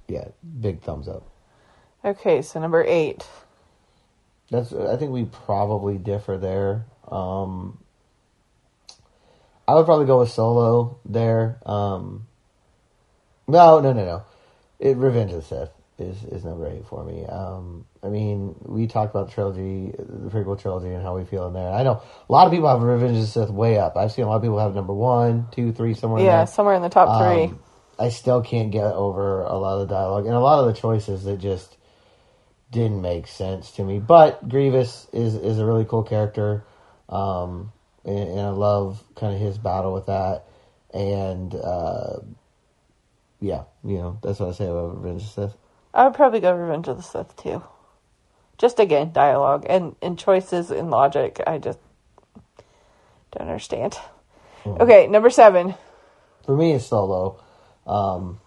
yeah, 0.09 0.29
big 0.61 0.83
thumbs 0.83 1.09
up. 1.09 1.27
Okay, 2.05 2.43
so 2.43 2.61
number 2.61 2.85
eight. 2.87 3.27
That's. 4.51 4.73
I 4.73 4.97
think 4.97 5.11
we 5.11 5.25
probably 5.25 5.99
differ 5.99 6.39
there. 6.39 6.87
Um, 7.11 7.79
I 9.67 9.75
would 9.75 9.87
probably 9.87 10.07
go 10.07 10.21
with 10.21 10.31
Solo 10.31 10.99
there. 11.05 11.59
Um, 11.67 12.27
no, 13.49 13.81
no, 13.81 13.93
no, 13.93 14.05
no. 14.05 14.23
It 14.79 14.97
Revenge 14.97 15.33
of 15.33 15.39
the 15.39 15.43
Sith 15.43 15.74
is 15.99 16.25
is 16.25 16.45
number 16.45 16.69
eight 16.69 16.87
for 16.87 17.05
me. 17.05 17.27
Um, 17.27 17.87
I 18.03 18.09
mean, 18.09 18.57
we 18.63 18.87
talked 18.87 19.15
about 19.15 19.29
the 19.29 19.35
trilogy, 19.35 19.93
the 19.99 20.31
prequel 20.31 20.61
trilogy, 20.61 20.89
and 20.89 21.03
how 21.03 21.17
we 21.17 21.25
feel 21.25 21.47
in 21.49 21.55
there. 21.55 21.71
I 21.71 21.83
know 21.85 22.03
a 22.29 22.33
lot 22.33 22.47
of 22.47 22.53
people 22.53 22.69
have 22.69 22.83
Revenge 22.83 23.17
of 23.17 23.23
the 23.23 23.27
Sith 23.29 23.51
way 23.51 23.79
up. 23.79 23.97
I've 23.97 24.13
seen 24.13 24.25
a 24.25 24.29
lot 24.29 24.37
of 24.37 24.43
people 24.43 24.59
have 24.61 24.75
number 24.75 24.95
one, 24.95 25.49
two, 25.53 25.73
three, 25.73 25.95
somewhere. 25.95 26.23
in 26.23 26.27
Yeah, 26.27 26.31
there. 26.31 26.47
somewhere 26.47 26.75
in 26.75 26.83
the 26.83 26.91
top 26.91 27.15
three. 27.15 27.53
Um, 27.53 27.61
I 27.99 28.11
still 28.11 28.43
can't 28.43 28.73
get 28.73 28.85
over 28.87 29.43
a 29.43 29.57
lot 29.57 29.81
of 29.81 29.89
the 29.89 29.95
dialogue 29.95 30.27
and 30.27 30.35
a 30.35 30.41
lot 30.41 30.61
of 30.61 30.67
the 30.75 30.81
choices 30.81 31.25
that 31.25 31.39
just 31.39 31.77
didn't 32.71 33.03
make 33.03 33.27
sense 33.29 33.73
to 33.73 33.85
me. 33.85 34.01
But 34.01 34.49
Grievous 34.49 35.09
is 35.13 35.37
is 35.37 35.59
a 35.59 35.67
really 35.67 35.85
cool 35.87 36.05
character, 36.05 36.65
um, 37.09 37.73
and, 38.05 38.19
and 38.31 38.41
I 38.41 38.51
love 38.51 39.03
kind 39.17 39.35
of 39.35 39.41
his 39.41 39.59
battle 39.59 39.95
with 39.95 40.07
that. 40.07 40.45
And 40.95 41.55
uh, 41.55 42.21
yeah, 43.41 43.65
you 43.85 43.99
know 43.99 44.19
that's 44.23 44.41
what 44.41 44.51
I 44.51 44.53
say 44.53 44.67
about 44.67 44.97
Revenge 45.03 45.23
of 45.23 45.29
the 45.37 45.49
Sith. 45.49 45.57
I 45.95 46.05
would 46.05 46.15
probably 46.15 46.41
go 46.41 46.53
Revenge 46.53 46.89
of 46.89 46.97
the 46.97 47.03
Sith 47.03 47.37
too. 47.37 47.63
Just 48.59 48.81
again, 48.81 49.13
dialogue 49.13 49.65
and, 49.69 49.97
and 50.03 50.19
choices 50.19 50.71
and 50.71 50.91
logic. 50.91 51.41
I 51.47 51.59
just 51.59 51.79
don't 53.33 53.49
understand. 53.49 53.97
Okay, 54.67 55.07
number 55.07 55.31
seven. 55.31 55.75
For 56.47 56.57
me, 56.57 56.73
it's 56.73 56.87
Solo. 56.87 57.43
Um, 57.87 58.41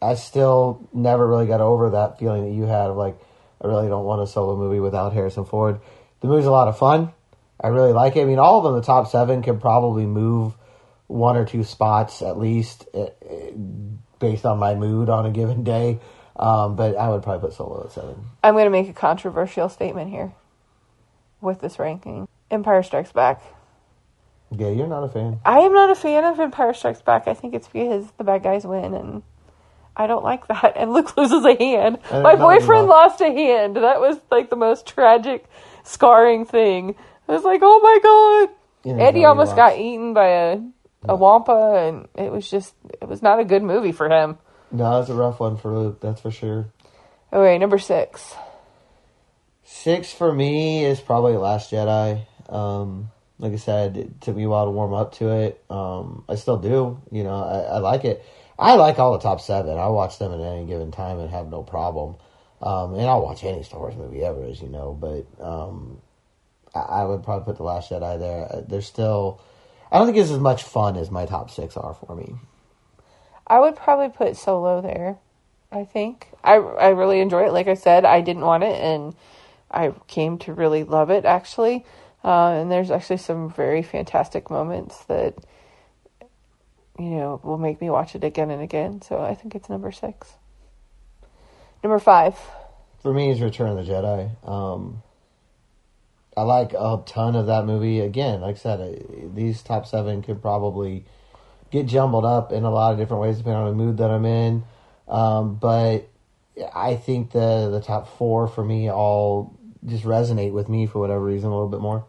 I 0.00 0.14
still 0.14 0.88
never 0.92 1.26
really 1.26 1.46
got 1.46 1.60
over 1.60 1.90
that 1.90 2.18
feeling 2.18 2.44
that 2.44 2.52
you 2.52 2.64
had 2.64 2.90
of 2.90 2.96
like, 2.96 3.18
I 3.62 3.66
really 3.66 3.88
don't 3.88 4.04
want 4.04 4.22
a 4.22 4.26
solo 4.26 4.56
movie 4.56 4.80
without 4.80 5.12
Harrison 5.12 5.44
Ford. 5.44 5.80
The 6.20 6.28
movie's 6.28 6.46
a 6.46 6.50
lot 6.50 6.68
of 6.68 6.78
fun. 6.78 7.12
I 7.60 7.68
really 7.68 7.92
like 7.92 8.16
it. 8.16 8.22
I 8.22 8.24
mean, 8.24 8.38
all 8.38 8.58
of 8.58 8.64
them, 8.64 8.74
the 8.74 8.82
top 8.82 9.08
seven, 9.08 9.42
can 9.42 9.58
probably 9.58 10.06
move 10.06 10.54
one 11.06 11.36
or 11.36 11.46
two 11.46 11.64
spots 11.64 12.20
at 12.20 12.38
least 12.38 12.86
eh, 12.92 13.08
eh, 13.28 13.50
based 14.18 14.44
on 14.44 14.58
my 14.58 14.74
mood 14.74 15.08
on 15.08 15.24
a 15.24 15.30
given 15.30 15.64
day. 15.64 16.00
Um, 16.38 16.76
but 16.76 16.96
I 16.96 17.08
would 17.08 17.22
probably 17.22 17.48
put 17.48 17.56
Solo 17.56 17.84
at 17.84 17.92
seven. 17.92 18.16
I'm 18.44 18.54
going 18.54 18.64
to 18.66 18.70
make 18.70 18.88
a 18.88 18.92
controversial 18.92 19.68
statement 19.68 20.10
here 20.10 20.32
with 21.40 21.60
this 21.60 21.78
ranking. 21.78 22.28
Empire 22.50 22.82
Strikes 22.82 23.12
Back. 23.12 23.42
Yeah, 24.50 24.68
you're 24.68 24.86
not 24.86 25.02
a 25.02 25.08
fan. 25.08 25.40
I 25.44 25.60
am 25.60 25.72
not 25.72 25.90
a 25.90 25.94
fan 25.94 26.24
of 26.24 26.38
Empire 26.38 26.72
Strikes 26.74 27.02
Back. 27.02 27.26
I 27.26 27.34
think 27.34 27.54
it's 27.54 27.68
because 27.68 28.06
the 28.18 28.24
bad 28.24 28.42
guys 28.42 28.64
win, 28.66 28.94
and 28.94 29.22
I 29.96 30.06
don't 30.06 30.22
like 30.22 30.46
that. 30.48 30.74
And 30.76 30.92
Luke 30.92 31.16
loses 31.16 31.44
a 31.44 31.56
hand. 31.56 31.98
And 32.10 32.22
My 32.22 32.36
boyfriend 32.36 32.84
enough. 32.84 32.90
lost 32.90 33.20
a 33.22 33.30
hand. 33.32 33.76
That 33.76 34.00
was 34.00 34.18
like 34.30 34.50
the 34.50 34.56
most 34.56 34.86
tragic, 34.86 35.46
scarring 35.84 36.44
thing. 36.44 36.94
I 37.28 37.32
was 37.32 37.42
like, 37.44 37.60
oh 37.62 37.80
my 37.80 37.98
god. 38.02 39.00
Eddie 39.00 39.24
almost 39.24 39.56
lost. 39.56 39.56
got 39.56 39.78
eaten 39.78 40.14
by 40.14 40.28
a 40.28 40.58
a 41.08 41.16
wampa, 41.16 41.74
and 41.88 42.08
it 42.14 42.30
was 42.30 42.48
just 42.48 42.74
it 43.00 43.08
was 43.08 43.22
not 43.22 43.40
a 43.40 43.44
good 43.44 43.62
movie 43.62 43.92
for 43.92 44.08
him. 44.08 44.38
No, 44.70 45.00
it's 45.00 45.10
a 45.10 45.14
rough 45.14 45.40
one 45.40 45.56
for 45.56 45.72
Luke, 45.72 46.00
that's 46.00 46.20
for 46.20 46.30
sure. 46.30 46.66
Okay, 47.32 47.58
number 47.58 47.78
six. 47.78 48.34
Six 49.64 50.12
for 50.12 50.32
me 50.32 50.84
is 50.84 51.00
probably 51.00 51.36
Last 51.36 51.70
Jedi. 51.70 52.24
Um, 52.48 53.10
like 53.38 53.52
I 53.52 53.56
said, 53.56 53.96
it 53.96 54.20
took 54.20 54.36
me 54.36 54.44
a 54.44 54.48
while 54.48 54.64
to 54.64 54.70
warm 54.70 54.94
up 54.94 55.14
to 55.16 55.30
it. 55.30 55.62
Um, 55.68 56.24
I 56.28 56.36
still 56.36 56.56
do. 56.56 57.00
You 57.10 57.24
know, 57.24 57.34
I, 57.34 57.74
I 57.74 57.78
like 57.78 58.04
it. 58.04 58.24
I 58.58 58.74
like 58.74 58.98
all 58.98 59.12
the 59.12 59.22
top 59.22 59.40
seven. 59.40 59.76
I 59.76 59.88
watch 59.88 60.18
them 60.18 60.32
at 60.32 60.40
any 60.40 60.66
given 60.66 60.90
time 60.90 61.18
and 61.18 61.30
have 61.30 61.48
no 61.48 61.62
problem. 61.62 62.16
Um, 62.62 62.94
and 62.94 63.02
I'll 63.02 63.22
watch 63.22 63.44
any 63.44 63.62
Star 63.62 63.80
Wars 63.80 63.96
movie 63.96 64.24
ever, 64.24 64.44
as 64.44 64.62
you 64.62 64.68
know. 64.68 64.96
But 64.98 65.26
um, 65.44 66.00
I, 66.74 66.80
I 66.80 67.04
would 67.04 67.22
probably 67.22 67.44
put 67.44 67.56
the 67.56 67.64
Last 67.64 67.90
Jedi 67.90 68.18
there. 68.18 68.46
Uh, 68.50 68.62
They're 68.66 68.82
still. 68.82 69.40
I 69.92 69.98
don't 69.98 70.06
think 70.06 70.18
it's 70.18 70.30
as 70.30 70.38
much 70.38 70.62
fun 70.62 70.96
as 70.96 71.10
my 71.10 71.26
top 71.26 71.50
six 71.50 71.76
are 71.76 71.94
for 71.94 72.16
me. 72.16 72.34
I 73.46 73.60
would 73.60 73.76
probably 73.76 74.08
put 74.08 74.36
Solo 74.36 74.80
there. 74.80 75.18
I 75.70 75.84
think 75.84 76.28
I 76.42 76.54
I 76.54 76.88
really 76.88 77.20
enjoy 77.20 77.46
it. 77.46 77.52
Like 77.52 77.68
I 77.68 77.74
said, 77.74 78.04
I 78.04 78.20
didn't 78.20 78.42
want 78.42 78.64
it, 78.64 78.80
and 78.80 79.14
I 79.70 79.92
came 80.06 80.38
to 80.38 80.52
really 80.52 80.84
love 80.84 81.10
it 81.10 81.24
actually. 81.24 81.84
Uh, 82.24 82.48
and 82.60 82.72
there's 82.72 82.90
actually 82.90 83.18
some 83.18 83.50
very 83.50 83.82
fantastic 83.82 84.50
moments 84.50 85.04
that 85.04 85.34
you 86.98 87.10
know 87.10 87.40
will 87.44 87.58
make 87.58 87.80
me 87.80 87.90
watch 87.90 88.14
it 88.14 88.24
again 88.24 88.50
and 88.50 88.62
again. 88.62 89.02
So 89.02 89.20
I 89.20 89.34
think 89.34 89.54
it's 89.54 89.68
number 89.68 89.92
six. 89.92 90.32
Number 91.82 91.98
five. 91.98 92.36
For 93.02 93.12
me, 93.12 93.30
is 93.30 93.40
Return 93.40 93.78
of 93.78 93.86
the 93.86 93.92
Jedi. 93.92 94.48
Um, 94.48 95.02
I 96.36 96.42
like 96.42 96.72
a 96.72 97.02
ton 97.06 97.36
of 97.36 97.46
that 97.46 97.64
movie. 97.64 98.00
Again, 98.00 98.40
like 98.40 98.56
I 98.56 98.58
said, 98.58 99.32
these 99.34 99.62
top 99.62 99.86
seven 99.86 100.22
could 100.22 100.42
probably 100.42 101.04
get 101.70 101.86
jumbled 101.86 102.24
up 102.24 102.52
in 102.52 102.64
a 102.64 102.70
lot 102.70 102.92
of 102.92 102.98
different 102.98 103.22
ways 103.22 103.38
depending 103.38 103.62
on 103.62 103.68
the 103.68 103.84
mood 103.84 103.98
that 103.98 104.10
I'm 104.10 104.24
in. 104.24 104.64
Um, 105.08 105.56
but 105.56 106.08
I 106.74 106.96
think 106.96 107.32
the 107.32 107.68
the 107.70 107.80
top 107.80 108.16
four 108.18 108.48
for 108.48 108.64
me 108.64 108.90
all 108.90 109.56
just 109.84 110.04
resonate 110.04 110.52
with 110.52 110.68
me 110.68 110.86
for 110.86 110.98
whatever 110.98 111.22
reason 111.22 111.48
a 111.48 111.52
little 111.52 111.68
bit 111.68 111.80
more. 111.80 112.04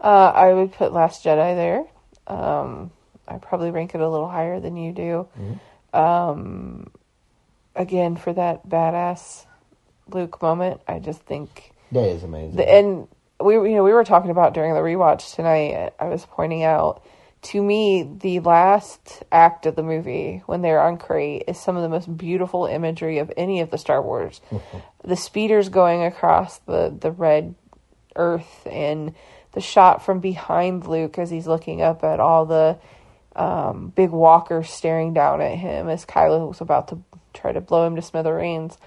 Uh, 0.00 0.32
I 0.34 0.52
would 0.52 0.72
put 0.72 0.92
Last 0.92 1.24
Jedi 1.24 1.54
there. 1.54 1.84
Um, 2.26 2.90
I 3.26 3.38
probably 3.38 3.70
rank 3.70 3.94
it 3.94 4.00
a 4.00 4.08
little 4.08 4.28
higher 4.28 4.60
than 4.60 4.76
you 4.76 4.92
do. 4.92 5.28
Um, 5.98 6.90
again, 7.74 8.16
for 8.16 8.32
that 8.32 8.68
badass 8.68 9.46
Luke 10.08 10.42
moment, 10.42 10.82
I 10.86 10.98
just 10.98 11.22
think 11.22 11.72
Day 11.92 12.10
is 12.10 12.22
amazing. 12.22 12.56
the, 12.56 12.68
and 12.68 13.08
we 13.40 13.54
you 13.54 13.76
know 13.76 13.84
we 13.84 13.92
were 13.92 14.04
talking 14.04 14.30
about 14.30 14.54
during 14.54 14.74
the 14.74 14.80
rewatch 14.80 15.34
tonight. 15.34 15.92
I 15.98 16.06
was 16.06 16.26
pointing 16.26 16.64
out 16.64 17.02
to 17.44 17.62
me 17.62 18.02
the 18.02 18.40
last 18.40 19.22
act 19.30 19.66
of 19.66 19.76
the 19.76 19.82
movie 19.82 20.42
when 20.46 20.62
they're 20.62 20.80
on 20.80 20.96
Crait 20.96 21.44
is 21.46 21.60
some 21.60 21.76
of 21.76 21.82
the 21.82 21.88
most 21.88 22.16
beautiful 22.16 22.66
imagery 22.66 23.18
of 23.18 23.30
any 23.36 23.60
of 23.60 23.70
the 23.70 23.78
Star 23.78 24.02
Wars. 24.02 24.40
the 25.04 25.16
speeders 25.16 25.68
going 25.68 26.02
across 26.02 26.58
the 26.58 26.94
the 26.98 27.10
red 27.10 27.54
earth 28.16 28.66
and 28.70 29.14
the 29.52 29.60
shot 29.60 30.04
from 30.04 30.20
behind 30.20 30.86
Luke 30.86 31.18
as 31.18 31.30
he's 31.30 31.46
looking 31.46 31.82
up 31.82 32.02
at 32.02 32.18
all 32.18 32.46
the 32.46 32.78
um, 33.36 33.92
big 33.94 34.10
walkers 34.10 34.70
staring 34.70 35.12
down 35.12 35.40
at 35.40 35.58
him 35.58 35.88
as 35.88 36.06
Kylo 36.06 36.48
was 36.48 36.60
about 36.60 36.88
to 36.88 37.02
try 37.32 37.52
to 37.52 37.60
blow 37.60 37.86
him 37.86 37.96
to 37.96 38.02
smithereens. 38.02 38.78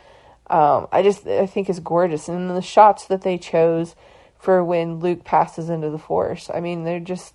Um, 0.49 0.87
I 0.91 1.03
just 1.03 1.27
I 1.27 1.45
think 1.45 1.69
is 1.69 1.79
gorgeous, 1.79 2.27
and 2.27 2.49
the 2.49 2.61
shots 2.61 3.05
that 3.07 3.21
they 3.21 3.37
chose 3.37 3.95
for 4.39 4.63
when 4.63 4.99
Luke 4.99 5.23
passes 5.23 5.69
into 5.69 5.89
the 5.89 5.97
Force. 5.97 6.49
I 6.53 6.59
mean, 6.59 6.83
they're 6.83 6.99
just 6.99 7.33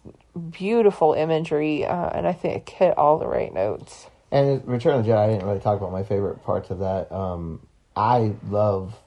beautiful 0.51 1.15
imagery, 1.15 1.85
uh, 1.85 2.11
and 2.11 2.27
I 2.27 2.33
think 2.33 2.57
it 2.57 2.71
hit 2.71 2.99
all 2.99 3.19
the 3.19 3.27
right 3.27 3.53
notes. 3.53 4.07
And 4.31 4.67
Return 4.67 4.99
of 4.99 5.05
the 5.05 5.13
Jedi, 5.13 5.19
I 5.19 5.27
didn't 5.29 5.47
really 5.47 5.61
talk 5.61 5.79
about 5.79 5.93
my 5.93 6.05
favorite 6.05 6.43
parts 6.43 6.71
of 6.71 6.79
that. 6.79 7.13
Um, 7.13 7.67
I 7.95 8.35
love 8.49 8.99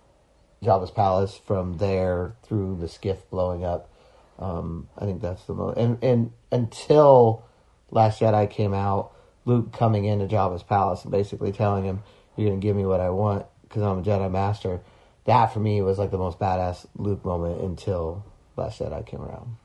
Jabba's 0.63 0.91
palace 0.91 1.39
from 1.47 1.77
there 1.77 2.35
through 2.43 2.77
the 2.79 2.87
skiff 2.87 3.29
blowing 3.29 3.65
up. 3.65 3.89
Um, 4.37 4.89
I 4.97 5.05
think 5.05 5.21
that's 5.21 5.43
the 5.45 5.53
most. 5.53 5.77
And 5.77 6.03
and 6.03 6.31
until 6.51 7.43
Last 7.89 8.19
Jedi 8.19 8.49
came 8.49 8.73
out, 8.73 9.13
Luke 9.45 9.71
coming 9.71 10.05
into 10.05 10.25
Jabba's 10.27 10.63
palace 10.63 11.03
and 11.03 11.11
basically 11.11 11.51
telling 11.51 11.85
him, 11.85 12.03
"You're 12.35 12.49
gonna 12.49 12.59
give 12.59 12.75
me 12.75 12.85
what 12.85 12.99
I 12.99 13.09
want 13.09 13.45
because 13.63 13.81
I'm 13.81 13.99
a 13.99 14.03
Jedi 14.03 14.29
Master." 14.29 14.81
That 15.25 15.47
for 15.53 15.59
me 15.59 15.81
was 15.81 15.97
like 15.97 16.11
the 16.11 16.17
most 16.17 16.39
badass 16.39 16.85
Luke 16.95 17.25
moment 17.25 17.61
until 17.61 18.23
Last 18.55 18.79
Jedi 18.79 19.05
came 19.05 19.21
around. 19.21 19.57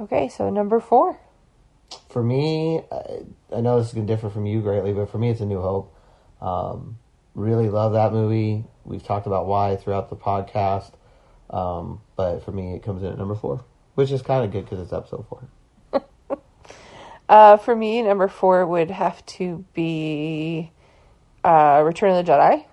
Okay, 0.00 0.28
so 0.28 0.48
number 0.50 0.80
four. 0.80 1.18
For 2.08 2.22
me, 2.22 2.82
I, 2.92 3.56
I 3.56 3.60
know 3.60 3.78
this 3.78 3.88
is 3.88 3.94
going 3.94 4.06
to 4.06 4.12
differ 4.14 4.30
from 4.30 4.46
you 4.46 4.60
greatly, 4.60 4.92
but 4.92 5.10
for 5.10 5.18
me, 5.18 5.30
it's 5.30 5.40
A 5.40 5.46
New 5.46 5.60
Hope. 5.60 5.94
Um, 6.40 6.98
really 7.34 7.68
love 7.68 7.92
that 7.94 8.12
movie. 8.12 8.64
We've 8.84 9.02
talked 9.02 9.26
about 9.26 9.46
why 9.46 9.76
throughout 9.76 10.10
the 10.10 10.16
podcast, 10.16 10.92
um, 11.50 12.00
but 12.16 12.44
for 12.44 12.52
me, 12.52 12.74
it 12.74 12.82
comes 12.82 13.02
in 13.02 13.08
at 13.08 13.18
number 13.18 13.34
four, 13.34 13.64
which 13.94 14.10
is 14.10 14.22
kind 14.22 14.44
of 14.44 14.52
good 14.52 14.64
because 14.64 14.80
it's 14.80 14.92
episode 14.92 15.26
four. 15.28 15.48
Uh, 17.28 17.58
for 17.58 17.76
me, 17.76 18.00
number 18.00 18.26
four 18.26 18.64
would 18.64 18.90
have 18.90 19.24
to 19.26 19.62
be 19.74 20.72
uh, 21.44 21.82
Return 21.84 22.16
of 22.16 22.24
the 22.24 22.32
Jedi. 22.32 22.64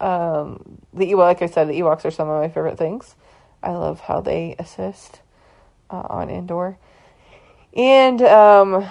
Um, 0.00 0.78
the 0.92 1.10
Ewok, 1.12 1.18
like 1.18 1.42
I 1.42 1.46
said, 1.46 1.68
the 1.68 1.80
Ewoks 1.80 2.04
are 2.04 2.10
some 2.10 2.28
of 2.28 2.40
my 2.40 2.48
favorite 2.48 2.78
things. 2.78 3.16
I 3.62 3.70
love 3.72 4.00
how 4.00 4.20
they 4.20 4.54
assist 4.58 5.20
uh, 5.90 6.02
on 6.08 6.30
Endor, 6.30 6.78
and 7.74 8.22
um, 8.22 8.88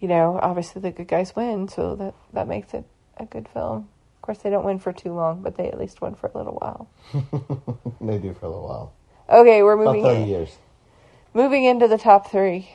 you 0.00 0.08
know, 0.08 0.38
obviously 0.42 0.80
the 0.82 0.90
good 0.90 1.08
guys 1.08 1.36
win, 1.36 1.68
so 1.68 1.94
that 1.96 2.14
that 2.32 2.48
makes 2.48 2.74
it 2.74 2.84
a 3.18 3.26
good 3.26 3.48
film. 3.48 3.88
Of 4.16 4.22
course, 4.22 4.38
they 4.38 4.50
don't 4.50 4.64
win 4.64 4.78
for 4.78 4.92
too 4.92 5.12
long, 5.14 5.42
but 5.42 5.56
they 5.56 5.68
at 5.68 5.78
least 5.78 6.00
win 6.00 6.14
for 6.14 6.30
a 6.32 6.38
little 6.38 6.54
while. 6.54 6.88
they 8.00 8.18
do 8.18 8.34
for 8.34 8.46
a 8.46 8.50
little 8.50 8.68
while, 8.68 8.92
Okay, 9.28 9.62
we're 9.62 9.76
moving. 9.76 10.02
about 10.02 10.02
thirty 10.02 10.22
in, 10.22 10.28
years. 10.28 10.58
moving 11.34 11.64
into 11.64 11.88
the 11.88 11.98
top 11.98 12.30
three. 12.30 12.70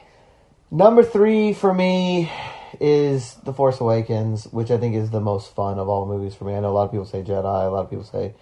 Number 0.72 1.04
three 1.04 1.54
for 1.54 1.74
me 1.74 2.32
is 2.80 3.36
The 3.44 3.54
Force 3.54 3.80
Awakens, 3.80 4.46
which 4.46 4.72
I 4.72 4.78
think 4.78 4.96
is 4.96 5.10
the 5.12 5.22
most 5.22 5.56
fun 5.56 5.80
of 5.80 5.88
all 5.90 6.06
movies 6.06 6.36
for 6.36 6.46
me. 6.46 6.56
I 6.56 6.60
know 6.60 6.70
a 6.70 6.76
lot 6.76 6.84
of 6.84 6.92
people 6.92 7.06
say 7.06 7.24
Jedi, 7.24 7.44
a 7.44 7.70
lot 7.70 7.84
of 7.84 7.90
people 7.90 8.06
say 8.06 8.34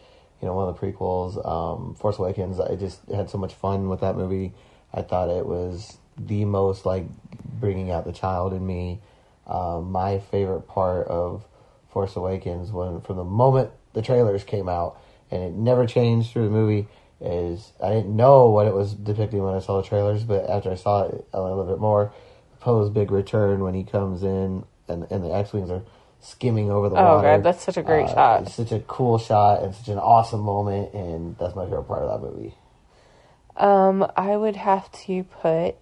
you 0.41 0.47
know, 0.47 0.53
one 0.53 0.67
of 0.67 0.79
the 0.79 0.85
prequels, 0.85 1.43
um, 1.47 1.95
Force 1.95 2.19
Awakens. 2.19 2.59
I 2.59 2.75
just 2.75 2.99
had 3.09 3.29
so 3.29 3.37
much 3.37 3.53
fun 3.53 3.89
with 3.89 4.01
that 4.01 4.15
movie. 4.15 4.53
I 4.93 5.01
thought 5.01 5.29
it 5.29 5.45
was 5.45 5.97
the 6.17 6.45
most 6.45 6.85
like 6.85 7.05
bringing 7.59 7.91
out 7.91 8.05
the 8.05 8.11
child 8.11 8.53
in 8.53 8.65
me. 8.65 8.99
Um, 9.47 9.91
my 9.91 10.19
favorite 10.19 10.67
part 10.67 11.07
of 11.07 11.45
Force 11.89 12.15
Awakens 12.15 12.71
when 12.71 13.01
from 13.01 13.17
the 13.17 13.23
moment 13.23 13.71
the 13.93 14.01
trailers 14.01 14.43
came 14.43 14.67
out 14.67 14.99
and 15.31 15.41
it 15.41 15.53
never 15.53 15.85
changed 15.85 16.31
through 16.31 16.45
the 16.45 16.51
movie 16.51 16.87
is 17.21 17.71
I 17.81 17.89
didn't 17.89 18.15
know 18.15 18.49
what 18.49 18.67
it 18.67 18.73
was 18.73 18.93
depicting 18.93 19.41
when 19.41 19.55
I 19.55 19.59
saw 19.59 19.81
the 19.81 19.87
trailers, 19.87 20.23
but 20.23 20.49
after 20.49 20.71
I 20.71 20.75
saw 20.75 21.07
it 21.07 21.25
a 21.33 21.41
little 21.41 21.63
bit 21.63 21.79
more, 21.79 22.13
Poe's 22.65 22.89
big 22.89 23.11
return 23.11 23.61
when 23.61 23.75
he 23.75 23.83
comes 23.83 24.23
in 24.23 24.63
and 24.87 25.05
and 25.11 25.23
the 25.23 25.31
X 25.31 25.53
wings 25.53 25.69
are 25.69 25.83
skimming 26.19 26.71
over 26.71 26.89
the 26.89 26.95
water. 26.95 27.07
Oh 27.07 27.15
water. 27.17 27.27
god, 27.37 27.43
that's 27.43 27.63
such 27.63 27.77
a 27.77 27.83
great 27.83 28.05
Uh, 28.09 28.13
shot. 28.15 28.41
It's 28.41 28.55
such 28.55 28.71
a 28.71 28.79
cool 28.79 29.19
shot 29.19 29.61
and 29.61 29.75
such 29.75 29.87
an 29.89 29.99
awesome 29.99 30.39
moment, 30.41 30.91
and 30.95 31.37
that's 31.37 31.55
my 31.55 31.65
favorite 31.65 31.83
part 31.83 32.01
of 32.01 32.09
that 32.21 32.27
movie. 32.27 32.55
Um, 33.55 34.11
I 34.17 34.35
would 34.35 34.55
have 34.55 34.91
to 35.05 35.23
put 35.25 35.75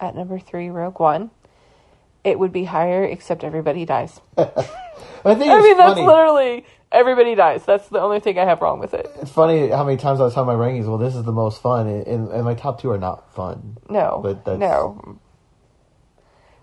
at 0.00 0.16
number 0.16 0.38
three 0.38 0.70
Rogue 0.70 0.98
One. 0.98 1.30
It 2.24 2.38
would 2.38 2.52
be 2.52 2.64
higher, 2.64 3.04
except 3.04 3.44
everybody 3.44 3.84
dies. 3.84 4.20
I 4.38 4.44
think 5.34 5.50
I 5.52 5.60
mean, 5.60 5.76
that's 5.76 6.00
literally 6.00 6.64
everybody 6.90 7.34
dies. 7.34 7.64
That's 7.66 7.88
the 7.88 8.00
only 8.00 8.20
thing 8.20 8.38
I 8.38 8.44
have 8.46 8.62
wrong 8.62 8.80
with 8.80 8.94
it. 8.94 9.06
It's 9.20 9.30
funny 9.30 9.68
how 9.68 9.84
many 9.84 9.98
times 9.98 10.18
I 10.20 10.24
was 10.24 10.32
telling 10.34 10.48
my 10.48 10.64
rankings. 10.66 10.86
Well, 10.86 10.96
this 10.98 11.14
is 11.14 11.24
the 11.24 11.32
most 11.32 11.60
fun, 11.60 11.86
and, 11.86 12.06
and, 12.06 12.28
and 12.32 12.44
my 12.44 12.54
top 12.54 12.80
two 12.80 12.90
are 12.90 12.98
not 12.98 13.34
fun. 13.34 13.76
No, 13.90 14.20
But 14.22 14.46
that's- 14.46 14.58
no. 14.58 15.18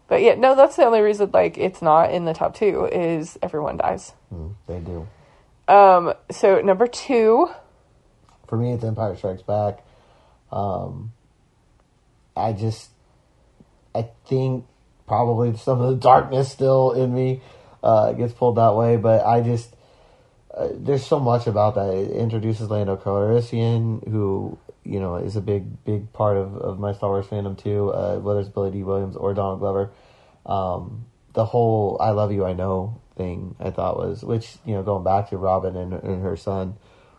But 0.08 0.22
yeah, 0.22 0.36
no, 0.36 0.56
that's 0.56 0.76
the 0.76 0.86
only 0.86 1.02
reason 1.02 1.32
like 1.34 1.58
it's 1.58 1.82
not 1.82 2.12
in 2.12 2.26
the 2.26 2.34
top 2.34 2.56
two 2.56 2.86
is 2.86 3.38
everyone 3.42 3.78
dies. 3.78 4.14
Mm, 4.34 4.54
they 4.68 4.80
do. 4.80 5.08
Um, 5.68 6.14
so 6.32 6.62
number 6.62 6.86
two, 6.88 7.50
For 8.48 8.58
me, 8.58 8.74
it's 8.74 8.84
Empire 8.84 9.16
Strikes 9.16 9.42
Back. 9.42 9.84
Um, 10.52 11.12
I 12.38 12.54
just, 12.54 12.90
I 13.96 14.08
think 14.28 14.66
probably 15.08 15.58
some 15.58 15.82
of 15.82 15.90
the 15.90 15.96
darkness 15.96 16.52
still 16.52 16.92
in 16.92 17.14
me 17.14 17.42
uh, 17.84 18.14
gets 18.14 18.34
pulled 18.34 18.58
that 18.58 18.76
way, 18.76 18.98
but 18.98 19.26
I 19.26 19.42
just, 19.42 19.74
uh, 20.56 20.68
there's 20.74 21.06
so 21.06 21.20
much 21.20 21.48
about 21.48 21.76
that. 21.76 21.90
It 21.90 22.12
introduces 22.12 22.70
Lando 22.70 22.96
Calrissian, 22.96 24.08
who 24.08 24.58
you 24.86 25.00
know 25.00 25.16
is 25.16 25.36
a 25.36 25.42
big, 25.42 25.84
big 25.84 26.14
part 26.14 26.38
of, 26.38 26.56
of 26.58 26.80
my 26.80 26.94
Star 26.94 27.10
Wars 27.10 27.26
fandom 27.26 27.58
too. 27.58 27.90
Uh, 27.92 28.18
whether 28.18 28.40
it's 28.40 28.50
Billy 28.50 28.72
Dee 28.72 28.84
Williams 28.84 29.16
or 29.16 29.34
Donald 29.34 29.60
Glover, 29.60 29.92
um, 30.46 31.06
the 31.34 31.46
whole 31.46 31.98
"I 32.00 32.12
love 32.12 32.32
you, 32.32 32.46
I 32.46 32.54
know" 32.54 33.02
thing 33.16 33.56
I 33.60 33.72
thought 33.72 33.98
was, 33.98 34.24
which 34.24 34.58
you 34.66 34.74
know, 34.76 34.84
going 34.84 35.04
back 35.04 35.30
to 35.30 35.38
Robin 35.38 35.76
and, 35.76 35.94
and 35.94 36.22
her 36.22 36.36
son, 36.38 36.76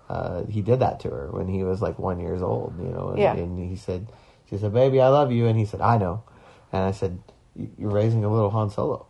uh, 0.09 0.45
he 0.45 0.61
did 0.63 0.81
that 0.81 1.01
to 1.01 1.11
her 1.11 1.29
when 1.31 1.49
he 1.49 1.65
was 1.65 1.81
like 1.83 1.99
one 1.99 2.21
years 2.21 2.43
old. 2.43 2.75
You 2.79 2.89
know, 2.89 3.09
and, 3.11 3.19
Yeah. 3.19 3.35
and 3.35 3.59
he 3.59 3.77
said, 3.77 4.07
she 4.49 4.59
said, 4.59 4.73
"Baby, 4.73 5.01
I 5.01 5.09
love 5.09 5.33
you," 5.33 5.47
and 5.47 5.59
he 5.59 5.65
said, 5.65 5.81
"I 5.81 5.99
know," 5.99 6.23
and 6.73 6.83
I 6.83 6.93
said, 6.93 7.19
"You- 7.55 7.71
"You're 7.79 7.91
raising 7.91 8.25
a 8.25 8.29
little 8.31 8.51
Han 8.51 8.71
Solo." 8.71 9.07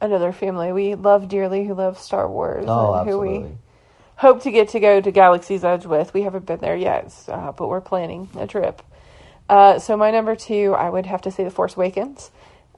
another 0.00 0.30
family 0.30 0.72
we 0.72 0.94
love 0.94 1.26
dearly 1.28 1.64
who 1.64 1.74
love 1.74 1.98
Star 1.98 2.28
Wars 2.30 2.66
Oh, 2.68 2.94
and 2.94 3.08
who 3.08 3.18
we 3.18 3.28
absolutely. 3.28 3.58
Hope 4.16 4.42
to 4.44 4.50
get 4.50 4.70
to 4.70 4.80
go 4.80 5.00
to 5.00 5.10
Galaxy's 5.10 5.62
Edge 5.62 5.84
with. 5.84 6.14
We 6.14 6.22
haven't 6.22 6.46
been 6.46 6.60
there 6.60 6.76
yet, 6.76 7.12
uh, 7.28 7.52
but 7.52 7.68
we're 7.68 7.82
planning 7.82 8.30
a 8.38 8.46
trip. 8.46 8.82
Uh, 9.46 9.78
so 9.78 9.94
my 9.96 10.10
number 10.10 10.34
two, 10.34 10.74
I 10.74 10.88
would 10.88 11.04
have 11.04 11.20
to 11.22 11.30
say 11.30 11.44
The 11.44 11.50
Force 11.50 11.76
Awakens. 11.76 12.30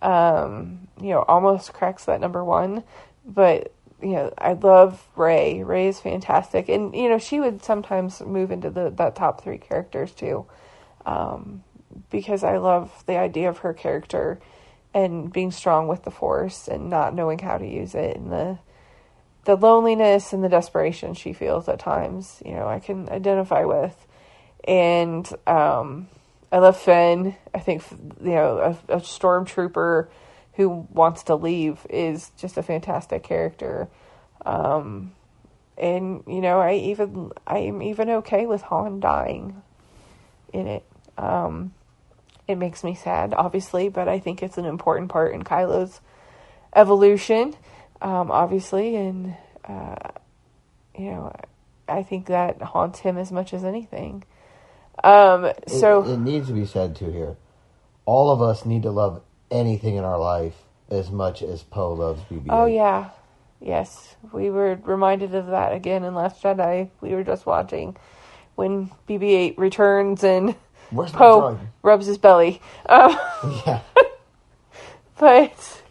Um, 0.03 0.89
you 1.01 1.11
know, 1.11 1.25
almost 1.29 1.73
cracks 1.73 2.05
that 2.07 2.21
number 2.21 2.45
one, 2.45 2.83
but 3.25 3.73
you 4.03 4.11
know, 4.11 4.33
I 4.37 4.53
love 4.53 5.05
Rey. 5.17 5.63
Rey 5.63 5.89
is 5.89 6.01
fantastic, 6.01 6.69
and 6.69 6.95
you 6.95 7.09
know, 7.09 7.19
she 7.19 7.41
would 7.41 7.63
sometimes 7.65 8.21
move 8.21 8.51
into 8.51 8.71
the 8.71 8.91
that 8.91 9.17
top 9.17 9.43
three 9.43 9.59
characters 9.59 10.13
too, 10.13 10.47
um, 11.07 11.65
because 12.11 12.45
I 12.45 12.59
love 12.59 13.05
the 13.07 13.17
idea 13.17 13.49
of 13.49 13.59
her 13.59 13.75
character 13.75 14.41
and 14.95 15.33
being 15.33 15.51
strong 15.51 15.89
with 15.89 16.05
the 16.05 16.11
Force 16.11 16.69
and 16.69 16.91
not 16.91 17.15
knowing 17.15 17.39
how 17.41 17.59
to 17.59 17.67
use 17.67 17.95
it 17.95 18.17
and 18.17 18.31
the 18.33 18.59
the 19.49 19.57
loneliness 19.57 20.35
and 20.35 20.45
the 20.45 20.49
desperation 20.51 21.15
she 21.15 21.33
feels 21.33 21.71
at 21.71 21.79
times, 21.79 22.43
you 22.45 22.53
know, 22.53 22.69
I 22.69 22.81
can 22.81 23.09
identify 23.09 23.65
with. 23.65 23.97
And 24.63 25.27
um, 25.47 26.09
I 26.53 26.59
love 26.59 26.77
Finn. 26.77 27.35
I 27.55 27.59
think, 27.59 27.83
you 28.23 28.33
know, 28.33 28.59
a, 28.59 28.97
a 28.97 29.01
stormtrooper 29.01 30.09
who 30.53 30.87
wants 30.93 31.23
to 31.25 31.35
leave 31.35 31.87
is 31.89 32.31
just 32.37 32.59
a 32.59 32.63
fantastic 32.63 33.23
character. 33.23 33.89
Um, 34.45 35.13
and, 35.79 36.25
you 36.27 36.43
know, 36.43 36.61
I 36.61 36.75
even, 36.75 37.33
I 37.47 37.61
am 37.61 37.81
even 37.81 38.11
okay 38.11 38.45
with 38.45 38.61
Han 38.61 39.01
dying 39.01 39.63
in 40.53 40.67
it. 40.67 40.85
Um, 41.17 41.73
it 42.47 42.57
makes 42.57 42.85
me 42.85 42.95
sad, 42.95 43.33
obviously, 43.33 43.89
but 43.89 44.09
I 44.09 44.19
think 44.19 44.43
it's 44.43 44.59
an 44.59 44.67
important 44.67 45.09
part 45.11 45.33
in 45.33 45.43
Kylo's 45.43 46.03
evolution, 46.77 47.55
um, 48.01 48.31
obviously, 48.31 48.97
and 48.97 49.35
uh, 49.67 50.11
you 50.97 51.11
know, 51.11 51.35
I 51.89 52.03
think 52.03 52.27
that 52.27 52.61
haunts 52.63 53.01
him 53.01 53.19
as 53.19 53.33
much 53.33 53.53
as 53.53 53.65
anything. 53.65 54.25
Um, 55.03 55.53
so 55.67 56.03
it, 56.05 56.19
needs 56.19 56.49
to 56.49 56.53
be 56.53 56.67
said 56.67 56.97
too 56.97 57.11
here. 57.11 57.37
All 58.05 58.31
of 58.31 58.43
us 58.43 58.65
need 58.65 58.83
to 58.83 58.91
love 58.91 59.23
anything 59.51 59.97
in 59.97 60.05
our 60.05 60.19
life 60.19 60.55
as 60.91 61.11
much 61.11 61.43
as 61.43 61.63
Poe 61.63 61.93
loves 61.93 62.23
BB-8. 62.31 62.47
oh 62.49 62.67
yeah, 62.67 63.11
yes, 63.61 64.17
we 64.33 64.51
were 64.51 64.79
reminded 64.83 65.35
of 65.35 65.47
that 65.49 65.73
again 65.73 66.05
in 66.05 66.15
Last 66.15 66.43
Jedi. 66.43 66.91
We 67.01 67.15
were 67.15 67.25
just 67.25 67.47
watching 67.47 67.97
when 68.57 68.91
BB-8 69.09 69.57
returns 69.57 70.25
and 70.25 70.57
Where's 70.91 71.13
Poe 71.13 71.59
rubs 71.83 72.07
his 72.07 72.19
belly. 72.19 72.61
Um, 72.89 73.17
Yeah. 73.67 73.81
but 75.19 75.83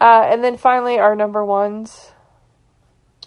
uh, 0.00 0.28
and 0.30 0.42
then 0.42 0.56
finally 0.56 0.98
our 0.98 1.16
number 1.16 1.44
ones. 1.44 2.10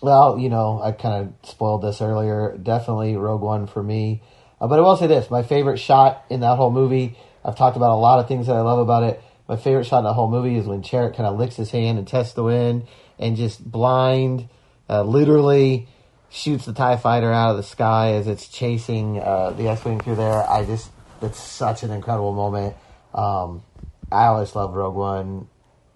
Well, 0.01 0.39
you 0.39 0.49
know, 0.49 0.81
I 0.81 0.91
kind 0.93 1.27
of 1.27 1.49
spoiled 1.49 1.81
this 1.81 2.01
earlier. 2.01 2.57
Definitely 2.61 3.17
Rogue 3.17 3.41
One 3.41 3.67
for 3.67 3.83
me. 3.83 4.21
Uh, 4.61 4.67
but 4.67 4.79
I 4.79 4.81
will 4.81 4.97
say 4.97 5.07
this: 5.07 5.29
my 5.29 5.43
favorite 5.43 5.77
shot 5.77 6.25
in 6.29 6.39
that 6.41 6.55
whole 6.55 6.71
movie. 6.71 7.17
I've 7.43 7.57
talked 7.57 7.77
about 7.77 7.91
a 7.91 7.99
lot 7.99 8.19
of 8.19 8.27
things 8.27 8.47
that 8.47 8.55
I 8.55 8.61
love 8.61 8.79
about 8.79 9.03
it. 9.03 9.21
My 9.47 9.55
favorite 9.55 9.85
shot 9.85 9.99
in 9.99 10.03
the 10.03 10.13
whole 10.13 10.29
movie 10.29 10.57
is 10.57 10.67
when 10.67 10.83
Chirrut 10.83 11.15
kind 11.15 11.27
of 11.27 11.39
licks 11.39 11.55
his 11.55 11.71
hand 11.71 11.97
and 11.97 12.07
tests 12.07 12.33
the 12.33 12.43
wind, 12.43 12.87
and 13.17 13.35
just 13.35 13.63
blind, 13.63 14.47
uh, 14.89 15.03
literally 15.03 15.87
shoots 16.29 16.65
the 16.65 16.73
Tie 16.73 16.97
Fighter 16.97 17.31
out 17.31 17.51
of 17.51 17.57
the 17.57 17.63
sky 17.63 18.13
as 18.13 18.27
it's 18.27 18.47
chasing 18.47 19.19
uh, 19.19 19.51
the 19.51 19.67
X-wing 19.67 19.99
through 19.99 20.15
there. 20.15 20.47
I 20.47 20.63
just 20.65 20.91
it's 21.21 21.39
such 21.39 21.83
an 21.83 21.91
incredible 21.91 22.33
moment. 22.33 22.75
Um, 23.13 23.63
I 24.11 24.25
always 24.27 24.55
love 24.55 24.73
Rogue 24.73 24.95
One. 24.95 25.47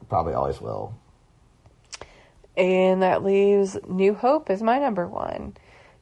Probably 0.09 0.33
always 0.33 0.61
will. 0.61 0.93
And 2.55 3.01
that 3.01 3.23
leaves 3.23 3.77
New 3.87 4.13
Hope 4.13 4.49
as 4.49 4.61
my 4.61 4.79
number 4.79 5.07
one. 5.07 5.55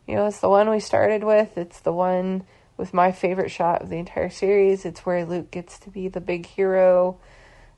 You 0.08 0.16
know, 0.16 0.26
it's 0.28 0.40
the 0.40 0.50
one 0.50 0.70
we 0.70 0.80
started 0.80 1.24
with. 1.24 1.58
It's 1.58 1.80
the 1.80 1.94
one 1.94 2.44
with 2.76 2.94
my 2.94 3.12
favorite 3.12 3.52
shot 3.52 3.82
of 3.82 3.90
the 3.90 3.98
entire 3.98 4.30
series. 4.30 4.86
It's 4.86 5.06
where 5.06 5.26
Luke 5.26 5.52
gets 5.52 5.80
to 5.80 5.90
be 5.90 6.08
the 6.08 6.20
big 6.20 6.46
hero, 6.46 7.20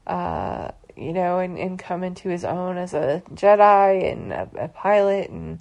uh, 0.08 0.72
you 0.96 1.14
know, 1.14 1.40
and, 1.40 1.58
and 1.58 1.78
come 1.78 2.04
into 2.04 2.30
his 2.30 2.46
own 2.46 2.78
as 2.78 2.94
a 2.94 3.22
Jedi 3.32 4.12
and 4.12 4.32
a, 4.32 4.50
a 4.58 4.68
pilot. 4.70 5.30
And 5.30 5.60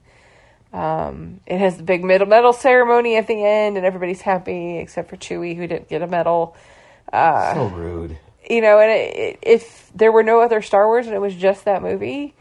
um, 0.73 1.41
it 1.47 1.59
has 1.59 1.77
the 1.77 1.83
big 1.83 2.05
medal, 2.05 2.27
medal 2.27 2.53
ceremony 2.53 3.17
at 3.17 3.27
the 3.27 3.45
end, 3.45 3.77
and 3.77 3.85
everybody's 3.85 4.23
happy 4.23 4.79
except 4.79 5.11
for 5.11 5.17
Chewie, 5.17 5.57
who 5.57 5.67
didn't 5.67 5.89
get 5.89 6.01
a 6.01 6.07
medal. 6.07 6.57
Uh, 7.13 7.55
so 7.55 7.67
rude. 7.67 8.19
You 8.53 8.61
know, 8.61 8.79
and 8.79 8.91
it, 8.91 9.17
it, 9.17 9.39
if 9.43 9.91
there 9.95 10.13
were 10.13 10.23
no 10.23 10.41
other 10.41 10.61
Star 10.63 10.87
Wars 10.87 11.07
and 11.07 11.15
it 11.15 11.21
was 11.21 11.35
just 11.35 11.65
that 11.65 11.83
movie, 11.83 12.35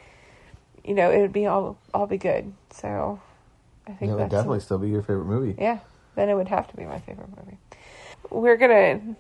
you 0.84 0.94
know, 0.94 1.10
it 1.10 1.20
would 1.22 1.34
be 1.34 1.46
all 1.46 1.78
all 1.94 2.06
be 2.08 2.18
good. 2.18 2.52
So 2.72 3.22
I 3.88 3.94
think 3.94 4.12
It 4.12 4.16
would 4.16 4.30
definitely 4.30 4.60
still 4.60 4.78
be 4.78 4.90
your 4.90 5.02
favorite 5.04 5.26
movie. 5.26 5.56
yeah. 5.58 5.80
Then 6.16 6.28
it 6.30 6.36
would 6.36 6.50
have 6.50 6.68
to 6.70 6.76
be 6.76 6.84
my 6.84 7.00
favorite 7.00 7.30
movie. 7.30 7.58
We're 8.30 8.58
gonna 8.58 9.16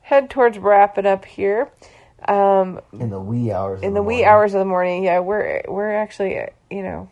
head 0.00 0.30
towards 0.30 0.58
wrapping 0.58 1.06
up 1.06 1.24
here. 1.24 1.70
Um, 2.26 2.80
In 2.92 3.10
the 3.10 3.20
wee 3.20 3.52
hours. 3.52 3.82
in 3.82 3.88
of 3.90 3.94
the 3.94 4.02
wee 4.02 4.14
morning. 4.16 4.28
hours 4.28 4.54
of 4.54 4.58
the 4.58 4.64
morning, 4.66 5.04
yeah, 5.04 5.20
we're 5.20 5.62
we're 5.68 5.94
actually 5.94 6.48
you 6.70 6.82
know 6.82 7.08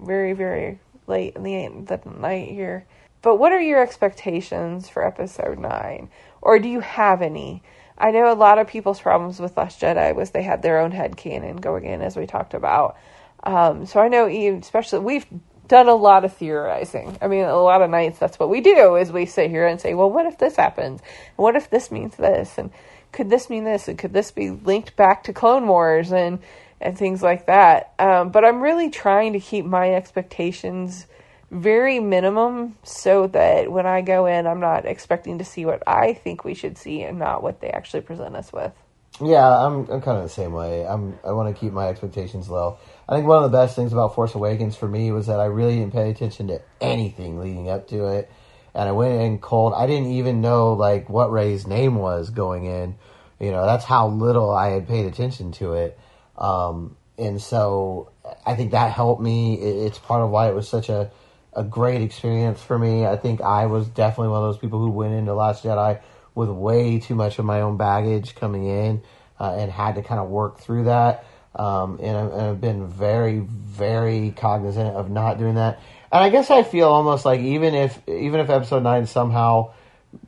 very 0.00 0.32
very 0.32 0.80
late 1.06 1.36
in 1.36 1.44
the 1.44 1.96
the 1.96 2.10
night 2.10 2.48
here. 2.50 2.84
But 3.22 3.36
what 3.36 3.52
are 3.52 3.60
your 3.60 3.80
expectations 3.80 4.88
for 4.88 5.04
episode 5.06 5.58
nine, 5.58 6.08
or 6.42 6.58
do 6.58 6.68
you 6.68 6.80
have 6.80 7.22
any? 7.22 7.62
I 7.98 8.12
know 8.12 8.32
a 8.32 8.34
lot 8.34 8.58
of 8.58 8.68
people's 8.68 9.00
problems 9.00 9.40
with 9.40 9.56
Last 9.56 9.80
Jedi 9.80 10.14
was 10.14 10.30
they 10.30 10.42
had 10.42 10.62
their 10.62 10.80
own 10.80 10.92
head 10.92 11.16
canon 11.16 11.56
going 11.56 11.84
in, 11.84 12.00
as 12.00 12.16
we 12.16 12.26
talked 12.26 12.54
about. 12.54 12.96
Um, 13.42 13.86
so 13.86 14.00
I 14.00 14.08
know, 14.08 14.26
especially 14.26 15.00
we've 15.00 15.26
done 15.66 15.88
a 15.88 15.94
lot 15.94 16.24
of 16.24 16.32
theorizing. 16.34 17.18
I 17.20 17.28
mean, 17.28 17.44
a 17.44 17.56
lot 17.56 17.82
of 17.82 17.90
nights 17.90 18.18
that's 18.18 18.38
what 18.38 18.48
we 18.48 18.60
do 18.60 18.96
is 18.96 19.12
we 19.12 19.26
sit 19.26 19.50
here 19.50 19.66
and 19.66 19.80
say, 19.80 19.94
well, 19.94 20.10
what 20.10 20.26
if 20.26 20.38
this 20.38 20.56
happens? 20.56 21.00
And 21.00 21.36
what 21.36 21.56
if 21.56 21.68
this 21.70 21.90
means 21.90 22.16
this? 22.16 22.56
And 22.56 22.70
could 23.12 23.30
this 23.30 23.50
mean 23.50 23.64
this? 23.64 23.88
And 23.88 23.98
could 23.98 24.12
this 24.12 24.30
be 24.30 24.50
linked 24.50 24.96
back 24.96 25.24
to 25.24 25.32
Clone 25.32 25.66
Wars? 25.66 26.12
And 26.12 26.38
and 26.80 26.96
things 26.96 27.22
like 27.22 27.46
that. 27.46 27.92
Um, 27.98 28.30
but 28.30 28.44
I'm 28.44 28.60
really 28.60 28.90
trying 28.90 29.32
to 29.32 29.40
keep 29.40 29.64
my 29.64 29.94
expectations 29.94 31.06
very 31.50 31.98
minimum 32.00 32.76
so 32.82 33.26
that 33.28 33.70
when 33.72 33.86
I 33.86 34.02
go 34.02 34.26
in, 34.26 34.46
I'm 34.46 34.60
not 34.60 34.84
expecting 34.84 35.38
to 35.38 35.44
see 35.44 35.64
what 35.64 35.82
I 35.86 36.12
think 36.12 36.44
we 36.44 36.54
should 36.54 36.76
see 36.76 37.02
and 37.02 37.18
not 37.18 37.42
what 37.42 37.60
they 37.60 37.70
actually 37.70 38.02
present 38.02 38.36
us 38.36 38.52
with. 38.52 38.72
Yeah, 39.20 39.48
I'm 39.48 39.90
I'm 39.90 40.00
kind 40.00 40.18
of 40.18 40.22
the 40.22 40.28
same 40.28 40.52
way. 40.52 40.86
I'm 40.86 41.18
I 41.24 41.32
want 41.32 41.54
to 41.54 41.58
keep 41.58 41.72
my 41.72 41.88
expectations 41.88 42.48
low. 42.48 42.78
I 43.08 43.16
think 43.16 43.26
one 43.26 43.42
of 43.42 43.50
the 43.50 43.56
best 43.56 43.74
things 43.74 43.92
about 43.92 44.14
Force 44.14 44.34
Awakens 44.34 44.76
for 44.76 44.86
me 44.86 45.10
was 45.10 45.26
that 45.26 45.40
I 45.40 45.46
really 45.46 45.76
didn't 45.76 45.92
pay 45.92 46.10
attention 46.10 46.48
to 46.48 46.60
anything 46.80 47.40
leading 47.40 47.68
up 47.68 47.88
to 47.88 48.06
it, 48.06 48.30
and 48.74 48.88
I 48.88 48.92
went 48.92 49.20
in 49.20 49.38
cold. 49.38 49.72
I 49.74 49.86
didn't 49.88 50.12
even 50.12 50.40
know 50.40 50.74
like 50.74 51.08
what 51.08 51.32
Rey's 51.32 51.66
name 51.66 51.96
was 51.96 52.30
going 52.30 52.66
in. 52.66 52.94
You 53.40 53.50
know, 53.50 53.66
that's 53.66 53.84
how 53.84 54.08
little 54.08 54.50
I 54.50 54.68
had 54.70 54.86
paid 54.86 55.06
attention 55.06 55.50
to 55.52 55.72
it, 55.72 55.98
um, 56.36 56.96
and 57.16 57.42
so 57.42 58.12
I 58.46 58.54
think 58.54 58.70
that 58.70 58.92
helped 58.92 59.20
me. 59.20 59.54
It, 59.54 59.86
it's 59.86 59.98
part 59.98 60.22
of 60.22 60.30
why 60.30 60.48
it 60.48 60.54
was 60.54 60.68
such 60.68 60.90
a 60.90 61.10
a 61.52 61.64
great 61.64 62.02
experience 62.02 62.60
for 62.62 62.78
me. 62.78 63.06
I 63.06 63.16
think 63.16 63.40
I 63.40 63.66
was 63.66 63.88
definitely 63.88 64.28
one 64.28 64.44
of 64.44 64.52
those 64.52 64.58
people 64.58 64.78
who 64.80 64.90
went 64.90 65.14
into 65.14 65.34
Last 65.34 65.64
Jedi 65.64 66.00
with 66.34 66.48
way 66.48 67.00
too 67.00 67.14
much 67.14 67.38
of 67.38 67.44
my 67.44 67.62
own 67.62 67.76
baggage 67.76 68.34
coming 68.34 68.66
in 68.66 69.02
uh, 69.40 69.56
and 69.58 69.70
had 69.70 69.96
to 69.96 70.02
kind 70.02 70.20
of 70.20 70.28
work 70.28 70.60
through 70.60 70.84
that. 70.84 71.24
Um, 71.54 71.98
and, 72.00 72.16
I, 72.16 72.50
I've 72.50 72.60
been 72.60 72.86
very, 72.86 73.40
very 73.40 74.32
cognizant 74.36 74.94
of 74.94 75.10
not 75.10 75.38
doing 75.38 75.56
that. 75.56 75.80
And 76.12 76.22
I 76.22 76.28
guess 76.30 76.50
I 76.50 76.62
feel 76.62 76.88
almost 76.88 77.24
like 77.24 77.40
even 77.40 77.74
if 77.74 78.00
even 78.08 78.40
if 78.40 78.48
episode 78.48 78.82
nine 78.82 79.06
somehow 79.06 79.72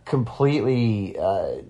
completely 0.04 1.16
uh, 1.18 1.62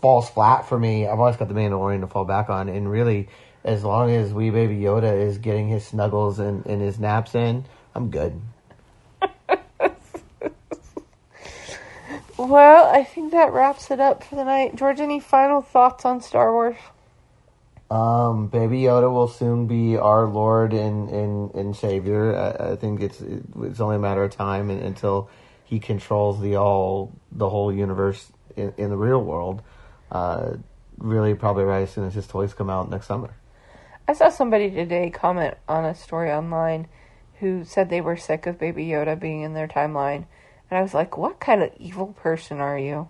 falls 0.00 0.28
flat 0.30 0.68
for 0.68 0.78
me, 0.78 1.06
I've 1.06 1.20
always 1.20 1.36
got 1.36 1.48
the 1.48 1.54
Mandalorian 1.54 2.00
to 2.00 2.06
fall 2.06 2.24
back 2.24 2.48
on. 2.48 2.68
And 2.68 2.90
really, 2.90 3.28
as 3.62 3.84
long 3.84 4.10
as 4.10 4.32
wee 4.32 4.50
baby 4.50 4.76
Yoda 4.76 5.26
is 5.26 5.38
getting 5.38 5.68
his 5.68 5.86
snuggles 5.86 6.38
and, 6.38 6.66
and 6.66 6.80
his 6.80 6.98
naps 6.98 7.34
in, 7.34 7.64
I'm 7.94 8.10
good. 8.10 8.40
Well, 12.38 12.84
I 12.84 13.02
think 13.02 13.32
that 13.32 13.52
wraps 13.52 13.90
it 13.90 13.98
up 13.98 14.22
for 14.22 14.36
the 14.36 14.44
night. 14.44 14.76
George, 14.76 15.00
any 15.00 15.20
final 15.20 15.62
thoughts 15.62 16.04
on 16.04 16.20
Star 16.20 16.52
Wars? 16.52 16.76
Um, 17.90 18.48
Baby 18.48 18.80
Yoda 18.82 19.10
will 19.10 19.28
soon 19.28 19.66
be 19.66 19.96
our 19.96 20.26
Lord 20.26 20.72
and 20.72 21.08
and, 21.08 21.54
and 21.54 21.76
Savior. 21.76 22.36
I, 22.36 22.72
I 22.72 22.76
think 22.76 23.00
it's 23.00 23.20
it's 23.20 23.80
only 23.80 23.96
a 23.96 24.00
matter 24.00 24.24
of 24.24 24.32
time 24.32 24.70
until 24.70 25.30
he 25.64 25.78
controls 25.78 26.40
the 26.40 26.56
all 26.56 27.12
the 27.32 27.48
whole 27.48 27.72
universe 27.72 28.32
in, 28.56 28.74
in 28.76 28.90
the 28.90 28.96
real 28.96 29.22
world. 29.22 29.62
Uh, 30.10 30.54
really, 30.98 31.34
probably 31.34 31.64
right 31.64 31.82
as 31.82 31.90
soon 31.90 32.04
as 32.06 32.14
his 32.14 32.26
toys 32.26 32.54
come 32.54 32.68
out 32.68 32.90
next 32.90 33.06
summer. 33.06 33.34
I 34.08 34.12
saw 34.12 34.28
somebody 34.28 34.70
today 34.70 35.10
comment 35.10 35.56
on 35.68 35.84
a 35.84 35.94
story 35.94 36.30
online 36.30 36.88
who 37.40 37.64
said 37.64 37.88
they 37.88 38.00
were 38.00 38.16
sick 38.16 38.46
of 38.46 38.58
Baby 38.58 38.86
Yoda 38.86 39.18
being 39.18 39.42
in 39.42 39.54
their 39.54 39.68
timeline 39.68 40.26
and 40.70 40.78
I 40.78 40.82
was 40.82 40.94
like, 40.94 41.16
what 41.16 41.40
kind 41.40 41.62
of 41.62 41.70
evil 41.78 42.08
person 42.08 42.60
are 42.60 42.78
you? 42.78 43.08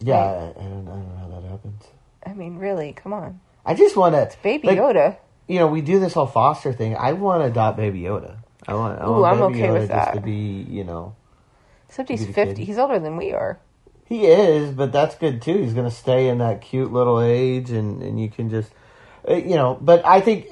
Yeah, 0.00 0.16
I, 0.16 0.50
I, 0.50 0.52
don't, 0.52 0.56
I 0.56 0.62
don't 0.64 0.84
know 0.84 1.16
how 1.18 1.40
that 1.40 1.50
happens. 1.50 1.84
I 2.26 2.32
mean, 2.32 2.56
really, 2.56 2.92
come 2.92 3.12
on. 3.12 3.40
I 3.64 3.74
just 3.74 3.96
want 3.96 4.14
to. 4.14 4.36
Baby 4.42 4.68
like, 4.68 4.78
Yoda. 4.78 5.16
You 5.46 5.58
know, 5.58 5.66
we 5.66 5.80
do 5.80 6.00
this 6.00 6.14
whole 6.14 6.26
foster 6.26 6.72
thing. 6.72 6.96
I 6.96 7.12
want 7.12 7.42
to 7.42 7.46
adopt 7.46 7.76
Baby 7.76 8.00
Yoda. 8.00 8.38
I 8.66 8.74
want. 8.74 9.00
I 9.00 9.06
Ooh, 9.06 9.20
want 9.20 9.40
I'm 9.40 9.52
Baby 9.52 9.64
okay 9.64 9.68
Yoda 9.68 9.80
with 9.80 9.88
that. 9.88 10.14
to 10.14 10.20
be, 10.20 10.66
you 10.68 10.84
know. 10.84 11.14
Except 11.88 12.08
he's 12.08 12.26
fifty. 12.26 12.64
He's 12.64 12.78
older 12.78 12.98
than 12.98 13.16
we 13.16 13.32
are. 13.32 13.58
He 14.06 14.26
is, 14.26 14.72
but 14.72 14.92
that's 14.92 15.14
good 15.16 15.42
too. 15.42 15.58
He's 15.58 15.72
going 15.72 15.88
to 15.88 15.94
stay 15.94 16.28
in 16.28 16.38
that 16.38 16.62
cute 16.62 16.92
little 16.92 17.20
age, 17.20 17.70
and 17.70 18.02
and 18.02 18.20
you 18.20 18.28
can 18.30 18.48
just, 18.48 18.70
uh, 19.28 19.34
you 19.34 19.56
know. 19.56 19.76
But 19.80 20.04
I 20.06 20.20
think, 20.20 20.46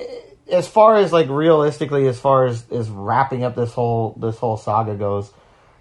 as 0.51 0.69
far 0.69 0.97
as 0.97 1.13
like 1.13 1.29
realistically, 1.29 2.07
as 2.09 2.19
far 2.19 2.47
as 2.47 2.65
as 2.71 2.89
wrapping 2.89 3.45
up 3.45 3.55
this 3.55 3.73
whole 3.73 4.15
this 4.19 4.37
whole 4.37 4.57
saga 4.57 4.95
goes, 4.95 5.33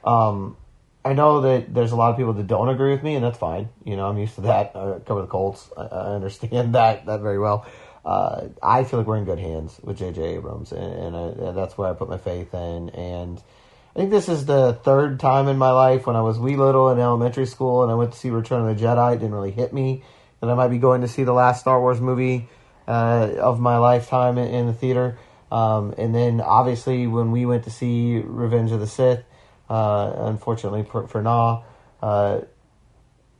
um, 0.08 0.56
I 1.04 1.14
know 1.14 1.42
that 1.42 1.74
there's 1.74 1.92
a 1.92 1.96
lot 1.96 2.12
of 2.12 2.18
people 2.18 2.34
that 2.34 2.48
don't 2.48 2.70
agree 2.70 2.92
with 2.92 3.04
me, 3.04 3.16
and 3.16 3.24
that's 3.24 3.38
fine. 3.38 3.70
You 3.84 3.98
know, 3.98 4.08
I'm 4.08 4.18
used 4.18 4.36
to 4.36 4.42
that. 4.42 4.76
I 4.76 5.00
cover 5.00 5.22
the 5.22 5.28
Colts. 5.28 5.70
I, 5.78 5.84
I 5.84 6.16
understand 6.16 6.76
that 6.76 7.06
that 7.06 7.22
very 7.22 7.40
well. 7.40 7.66
Uh, 8.06 8.48
I 8.64 8.86
feel 8.86 9.00
like 9.00 9.08
we're 9.08 9.18
in 9.18 9.26
good 9.26 9.40
hands 9.40 9.78
with 9.84 9.98
J.J. 9.98 10.36
Abrams, 10.36 10.72
and, 10.72 10.94
and, 10.94 11.16
I, 11.16 11.48
and, 11.50 11.58
that's 11.58 11.78
where 11.78 11.90
I 11.90 11.94
put 11.94 12.08
my 12.08 12.18
faith 12.18 12.54
in. 12.54 12.90
And 12.92 13.38
I 13.94 14.00
think 14.00 14.12
this 14.12 14.30
is 14.30 14.46
the 14.46 14.80
third 14.82 15.20
time 15.20 15.50
in 15.50 15.58
my 15.58 15.72
life 15.72 16.08
when 16.08 16.16
I 16.16 16.22
was 16.22 16.40
wee 16.40 16.56
little 16.56 16.90
in 16.90 17.00
elementary 17.00 17.46
school, 17.46 17.84
and 17.84 17.92
I 17.92 17.96
went 17.96 18.14
to 18.14 18.18
see 18.18 18.30
Return 18.30 18.66
of 18.66 18.78
the 18.78 18.82
Jedi. 18.82 19.16
It 19.16 19.20
didn't 19.20 19.34
really 19.34 19.52
hit 19.52 19.74
me 19.74 20.04
that 20.40 20.50
I 20.50 20.54
might 20.54 20.70
be 20.70 20.78
going 20.78 21.02
to 21.02 21.10
see 21.10 21.26
the 21.26 21.34
last 21.34 21.60
Star 21.60 21.82
Wars 21.82 22.00
movie 22.00 22.48
uh, 22.88 23.32
of 23.40 23.60
my 23.60 23.78
lifetime 23.78 24.38
in, 24.38 24.48
in 24.54 24.68
the 24.68 24.74
theater. 24.74 25.20
Um, 25.52 25.94
and 25.98 26.16
then 26.16 26.40
obviously 26.40 27.08
when 27.08 27.32
we 27.32 27.46
went 27.46 27.66
to 27.66 27.72
see 27.72 28.20
Revenge 28.20 28.72
of 28.72 28.80
the 28.80 28.88
Sith 28.88 29.24
uh, 29.70 30.14
unfortunately 30.18 30.84
for, 30.84 31.08
for. 31.08 31.64
Uh, 32.02 32.42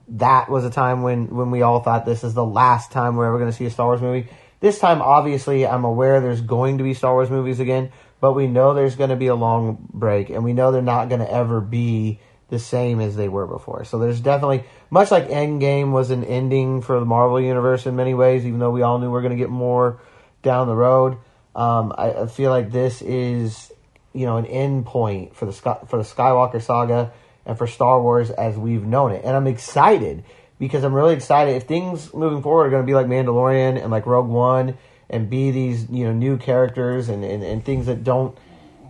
that 0.10 0.50
was 0.50 0.64
a 0.64 0.70
time 0.70 1.02
when, 1.02 1.28
when 1.36 1.52
we 1.52 1.62
all 1.62 1.82
thought 1.82 2.06
this 2.06 2.24
is 2.24 2.34
the 2.34 2.46
last 2.46 2.92
time 2.92 3.16
we're 3.16 3.28
ever 3.28 3.38
going 3.38 3.52
to 3.52 3.56
see 3.56 3.66
a 3.66 3.70
Star 3.70 3.88
Wars 3.88 4.02
movie. 4.02 4.30
This 4.60 4.80
time, 4.80 5.02
obviously, 5.02 5.68
I'm 5.68 5.84
aware 5.84 6.20
there's 6.20 6.42
going 6.42 6.80
to 6.80 6.84
be 6.84 6.94
Star 6.94 7.14
Wars 7.14 7.30
movies 7.30 7.60
again, 7.60 7.92
but 8.20 8.34
we 8.34 8.48
know 8.48 8.74
there's 8.74 8.96
going 8.96 9.12
to 9.12 9.16
be 9.16 9.28
a 9.28 9.36
long 9.36 9.88
break, 9.94 10.30
and 10.30 10.44
we 10.44 10.54
know 10.54 10.72
they're 10.72 10.82
not 10.82 11.10
going 11.10 11.22
to 11.22 11.32
ever 11.32 11.62
be 11.62 12.20
the 12.50 12.58
same 12.58 13.00
as 13.02 13.16
they 13.16 13.28
were 13.28 13.46
before. 13.46 13.84
So 13.84 14.00
there's 14.00 14.22
definitely, 14.22 14.64
much 14.90 15.12
like 15.12 15.28
Endgame 15.28 15.92
was 15.92 16.10
an 16.10 16.24
ending 16.24 16.82
for 16.82 17.00
the 17.00 17.06
Marvel 17.06 17.40
Universe 17.42 17.86
in 17.86 17.96
many 17.96 18.14
ways, 18.14 18.46
even 18.46 18.60
though 18.60 18.72
we 18.72 18.82
all 18.82 18.98
knew 19.00 19.12
we 19.12 19.20
are 19.20 19.22
going 19.22 19.38
to 19.38 19.38
get 19.38 19.50
more 19.50 20.02
down 20.42 20.68
the 20.68 20.76
road. 20.76 21.18
Um, 21.56 21.94
I, 21.98 22.14
I 22.14 22.28
feel 22.28 22.50
like 22.50 22.72
this 22.72 23.02
is 23.02 23.72
you 24.18 24.26
know 24.26 24.38
an 24.38 24.46
end 24.46 24.86
point 24.86 25.36
for 25.36 25.46
the 25.46 25.52
for 25.52 25.98
the 25.98 26.04
Skywalker 26.04 26.62
saga 26.62 27.12
and 27.46 27.58
for 27.58 27.68
Star 27.68 28.02
Wars 28.02 28.30
as 28.32 28.58
we've 28.58 28.84
known 28.84 29.12
it. 29.12 29.24
And 29.24 29.36
I'm 29.36 29.48
excited 29.48 30.24
because 30.60 30.84
I'm 30.84 30.94
really 30.94 31.14
excited 31.14 31.56
if 31.56 31.64
things 31.64 32.14
moving 32.14 32.42
forward 32.42 32.68
are 32.68 32.70
going 32.72 32.82
to 32.82 32.88
be 32.88 32.96
like 32.96 33.06
Mandalorian 33.06 33.82
and 33.82 33.92
like 33.92 34.06
Rogue 34.06 34.28
One 34.28 34.78
and 35.10 35.30
be 35.30 35.52
these 35.52 35.90
you 35.90 36.06
know 36.06 36.14
new 36.14 36.38
characters 36.38 37.10
and, 37.10 37.24
and, 37.24 37.44
and 37.44 37.64
things 37.64 37.86
that 37.86 38.04
don't 38.04 38.38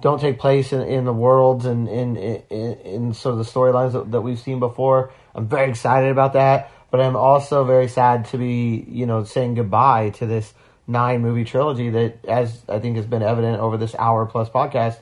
don't 0.02 0.22
take 0.22 0.40
place 0.40 0.72
in, 0.72 0.82
in 0.82 1.06
the 1.06 1.14
worlds 1.14 1.66
and 1.66 1.90
in, 1.90 2.16
in, 2.18 2.74
in 2.80 3.14
sort 3.14 3.34
of 3.34 3.40
the 3.40 3.52
storylines 3.52 3.94
that, 3.94 4.12
that 4.12 4.22
we've 4.22 4.40
seen 4.40 4.60
before. 4.60 5.12
I'm 5.36 5.48
very 5.48 5.70
excited 5.70 6.12
about 6.12 6.34
that, 6.34 6.72
but 6.92 7.02
I'm 7.02 7.16
also 7.16 7.66
very 7.66 7.90
sad 7.90 8.26
to 8.28 8.38
be 8.38 8.86
you 8.88 9.06
know 9.06 9.26
saying 9.26 9.56
goodbye 9.56 10.12
to 10.12 10.26
this 10.26 10.54
nine 10.88 11.22
movie 11.22 11.44
trilogy 11.44 11.90
that, 11.90 12.26
as 12.26 12.64
I 12.70 12.80
think 12.80 12.96
has 12.96 13.06
been 13.06 13.22
evident 13.22 13.60
over 13.60 13.78
this 13.78 13.94
hour 13.96 14.26
plus 14.26 14.50
podcast, 14.50 14.98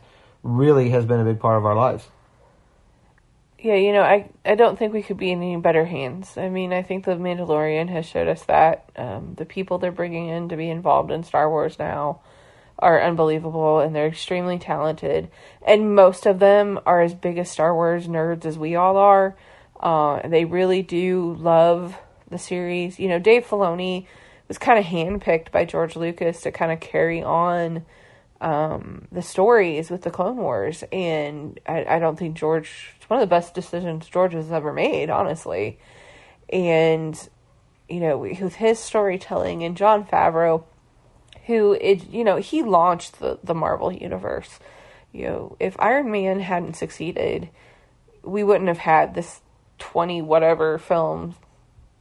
really 0.45 0.91
has 0.91 1.05
been 1.05 1.19
a 1.19 1.25
big 1.25 1.39
part 1.39 1.57
of 1.57 1.65
our 1.65 1.75
lives. 1.75 2.07
Yeah, 3.57 3.75
you 3.75 3.93
know, 3.93 4.03
I, 4.03 4.29
I 4.45 4.53
don't 4.53 4.77
think 4.77 4.93
we 4.93 5.01
could 5.01 5.17
be 5.17 5.31
in 5.31 5.41
any 5.41 5.57
better 5.57 5.85
hands. 5.85 6.37
I 6.37 6.49
mean, 6.49 6.71
I 6.71 6.83
think 6.83 7.03
The 7.03 7.15
Mandalorian 7.15 7.89
has 7.89 8.05
showed 8.05 8.27
us 8.27 8.43
that. 8.43 8.91
Um, 8.95 9.33
the 9.35 9.45
people 9.45 9.79
they're 9.79 9.91
bringing 9.91 10.27
in 10.27 10.49
to 10.49 10.55
be 10.55 10.69
involved 10.69 11.09
in 11.09 11.23
Star 11.23 11.49
Wars 11.49 11.79
now 11.79 12.21
are 12.77 13.01
unbelievable 13.01 13.79
and 13.79 13.95
they're 13.95 14.07
extremely 14.07 14.59
talented. 14.59 15.31
And 15.65 15.95
most 15.95 16.27
of 16.27 16.37
them 16.37 16.79
are 16.85 17.01
as 17.01 17.15
big 17.15 17.39
as 17.39 17.49
Star 17.49 17.73
Wars 17.73 18.07
nerds 18.07 18.45
as 18.45 18.57
we 18.57 18.75
all 18.75 18.97
are. 18.97 19.35
Uh, 19.79 20.27
they 20.27 20.45
really 20.45 20.83
do 20.83 21.35
love 21.39 21.97
the 22.29 22.37
series. 22.37 22.99
You 22.99 23.07
know, 23.07 23.19
Dave 23.19 23.47
Filoni 23.47 24.05
was 24.47 24.59
kind 24.59 24.77
of 24.77 24.85
handpicked 24.85 25.51
by 25.51 25.65
George 25.65 25.95
Lucas 25.95 26.41
to 26.41 26.51
kind 26.51 26.71
of 26.71 26.79
carry 26.79 27.23
on 27.23 27.83
um, 28.41 29.07
the 29.11 29.21
stories 29.21 29.89
with 29.89 30.01
the 30.01 30.11
Clone 30.11 30.37
Wars, 30.37 30.83
and 30.91 31.59
I, 31.67 31.85
I 31.85 31.99
don't 31.99 32.17
think 32.17 32.35
George. 32.35 32.93
It's 32.97 33.09
one 33.09 33.21
of 33.21 33.27
the 33.27 33.33
best 33.33 33.53
decisions 33.53 34.07
George 34.07 34.33
has 34.33 34.51
ever 34.51 34.73
made, 34.73 35.09
honestly. 35.09 35.79
And 36.49 37.17
you 37.89 37.99
know, 37.99 38.17
with 38.17 38.55
his 38.55 38.79
storytelling 38.79 39.63
and 39.63 39.77
Jon 39.77 40.05
Favreau, 40.05 40.63
who 41.45 41.73
it 41.73 42.09
you 42.09 42.23
know 42.23 42.37
he 42.37 42.63
launched 42.63 43.19
the 43.19 43.39
the 43.43 43.55
Marvel 43.55 43.91
universe. 43.91 44.59
You 45.11 45.23
know, 45.25 45.57
if 45.59 45.79
Iron 45.79 46.11
Man 46.11 46.41
hadn't 46.41 46.75
succeeded, 46.75 47.49
we 48.23 48.43
wouldn't 48.43 48.67
have 48.67 48.79
had 48.79 49.13
this 49.13 49.41
twenty 49.77 50.21
whatever 50.21 50.77
film 50.77 51.35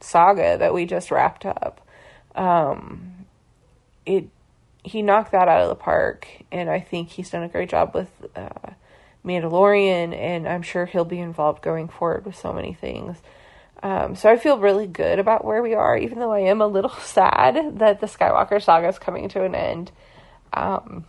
saga 0.01 0.57
that 0.57 0.73
we 0.73 0.85
just 0.85 1.11
wrapped 1.11 1.45
up. 1.45 1.87
Um, 2.35 3.25
it 4.05 4.27
he 4.85 5.01
knocked 5.01 5.31
that 5.31 5.47
out 5.47 5.61
of 5.61 5.69
the 5.69 5.75
park, 5.75 6.27
and 6.51 6.69
I 6.69 6.79
think 6.79 7.09
he's 7.09 7.29
done 7.29 7.43
a 7.43 7.49
great 7.49 7.69
job 7.69 7.93
with 7.95 8.09
uh, 8.35 8.71
Mandalorian, 9.25 10.15
and 10.15 10.47
I'm 10.47 10.61
sure 10.61 10.85
he'll 10.85 11.05
be 11.05 11.19
involved 11.19 11.63
going 11.63 11.87
forward 11.87 12.25
with 12.25 12.35
so 12.35 12.53
many 12.53 12.73
things. 12.73 13.17
Um, 13.81 14.15
so 14.15 14.29
I 14.31 14.37
feel 14.37 14.59
really 14.59 14.87
good 14.87 15.19
about 15.19 15.43
where 15.43 15.61
we 15.61 15.73
are, 15.73 15.97
even 15.97 16.19
though 16.19 16.31
I 16.31 16.41
am 16.41 16.61
a 16.61 16.67
little 16.67 16.89
sad 17.01 17.79
that 17.79 17.99
the 17.99 18.07
Skywalker 18.07 18.61
saga 18.61 18.87
is 18.87 18.99
coming 18.99 19.27
to 19.29 19.43
an 19.43 19.55
end. 19.55 19.91
Um, 20.53 21.05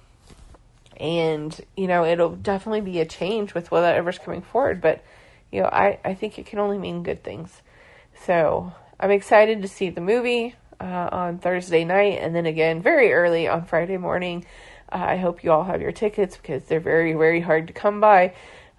and 0.96 1.60
you 1.76 1.86
know 1.86 2.04
it'll 2.04 2.34
definitely 2.34 2.80
be 2.80 3.00
a 3.00 3.04
change 3.04 3.52
with 3.54 3.70
whatever's 3.70 4.18
coming 4.18 4.42
forward, 4.42 4.80
but 4.80 5.04
you 5.52 5.60
know 5.60 5.68
I 5.68 5.98
I 6.04 6.14
think 6.14 6.38
it 6.38 6.46
can 6.46 6.58
only 6.58 6.78
mean 6.78 7.02
good 7.02 7.22
things. 7.22 7.60
So 8.24 8.72
I'm 8.98 9.10
excited 9.10 9.62
to 9.62 9.68
see 9.68 9.90
the 9.90 10.00
movie. 10.00 10.54
Uh, 10.80 11.08
on 11.12 11.38
Thursday 11.38 11.84
night, 11.84 12.18
and 12.20 12.34
then 12.34 12.46
again 12.46 12.82
very 12.82 13.12
early 13.12 13.48
on 13.48 13.64
Friday 13.64 13.96
morning. 13.96 14.44
Uh, 14.90 14.96
I 14.96 15.16
hope 15.16 15.42
you 15.42 15.50
all 15.50 15.64
have 15.64 15.80
your 15.80 15.92
tickets 15.92 16.36
because 16.36 16.64
they're 16.64 16.80
very, 16.80 17.12
very 17.12 17.40
hard 17.40 17.66
to 17.66 17.72
come 17.72 18.00
by, 18.00 18.34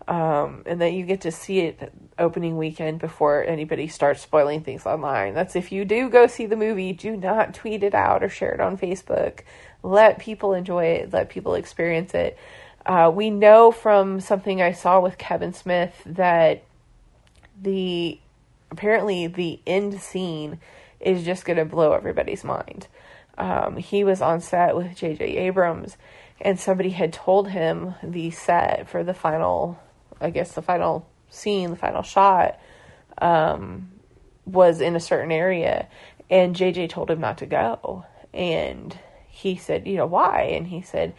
um, 0.08 0.64
and 0.66 0.80
that 0.82 0.94
you 0.94 1.06
get 1.06 1.22
to 1.22 1.32
see 1.32 1.60
it 1.60 1.92
opening 2.18 2.58
weekend 2.58 3.00
before 3.00 3.44
anybody 3.44 3.88
starts 3.88 4.22
spoiling 4.22 4.62
things 4.62 4.86
online. 4.86 5.34
That's 5.34 5.56
if 5.56 5.72
you 5.72 5.86
do 5.86 6.10
go 6.10 6.28
see 6.28 6.46
the 6.46 6.56
movie, 6.56 6.94
do 6.94 7.18
not 7.18 7.54
tweet 7.54 7.84
it 7.84 7.94
out 7.94 8.24
or 8.24 8.30
share 8.30 8.54
it 8.54 8.62
on 8.62 8.78
Facebook. 8.78 9.42
Let 9.84 10.20
people 10.20 10.54
enjoy 10.54 10.86
it, 10.86 11.14
let 11.14 11.30
people 11.30 11.56
experience 11.56 12.14
it. 12.14 12.38
Uh, 12.86 13.12
we 13.14 13.30
know 13.30 13.72
from 13.72 14.22
something 14.22 14.62
I 14.62 14.72
saw 14.72 15.02
with 15.02 15.18
Kevin 15.18 15.54
Smith 15.54 16.02
that 16.06 16.64
the 17.62 18.20
apparently 18.72 19.28
the 19.28 19.60
end 19.68 20.00
scene 20.02 20.60
is 21.00 21.24
just 21.24 21.46
going 21.46 21.58
to 21.58 21.66
blow 21.66 21.94
everybody's 21.94 22.44
mind. 22.44 22.88
Um, 23.38 23.78
he 23.78 24.04
was 24.04 24.22
on 24.22 24.42
set 24.42 24.76
with 24.76 24.96
J.J. 24.96 25.38
Abrams, 25.38 25.98
and 26.42 26.60
somebody 26.60 26.90
had 26.90 27.14
told 27.14 27.50
him 27.50 27.96
the 28.04 28.32
set 28.32 28.90
for 28.90 29.04
the 29.04 29.14
final, 29.14 29.80
I 30.20 30.32
guess 30.32 30.54
the 30.54 30.62
final 30.62 31.08
scene, 31.30 31.70
the 31.70 31.76
final 31.76 32.02
shot, 32.02 32.60
um, 33.20 33.92
was 34.46 34.82
in 34.82 34.96
a 34.96 35.00
certain 35.00 35.32
area, 35.32 35.88
and 36.30 36.56
JJ 36.56 36.90
told 36.90 37.12
him 37.12 37.20
not 37.20 37.38
to 37.40 37.46
go. 37.46 38.06
And 38.34 38.98
he 39.28 39.56
said, 39.56 39.88
you 39.88 39.96
know, 39.96 40.06
why? 40.08 40.44
And 40.54 40.68
he 40.68 40.82
said, 40.82 41.14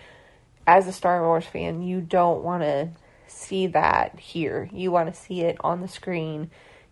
as 0.66 0.86
a 0.86 0.92
Star 0.92 1.22
Wars 1.22 1.46
fan, 1.46 1.82
you 1.82 2.00
don't 2.00 2.42
want 2.42 2.62
to 2.62 2.90
see 3.26 3.68
that 3.68 4.18
here. 4.18 4.68
You 4.72 4.90
want 4.90 5.12
to 5.12 5.18
see 5.18 5.42
it 5.42 5.56
on 5.60 5.80
the 5.80 5.88
screen 5.88 6.50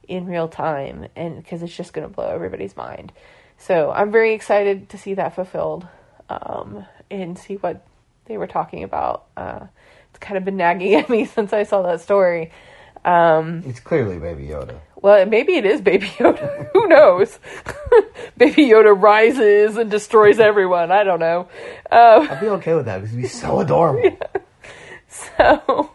in 0.09 0.27
real 0.27 0.49
time, 0.49 1.07
and 1.16 1.37
because 1.37 1.62
it's 1.62 1.77
just 1.77 1.93
going 1.93 2.07
to 2.07 2.12
blow 2.12 2.27
everybody's 2.27 2.77
mind. 2.77 3.12
So 3.59 3.91
I'm 3.91 4.11
very 4.12 4.35
excited 4.35 4.91
to 4.91 4.99
see 4.99 5.15
that 5.15 5.35
fulfilled 5.35 5.87
um, 6.28 6.85
and 7.11 7.39
see 7.39 7.57
what 7.57 7.87
they 8.27 8.37
were 8.39 8.47
talking 8.47 8.83
about. 8.83 9.27
Uh, 9.37 9.66
it's 10.11 10.19
kind 10.19 10.37
of 10.37 10.45
been 10.45 10.57
nagging 10.57 10.95
at 10.97 11.09
me 11.09 11.24
since 11.24 11.53
I 11.53 11.62
saw 11.62 11.83
that 11.83 12.01
story. 12.01 12.53
Um, 13.05 13.62
it's 13.65 13.81
clearly 13.81 14.19
Baby 14.19 14.49
Yoda. 14.49 14.81
Well, 14.97 15.24
maybe 15.27 15.55
it 15.55 15.65
is 15.65 15.81
Baby 15.81 16.07
Yoda. 16.19 16.69
Who 16.73 16.89
knows? 16.89 17.39
Baby 18.37 18.66
Yoda 18.66 19.01
rises 19.01 19.77
and 19.77 19.91
destroys 19.91 20.41
everyone. 20.41 20.91
I 20.91 21.05
don't 21.05 21.20
know. 21.20 21.49
Um, 21.91 22.28
I'd 22.28 22.41
be 22.41 22.49
okay 22.49 22.74
with 22.74 22.87
that 22.87 22.99
because 22.99 23.12
it'd 23.12 23.23
be 23.23 23.28
so 23.28 23.61
adorable. 23.61 24.03
Yeah. 24.03 24.41
So, 25.09 25.91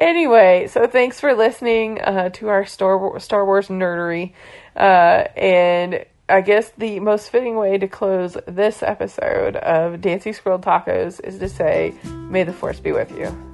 anyway, 0.00 0.68
so 0.68 0.86
thanks 0.86 1.20
for 1.20 1.34
listening 1.34 2.00
uh, 2.00 2.30
to 2.30 2.48
our 2.48 2.64
Star 2.64 2.98
Wars, 2.98 3.24
Star 3.24 3.44
Wars 3.44 3.68
nerdery. 3.68 4.32
Uh, 4.74 5.26
and 5.36 6.04
I 6.28 6.40
guess 6.42 6.70
the 6.78 7.00
most 7.00 7.30
fitting 7.30 7.56
way 7.56 7.78
to 7.78 7.88
close 7.88 8.36
this 8.46 8.82
episode 8.82 9.56
of 9.56 10.00
Dancing 10.00 10.32
Squirrel 10.32 10.60
Tacos 10.60 11.20
is 11.24 11.38
to 11.38 11.48
say, 11.48 11.94
May 12.04 12.44
the 12.44 12.52
Force 12.52 12.80
be 12.80 12.92
with 12.92 13.10
you. 13.18 13.49